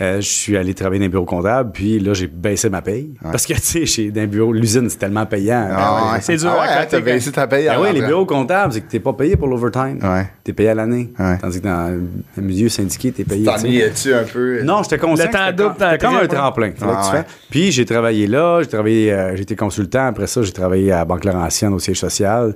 Euh, 0.00 0.20
je 0.20 0.28
suis 0.28 0.56
allé 0.56 0.74
travailler 0.74 1.00
dans 1.00 1.06
un 1.06 1.08
bureau 1.08 1.24
comptable, 1.24 1.72
puis 1.72 1.98
là, 1.98 2.14
j'ai 2.14 2.28
baissé 2.28 2.70
ma 2.70 2.82
paye. 2.82 3.14
Parce 3.20 3.44
que, 3.46 3.54
tu 3.54 3.60
sais, 3.60 3.84
chez 3.84 4.10
dans 4.12 4.20
un 4.20 4.26
bureau, 4.28 4.52
l'usine, 4.52 4.88
c'est 4.88 4.96
tellement 4.98 5.26
payant. 5.26 5.68
Ah, 5.72 6.12
ouais. 6.12 6.20
C'est 6.20 6.36
dur 6.36 6.52
Ah 6.52 6.54
à 6.56 6.60
ouais, 6.60 6.74
côté, 6.84 6.86
t'as 6.90 6.98
quand- 6.98 7.04
baissé 7.04 7.32
ta 7.32 7.46
paye. 7.48 7.66
Ben 7.66 7.80
oui, 7.80 7.88
les 7.92 8.02
bureaux 8.02 8.24
comptables, 8.24 8.72
c'est 8.72 8.82
que 8.82 8.88
t'es 8.88 9.00
pas 9.00 9.12
payé 9.12 9.34
pour 9.34 9.48
l'overtime. 9.48 9.98
Ouais. 10.00 10.28
T'es 10.44 10.52
payé 10.52 10.68
à 10.68 10.74
l'année. 10.76 11.10
Ouais. 11.18 11.36
Tandis 11.38 11.58
que 11.60 11.64
dans 11.66 12.00
le 12.36 12.42
milieu 12.44 12.68
syndiqué, 12.68 13.10
t'es 13.10 13.24
payé. 13.24 13.44
T'ennuyais-tu 13.44 14.14
un 14.14 14.22
peu? 14.22 14.62
Non, 14.62 14.84
j'étais 14.84 14.98
conscient. 14.98 15.24
Le 15.26 15.32
temps 15.32 15.50
double, 15.50 15.74
comme- 15.76 15.88
c'était 15.90 15.98
temps 15.98 16.10
comme 16.10 16.18
un 16.22 16.26
tremplin. 16.28 16.68
Ah 16.68 16.70
que 16.70 16.78
tu 16.78 16.84
ouais. 16.86 17.22
fasses. 17.22 17.24
Puis 17.50 17.72
j'ai 17.72 17.84
travaillé 17.84 18.28
là, 18.28 18.60
j'ai 18.62 18.68
travaillé, 18.68 19.12
euh, 19.12 19.34
j'ai 19.34 19.42
été 19.42 19.56
consultant. 19.56 20.06
Après 20.06 20.28
ça, 20.28 20.42
j'ai 20.42 20.52
travaillé 20.52 20.92
à 20.92 21.04
Banque 21.04 21.24
Laurentienne 21.24 21.72
au 21.74 21.80
siège 21.80 21.98
social. 21.98 22.54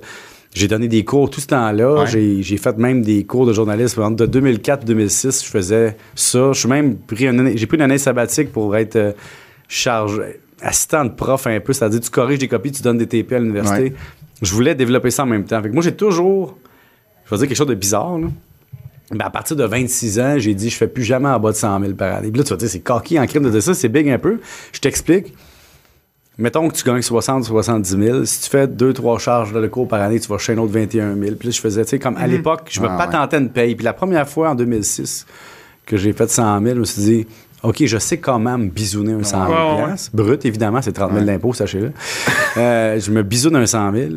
J'ai 0.53 0.67
donné 0.67 0.87
des 0.87 1.03
cours 1.03 1.29
tout 1.29 1.41
ce 1.41 1.47
temps-là. 1.47 2.01
Ouais. 2.01 2.07
J'ai, 2.07 2.43
j'ai 2.43 2.57
fait 2.57 2.77
même 2.77 3.01
des 3.01 3.23
cours 3.23 3.45
de 3.45 3.53
journalisme. 3.53 4.01
Entre 4.01 4.25
2004 4.25 4.83
et 4.83 4.85
2006, 4.85 5.43
je 5.43 5.49
faisais 5.49 5.97
ça. 6.15 6.51
Je 6.51 6.59
suis 6.59 6.69
même 6.69 6.97
pris 6.97 7.25
une 7.27 7.39
année, 7.39 7.57
j'ai 7.57 7.65
pris 7.65 7.77
une 7.77 7.83
année 7.83 7.97
sabbatique 7.97 8.51
pour 8.51 8.75
être 8.75 8.95
euh, 8.95 9.13
chargé, 9.67 10.39
assistant 10.61 11.05
de 11.05 11.09
prof 11.11 11.47
un 11.47 11.59
peu. 11.59 11.73
C'est-à-dire, 11.73 11.99
tu 12.01 12.09
corriges 12.09 12.39
des 12.39 12.47
copies, 12.47 12.71
tu 12.71 12.83
donnes 12.83 12.99
des 12.99 13.07
TP 13.07 13.33
à 13.33 13.39
l'université. 13.39 13.83
Ouais. 13.83 13.93
Je 14.41 14.53
voulais 14.53 14.75
développer 14.75 15.09
ça 15.09 15.23
en 15.23 15.27
même 15.27 15.45
temps. 15.45 15.61
Fait 15.61 15.69
que 15.69 15.73
moi, 15.73 15.83
j'ai 15.83 15.95
toujours, 15.95 16.57
je 17.25 17.31
vais 17.31 17.37
dire 17.37 17.47
quelque 17.47 17.57
chose 17.57 17.67
de 17.67 17.75
bizarre, 17.75 18.19
là. 18.19 18.27
Ben, 19.11 19.25
à 19.25 19.29
partir 19.29 19.55
de 19.55 19.63
26 19.63 20.19
ans, 20.19 20.35
j'ai 20.37 20.55
dit, 20.55 20.69
je 20.69 20.75
fais 20.75 20.87
plus 20.87 21.03
jamais 21.03 21.27
en 21.27 21.39
bas 21.39 21.51
de 21.51 21.57
100 21.57 21.79
000 21.81 21.93
par 21.93 22.15
année. 22.15 22.29
Puis 22.29 22.37
là, 22.37 22.43
tu 22.43 22.49
vas 22.51 22.57
dire, 22.57 22.69
c'est 22.69 22.79
coquille 22.79 23.19
en 23.19 23.27
crime 23.27 23.43
de 23.43 23.49
dire 23.49 23.61
ça, 23.61 23.73
c'est 23.73 23.89
big 23.89 24.09
un 24.09 24.17
peu. 24.17 24.39
Je 24.71 24.79
t'explique. 24.79 25.33
Mettons 26.37 26.67
que 26.67 26.73
tu 26.75 26.83
gagnes 26.83 27.01
60 27.01 27.43
70 27.45 27.89
000. 27.97 28.25
Si 28.25 28.41
tu 28.41 28.49
fais 28.49 28.65
2-3 28.65 29.19
charges 29.19 29.53
de 29.53 29.67
cours 29.67 29.87
par 29.87 30.01
année, 30.01 30.19
tu 30.19 30.27
vas 30.27 30.37
chez 30.39 30.53
un 30.53 30.57
autre 30.57 30.73
21 30.73 31.15
000. 31.15 31.35
Puis 31.35 31.47
là, 31.49 31.51
je 31.51 31.61
faisais, 31.61 31.83
tu 31.83 31.91
sais, 31.91 31.99
comme 31.99 32.17
à 32.17 32.25
l'époque, 32.27 32.61
je 32.71 32.81
me 32.81 32.87
Ah, 32.87 32.97
patentais 32.97 33.37
une 33.37 33.49
paye. 33.49 33.75
Puis 33.75 33.83
la 33.85 33.93
première 33.93 34.27
fois, 34.27 34.49
en 34.49 34.55
2006, 34.55 35.25
que 35.85 35.95
j'ai 35.97 36.11
fait 36.13 36.29
100 36.29 36.61
000, 36.63 36.75
je 36.75 36.79
me 36.79 36.85
suis 36.85 37.01
dit, 37.03 37.27
OK, 37.61 37.85
je 37.85 37.97
sais 37.99 38.17
comment 38.17 38.57
me 38.57 38.67
bisouner 38.67 39.13
un 39.13 39.23
100 39.23 39.47
000 39.47 39.51
Ouais, 39.51 39.75
ouais, 39.81 39.85
piastres. 39.85 40.09
Brut, 40.15 40.43
évidemment, 40.45 40.81
c'est 40.81 40.91
30 40.93 41.13
000 41.13 41.25
d'impôts, 41.25 41.53
sachez-le. 41.53 41.91
Euh, 42.57 42.99
je 42.99 43.09
me 43.11 43.23
bisoune 43.23 43.55
un 43.55 43.65
100 43.65 43.91
000. 43.93 44.09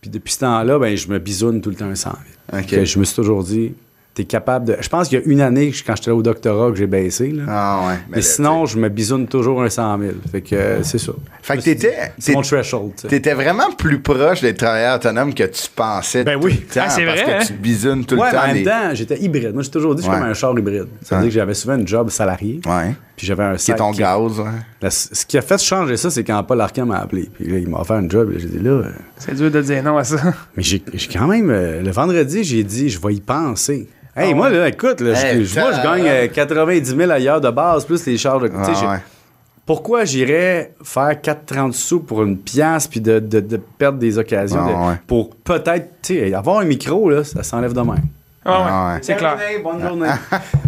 Puis 0.00 0.10
depuis 0.10 0.32
ce 0.32 0.40
temps-là, 0.40 0.78
ben, 0.78 0.96
je 0.96 1.08
me 1.08 1.18
bisoune 1.18 1.60
tout 1.60 1.70
le 1.70 1.76
temps 1.76 1.84
un 1.86 1.94
100 1.94 2.10
000. 2.52 2.60
OK. 2.62 2.68
Fait 2.68 2.76
que 2.78 2.84
je 2.84 2.98
me 2.98 3.04
suis 3.04 3.14
toujours 3.14 3.44
dit, 3.44 3.74
t'es 4.16 4.24
capable 4.24 4.64
de. 4.64 4.76
Je 4.80 4.88
pense 4.88 5.08
qu'il 5.08 5.20
y 5.20 5.22
a 5.22 5.24
une 5.26 5.40
année, 5.42 5.72
quand 5.86 5.94
j'étais 5.94 6.10
au 6.10 6.22
doctorat, 6.22 6.70
que 6.72 6.76
j'ai 6.78 6.86
baissé. 6.86 7.30
Là. 7.30 7.42
Ah 7.46 7.80
ouais. 7.86 7.94
Mais 8.08 8.16
là, 8.16 8.22
sinon, 8.22 8.64
je 8.66 8.78
me 8.78 8.88
bisoune 8.88 9.28
toujours 9.28 9.62
un 9.62 9.68
100 9.68 9.98
000. 9.98 10.12
Fait 10.32 10.40
que 10.40 10.56
euh, 10.56 10.82
c'est 10.82 10.96
ça. 10.98 11.12
Fait 11.42 11.58
que 11.58 11.62
t'étais. 11.62 11.94
C'est 12.18 12.32
mon 12.32 12.40
threshold. 12.40 12.92
tu. 13.00 13.06
T'étais 13.08 13.34
vraiment 13.34 13.70
plus 13.76 14.00
proche 14.00 14.40
d'être 14.40 14.56
travailleur 14.56 14.96
autonome 14.96 15.34
que 15.34 15.44
tu 15.44 15.68
pensais. 15.74 16.24
Ben 16.24 16.40
tout 16.40 16.46
oui. 16.46 16.52
le 16.66 16.74
temps, 16.74 16.80
Ah, 16.86 16.88
c'est 16.90 17.04
parce 17.04 17.20
vrai, 17.20 17.26
que 17.26 17.42
hein? 17.42 17.44
tu 17.46 17.52
bisounes 17.52 18.04
tout 18.06 18.16
ouais, 18.16 18.26
le 18.26 18.32
temps. 18.32 18.36
mais 18.38 18.42
en 18.42 18.46
même 18.54 18.56
les- 18.56 18.64
temps, 18.64 18.94
j'étais 18.94 19.20
hybride. 19.20 19.52
Moi, 19.52 19.62
j'ai 19.62 19.70
toujours 19.70 19.94
dit 19.94 20.00
que 20.00 20.06
je 20.06 20.10
suis 20.10 20.14
Ouais. 20.14 20.20
comme 20.22 20.30
un 20.30 20.34
char 20.34 20.58
hybride. 20.58 20.86
Ça 21.02 21.16
veut 21.16 21.20
Ouais. 21.20 21.28
dire 21.28 21.28
que 21.28 21.34
j'avais 21.40 21.54
souvent 21.54 21.74
un 21.74 21.84
job 21.86 22.08
salarié. 22.08 22.60
Ouais. 22.66 22.94
Puis 23.16 23.26
j'avais 23.26 23.44
un 23.44 23.56
Qui 23.56 23.70
est 23.70 23.76
ton 23.76 23.92
sac 23.92 24.00
gaz, 24.00 24.38
ouais. 24.40 24.44
La- 24.82 24.90
ce 24.90 25.24
qui 25.24 25.38
a 25.38 25.42
fait 25.42 25.58
changer 25.62 25.96
ça, 25.96 26.10
c'est 26.10 26.22
quand 26.22 26.42
Paul 26.44 26.60
Arcand 26.60 26.84
m'a 26.86 26.98
appelé. 26.98 27.30
Puis 27.34 27.46
là, 27.50 27.58
il 27.58 27.68
m'a 27.68 27.78
offert 27.80 27.96
un 27.96 28.08
job. 28.08 28.32
J'ai 28.36 28.46
dit 28.46 28.58
là. 28.58 28.70
euh, 28.70 28.90
C'est 29.16 29.34
dur 29.34 29.50
de 29.50 29.62
dire 29.62 29.82
non 29.82 29.96
à 29.96 30.04
ça. 30.04 30.16
Mais 30.56 30.62
j'ai 30.62 30.82
j'ai 30.92 31.08
quand 31.08 31.26
même. 31.26 31.48
euh, 31.50 31.80
le 31.82 31.90
vendredi, 31.90 32.44
j'ai 32.44 32.62
dit, 32.62 32.88
je 32.90 33.00
vais 33.00 33.14
y 33.14 33.20
penser. 33.20 33.88
Hey, 34.14 34.32
moi, 34.34 34.48
là, 34.50 34.68
écoute, 34.68 35.00
là, 35.00 35.14
je- 35.14 35.26
Hey, 35.26 35.44
je- 35.44 35.60
moi, 35.60 35.72
je 35.72 35.82
gagne 35.82 36.04
euh, 36.06 36.28
90 36.28 36.94
000 36.96 37.10
ailleurs 37.10 37.40
de 37.40 37.50
base, 37.50 37.84
plus 37.84 38.04
les 38.06 38.16
charges 38.18 38.42
de. 38.42 38.50
Ah, 38.54 38.92
ouais. 38.92 38.98
Pourquoi 39.64 40.04
j'irais 40.04 40.74
faire 40.84 41.20
4,30 41.20 41.72
sous 41.72 42.00
pour 42.00 42.22
une 42.22 42.38
pièce 42.38 42.86
puis 42.86 43.00
de, 43.00 43.18
de- 43.18 43.40
de 43.40 43.56
perdre 43.56 43.98
des 43.98 44.16
occasions 44.16 44.60
Ah, 44.62 44.68
de- 44.70 44.90
ouais. 44.90 45.00
pour 45.06 45.34
peut-être, 45.36 45.88
tu 46.02 46.14
sais, 46.18 46.32
avoir 46.34 46.60
un 46.60 46.64
micro, 46.64 47.10
là, 47.10 47.24
ça 47.24 47.42
s'enlève 47.42 47.72
de 47.72 47.80
même. 47.80 47.96
Ah 48.44 48.50
ouais, 48.60 48.66
Ah 48.70 48.92
ouais. 48.94 48.98
c'est 49.02 49.16
clair. 49.16 49.36
Terminé, 49.36 49.62
bonne 49.62 49.82
journée. 49.82 50.08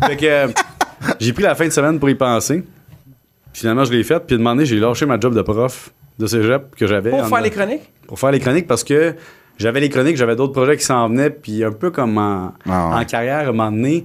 fait 0.04 0.16
que 0.16 0.26
euh, 0.26 0.48
j'ai 1.20 1.32
pris 1.32 1.42
la 1.42 1.54
fin 1.54 1.66
de 1.66 1.70
semaine 1.72 1.98
pour 1.98 2.08
y 2.10 2.14
penser. 2.14 2.64
Finalement, 3.52 3.84
je 3.84 3.92
l'ai 3.92 4.04
fait. 4.04 4.20
Puis, 4.26 4.36
de 4.36 4.42
moment 4.42 4.54
donné, 4.54 4.66
j'ai 4.66 4.78
lâché 4.78 5.06
ma 5.06 5.18
job 5.18 5.34
de 5.34 5.42
prof 5.42 5.90
de 6.18 6.26
cégep 6.26 6.74
que 6.76 6.86
j'avais. 6.86 7.10
Pour 7.10 7.20
en- 7.20 7.24
faire 7.28 7.40
les 7.40 7.50
chroniques? 7.50 7.92
pour 8.06 8.18
faire 8.18 8.30
les 8.30 8.40
chroniques 8.40 8.66
parce 8.66 8.82
que 8.84 9.14
j'avais 9.58 9.80
les 9.80 9.88
chroniques, 9.88 10.16
j'avais 10.16 10.34
d'autres 10.36 10.52
projets 10.52 10.76
qui 10.76 10.84
s'en 10.84 11.08
venaient, 11.08 11.30
puis 11.30 11.62
un 11.64 11.72
peu 11.72 11.90
comme 11.90 12.16
en, 12.18 12.54
Ah 12.68 12.88
ouais. 12.90 12.94
en 12.96 13.04
carrière, 13.04 13.38
à 13.38 13.42
un 13.42 13.46
moment 13.52 13.70
donné, 13.70 14.04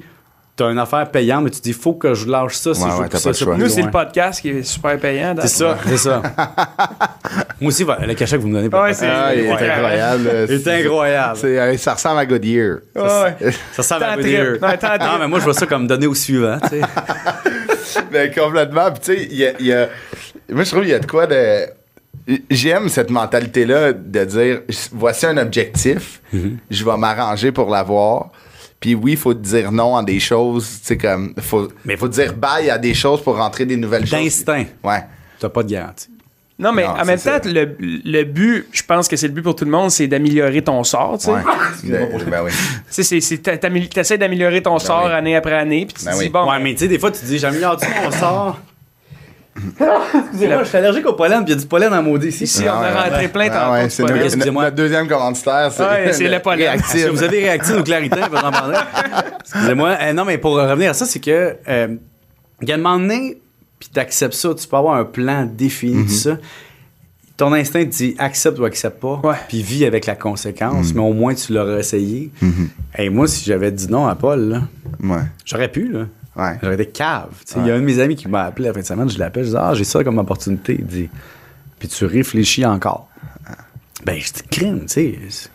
t'as 0.56 0.70
une 0.72 0.78
affaire 0.78 1.10
payante, 1.10 1.44
mais 1.46 1.50
tu 1.50 1.62
dis, 1.62 1.74
faut 1.74 1.94
que 1.94 2.14
je 2.14 2.28
lâche 2.28 2.56
ça 2.56 2.74
si 2.74 2.82
Ouais, 2.84 2.90
je 2.90 2.94
veux 2.96 3.00
ouais, 3.02 3.08
que 3.08 3.12
t'as 3.14 3.20
ça 3.20 3.34
choix. 3.34 3.58
Nous, 3.58 3.70
c'est 3.70 3.82
le 3.82 3.90
podcast 3.92 4.40
qui 4.42 4.50
est 4.50 4.64
super 4.64 4.98
payant. 5.00 5.34
C'est 5.42 5.48
ça, 5.48 5.78
c'est 5.88 5.98
ça. 5.98 6.22
Moi 7.62 7.70
aussi, 7.70 7.86
le 7.86 8.14
cachet 8.14 8.36
que 8.38 8.42
vous 8.42 8.48
me 8.50 8.54
donnez 8.56 8.70
pour 8.70 8.82
Ouais, 8.82 8.94
c'est- 8.94 9.08
Ah, 9.10 9.34
il 9.34 9.46
est 9.46 9.52
incroyable. 9.52 10.30
il 10.50 10.54
est 10.56 10.68
incroyable. 10.68 11.38
C'est- 11.40 11.60
euh, 11.60 11.78
ça 11.78 11.94
ressemble 11.94 12.20
à 12.20 12.26
Goodyear. 12.26 12.78
Ouais. 12.96 13.52
Ça 13.72 13.82
ressemble 13.82 14.04
à 14.04 14.16
Goodyear. 14.16 14.52
Non, 14.62 14.68
tripes. 14.78 15.20
mais 15.20 15.28
moi, 15.28 15.40
je 15.40 15.44
vois 15.46 15.54
ça 15.54 15.66
comme 15.66 15.88
donner 15.88 16.08
au 16.08 16.14
suivant, 16.16 16.58
tu 16.62 16.70
sais. 16.70 16.82
Ben, 18.12 18.32
complètement. 18.34 18.92
Puis, 18.92 19.00
tu 19.02 19.14
sais, 19.22 19.28
il 19.32 19.38
y 19.38 19.46
a, 19.46 19.52
il 19.60 19.66
y 19.68 19.74
a- 19.74 19.88
Moi, 20.52 20.64
je 20.64 20.70
trouve 20.70 20.82
qu'il 20.82 20.92
y 20.92 20.96
a 20.96 21.00
de 21.00 21.06
quoi 21.06 21.28
de. 21.28 21.68
J'aime 22.50 22.90
cette 22.90 23.10
mentalité-là 23.10 23.92
de 23.94 24.24
dire 24.26 24.62
voici 24.94 25.26
un 25.26 25.38
objectif, 25.38 26.22
Mhm. 26.32 26.58
je 26.72 26.86
vais 26.86 26.98
m'arranger 26.98 27.52
pour 27.52 27.70
l'avoir. 27.70 28.30
Puis 28.84 28.96
oui, 28.96 29.12
il 29.12 29.18
faut 29.18 29.34
dire 29.34 29.72
non 29.72 29.96
à 29.96 30.04
des 30.04 30.20
choses, 30.20 30.68
tu 30.82 30.88
sais, 30.88 30.98
comme. 30.98 31.34
Faut, 31.40 31.70
Mais 31.86 31.96
faut 31.96 32.10
dire 32.10 32.34
bye 32.34 32.70
à 32.70 32.78
des 32.78 32.94
choses 32.94 33.24
pour 33.24 33.38
rentrer 33.38 33.66
des 33.66 33.78
nouvelles 33.78 34.06
choses. 34.06 34.20
D'instinct. 34.20 34.66
Ouais. 34.84 35.06
T'as 35.40 35.48
pas 35.48 35.64
de 35.64 35.70
garantie. 35.70 36.10
Non, 36.60 36.74
mais 36.74 36.84
Non, 36.84 36.90
en 36.90 37.06
même 37.06 37.18
temps, 37.18 37.40
le, 37.46 37.78
le 37.80 38.24
but, 38.26 38.68
je 38.74 38.84
pense 38.84 39.08
que 39.08 39.16
c'est 39.16 39.28
le 39.28 39.34
but 39.34 39.42
pour 39.42 39.56
tout 39.56 39.64
le 39.64 39.72
monde, 39.72 39.90
c'est 39.90 40.08
d'améliorer 40.08 40.62
ton 40.62 40.84
sort, 40.84 41.18
tu 41.18 41.28
sais. 41.28 41.32
Ouais. 41.32 41.40
Ben, 41.86 42.10
ben 42.30 42.44
oui. 42.44 43.90
T'essaies 43.90 44.18
d'améliorer 44.18 44.62
ton 44.62 44.78
sort 44.80 45.06
oui. 45.06 45.14
année 45.14 45.38
après 45.38 45.56
année, 45.56 45.86
puis 45.86 45.94
tu 45.98 46.04
Ben 46.04 46.12
dis, 46.12 46.20
oui. 46.20 46.30
bon, 46.30 46.50
ouais, 46.52 46.60
mais 46.60 46.74
tu 46.74 46.80
sais, 46.80 46.88
des 46.90 47.00
fois, 47.00 47.10
tu 47.10 47.22
te 47.22 47.26
dis, 47.26 47.40
j'améliore-tu 47.40 47.88
mon 48.04 48.12
sort? 48.12 48.60
Excusez-moi, 49.80 50.64
je 50.64 50.68
suis 50.70 50.78
allergique 50.78 51.06
au 51.06 51.14
pollen, 51.14 51.44
puis 51.46 51.54
il 51.54 51.56
y 51.56 51.60
a 51.60 51.62
du 51.62 51.68
pollen 51.68 51.94
en 51.94 52.02
maudit 52.02 52.28
ici. 52.30 52.46
ici, 52.46 52.64
on 52.64 52.72
a 52.72 52.88
Ah 52.96 53.04
rentré 53.04 53.28
plein 53.28 53.48
Ah 53.52 53.60
tantôt, 53.60 53.72
ouais, 53.74 53.90
c'est 53.90 54.04
notre, 54.52 54.72
deuxième 54.76 55.08
commanditaire. 55.08 55.72
C'est 56.12 56.28
le 56.28 56.40
pollen. 56.40 56.60
réactif. 56.60 57.08
Vous 57.10 57.22
avez 57.24 57.40
réactif 57.42 57.78
ou 57.80 57.84
clarité, 57.84 58.20
vous 58.32 58.38
en 58.38 58.52
parler? 58.52 58.78
Excusez-moi. 59.42 59.98
Euh, 60.02 60.14
non, 60.14 60.26
mais 60.26 60.38
pour 60.40 60.54
revenir 60.56 60.90
à 60.92 60.94
ça, 60.94 61.06
c'est 61.06 61.20
que 61.20 61.56
euh, 61.68 61.88
il 62.62 62.68
y 62.70 62.72
a 62.72 62.76
un 62.76 62.78
moment 62.78 62.98
donné, 63.00 63.38
puis 63.80 63.90
t'acceptes 63.94 64.34
ça, 64.34 64.54
tu 64.56 64.68
peux 64.68 64.76
avoir 64.78 64.96
un 64.96 65.06
plan 65.06 65.46
défini 65.46 66.06
de 66.06 66.10
ça. 66.10 66.38
Ton 67.38 67.52
instinct 67.54 67.84
te 67.86 67.90
dit 67.90 68.16
accepte 68.20 68.58
ou 68.60 68.66
accepte 68.66 69.00
pas, 69.02 69.22
puis 69.50 69.62
vis 69.62 69.86
avec 69.86 70.06
la 70.06 70.16
conséquence, 70.16 70.94
mais 70.94 71.02
au 71.02 71.14
moins 71.14 71.34
tu 71.36 71.52
l'auras 71.54 71.78
essayé. 71.80 72.32
Et 72.98 73.10
moi, 73.10 73.28
si 73.28 73.44
j'avais 73.46 73.72
dit 73.72 73.88
non 73.90 74.08
à 74.08 74.16
Paul, 74.16 74.40
là, 74.50 74.62
Ouais. 75.04 75.22
j'aurais 75.46 75.68
pu, 75.68 75.92
là. 75.92 76.06
Ouais. 76.36 76.58
J'aurais 76.62 76.76
été 76.76 76.88
cave. 76.88 77.30
Il 77.58 77.68
y 77.68 77.72
a 77.72 77.76
un 77.76 77.80
de 77.80 77.86
mes 77.86 78.00
amis 78.00 78.16
qui 78.16 78.28
m'a 78.28 78.44
appelé 78.44 78.68
la 78.68 78.74
fin 78.74 78.80
de 78.80 78.86
semaine, 78.86 79.10
je 79.10 79.20
l'appelle, 79.20 79.44
je 79.46 79.50
dis 79.50 79.56
Ah, 79.58 79.74
j'ai 79.74 79.84
ça 79.84 80.04
comme 80.04 80.18
opportunité. 80.18 80.76
Il 80.80 80.86
dit 80.86 81.10
Puis 81.80 81.88
tu 81.88 82.06
réfléchis 82.06 82.66
encore. 82.66 83.08
Ben, 84.06 84.20
je 84.20 84.34
dis 84.34 84.44
crime, 84.50 84.82
tu 84.82 84.88
sais. 85.30 85.50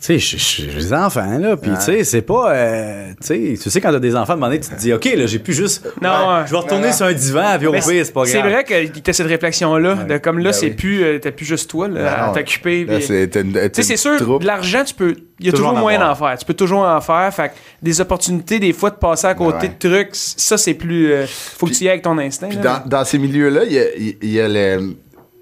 Tu 0.00 0.20
sais, 0.20 0.36
j'ai 0.38 0.66
des 0.72 0.92
enfants, 0.92 1.38
là, 1.38 1.56
puis 1.56 1.72
tu 1.74 1.80
sais, 1.80 2.04
c'est 2.04 2.22
pas... 2.22 2.52
euh, 2.54 3.08
tu 3.20 3.26
sais, 3.26 3.54
tu 3.60 3.68
sais, 3.68 3.80
quand 3.80 3.90
t'as 3.90 3.98
des 3.98 4.14
enfants, 4.14 4.30
à 4.30 4.32
un 4.34 4.36
moment 4.36 4.46
donné, 4.46 4.60
tu 4.60 4.68
te 4.70 4.76
dis, 4.76 4.92
OK, 4.92 5.04
là, 5.06 5.26
j'ai 5.26 5.40
plus 5.40 5.54
juste... 5.54 5.84
Non, 6.00 6.08
Ouais. 6.10 6.44
Je 6.46 6.52
vais 6.52 6.56
retourner 6.58 6.92
sur 6.92 7.06
un 7.06 7.12
divan, 7.12 7.56
puis 7.58 7.66
au 7.66 7.72
pire, 7.72 7.82
c'est 7.84 8.12
pas 8.12 8.22
grave. 8.22 8.26
C'est 8.26 8.40
vrai 8.42 8.62
que 8.62 8.98
t'as 9.00 9.12
cette 9.12 9.26
réflexion-là, 9.26 9.94
de 10.04 10.18
comme 10.18 10.38
là, 10.38 10.50
Ben 10.50 10.52
c'est 10.52 10.66
oui. 10.66 10.72
plus, 10.74 11.02
euh, 11.02 11.18
t'as 11.18 11.32
plus 11.32 11.44
juste 11.46 11.68
toi, 11.68 11.88
là, 11.88 12.12
à 12.12 12.26
Non, 12.28 12.32
t'occuper. 12.32 12.86
Tu 12.88 13.02
sais, 13.02 13.82
c'est 13.82 13.96
sûr, 13.96 14.16
troupe. 14.18 14.42
de 14.42 14.46
l'argent, 14.46 14.84
tu 14.84 14.94
peux. 14.94 15.16
Il 15.40 15.46
y 15.46 15.48
a 15.48 15.52
Toujours 15.52 15.66
toujours 15.68 15.78
en 15.78 15.80
moyen 15.82 15.98
d'en 15.98 16.14
faire. 16.14 16.38
Tu 16.38 16.44
peux 16.44 16.54
toujours 16.54 16.82
en 16.82 17.00
faire. 17.00 17.34
Fait 17.34 17.48
que 17.48 17.54
des 17.82 18.00
opportunités, 18.00 18.60
des 18.60 18.72
fois, 18.72 18.90
de 18.90 18.96
passer 18.96 19.26
à 19.26 19.34
côté 19.34 19.66
Ouais. 19.66 19.74
de 19.80 19.88
trucs, 19.88 20.10
ça, 20.12 20.56
c'est 20.58 20.74
plus. 20.74 21.12
euh, 21.12 21.26
faut 21.26 21.66
que 21.66 21.72
tu 21.72 21.82
y 21.84 21.86
ailles 21.86 21.92
avec 21.94 22.02
ton 22.02 22.18
instinct. 22.18 22.48
Puis 22.48 22.58
dans, 22.58 22.82
dans 22.86 23.04
ces 23.04 23.18
milieux-là, 23.18 23.62
il 23.64 23.72
y 23.72 23.78
a, 23.80 23.84
il 24.22 24.30
y 24.32 24.40
a 24.40 24.46
le- 24.48 24.94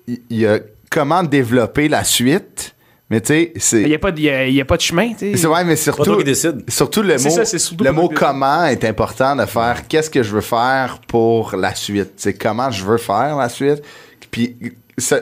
il 0.08 0.18
y 0.38 0.46
a 0.46 0.60
comment 0.90 1.22
développer 1.22 1.88
la 1.88 2.04
suite. 2.04 2.74
Mais 3.08 3.20
tu 3.20 3.28
sais, 3.28 3.52
c'est. 3.56 3.82
Il 3.82 3.88
n'y 3.88 3.94
a, 3.94 3.98
pas 4.00 4.10
de- 4.10 4.20
y 4.20 4.28
a- 4.28 4.46
il 4.48 4.54
y 4.54 4.60
a 4.60 4.64
pas 4.64 4.76
de 4.76 4.82
chemin, 4.82 5.10
tu 5.12 5.30
sais. 5.32 5.36
C'est 5.36 5.46
vrai, 5.46 5.64
mais 5.64 5.76
Pas 5.76 5.92
toi 5.92 6.04
surtout, 6.34 6.58
surtout 6.68 7.02
le 7.02 7.18
C'est 7.18 7.28
mot, 7.28 7.34
ça, 7.36 7.44
c'est 7.44 7.58
surtout 7.60 7.84
le 7.84 7.92
mot 7.92 8.08
comment 8.08 8.64
est 8.64 8.84
important 8.84 9.36
de 9.36 9.46
faire 9.46 9.86
qu'est-ce 9.86 10.10
que 10.10 10.22
je 10.24 10.32
veux 10.34 10.40
faire 10.40 10.98
pour 11.06 11.54
la 11.56 11.72
suite. 11.74 12.14
C'est 12.16 12.34
comment 12.34 12.70
je 12.70 12.84
veux 12.84 12.96
faire 12.96 13.36
la 13.36 13.48
suite. 13.48 13.82
Puis, 14.30 14.56
tu 14.60 14.72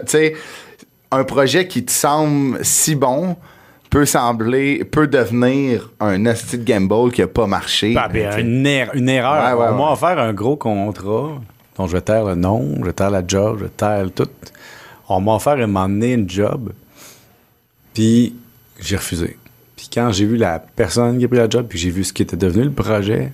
sais, 0.07 0.35
un 1.11 1.25
projet 1.25 1.69
qui 1.69 1.85
te 1.85 1.93
semble 1.93 2.59
si 2.65 2.95
bon 2.95 3.37
peut 3.91 4.07
sembler, 4.07 4.83
peut 4.85 5.07
devenir 5.07 5.91
un 6.01 6.25
asti 6.27 6.57
de 6.59 6.65
gamble 6.65 7.13
qui 7.13 7.21
a 7.23 7.27
pas 7.29 7.47
marché. 7.47 7.95
Ben, 7.95 8.39
une, 8.41 8.67
er- 8.67 8.89
une 8.95 9.09
erreur. 9.11 9.57
Ouais, 9.59 9.63
ouais, 9.63 9.69
On 9.73 9.77
m'a 9.77 9.93
offert 9.93 10.19
un 10.19 10.33
gros 10.33 10.57
contrat 10.57 11.33
dont 11.77 11.87
je 11.87 11.93
vais 11.93 12.01
taire 12.01 12.25
le 12.25 12.35
nom, 12.35 12.77
je 12.81 12.85
vais 12.87 12.93
taire 12.95 13.11
la 13.11 13.23
job, 13.27 13.59
je 13.59 13.65
vais 13.65 13.71
taire 13.71 14.07
tout. 14.15 14.27
On 15.09 15.21
m'a 15.21 15.35
offert 15.35 15.53
à 15.53 15.57
un 15.57 15.67
moment 15.67 15.89
donné 15.89 16.15
une 16.15 16.29
job, 16.31 16.73
puis 17.95 18.35
j'ai 18.81 18.97
refusé. 18.97 19.37
Puis 19.77 19.89
quand 19.93 20.11
j'ai 20.13 20.27
vu 20.27 20.37
la 20.37 20.59
personne 20.59 21.19
qui 21.19 21.25
a 21.25 21.29
pris 21.29 21.39
la 21.39 21.49
job, 21.49 21.67
puis 21.69 21.79
j'ai 21.79 21.91
vu 21.91 22.05
ce 22.05 22.13
qui 22.13 22.23
était 22.23 22.37
devenu 22.37 22.65
le 22.65 22.71
projet, 22.73 23.33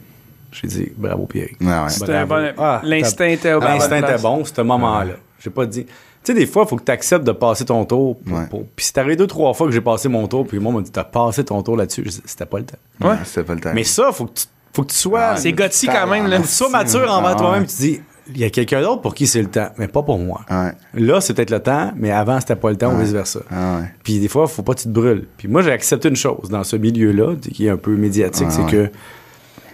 j'ai 0.52 0.68
dit 0.68 0.92
bravo 0.96 1.26
Pierre. 1.26 1.48
Ouais. 1.60 1.66
Bon- 1.66 2.52
Ah, 2.58 2.80
L'instinct 2.84 3.26
était 3.26 3.54
bon 3.54 3.60
L'instinct 3.60 3.98
était 3.98 4.18
bon, 4.22 4.44
ce 4.44 4.60
moment-là. 4.60 5.14
J'ai 5.42 5.50
pas 5.50 5.66
dit. 5.66 5.84
Tu 5.84 5.92
sais, 6.32 6.34
des 6.34 6.46
fois, 6.46 6.64
il 6.66 6.68
faut 6.68 6.76
que 6.76 6.84
tu 6.84 6.92
acceptes 6.92 7.24
de 7.24 7.32
passer 7.32 7.64
ton 7.64 7.82
tour. 7.86 8.18
pour- 8.18 8.36
Ouais. 8.38 8.46
pour- 8.46 8.66
Puis 8.76 8.84
c'est 8.86 8.98
arrivé 8.98 9.16
deux, 9.16 9.26
trois 9.26 9.54
fois 9.54 9.66
que 9.66 9.72
j'ai 9.72 9.80
passé 9.80 10.06
mon 10.08 10.26
tour, 10.28 10.46
puis 10.46 10.58
le 10.58 10.62
monde 10.62 10.76
m'a 10.76 10.82
dit 10.82 10.90
T'as 10.90 11.04
passé 11.04 11.42
ton 11.44 11.62
tour 11.62 11.76
là-dessus. 11.78 12.02
Je 12.04 12.10
dis, 12.10 12.22
C'était 12.26 12.44
pas 12.46 12.58
le 12.58 12.64
temps. 12.66 12.76
Ouais, 13.08 13.16
C'était 13.24 13.42
pas 13.44 13.54
le 13.54 13.60
temps. 13.60 13.70
Mais 13.74 13.84
ça, 13.84 14.12
faut 14.12 14.26
que 14.26 14.34
tu 14.34 14.44
Faut 14.72 14.82
que 14.84 14.90
tu 14.90 14.96
sois. 14.96 15.34
C'est 15.36 15.52
gothique 15.52 15.90
quand 15.90 16.06
même, 16.06 16.26
là. 16.28 16.36
Faut 16.36 16.42
que 16.44 16.48
tu 16.48 16.54
sois 16.54 16.68
mature 16.68 17.10
envers 17.10 17.30
Ah, 17.32 17.34
toi-même. 17.34 17.66
Tu 17.66 17.72
te 17.74 17.78
dis, 17.78 18.00
il 18.34 18.40
y 18.40 18.44
a 18.44 18.50
quelqu'un 18.50 18.80
d'autre 18.82 19.00
pour 19.02 19.14
qui 19.14 19.26
c'est 19.26 19.42
le 19.42 19.48
temps, 19.48 19.68
mais 19.78 19.88
pas 19.88 20.02
pour 20.02 20.18
moi. 20.18 20.40
Ouais. 20.50 20.72
Là, 20.94 21.20
c'est 21.20 21.34
peut-être 21.34 21.50
le 21.50 21.60
temps, 21.60 21.92
mais 21.96 22.10
avant, 22.10 22.38
c'était 22.40 22.56
pas 22.56 22.70
le 22.70 22.76
temps 22.76 22.94
ou 22.94 22.98
vice-versa. 22.98 23.40
Ah 23.50 23.78
ouais. 23.80 23.86
Puis 24.02 24.18
des 24.20 24.28
fois, 24.28 24.46
faut 24.46 24.62
pas 24.62 24.74
que 24.74 24.80
tu 24.80 24.84
te 24.88 24.92
brûles. 24.92 25.26
Puis 25.36 25.48
moi, 25.48 25.62
j'ai 25.62 25.72
accepté 25.72 26.08
une 26.08 26.16
chose 26.16 26.48
dans 26.50 26.64
ce 26.64 26.76
milieu-là, 26.76 27.34
qui 27.52 27.66
est 27.66 27.70
un 27.70 27.76
peu 27.76 27.94
médiatique, 27.96 28.46
Ouais, 28.48 28.52
c'est 28.52 28.62
ouais. 28.62 28.70
que 28.70 28.90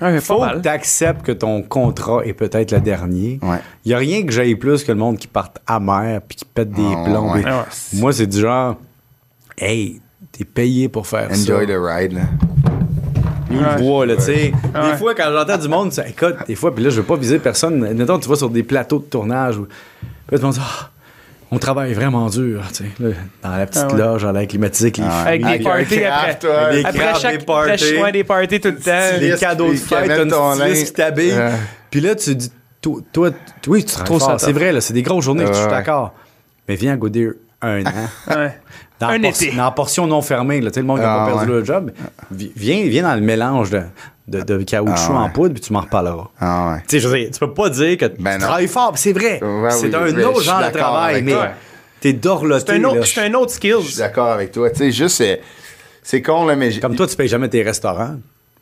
Ouais, 0.04 0.20
faut 0.20 0.38
que 0.40 0.60
tu 0.60 0.68
acceptes 0.68 1.22
que 1.22 1.32
ton 1.32 1.62
contrat 1.62 2.20
est 2.26 2.34
peut-être 2.34 2.70
le 2.72 2.80
dernier. 2.80 3.38
Ouais. 3.42 3.56
Il 3.86 3.92
y 3.92 3.94
a 3.94 3.98
rien 3.98 4.24
que 4.26 4.30
j'aille 4.32 4.54
plus 4.56 4.84
que 4.84 4.92
le 4.92 4.98
monde 4.98 5.16
qui 5.16 5.26
parte 5.26 5.56
amer 5.66 6.20
puis 6.28 6.36
qui 6.36 6.44
pète 6.44 6.70
des 6.70 6.82
Ah, 6.84 7.04
plombs. 7.04 7.32
ouais. 7.32 7.40
Puis 7.40 7.50
Ah 7.50 7.60
ouais. 7.60 7.98
Moi, 8.00 8.12
c'est 8.12 8.26
du 8.26 8.38
genre, 8.40 8.76
hey, 9.56 10.02
t'es 10.32 10.44
payé 10.44 10.90
pour 10.90 11.06
faire 11.06 11.28
Enjoy 11.30 11.66
ça. 11.66 11.72
the 11.72 11.78
ride, 11.80 12.12
là. 12.12 12.22
Il 13.58 13.62
le 13.78 13.82
voit, 13.82 14.06
là, 14.06 14.16
tu 14.16 14.22
sais. 14.22 14.52
Ouais. 14.74 14.90
Des 14.92 14.96
fois, 14.96 15.14
quand 15.14 15.30
j'entends 15.32 15.58
du 15.58 15.68
monde, 15.68 15.92
ça 15.92 16.06
écoute, 16.06 16.36
des 16.46 16.54
fois, 16.54 16.74
puis 16.74 16.84
là, 16.84 16.90
je 16.90 16.96
veux 16.96 17.06
pas 17.06 17.16
viser 17.16 17.38
personne. 17.38 17.92
Mettons, 17.94 18.18
tu 18.18 18.28
vas 18.28 18.36
sur 18.36 18.50
des 18.50 18.62
plateaux 18.62 18.98
de 18.98 19.04
tournage 19.04 19.58
où, 19.58 19.64
puis 19.66 20.08
là, 20.32 20.38
tout 20.38 20.42
le 20.42 20.42
monde 20.42 20.52
dit, 20.54 20.60
Ah, 20.62 20.90
on 21.52 21.58
travaille 21.58 21.92
vraiment 21.94 22.28
dur, 22.28 22.62
tu 22.68 22.84
sais, 22.84 23.14
dans 23.42 23.56
la 23.56 23.66
petite 23.66 23.84
Ah 23.88 23.92
ouais. 23.92 23.98
loge, 23.98 24.22
dans 24.22 24.32
l'air 24.32 24.46
climatisé, 24.48 24.86
avec 24.86 24.96
les 24.98 25.04
Ah 25.04 25.22
ouais. 25.22 25.28
Avec 25.28 25.40
des 25.42 25.48
Avec 25.48 25.62
parties 25.64 26.00
craft, 26.00 26.44
après. 26.44 26.72
Des 26.72 26.84
Après 26.84 27.14
chaque, 27.20 27.38
des 27.38 27.44
parties. 27.44 27.70
après 27.70 27.78
chaque- 27.78 28.12
des 28.12 28.24
parties 28.24 28.60
tout 28.60 28.68
le 28.68 28.76
temps. 28.76 28.90
les 29.12 29.16
Styliste, 29.16 29.40
cadeaux 29.40 29.64
de 29.66 29.70
puis 29.70 29.78
fête, 29.78 30.06
t'as 30.06 30.24
une 30.74 30.84
qui 30.84 30.92
t'habille. 30.92 31.34
Puis 31.90 32.00
là, 32.00 32.14
tu 32.14 32.34
dis, 32.34 32.50
toi, 32.80 33.00
toi, 33.12 33.30
oui, 33.68 33.84
tu 33.84 33.94
Trop 34.04 34.18
fort, 34.18 34.38
ça 34.40 34.46
c'est 34.46 34.52
vrai, 34.52 34.72
là, 34.72 34.80
c'est 34.80 34.92
des 34.94 35.02
grosses 35.02 35.24
journées, 35.24 35.46
je 35.46 35.52
suis 35.52 35.66
d'accord. 35.68 36.14
Mais 36.68 36.74
viens 36.74 36.94
à 36.94 36.96
Goodyear 36.96 37.32
un 37.62 37.84
an. 37.86 37.90
Ouais. 38.28 38.58
Dans, 38.98 39.08
Un 39.08 39.18
la 39.18 39.28
été. 39.28 39.50
dans 39.50 39.64
la 39.64 39.70
portion 39.72 40.06
non 40.06 40.22
fermée, 40.22 40.60
là, 40.60 40.70
le 40.74 40.82
monde 40.82 40.98
qui 40.98 41.04
n'a 41.04 41.14
Ah, 41.22 41.26
pas 41.26 41.32
perdu 41.32 41.50
ouais. 41.50 41.56
leur 41.56 41.64
job, 41.64 41.92
vi- 42.32 42.52
viens, 42.56 42.82
viens 42.86 43.02
dans 43.02 43.14
le 43.14 43.20
mélange 43.20 43.68
de, 43.70 43.82
de, 44.26 44.40
de 44.40 44.62
caoutchouc 44.62 45.12
Ah, 45.14 45.20
en 45.20 45.28
poudre, 45.30 45.52
puis 45.54 45.62
tu 45.62 45.72
m'en 45.72 45.80
reparleras. 45.82 46.28
Ah 46.40 46.72
ouais. 46.72 46.82
Tu 46.88 47.00
sais, 47.00 47.30
tu 47.32 47.38
peux 47.38 47.52
pas 47.52 47.68
dire 47.68 47.98
que 47.98 48.06
Ben 48.06 48.32
tu 48.36 48.38
non. 48.40 48.46
travailles 48.46 48.68
fort, 48.68 48.92
c'est 48.96 49.12
vrai. 49.12 49.38
Ouais, 49.42 49.70
c'est 49.70 49.94
oui, 49.94 49.94
un 49.94 50.22
autre 50.24 50.40
genre 50.42 50.62
de 50.66 50.70
travail, 50.78 51.22
mais 51.22 51.34
t'es 52.00 52.14
dorloté. 52.14 52.64
C'est 52.66 52.72
un 52.78 52.84
autre, 52.84 53.18
un 53.18 53.34
autre 53.34 53.52
Je 53.60 53.86
suis 53.88 53.98
d'accord 53.98 54.28
avec 54.28 54.52
toi. 54.52 54.70
Tu 54.70 54.76
sais, 54.78 54.90
juste, 54.92 55.16
c'est, 55.16 55.42
c'est 56.02 56.22
con, 56.22 56.46
là, 56.46 56.56
mais 56.56 56.72
Comme 56.78 56.96
toi, 56.96 57.06
tu 57.06 57.16
payes 57.16 57.28
jamais 57.28 57.48
tes 57.50 57.62
restaurants. 57.62 58.16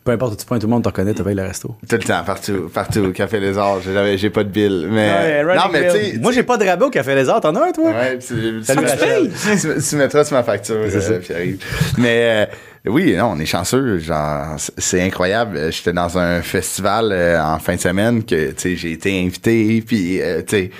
Peu 0.05 0.11
importe 0.11 0.33
où 0.33 0.35
tu 0.37 0.45
pointes, 0.45 0.61
tout 0.61 0.67
le 0.67 0.71
monde 0.71 0.83
te 0.83 0.87
reconnaît, 0.89 1.15
tu 1.15 1.23
payes 1.23 1.33
le 1.33 1.41
resto. 1.41 1.75
Tout 1.89 1.95
le 1.95 2.03
temps, 2.03 2.23
partout, 2.23 2.69
partout, 2.71 3.11
Café 3.11 3.39
Les 3.39 3.57
Arts. 3.57 3.79
J'ai, 4.15 4.29
pas 4.29 4.43
de 4.43 4.49
bill. 4.49 4.87
Mais, 4.91 5.43
Ouais, 5.43 5.55
non, 5.55 5.63
mais 5.73 5.81
bill. 5.81 5.91
tu 5.91 6.11
sais. 6.13 6.17
Moi, 6.19 6.31
j'ai 6.31 6.43
pas 6.43 6.57
de 6.57 6.63
rabais 6.65 6.85
au 6.85 6.89
Café 6.91 7.15
Les 7.15 7.27
Arts. 7.27 7.41
T'en 7.41 7.55
as 7.55 7.69
un, 7.69 7.71
toi? 7.71 7.89
Ouais, 7.91 8.19
tu, 8.19 8.63
Salut, 8.63 8.81
tu, 8.85 9.59
tu, 9.59 9.83
tu 9.89 9.95
mettras 9.95 10.23
sur 10.23 10.37
ma 10.37 10.43
facture, 10.43 10.75
euh, 10.77 11.19
Pierre-Yves. 11.19 11.57
Mais 11.97 12.47
euh, 12.85 12.91
oui, 12.91 13.15
non, 13.15 13.31
on 13.35 13.39
est 13.39 13.47
chanceux. 13.47 13.97
Genre, 13.97 14.53
c'est- 14.59 14.73
c'est 14.77 15.01
incroyable. 15.01 15.57
Euh, 15.57 15.71
J'étais 15.71 15.91
dans 15.93 16.15
un 16.19 16.43
festival 16.43 17.09
euh, 17.11 17.41
en 17.43 17.57
fin 17.57 17.73
de 17.75 17.81
semaine 17.81 18.23
que 18.23 18.51
tu 18.51 18.53
sais, 18.57 18.75
j'ai 18.75 18.91
été 18.91 19.19
invité, 19.25 19.83
puis 19.85 20.21
euh, 20.21 20.43
tu 20.45 20.55
sais, 20.55 20.71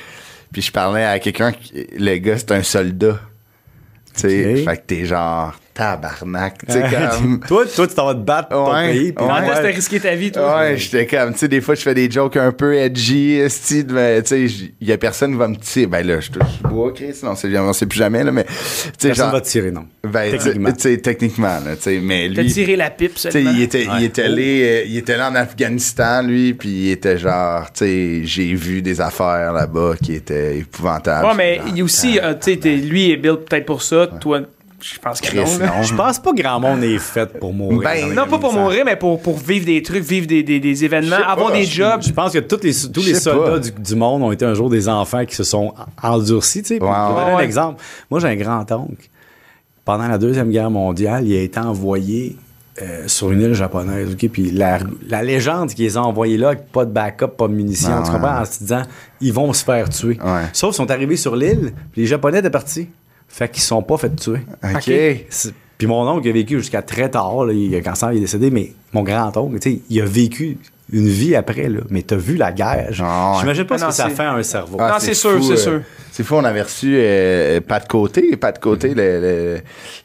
puis 0.54 0.62
je 0.62 0.72
parlais 0.72 1.04
à 1.04 1.18
quelqu'un, 1.18 1.52
le 1.98 2.18
gars 2.18 2.38
c'est 2.38 2.52
un 2.52 2.62
soldat. 2.62 3.20
Tu 4.14 4.22
sais, 4.30 4.54
Ok. 4.60 4.66
fait 4.70 4.78
que 4.78 4.82
t'es 4.86 5.06
genre 5.06 5.56
tabarnak. 5.76 6.66
Tu 6.66 6.74
sais, 6.74 6.82
comme. 6.90 7.40
toi, 7.48 7.66
toi, 7.68 7.88
tu 7.88 7.94
t'en 7.94 8.06
vas 8.08 8.16
te 8.16 8.20
battre 8.20 8.50
pour 8.50 8.66
ton 8.66 8.74
Ouais, 8.74 8.92
pays. 8.92 9.12
puis 9.12 9.26
ouais. 9.26 9.32
T'as 9.46 9.62
risqué 9.68 10.00
ta 10.00 10.16
vie, 10.16 10.32
toi? 10.32 10.58
Ouais, 10.60 10.78
j'étais 10.78 11.06
comme, 11.06 11.34
tu 11.34 11.40
sais, 11.40 11.48
des 11.48 11.62
fois, 11.62 11.76
je 11.76 11.82
fais 11.82 11.94
des 11.94 12.10
jokes 12.10 12.38
un 12.38 12.52
peu 12.52 12.76
edgy, 12.76 13.40
style, 13.50 13.88
mais 13.92 14.24
tu 14.24 14.48
sais, 14.50 14.56
il 14.82 14.88
y 14.88 14.92
a 14.92 14.98
personne 14.98 15.32
qui 15.34 15.38
va 15.38 15.48
me 15.48 15.58
tirer. 15.58 15.86
Ben 15.88 16.08
là, 16.08 16.20
je 16.20 16.32
touche 16.32 16.62
bois, 16.64 16.92
Chris, 16.94 17.14
non, 17.24 17.36
c'est, 17.36 17.56
on 17.60 17.74
sait 17.74 17.86
plus 17.86 18.00
jamais, 18.00 18.24
là, 18.24 18.32
mais, 18.32 18.46
tu 18.46 18.52
sais, 18.54 18.90
Personne 19.10 19.26
genre, 19.26 19.32
va 19.34 19.42
te 19.42 19.48
tirer, 19.48 19.72
non. 19.72 19.86
ben, 20.04 20.32
tu 20.32 20.40
sais, 20.40 20.44
techniquement. 20.46 20.72
tu 20.72 20.80
sais, 20.82 20.98
techniquement, 20.98 21.60
là, 21.66 21.76
tu 21.76 21.82
sais, 21.84 22.00
mais 22.02 22.30
T'as 22.34 22.42
lui, 22.42 22.48
tu 22.48 22.54
tiré 22.54 22.76
la 22.76 22.90
pipe 22.90 23.18
seulement. 23.18 23.52
il 23.54 23.62
était, 23.62 23.86
Ouais. 23.88 23.94
il 24.00 24.04
était 24.06 24.24
allé, 24.24 24.62
euh, 24.64 24.84
il 24.88 24.98
était 24.98 25.18
là 25.18 25.30
en 25.30 25.36
Afghanistan, 25.36 26.22
lui, 26.24 26.54
puis 26.54 26.70
il 26.70 26.92
était 26.92 27.18
genre, 27.18 27.72
tu 27.74 27.80
sais, 27.86 28.22
j'ai 28.24 28.54
vu 28.56 28.82
des 28.82 29.02
affaires 29.02 29.52
là-bas 29.54 29.94
qui 30.02 30.14
étaient 30.16 30.58
épouvantables. 30.60 31.28
Ouais, 31.28 31.34
mais 31.36 31.62
il 31.76 31.84
aussi, 31.84 32.20
euh, 32.20 32.34
tu 32.34 32.54
sais, 32.62 32.70
lui 32.78 33.12
est 33.12 33.18
built 33.18 33.48
peut-être 33.50 33.66
pour 33.66 33.82
ça. 33.82 34.08
Toi, 34.22 34.42
je 34.94 35.00
pense 35.00 35.20
que 35.22 35.36
non. 35.36 35.44
là. 35.66 35.82
Je 35.82 35.94
pense 35.96 36.20
pas 36.20 36.32
que 36.32 36.42
grand 36.42 36.60
monde 36.60 36.84
est 36.84 37.00
fait 37.00 37.26
pour 37.40 37.54
mourir. 37.54 37.80
Ben, 37.82 38.14
Non, 38.14 38.28
pas 38.28 38.38
pour 38.38 38.54
mourir, 38.54 38.84
mais 38.86 38.96
pour, 38.96 39.20
pour 39.22 39.38
vivre 39.38 39.66
des 39.66 39.82
trucs, 39.82 40.04
vivre 40.04 40.28
des, 40.28 40.44
des, 40.44 40.60
des 40.60 40.86
événements, 40.86 41.16
avoir 41.28 41.50
pas, 41.52 41.58
des 41.58 41.66
jobs. 41.66 42.02
Je 42.04 42.12
pense 42.12 42.34
que 42.34 42.40
tous 42.40 42.62
les, 42.64 42.74
tous 42.92 43.04
les 43.06 43.16
soldats 43.16 43.60
du, 43.60 43.72
du 43.72 43.96
monde 43.96 44.22
ont 44.24 44.32
été 44.32 44.46
un 44.46 44.54
jour 44.54 44.70
des 44.70 44.88
enfants 44.88 45.26
qui 45.26 45.36
se 45.36 45.44
sont 45.44 45.74
endurcis. 46.04 46.62
Tu 46.62 46.68
sais. 46.76 46.84
Ouais. 46.84 46.90
donner 46.90 47.32
un 47.32 47.40
exemple. 47.40 47.82
Moi, 48.12 48.20
j'ai 48.20 48.28
un 48.28 48.36
grand-oncle. 48.36 49.10
Pendant 49.84 50.08
la 50.08 50.18
Deuxième 50.18 50.50
Guerre 50.52 50.72
mondiale, 50.72 51.28
il 51.28 51.36
a 51.38 51.42
été 51.42 51.60
envoyé 51.60 52.36
euh, 52.82 53.08
sur 53.08 53.32
une 53.32 53.42
île 53.42 53.54
japonaise. 53.54 54.12
ok? 54.14 54.30
Puis 54.30 54.52
la, 54.52 54.80
la 55.08 55.22
légende 55.24 55.70
qui 55.70 55.84
les 55.84 55.96
a 55.98 56.02
envoyés 56.04 56.38
là, 56.38 56.50
avec 56.50 56.72
pas 56.72 56.86
de 56.86 56.92
backup, 56.92 57.28
pas 57.38 57.48
de 57.48 57.54
munitions, 57.54 57.90
Ah, 57.92 58.02
tu 58.04 58.12
ouais. 58.12 58.20
comprends? 58.20 58.40
En 58.42 58.46
se 58.46 58.60
disant, 58.60 58.82
ils 59.22 59.32
vont 59.34 59.54
se 59.54 59.64
faire 59.64 59.88
tuer. 59.90 60.18
Ouais. 60.24 60.42
Sauf 60.54 60.72
qu'ils 60.72 60.76
sont 60.86 60.92
arrivés 60.92 61.18
sur 61.18 61.36
l'île, 61.36 61.74
puis 61.92 62.02
les 62.02 62.08
Japonais 62.08 62.40
étaient 62.40 62.50
partis. 62.50 62.90
Fait 63.28 63.50
qu'ils 63.50 63.64
sont 63.64 63.82
pas 63.84 63.98
fait 63.98 64.16
tuer. 64.16 64.40
OK. 64.64 64.92
Puis 65.78 65.88
mon 65.88 66.08
oncle 66.08 66.26
il 66.26 66.30
a 66.30 66.34
vécu 66.34 66.58
jusqu'à 66.60 66.82
très 66.82 67.10
tard, 67.10 67.44
là, 67.46 67.52
il, 67.54 67.82
quand 67.84 67.96
ça, 67.96 68.14
il 68.14 68.18
est 68.18 68.22
décédé, 68.22 68.50
mais 68.50 68.72
mon 68.94 69.04
grand-oncle, 69.04 69.60
tu 69.60 69.72
sais, 69.74 69.80
il 69.90 70.02
a 70.02 70.06
vécu 70.06 70.58
une 70.94 71.08
vie 71.10 71.36
après, 71.36 71.68
là. 71.68 71.82
Mais 71.90 72.02
t'as 72.04 72.16
vu 72.16 72.36
la 72.38 72.54
guerre. 72.54 72.94
j- 72.94 73.02
Ah. 73.04 73.36
J'imagine 73.42 73.66
pas 73.66 73.76
Ah 73.76 73.80
ce 73.80 73.84
non, 73.84 73.90
que 73.90 73.96
ça 73.96 74.10
fait 74.10 74.24
à 74.24 74.34
un 74.36 74.44
cerveau. 74.44 74.78
Ah, 74.80 74.92
Non, 74.92 74.96
c'est 75.00 75.14
sûr, 75.16 75.44
c'est 75.44 75.52
euh, 75.54 75.58
sûr. 75.58 75.82
C'est 76.14 76.24
fou, 76.24 76.36
on 76.36 76.44
avait 76.46 76.62
reçu 76.62 76.94
euh, 76.96 77.60
Côté. 77.90 78.38
Pat 78.38 78.58
Côté, 78.58 78.94
le, 78.94 79.20
le- 79.20 79.58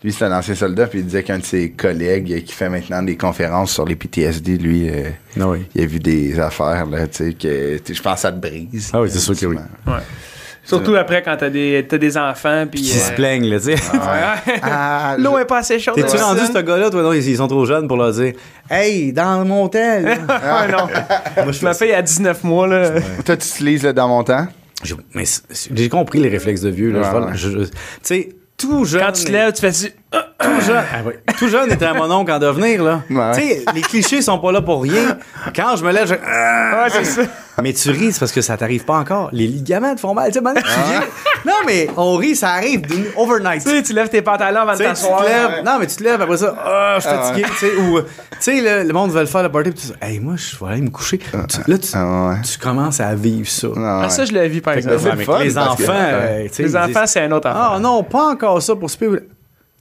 lui, 0.03 0.11
c'est 0.13 0.25
un 0.25 0.37
ancien 0.37 0.57
soldat, 0.57 0.89
puis 0.89 1.01
il 1.01 1.05
disait 1.05 1.23
qu'un 1.23 1.39
de 1.39 1.45
ses 1.45 1.71
collègues 1.71 2.43
qui 2.45 2.53
fait 2.53 2.69
maintenant 2.71 3.03
des 3.03 3.17
conférences 3.17 3.73
sur 3.73 3.85
les 3.85 3.95
PTSD, 3.95 4.57
lui, 4.59 4.89
euh, 4.89 5.11
Ah 5.39 5.49
oui. 5.51 5.59
il 5.77 5.83
a 5.83 5.87
vu 5.87 6.01
des 6.01 6.41
affaires, 6.41 6.87
là, 6.87 7.07
tu 7.07 7.31
sais, 7.31 7.33
que 7.35 7.79
je 7.95 8.03
pense 8.03 8.15
que 8.15 8.21
ça 8.21 8.33
te 8.33 8.41
brise. 8.41 8.91
Ah 8.93 9.03
oui, 9.03 9.09
c'est 9.13 9.21
sûr 9.21 9.39
que 9.39 9.47
oui. 9.47 9.57
Ouais. 9.87 9.93
Surtout 10.77 10.95
après 10.97 11.23
quand 11.23 11.37
t'as 11.39 11.51
des, 11.51 11.85
t'as 11.89 11.99
des 11.99 12.17
enfants. 12.17 12.65
Puis, 12.71 12.81
Qui 12.81 12.89
se 12.99 13.13
euh, 13.13 13.15
plaignent, 13.15 13.49
là, 13.51 13.59
tu 13.59 13.65
sais. 13.67 13.73
ouais. 13.75 14.59
Ah, 14.63 15.17
L'eau 15.19 15.37
je- 15.37 15.43
est 15.43 15.45
pas 15.45 15.59
assez 15.59 15.79
chaude. 15.79 15.95
T'es-tu 15.97 16.17
ouais. 16.17 16.23
rendu 16.23 16.41
ce 16.47 16.59
gars-là, 16.59 16.91
toi? 16.91 17.03
Non, 17.03 17.13
ils 17.13 17.29
ils 17.29 17.37
sont 17.37 17.49
trop 17.49 17.65
jeunes 17.67 17.87
pour 17.89 17.97
leur 17.97 18.13
dire 18.13 18.33
Hey, 18.71 19.13
dans 19.13 19.45
mon 19.45 19.69
tel! 19.69 20.05
Ouais, 20.07 20.17
non. 20.73 20.89
Ma 21.63 21.75
fille 21.75 21.93
a 21.93 22.03
19 22.03 22.45
mois, 22.45 22.67
là. 22.69 22.91
Toi, 23.25 23.37
tu 23.37 23.47
utilises 23.47 23.83
le 23.83 23.93
dans 23.93 24.09
mon 24.09 24.23
temps? 24.25 24.47
J'ai- 24.83 25.89
compris 25.91 26.21
les 26.21 26.29
réflexes 26.31 26.63
de 26.63 26.71
vieux, 26.71 26.91
là. 26.93 27.01
Ouais, 27.01 27.05
Je 27.05 27.11
vois- 27.11 27.27
ouais. 27.27 27.33
je- 27.35 27.49
je- 27.51 27.65
Tu 27.65 27.73
sais, 28.03 28.29
tout 28.57 28.85
jeune. 28.85 29.01
Quand 29.03 29.13
tu 29.13 29.25
te 29.25 29.33
lèves, 29.33 29.53
tu 29.53 29.61
fais 29.61 29.71
du. 29.71 29.93
tout 30.41 30.61
jeune, 30.67 30.77
ah 30.93 30.99
oui. 31.07 31.13
tout 31.39 31.49
jeune 31.49 31.71
était 31.73 31.85
un 31.87 31.95
mon 31.95 32.11
oncle 32.11 32.31
en 32.33 32.39
devenir, 32.39 32.83
là. 32.83 33.03
Ouais. 33.11 33.33
Tu 33.35 33.41
sais, 33.41 33.65
les 33.75 33.81
clichés 33.83 34.23
sont 34.23 34.39
pas 34.39 34.53
là 34.53 34.61
pour 34.63 34.83
rien. 34.83 35.19
Quand 35.55 35.77
je 35.77 35.85
me 35.85 35.93
lève, 35.93 36.07
je. 36.07 36.15
Ouais, 36.15 36.89
c'est 36.91 37.05
ça. 37.05 37.23
Mais 37.62 37.72
tu 37.74 37.90
ris, 37.90 38.12
c'est 38.12 38.20
parce 38.20 38.32
que 38.32 38.40
ça 38.40 38.56
t'arrive 38.56 38.85
pas 38.85 38.98
encore. 38.98 39.28
Les 39.32 39.47
ligaments 39.47 39.94
te 39.94 40.01
font 40.01 40.14
mal. 40.14 40.28
Tu 40.28 40.35
sais, 40.35 40.40
maintenant, 40.40 40.62
tu 40.62 40.68
Ah. 40.70 40.85
viens- 40.89 41.02
Non, 41.47 41.59
mais 41.66 41.89
on 41.97 42.14
rit, 42.16 42.35
ça 42.36 42.51
arrive 42.51 42.82
d'une 42.82 43.05
overnight. 43.16 43.62
Tu 43.62 43.70
sais, 43.70 43.82
tu 43.82 43.93
lèves 43.93 44.09
tes 44.09 44.22
pantalons 44.22 44.60
avant 44.60 44.72
de 44.72 44.77
Tu 44.78 44.85
sais, 44.85 44.89
tu 44.90 44.94
t'asseoir. 45.01 45.24
non, 45.64 45.78
mais 45.78 45.86
tu 45.86 45.97
te 45.97 46.02
lèves 46.05 46.20
après 46.22 46.36
ça, 46.39 46.55
ah, 46.59 46.94
je 46.97 47.01
suis 47.02 47.10
Ah, 47.12 47.22
fatigué, 47.22 47.47
tu 47.51 47.55
sais, 47.56 47.77
ou, 47.77 48.01
tu 48.01 48.06
sais, 48.40 48.60
le, 48.60 48.86
le 48.86 48.93
monde 48.94 49.10
veut 49.10 49.20
le 49.20 49.27
faire, 49.27 49.43
le 49.43 49.51
party, 49.51 49.70
puis 49.72 49.81
tu 49.81 49.86
dis, 49.89 49.93
hey, 50.01 50.20
moi, 50.20 50.35
je 50.36 50.56
vais 50.64 50.72
aller 50.72 50.81
me 50.82 50.90
coucher. 50.90 51.18
Tu- 51.18 51.70
là, 51.70 51.78
tu, 51.78 51.89
ah, 51.94 52.28
ouais. 52.31 52.36
tu 52.43 52.59
commences 52.59 53.01
à 53.01 53.14
vivre 53.14 53.48
ça. 53.48 53.68
Ah, 53.77 54.02
Ah, 54.05 54.09
ça, 54.10 54.24
je 54.24 54.32
l'ai 54.32 54.48
vu, 54.48 54.60
par 54.62 54.74
exemple. 54.74 54.98
fun, 54.98 55.39
les 55.40 55.52
que- 55.52 55.59
enfants, 55.59 55.93
euh, 55.93 56.47
Les 56.59 56.77
enfants, 56.77 57.06
c'est 57.06 57.20
un 57.20 57.32
autre 57.32 57.48
affaire. 57.48 57.72
Ah 57.74 57.78
non, 57.78 58.02
pas 58.05 58.31
encore 58.31 58.62
ça 58.62 58.74
pour 58.77 58.89
souper. 58.90 59.09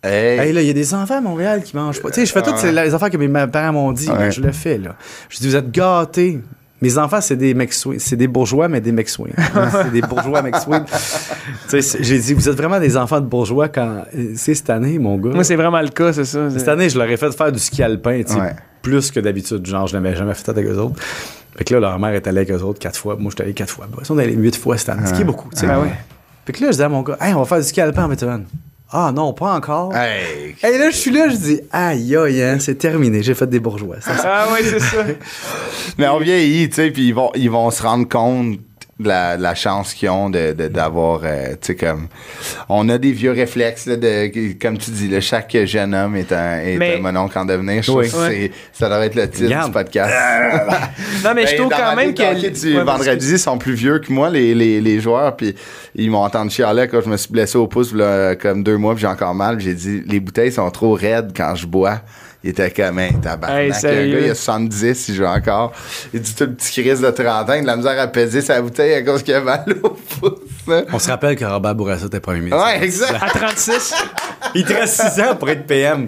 Hey. 0.02 0.40
Hey, 0.40 0.54
là, 0.54 0.62
il 0.62 0.68
y 0.68 0.70
a 0.70 0.74
des 0.74 0.94
enfants 0.94 1.18
à 1.18 1.22
Montréal 1.22 1.62
qui 1.62 1.76
mangent 1.76 2.02
pas. 2.02 2.10
Tu 2.10 2.22
sais, 2.22 2.26
je 2.26 2.32
fais 2.32 2.42
toutes 2.42 2.58
ces- 2.58 2.72
les 2.72 2.94
affaires 2.94 3.10
que 3.10 3.18
mes 3.18 3.28
parents 3.48 3.74
m'ont 3.74 3.92
dit, 3.92 4.10
Ouais. 4.10 4.16
mais 4.18 4.32
je 4.32 4.42
le 4.42 4.52
fais, 4.54 4.78
là. 4.78 4.96
Je 5.30 5.40
dis, 5.40 5.48
vous 5.50 5.56
êtes 5.58 5.70
gâtés. 5.72 6.40
Mes 6.82 6.98
enfants, 6.98 7.20
c'est 7.22 7.36
des 7.36 7.54
mecs. 7.54 7.74
C'est 7.74 8.16
des 8.16 8.28
bourgeois, 8.28 8.68
mais 8.70 8.80
des 8.82 8.92
mecs 8.92 9.10
c'est 9.72 9.92
des 9.92 10.02
bourgeois 10.02 10.42
mecs 10.42 10.56
j'ai 12.02 12.20
dit, 12.20 12.34
vous 12.34 12.48
êtes 12.50 12.56
vraiment 12.56 12.80
des 12.80 12.96
enfants 12.98 13.20
de 13.20 13.26
bourgeois 13.26 13.68
quand. 13.68 14.04
euh, 14.16 14.32
C'est 14.36 14.54
cette 14.56 14.70
année, 14.70 14.98
mon 15.00 15.18
gars. 15.18 15.32
Moi, 15.32 15.44
c'est 15.44 15.56
vraiment 15.56 15.82
le 15.82 15.90
cas, 15.90 16.14
c'est 16.14 16.26
ça. 16.26 16.50
Cette 16.50 16.68
année, 16.68 16.90
je 16.90 16.98
leur 16.98 17.10
ai 17.10 17.18
fait 17.18 17.32
faire 17.32 17.52
du 17.52 17.60
ski 17.60 17.84
alpin, 17.84 18.22
Ouais. 18.38 18.56
plus 18.82 19.12
que 19.12 19.20
d'habitude. 19.20 19.66
Genre, 19.66 19.88
je 19.88 19.98
n'avais 19.98 20.16
jamais 20.16 20.34
fait 20.34 20.46
ça 20.46 20.52
avec 20.52 20.66
eux 20.66 20.78
autres. 20.78 21.02
Fait 21.58 21.64
que 21.66 21.74
là, 21.74 21.80
leur 21.82 22.00
mère 22.00 22.12
est 22.14 22.26
allée 22.28 22.38
avec 22.40 22.52
eux 22.52 22.62
autres 22.64 22.80
quatre 22.80 22.98
fois. 22.98 23.18
Moi, 23.20 23.30
j'étais 23.32 23.44
allé 23.44 23.54
quatre 23.54 23.72
fois. 23.72 23.86
Ils 24.00 24.06
sont 24.06 24.18
allés 24.18 24.34
huit 24.34 24.56
fois 24.56 24.78
cette 24.78 24.90
année. 24.90 25.06
Ce 25.06 25.14
qui 25.14 25.22
est 25.22 25.26
beaucoup, 25.26 25.50
tu 25.50 25.60
sais. 25.60 25.68
Oui. 25.68 25.90
Fait 26.46 26.54
que 26.54 26.64
là, 26.64 26.72
je 26.72 26.78
dis 26.78 26.84
à 26.84 26.90
mon 26.90 27.02
gars, 27.02 27.18
hey, 27.20 27.34
on 27.34 27.40
va 27.40 27.46
faire 27.46 27.58
du 27.60 27.64
ski 27.66 27.82
alpin 27.82 28.06
en 28.06 28.10
Beethoven. 28.10 28.46
Ah 28.92 29.12
non, 29.14 29.34
pas 29.34 29.54
encore. 29.54 29.96
Hey. 29.96 30.56
Et 30.64 30.78
là, 30.80 30.90
je 30.90 30.96
suis 30.98 31.12
là, 31.12 31.30
je 31.30 31.36
dis, 31.36 31.62
aïe, 31.72 32.16
aïe, 32.16 32.42
hein, 32.42 32.58
c'est 32.60 32.76
terminé, 32.76 33.22
j'ai 33.22 33.36
fait 33.36 33.48
des 33.48 33.60
bourgeois. 33.60 34.02
Ça, 34.02 34.14
Ah, 34.24 34.48
oui, 34.52 34.60
c'est 34.64 34.80
ça. 34.80 35.06
Mais 36.00 36.08
on 36.08 36.18
vieillit, 36.20 36.70
tu 36.70 36.76
sais, 36.76 36.90
puis 36.92 37.08
ils 37.10 37.14
vont, 37.14 37.30
ils 37.36 37.52
vont 37.52 37.70
se 37.70 37.84
rendre 37.84 38.08
compte 38.10 38.60
la, 39.08 39.38
de 39.38 39.42
la 39.44 39.56
chance 39.56 39.94
qu'ils 39.94 40.10
ont 40.10 40.30
de, 40.30 40.52
de- 40.54 40.68
d'avoir, 40.68 41.22
euh, 41.24 41.52
tu 41.52 41.68
sais, 41.68 41.76
comme... 41.76 42.08
On 42.68 42.90
a 42.90 42.98
des 42.98 43.12
vieux 43.14 43.32
réflexes, 43.32 43.86
là, 43.86 43.96
de, 43.96 44.30
comme 44.62 44.78
tu 44.78 44.92
dis, 44.92 45.08
là, 45.08 45.22
chaque 45.22 45.56
jeune 45.66 45.94
homme 45.96 46.16
est 46.18 46.32
un, 46.34 46.60
est 46.60 46.78
Mais- 46.78 46.98
un 46.98 47.02
mononcle 47.02 47.38
en 47.40 47.46
devenir. 47.46 47.82
Je 47.84 47.92
Oui. 47.92 48.08
trouve 48.10 48.28
que 48.28 48.32
c'est- 48.34 48.52
ça 48.74 48.90
devrait 48.90 49.06
être 49.08 49.16
le 49.16 49.30
titre 49.30 49.46
Regarde. 49.46 49.68
du 49.68 49.72
podcast. 49.74 50.14
Non, 51.24 51.32
mais 51.36 51.46
je 51.48 51.52
Ben, 51.52 51.58
trouve 51.58 51.70
quand 51.72 51.96
même 51.96 52.14
que. 52.14 52.50
du 52.50 52.78
Ouais, 52.78 52.84
vendredi 52.84 53.38
sont 53.40 53.58
plus 53.58 53.74
vieux 53.74 54.00
que 54.00 54.12
moi, 54.12 54.30
les, 54.30 54.54
les, 54.56 54.80
les 54.82 55.00
joueurs, 55.00 55.36
puis 55.36 55.56
ils 55.96 56.10
m'ont 56.10 56.24
entendu 56.24 56.50
chialer 56.52 56.88
quand 56.90 57.02
je 57.02 57.10
me 57.10 57.18
suis 57.18 57.32
blessé 57.32 57.58
au 57.58 57.68
pouce, 57.68 57.94
là, 57.94 58.36
comme 58.36 58.64
deux 58.64 58.78
mois, 58.78 58.94
puis 58.94 59.02
j'ai 59.02 59.08
encore 59.08 59.36
mal. 59.36 59.60
J'ai 59.60 59.74
dit, 59.74 60.02
les 60.08 60.20
bouteilles 60.20 60.52
sont 60.52 60.70
trop 60.72 60.94
raides 60.94 61.32
quand 61.36 61.56
je 61.56 61.66
bois. 61.68 62.02
Il 62.44 62.52
était 62.52 62.72
comme, 62.72 63.00
hey, 63.00 63.14
tabarnak. 63.16 63.60
Hey, 63.60 63.68
le 64.08 64.14
gars, 64.14 64.26
il 64.28 64.32
a 64.32 64.36
70, 64.36 65.10
il 65.10 65.16
joue 65.16 65.26
encore. 65.26 65.74
Il 66.14 66.22
dit 66.22 66.34
tout 66.34 66.46
le 66.46 66.54
petit 66.54 66.82
crise 66.82 67.02
de 67.02 67.10
30 67.12 67.28
ans, 67.50 67.54
il 67.54 67.58
a 67.58 67.62
de 67.62 67.68
la 67.68 67.76
misère 67.76 68.00
à 68.00 68.08
peser 68.08 68.40
sa 68.42 68.62
bouteille 68.62 68.94
à 68.94 69.02
cause 69.02 69.24
qu'il 69.24 69.34
a 69.34 69.42
mal 69.42 69.66
au 69.84 69.90
pouce. 69.90 70.40
On 70.94 71.00
se 71.00 71.10
rappelle 71.10 71.36
que 71.36 71.44
Robert 71.44 71.76
Bourassa 71.76 72.06
était 72.06 72.20
premier 72.22 72.40
ministre. 72.40 72.64
Ouais, 72.64 72.82
exact. 72.84 73.16
À 73.22 73.28
36, 73.30 73.94
Il 74.56 74.64
te 74.64 74.72
reste 74.74 75.02
6 75.02 75.22
ans 75.22 75.36
pour 75.36 75.50
être 75.50 75.66
PM. 75.68 76.08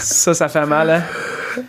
ça, 0.00 0.32
ça 0.34 0.48
fait 0.48 0.64
mal, 0.66 0.90
hein? 0.90 1.02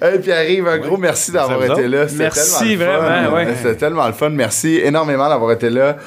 Hey, 0.01 0.19
puis 0.19 0.31
arrive, 0.31 0.67
un 0.67 0.77
gros 0.79 0.97
merci 0.97 1.31
d'avoir 1.31 1.63
été 1.63 1.87
là. 1.87 2.05
Merci, 2.15 2.77
tellement 2.77 2.97
vraiment, 2.99 3.33
ouais. 3.35 3.47
C'était 3.57 3.75
tellement 3.75 4.07
le 4.07 4.13
fun. 4.13 4.29
Merci 4.29 4.81
énormément 4.83 5.29
d'avoir 5.29 5.51
été 5.51 5.69
là. 5.69 5.97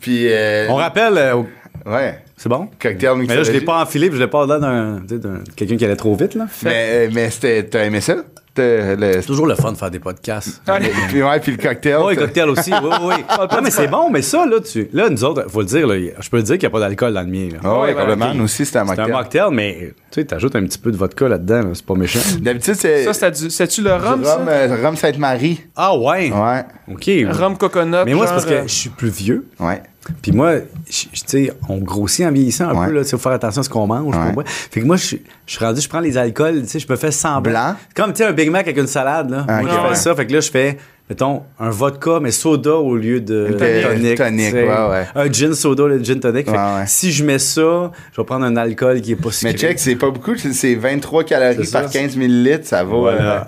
Puis, 0.00 0.26
euh, 0.30 0.66
On 0.68 0.74
rappelle, 0.76 1.16
euh, 1.18 1.34
au- 1.36 1.46
ouais, 1.90 2.18
c'est 2.36 2.48
bon? 2.48 2.68
cocktail 2.80 3.16
Mais 3.26 3.34
là, 3.34 3.42
je 3.42 3.52
l'ai 3.52 3.60
pas 3.62 3.82
enfilé, 3.82 4.08
puis 4.08 4.18
je 4.18 4.22
l'ai 4.22 4.28
pas 4.30 4.46
là 4.46 4.58
d'un, 4.58 5.00
tu 5.08 5.14
sais, 5.14 5.18
d'un- 5.20 5.42
quelqu'un 5.56 5.76
qui 5.76 5.84
allait 5.84 5.96
trop 5.96 6.14
vite, 6.14 6.34
là. 6.34 6.46
Mais, 6.62 7.06
euh, 7.06 7.10
mais 7.12 7.30
c'était, 7.30 7.62
t'as 7.64 7.84
aimé 7.84 8.00
ça? 8.00 8.16
Le- 8.58 9.12
C'est 9.20 9.26
toujours 9.26 9.46
le 9.46 9.54
fun 9.54 9.72
de 9.72 9.76
faire 9.76 9.90
des 9.90 9.98
podcasts. 9.98 10.62
puis, 11.10 11.22
ouais, 11.22 11.40
puis 11.40 11.52
le 11.52 11.58
cocktail. 11.58 11.98
Oui, 12.02 12.14
t'as- 12.14 12.22
cocktail 12.22 12.48
aussi, 12.48 12.70
oui, 12.72 12.88
oui. 13.02 13.14
oui. 13.18 13.24
Non, 13.52 13.60
mais 13.62 13.70
c'est 13.70 13.86
bon, 13.86 14.08
mais 14.10 14.22
ça, 14.22 14.46
là, 14.46 14.60
tu, 14.60 14.88
là, 14.94 15.10
nous 15.10 15.24
autres, 15.24 15.44
faut 15.50 15.60
le 15.60 15.66
dire, 15.66 15.86
là, 15.86 15.94
je 16.18 16.30
peux 16.30 16.38
le 16.38 16.42
dire 16.42 16.54
qu'il 16.56 16.66
n'y 16.66 16.66
a 16.66 16.70
pas 16.70 16.80
d'alcool 16.80 17.12
dans 17.12 17.20
le 17.20 17.26
mien, 17.26 17.48
là. 17.52 17.58
Ah 17.62 17.80
ouais, 17.80 17.94
Ouais, 17.94 18.12
ok. 18.14 18.34
Nous 18.34 18.44
aussi, 18.44 18.64
c'était 18.64 18.78
un 18.78 18.86
C'est 18.86 18.92
un 18.92 19.08
mocktail. 19.08 19.12
mocktail, 19.12 19.48
mais 19.52 19.92
tu 20.10 20.20
sais, 20.20 20.24
t'ajoutes 20.24 20.56
un 20.56 20.64
petit 20.64 20.78
peu 20.78 20.90
de 20.90 20.96
vodka 20.96 21.28
là-dedans, 21.28 21.60
là, 21.64 21.68
c'est 21.74 21.84
pas 21.84 21.94
méchant. 21.96 22.18
D'habitude, 22.40 22.76
c'est. 22.78 23.04
Ça, 23.04 23.12
c'était 23.12 23.30
du- 23.32 23.50
c'est-tu 23.50 23.82
le 23.82 23.92
rhum, 23.92 24.20
du 24.20 24.24
ça? 24.24 24.36
rhum, 24.36 24.48
euh, 24.48 24.76
rhum 24.82 24.96
Sainte-Marie. 24.96 25.60
Ah 25.76 25.94
ouais? 25.94 26.32
Ouais. 26.32 26.64
OK. 26.90 27.10
Rhum 27.38 27.58
coconut. 27.58 28.04
Mais 28.06 28.14
moi, 28.14 28.26
c'est 28.26 28.32
parce 28.32 28.46
que 28.46 28.54
euh, 28.54 28.62
je 28.66 28.72
suis 28.72 28.88
plus 28.90 29.10
vieux. 29.10 29.46
Ouais. 29.60 29.82
Puis 30.22 30.32
moi, 30.32 30.54
tu 30.88 31.08
sais, 31.26 31.52
on 31.68 31.78
grossit 31.78 32.24
en 32.26 32.32
vieillissant 32.32 32.68
un 32.68 32.74
Ouais. 32.74 32.86
peu, 32.86 32.92
là. 32.92 33.00
Il 33.02 33.08
faut 33.08 33.18
faire 33.18 33.32
attention 33.32 33.60
à 33.60 33.64
ce 33.64 33.68
qu'on 33.68 33.86
mange. 33.86 34.14
Ouais. 34.16 34.44
Fait 34.46 34.80
que 34.80 34.86
moi, 34.86 34.96
je 34.96 35.04
suis 35.06 35.20
rendu, 35.58 35.80
je 35.80 35.88
prends 35.88 36.00
les 36.00 36.16
alcools, 36.16 36.62
tu 36.62 36.68
sais, 36.68 36.78
je 36.78 36.86
me 36.90 36.96
fais 36.96 37.10
semblant. 37.10 37.50
Blanc? 37.52 37.74
Comme, 37.94 38.12
tu 38.12 38.18
sais, 38.18 38.24
un 38.24 38.32
Big 38.32 38.50
Mac 38.50 38.62
avec 38.66 38.78
une 38.78 38.86
salade, 38.86 39.30
là. 39.30 39.44
Ah, 39.48 39.62
moi, 39.62 39.70
je 39.70 39.88
fais 39.88 39.94
ça. 39.94 40.14
Fait 40.14 40.26
que 40.26 40.32
là, 40.32 40.40
je 40.40 40.50
fais, 40.50 40.76
mettons, 41.08 41.42
un 41.60 41.70
vodka, 41.70 42.18
mais 42.20 42.30
soda 42.30 42.74
au 42.76 42.96
lieu 42.96 43.20
de 43.20 43.48
tonic. 43.58 44.16
tonic, 44.16 44.44
tu 44.46 44.50
sais. 44.50 44.62
ouais, 44.64 44.88
ouais. 44.90 45.06
Un 45.14 45.32
gin 45.32 45.54
soda 45.54 45.84
au 45.84 45.88
lieu 45.88 45.98
de 45.98 46.04
gin 46.04 46.18
tonic. 46.20 46.46
Fait 46.46 46.52
que 46.52 46.56
Ouais, 46.56 46.84
si 46.86 47.12
je 47.12 47.24
mets 47.24 47.38
ça, 47.38 47.90
je 48.12 48.20
vais 48.20 48.24
prendre 48.24 48.44
un 48.44 48.56
alcool 48.56 49.00
qui 49.00 49.12
est 49.12 49.16
pas 49.16 49.30
sucré. 49.30 49.52
Mais 49.52 49.58
check, 49.58 49.78
c'est 49.78 49.96
pas 49.96 50.10
beaucoup. 50.10 50.36
c'est- 50.36 50.52
C'est 50.52 50.74
23 50.74 51.24
calories 51.24 51.66
ça. 51.66 51.82
par 51.82 51.90
15 51.90 52.16
millilitres. 52.16 52.66
Ça 52.66 52.82
vaut, 52.84 53.02
Voilà. 53.02 53.40
euh, 53.42 53.44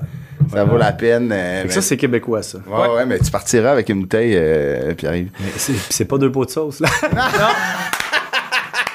ça 0.52 0.64
vaut 0.64 0.76
la 0.78 0.92
peine. 0.92 1.30
euh, 1.32 1.56
Fait 1.56 1.62
que 1.62 1.68
mais- 1.68 1.74
ça, 1.74 1.82
c'est 1.82 1.96
québécois, 1.96 2.42
ça. 2.42 2.58
Ouais, 2.66 2.88
ouais, 2.94 3.06
mais 3.06 3.18
tu 3.18 3.30
partiras 3.30 3.72
avec 3.72 3.88
une 3.88 4.00
bouteille, 4.02 4.34
euh, 4.36 4.94
Pierre-Yves. 4.94 5.30
Mais 5.40 5.46
c'est 5.90 6.04
pas 6.04 6.18
deux 6.18 6.30
pots 6.32 6.44
de 6.44 6.50
sauce, 6.50 6.80
là. 6.80 6.88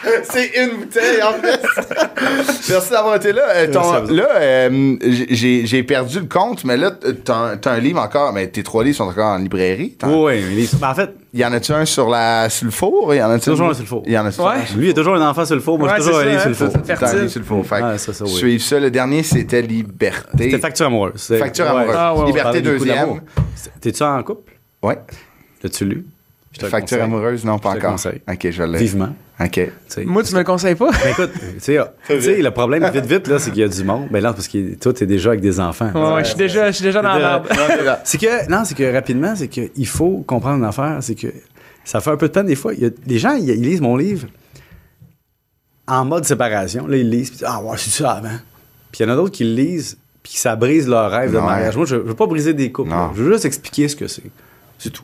C'est 0.23 0.51
une 0.63 0.77
bouteille, 0.79 1.21
en 1.23 1.33
fait. 1.33 1.61
Merci 2.69 2.91
d'avoir 2.91 3.15
été 3.15 3.31
là. 3.31 3.41
Euh, 3.55 3.71
ton- 3.71 4.03
là, 4.13 4.27
euh, 4.35 4.95
j'ai 5.29 5.65
j'ai 5.65 5.83
perdu 5.83 6.19
le 6.19 6.25
compte, 6.25 6.63
mais 6.65 6.77
là, 6.77 6.91
t'as 6.91 7.57
t'as 7.57 7.71
un 7.71 7.79
livre 7.79 7.99
encore. 8.01 8.33
Mais 8.33 8.47
tes 8.47 8.63
trois 8.63 8.83
livres 8.83 8.97
sont 8.97 9.03
encore 9.05 9.27
en 9.27 9.37
librairie. 9.37 9.97
Oui, 10.05 10.41
les- 10.55 10.69
ben, 10.79 10.89
en 10.89 10.95
fait, 10.95 11.09
Y 11.35 11.43
en 11.45 11.51
a-tu 11.53 11.71
un 11.73 11.85
sur, 11.85 12.09
la, 12.09 12.47
sur 12.49 12.65
le 12.65 12.71
four? 12.71 13.13
Y 13.15 13.23
en 13.23 13.29
a-tu 13.31 13.45
Toujours 13.49 13.69
un 13.69 13.73
sur 13.73 13.81
le 13.83 13.87
four. 13.87 14.03
Y 14.05 14.17
en 14.17 14.25
a 14.25 14.29
Ouais. 14.29 14.55
lui, 14.75 14.87
il 14.87 14.91
a 14.91 14.93
toujours 14.93 15.15
un 15.15 15.29
enfant 15.29 15.45
sur 15.45 15.55
le 15.55 15.61
four. 15.61 15.79
Moi, 15.79 15.87
Ouais, 15.87 15.95
j'ai 15.97 16.03
toujours 16.05 16.19
un 16.19 16.25
livre 16.25 16.37
ça, 16.37 16.41
sur 16.41 16.49
le 16.49 16.55
four. 16.55 16.67
c'est- 16.69 16.73
T'as 16.87 16.93
un 16.93 16.97
Fertile. 16.97 17.19
livre 17.19 17.31
sur 17.31 17.39
le 17.39 17.45
four. 17.45 17.65
Fait 17.65 17.79
que 17.79 17.83
Ouais, 17.85 17.97
ça, 17.97 18.13
ça, 18.13 18.23
oui. 18.25 18.29
Suivre 18.31 18.63
ça. 18.63 18.79
Le 18.79 18.91
dernier, 18.91 19.23
c'était 19.23 19.61
Liberté. 19.61 20.27
C'était 20.37 20.59
facture 20.59 20.85
amoureuse. 20.87 21.33
Facture 21.39 21.67
amoureuse. 21.67 21.95
Ah, 21.97 22.13
ouais. 22.15 22.25
Liberté 22.27 22.61
deuxième. 22.61 23.21
T'es-tu 23.81 24.03
en 24.03 24.21
couple? 24.23 24.53
Ouais. 24.83 24.97
L'as-tu 25.63 25.85
lu? 25.85 26.05
Je 26.53 26.59
te 26.59 26.65
Facture 26.67 26.97
conseille. 26.97 27.01
amoureuse, 27.01 27.43
non, 27.45 27.57
pas 27.57 27.71
Je 27.71 27.73
te 27.75 27.79
encore. 27.79 27.91
conseille. 27.93 28.21
Ok, 28.29 28.47
je 28.51 28.63
l'ai. 28.63 28.77
Vivement. 28.77 29.15
Ok. 29.39 29.71
Moi, 30.05 30.21
tu 30.23 30.33
me 30.33 30.37
le 30.39 30.43
conseilles 30.43 30.75
pas? 30.75 30.91
Mais 31.03 31.11
écoute, 31.11 31.31
tu 31.33 31.59
sais, 31.59 31.79
tu 32.07 32.21
sais, 32.21 32.41
le 32.41 32.51
problème, 32.51 32.87
vite, 32.93 33.05
vite, 33.05 33.27
là, 33.27 33.39
c'est 33.39 33.49
qu'il 33.49 33.61
y 33.61 33.63
a 33.63 33.67
du 33.67 33.83
monde. 33.83 34.07
Ben 34.11 34.21
là, 34.21 34.33
parce 34.33 34.47
que 34.47 34.75
toi, 34.75 34.93
t'es 34.93 35.07
déjà 35.07 35.29
avec 35.29 35.41
des 35.41 35.59
enfants. 35.59 35.89
Ouais, 35.95 36.13
ouais, 36.13 36.23
je 36.23 36.29
suis 36.29 36.37
déjà, 36.37 36.67
je 36.67 36.75
suis 36.75 36.83
déjà 36.83 37.01
dans 37.01 37.13
la 37.15 37.39
merde. 37.43 37.47
C'est 38.03 38.19
que, 38.19 38.49
non, 38.51 38.63
c'est 38.65 38.75
que 38.75 38.93
rapidement, 38.93 39.35
c'est 39.35 39.47
qu'il 39.47 39.87
faut 39.87 40.23
comprendre 40.27 40.57
une 40.59 40.65
affaire, 40.65 40.97
c'est 41.01 41.15
que 41.15 41.27
ça 41.83 41.99
fait 42.01 42.11
un 42.11 42.17
peu 42.17 42.27
de 42.27 42.33
peine 42.33 42.45
des 42.45 42.55
fois. 42.55 42.73
Il 42.75 42.81
y 42.83 42.85
a, 42.85 42.89
les 43.07 43.17
gens, 43.17 43.33
ils, 43.33 43.49
ils 43.49 43.61
lisent 43.63 43.81
mon 43.81 43.97
livre 43.97 44.27
en 45.87 46.05
mode 46.05 46.25
séparation. 46.25 46.87
Là, 46.87 46.97
ils 46.97 47.09
lisent, 47.09 47.31
puis 47.31 47.39
ah, 47.45 47.61
ouais, 47.63 47.77
c'est 47.77 47.89
ça 47.89 48.11
avant. 48.11 48.37
Puis 48.91 49.03
il 49.03 49.07
y 49.07 49.09
en 49.09 49.13
a 49.13 49.15
d'autres 49.15 49.31
qui 49.35 49.43
le 49.43 49.55
lisent, 49.55 49.97
puis 50.21 50.33
ça 50.33 50.55
brise 50.55 50.87
leur 50.87 51.09
rêve 51.09 51.31
de 51.31 51.37
Ouais. 51.37 51.43
mariage. 51.43 51.75
Moi, 51.75 51.85
je, 51.87 51.95
je 51.95 52.01
veux 52.01 52.13
pas 52.13 52.27
briser 52.27 52.53
des 52.53 52.71
couples. 52.71 52.91
Je 53.15 53.23
veux 53.23 53.33
juste 53.33 53.45
expliquer 53.45 53.87
ce 53.87 53.95
que 53.95 54.07
c'est. 54.07 54.23
C'est 54.77 54.91
tout. 54.91 55.03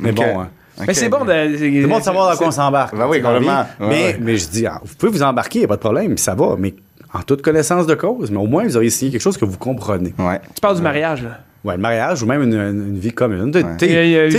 Mais 0.00 0.10
bon, 0.12 0.40
hein. 0.40 0.50
Mais 0.86 0.94
c'est 0.94 1.08
bon 1.08 1.24
de. 1.24 1.56
C'est 1.58 1.86
bon 1.86 1.98
de 1.98 2.02
savoir 2.04 2.30
dans 2.30 2.36
quoi 2.36 2.46
on 2.48 2.50
s'embarque. 2.52 2.96
Ben 2.96 3.06
oui, 3.08 3.20
complètement. 3.22 3.60
Ouais, 3.80 3.86
mais, 3.88 3.88
ouais. 3.88 4.18
mais 4.20 4.36
je 4.36 4.48
dis, 4.48 4.66
ah, 4.66 4.80
vous 4.84 4.94
pouvez 4.96 5.12
vous 5.12 5.22
embarquer, 5.22 5.58
il 5.58 5.62
n'y 5.62 5.64
a 5.66 5.68
pas 5.68 5.76
de 5.76 5.80
problème, 5.80 6.16
ça 6.16 6.34
va. 6.34 6.56
Mais 6.58 6.74
en 7.14 7.20
toute 7.22 7.42
connaissance 7.42 7.86
de 7.86 7.94
cause, 7.94 8.30
mais 8.30 8.38
au 8.38 8.46
moins, 8.46 8.64
vous 8.64 8.76
auriez 8.76 8.90
signé 8.90 9.12
quelque 9.12 9.20
chose 9.20 9.36
que 9.36 9.44
vous 9.44 9.58
comprenez. 9.58 10.14
Ouais. 10.18 10.40
Tu 10.54 10.60
parles 10.60 10.76
du 10.76 10.82
mariage, 10.82 11.22
là. 11.22 11.38
Ouais, 11.64 11.76
le 11.76 11.80
mariage 11.82 12.22
ou 12.22 12.26
même 12.26 12.42
une, 12.42 12.54
une- 12.54 12.88
une 12.94 12.98
vie 12.98 13.12
commune. 13.12 13.50
T'sais, 13.52 13.62
tu- 13.78 14.30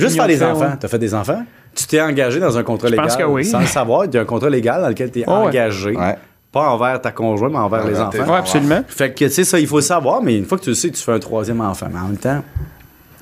juste 0.00 0.14
faire 0.16 0.26
de 0.26 0.32
des 0.32 0.42
enfants. 0.42 0.60
ouais. 0.60 0.76
Tu 0.80 0.86
as 0.86 0.88
fait 0.88 0.98
des 0.98 1.14
enfants? 1.14 1.42
Tu 1.74 1.86
t'es 1.86 2.00
engagé 2.00 2.40
dans 2.40 2.56
un 2.56 2.62
contrat 2.62 2.88
Je 2.88 2.92
légal. 2.92 3.06
pense 3.06 3.16
que 3.16 3.22
oui. 3.24 3.44
Sans 3.44 3.60
le 3.60 3.66
savoir, 3.66 4.06
il 4.06 4.14
y 4.14 4.16
a 4.18 4.22
un 4.22 4.24
contrat 4.24 4.48
légal 4.48 4.80
dans 4.80 4.88
lequel 4.88 5.10
tu 5.10 5.20
es 5.20 5.26
Ouais, 5.28 5.32
ouais. 5.34 5.46
engagé. 5.48 5.90
Ouais. 5.96 6.16
Pas 6.50 6.68
envers 6.70 7.00
ta 7.00 7.12
conjointe, 7.12 7.52
mais 7.52 7.58
envers 7.58 7.84
Ouais, 7.84 7.90
les 7.92 8.00
enfants. 8.00 8.18
Ouais, 8.32 8.38
absolument. 8.38 8.82
Fait 8.88 9.10
que, 9.12 9.24
tu 9.26 9.30
sais, 9.30 9.44
ça, 9.44 9.60
il 9.60 9.66
faut 9.68 9.76
le 9.76 9.82
savoir, 9.82 10.22
mais 10.22 10.36
une 10.38 10.46
fois 10.46 10.56
que 10.58 10.64
tu 10.64 10.70
le 10.70 10.74
sais, 10.74 10.90
tu 10.90 11.00
fais 11.02 11.12
un 11.12 11.18
troisième 11.20 11.60
enfant. 11.60 11.86
Mais 11.92 12.00
en 12.00 12.06
même 12.08 12.16
temps, 12.16 12.42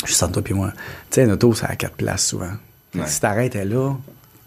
juste 0.05 0.23
entre 0.23 0.41
toi 0.41 0.51
et 0.51 0.55
moi, 0.55 0.73
tu 0.75 0.81
sais, 1.11 1.25
une 1.25 1.33
auto, 1.33 1.53
c'est 1.55 1.67
à 1.67 1.77
quatre 1.77 1.95
places 1.97 2.27
souvent. 2.27 2.51
Si 3.07 3.21
t'arrêtes 3.21 3.55
elle 3.55 3.71
là, 3.71 3.93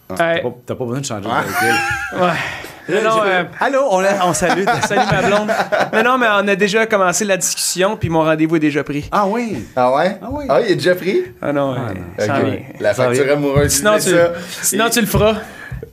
t'as 0.10 0.40
pas, 0.40 0.50
t'as 0.66 0.76
pas 0.76 0.84
besoin 0.86 1.00
de 1.02 1.06
changer 1.06 1.24
de 1.24 1.34
véhicule. 1.34 1.80
Ouais. 2.22 3.02
Non, 3.04 3.22
euh, 3.26 3.44
Allô, 3.60 3.80
on, 3.92 4.04
on 4.26 4.34
salue. 4.34 4.66
salut 4.88 5.02
ma 5.10 5.22
blonde. 5.22 5.50
Mais 5.94 6.04
non, 6.04 6.18
mais 6.18 6.26
on 6.30 6.48
a 6.48 6.56
déjà 6.56 6.86
commencé 6.88 7.24
la 7.24 7.38
discussion, 7.38 7.96
puis 7.96 8.10
mon 8.10 8.22
rendez-vous 8.24 8.56
est 8.58 8.60
déjà 8.60 8.84
pris. 8.84 9.08
ah 9.12 9.28
oui. 9.28 9.66
Ah 9.76 9.94
ouais? 9.96 10.18
Ah 10.22 10.28
oui. 10.32 10.46
Ah, 10.50 10.60
il 10.62 10.72
est 10.72 10.76
déjà 10.76 10.96
pris? 10.96 11.24
Ah 11.42 11.54
non, 11.54 11.74
euh, 11.76 11.78
vient. 12.26 12.58
La 12.80 12.94
facture 12.94 13.32
amoureuse. 13.32 13.72
Sinon, 13.72 13.96
c'est 14.00 14.10
tu, 14.12 14.18
ça. 14.18 14.32
sinon 14.64 14.90
tu 14.90 15.00
le 15.00 15.08
feras. 15.08 15.36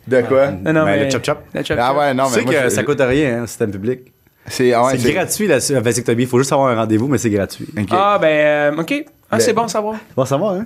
De 0.09 0.23
quoi? 0.23 0.51
Non, 0.51 0.73
non, 0.73 0.85
Ben, 0.85 0.97
mais 0.97 1.05
le 1.05 1.11
chop-chop. 1.11 1.39
Ah 1.79 1.95
ouais, 1.95 2.15
non, 2.15 2.25
tu 2.25 2.31
mais 2.31 2.39
sais 2.39 2.45
moi, 2.45 2.55
que 2.55 2.63
je- 2.65 2.69
ça 2.71 2.83
coûte 2.83 3.01
rien, 3.01 3.43
hein, 3.43 3.47
système 3.47 3.71
public. 3.71 4.01
C'est 4.47 4.73
ah 4.73 4.83
ouais, 4.85 4.99
c'est 4.99 5.13
gratuit, 5.13 5.47
la, 5.47 5.59
vasectomie. 5.81 6.23
Il 6.23 6.29
faut 6.29 6.39
juste 6.39 6.53
avoir 6.53 6.69
un 6.71 6.75
rendez-vous, 6.77 7.07
mais 7.07 7.19
c'est 7.19 7.31
gratuit. 7.31 7.69
Ah, 7.91 8.19
ben, 8.21 8.75
euh, 8.75 8.81
OK. 8.81 9.05
Ah, 9.31 9.39
c'est 9.41 9.53
bon 9.53 9.65
à 9.65 9.69
savoir. 9.69 9.97
Bon, 10.17 10.25
ça 10.25 10.39
va, 10.39 10.47
hein? 10.53 10.65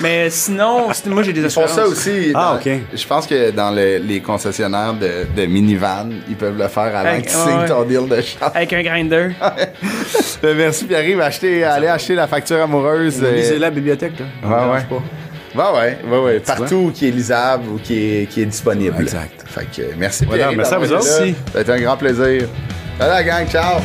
Mais 0.00 0.30
sinon, 0.30 0.86
moi, 1.06 1.22
j'ai 1.24 1.32
des 1.32 1.42
Ils 1.42 1.50
font 1.50 1.66
ça 1.66 1.84
aussi. 1.86 2.30
Ah, 2.34 2.52
dans- 2.64 2.70
ok. 2.72 2.78
Je 2.94 3.06
pense 3.06 3.26
que 3.26 3.50
dans 3.50 3.70
le- 3.72 3.98
les 3.98 4.20
concessionnaires 4.20 4.94
de, 4.94 5.26
de 5.36 5.46
minivan, 5.46 6.08
ils 6.28 6.36
peuvent 6.36 6.56
le 6.56 6.68
faire 6.68 6.96
avant 6.96 7.20
que 7.20 7.26
tu 7.26 7.30
signes 7.34 7.58
ouais. 7.60 7.68
ton 7.68 7.82
deal 7.82 8.08
de 8.08 8.20
char. 8.20 8.52
Avec 8.54 8.72
un 8.72 8.82
grinder. 8.82 9.30
Ben, 10.42 10.56
merci 10.56 10.84
Pierre-Yves. 10.84 11.20
Achetez- 11.20 11.64
Allez 11.64 11.86
acheter 11.88 12.14
la 12.14 12.26
facture 12.26 12.60
amoureuse. 12.62 13.18
euh, 13.22 13.32
Lisez-la 13.34 13.56
à 13.68 13.70
la 13.70 13.74
bibliothèque, 13.74 14.12
là. 14.20 14.26
Ouais, 14.68 14.74
ouais. 14.74 14.82
pas. 15.54 15.72
Ouais, 15.72 15.78
ouais, 15.80 15.98
ouais, 16.10 16.24
ouais. 16.24 16.40
Partout 16.40 16.92
qui 16.94 17.08
est 17.08 17.12
lisable 17.12 17.68
ou 17.70 17.78
qui 17.78 17.94
est, 18.22 18.26
qui 18.28 18.42
est 18.42 18.46
disponible. 18.46 18.94
Exact. 19.00 19.42
Fait 19.46 19.64
que 19.74 19.82
euh, 19.82 19.94
merci 19.96 20.24
Voilà, 20.26 20.48
Pierre-Yves. 20.48 20.58
merci 20.58 20.74
à 20.74 20.78
vous 20.78 20.92
autres. 20.92 21.04
là. 21.20 21.32
Ça 21.52 21.58
a 21.58 21.60
été 21.62 21.72
un 21.72 21.80
grand 21.80 21.96
plaisir. 21.96 22.46
La 22.98 23.22
gang, 23.22 23.46
ciao! 23.48 23.80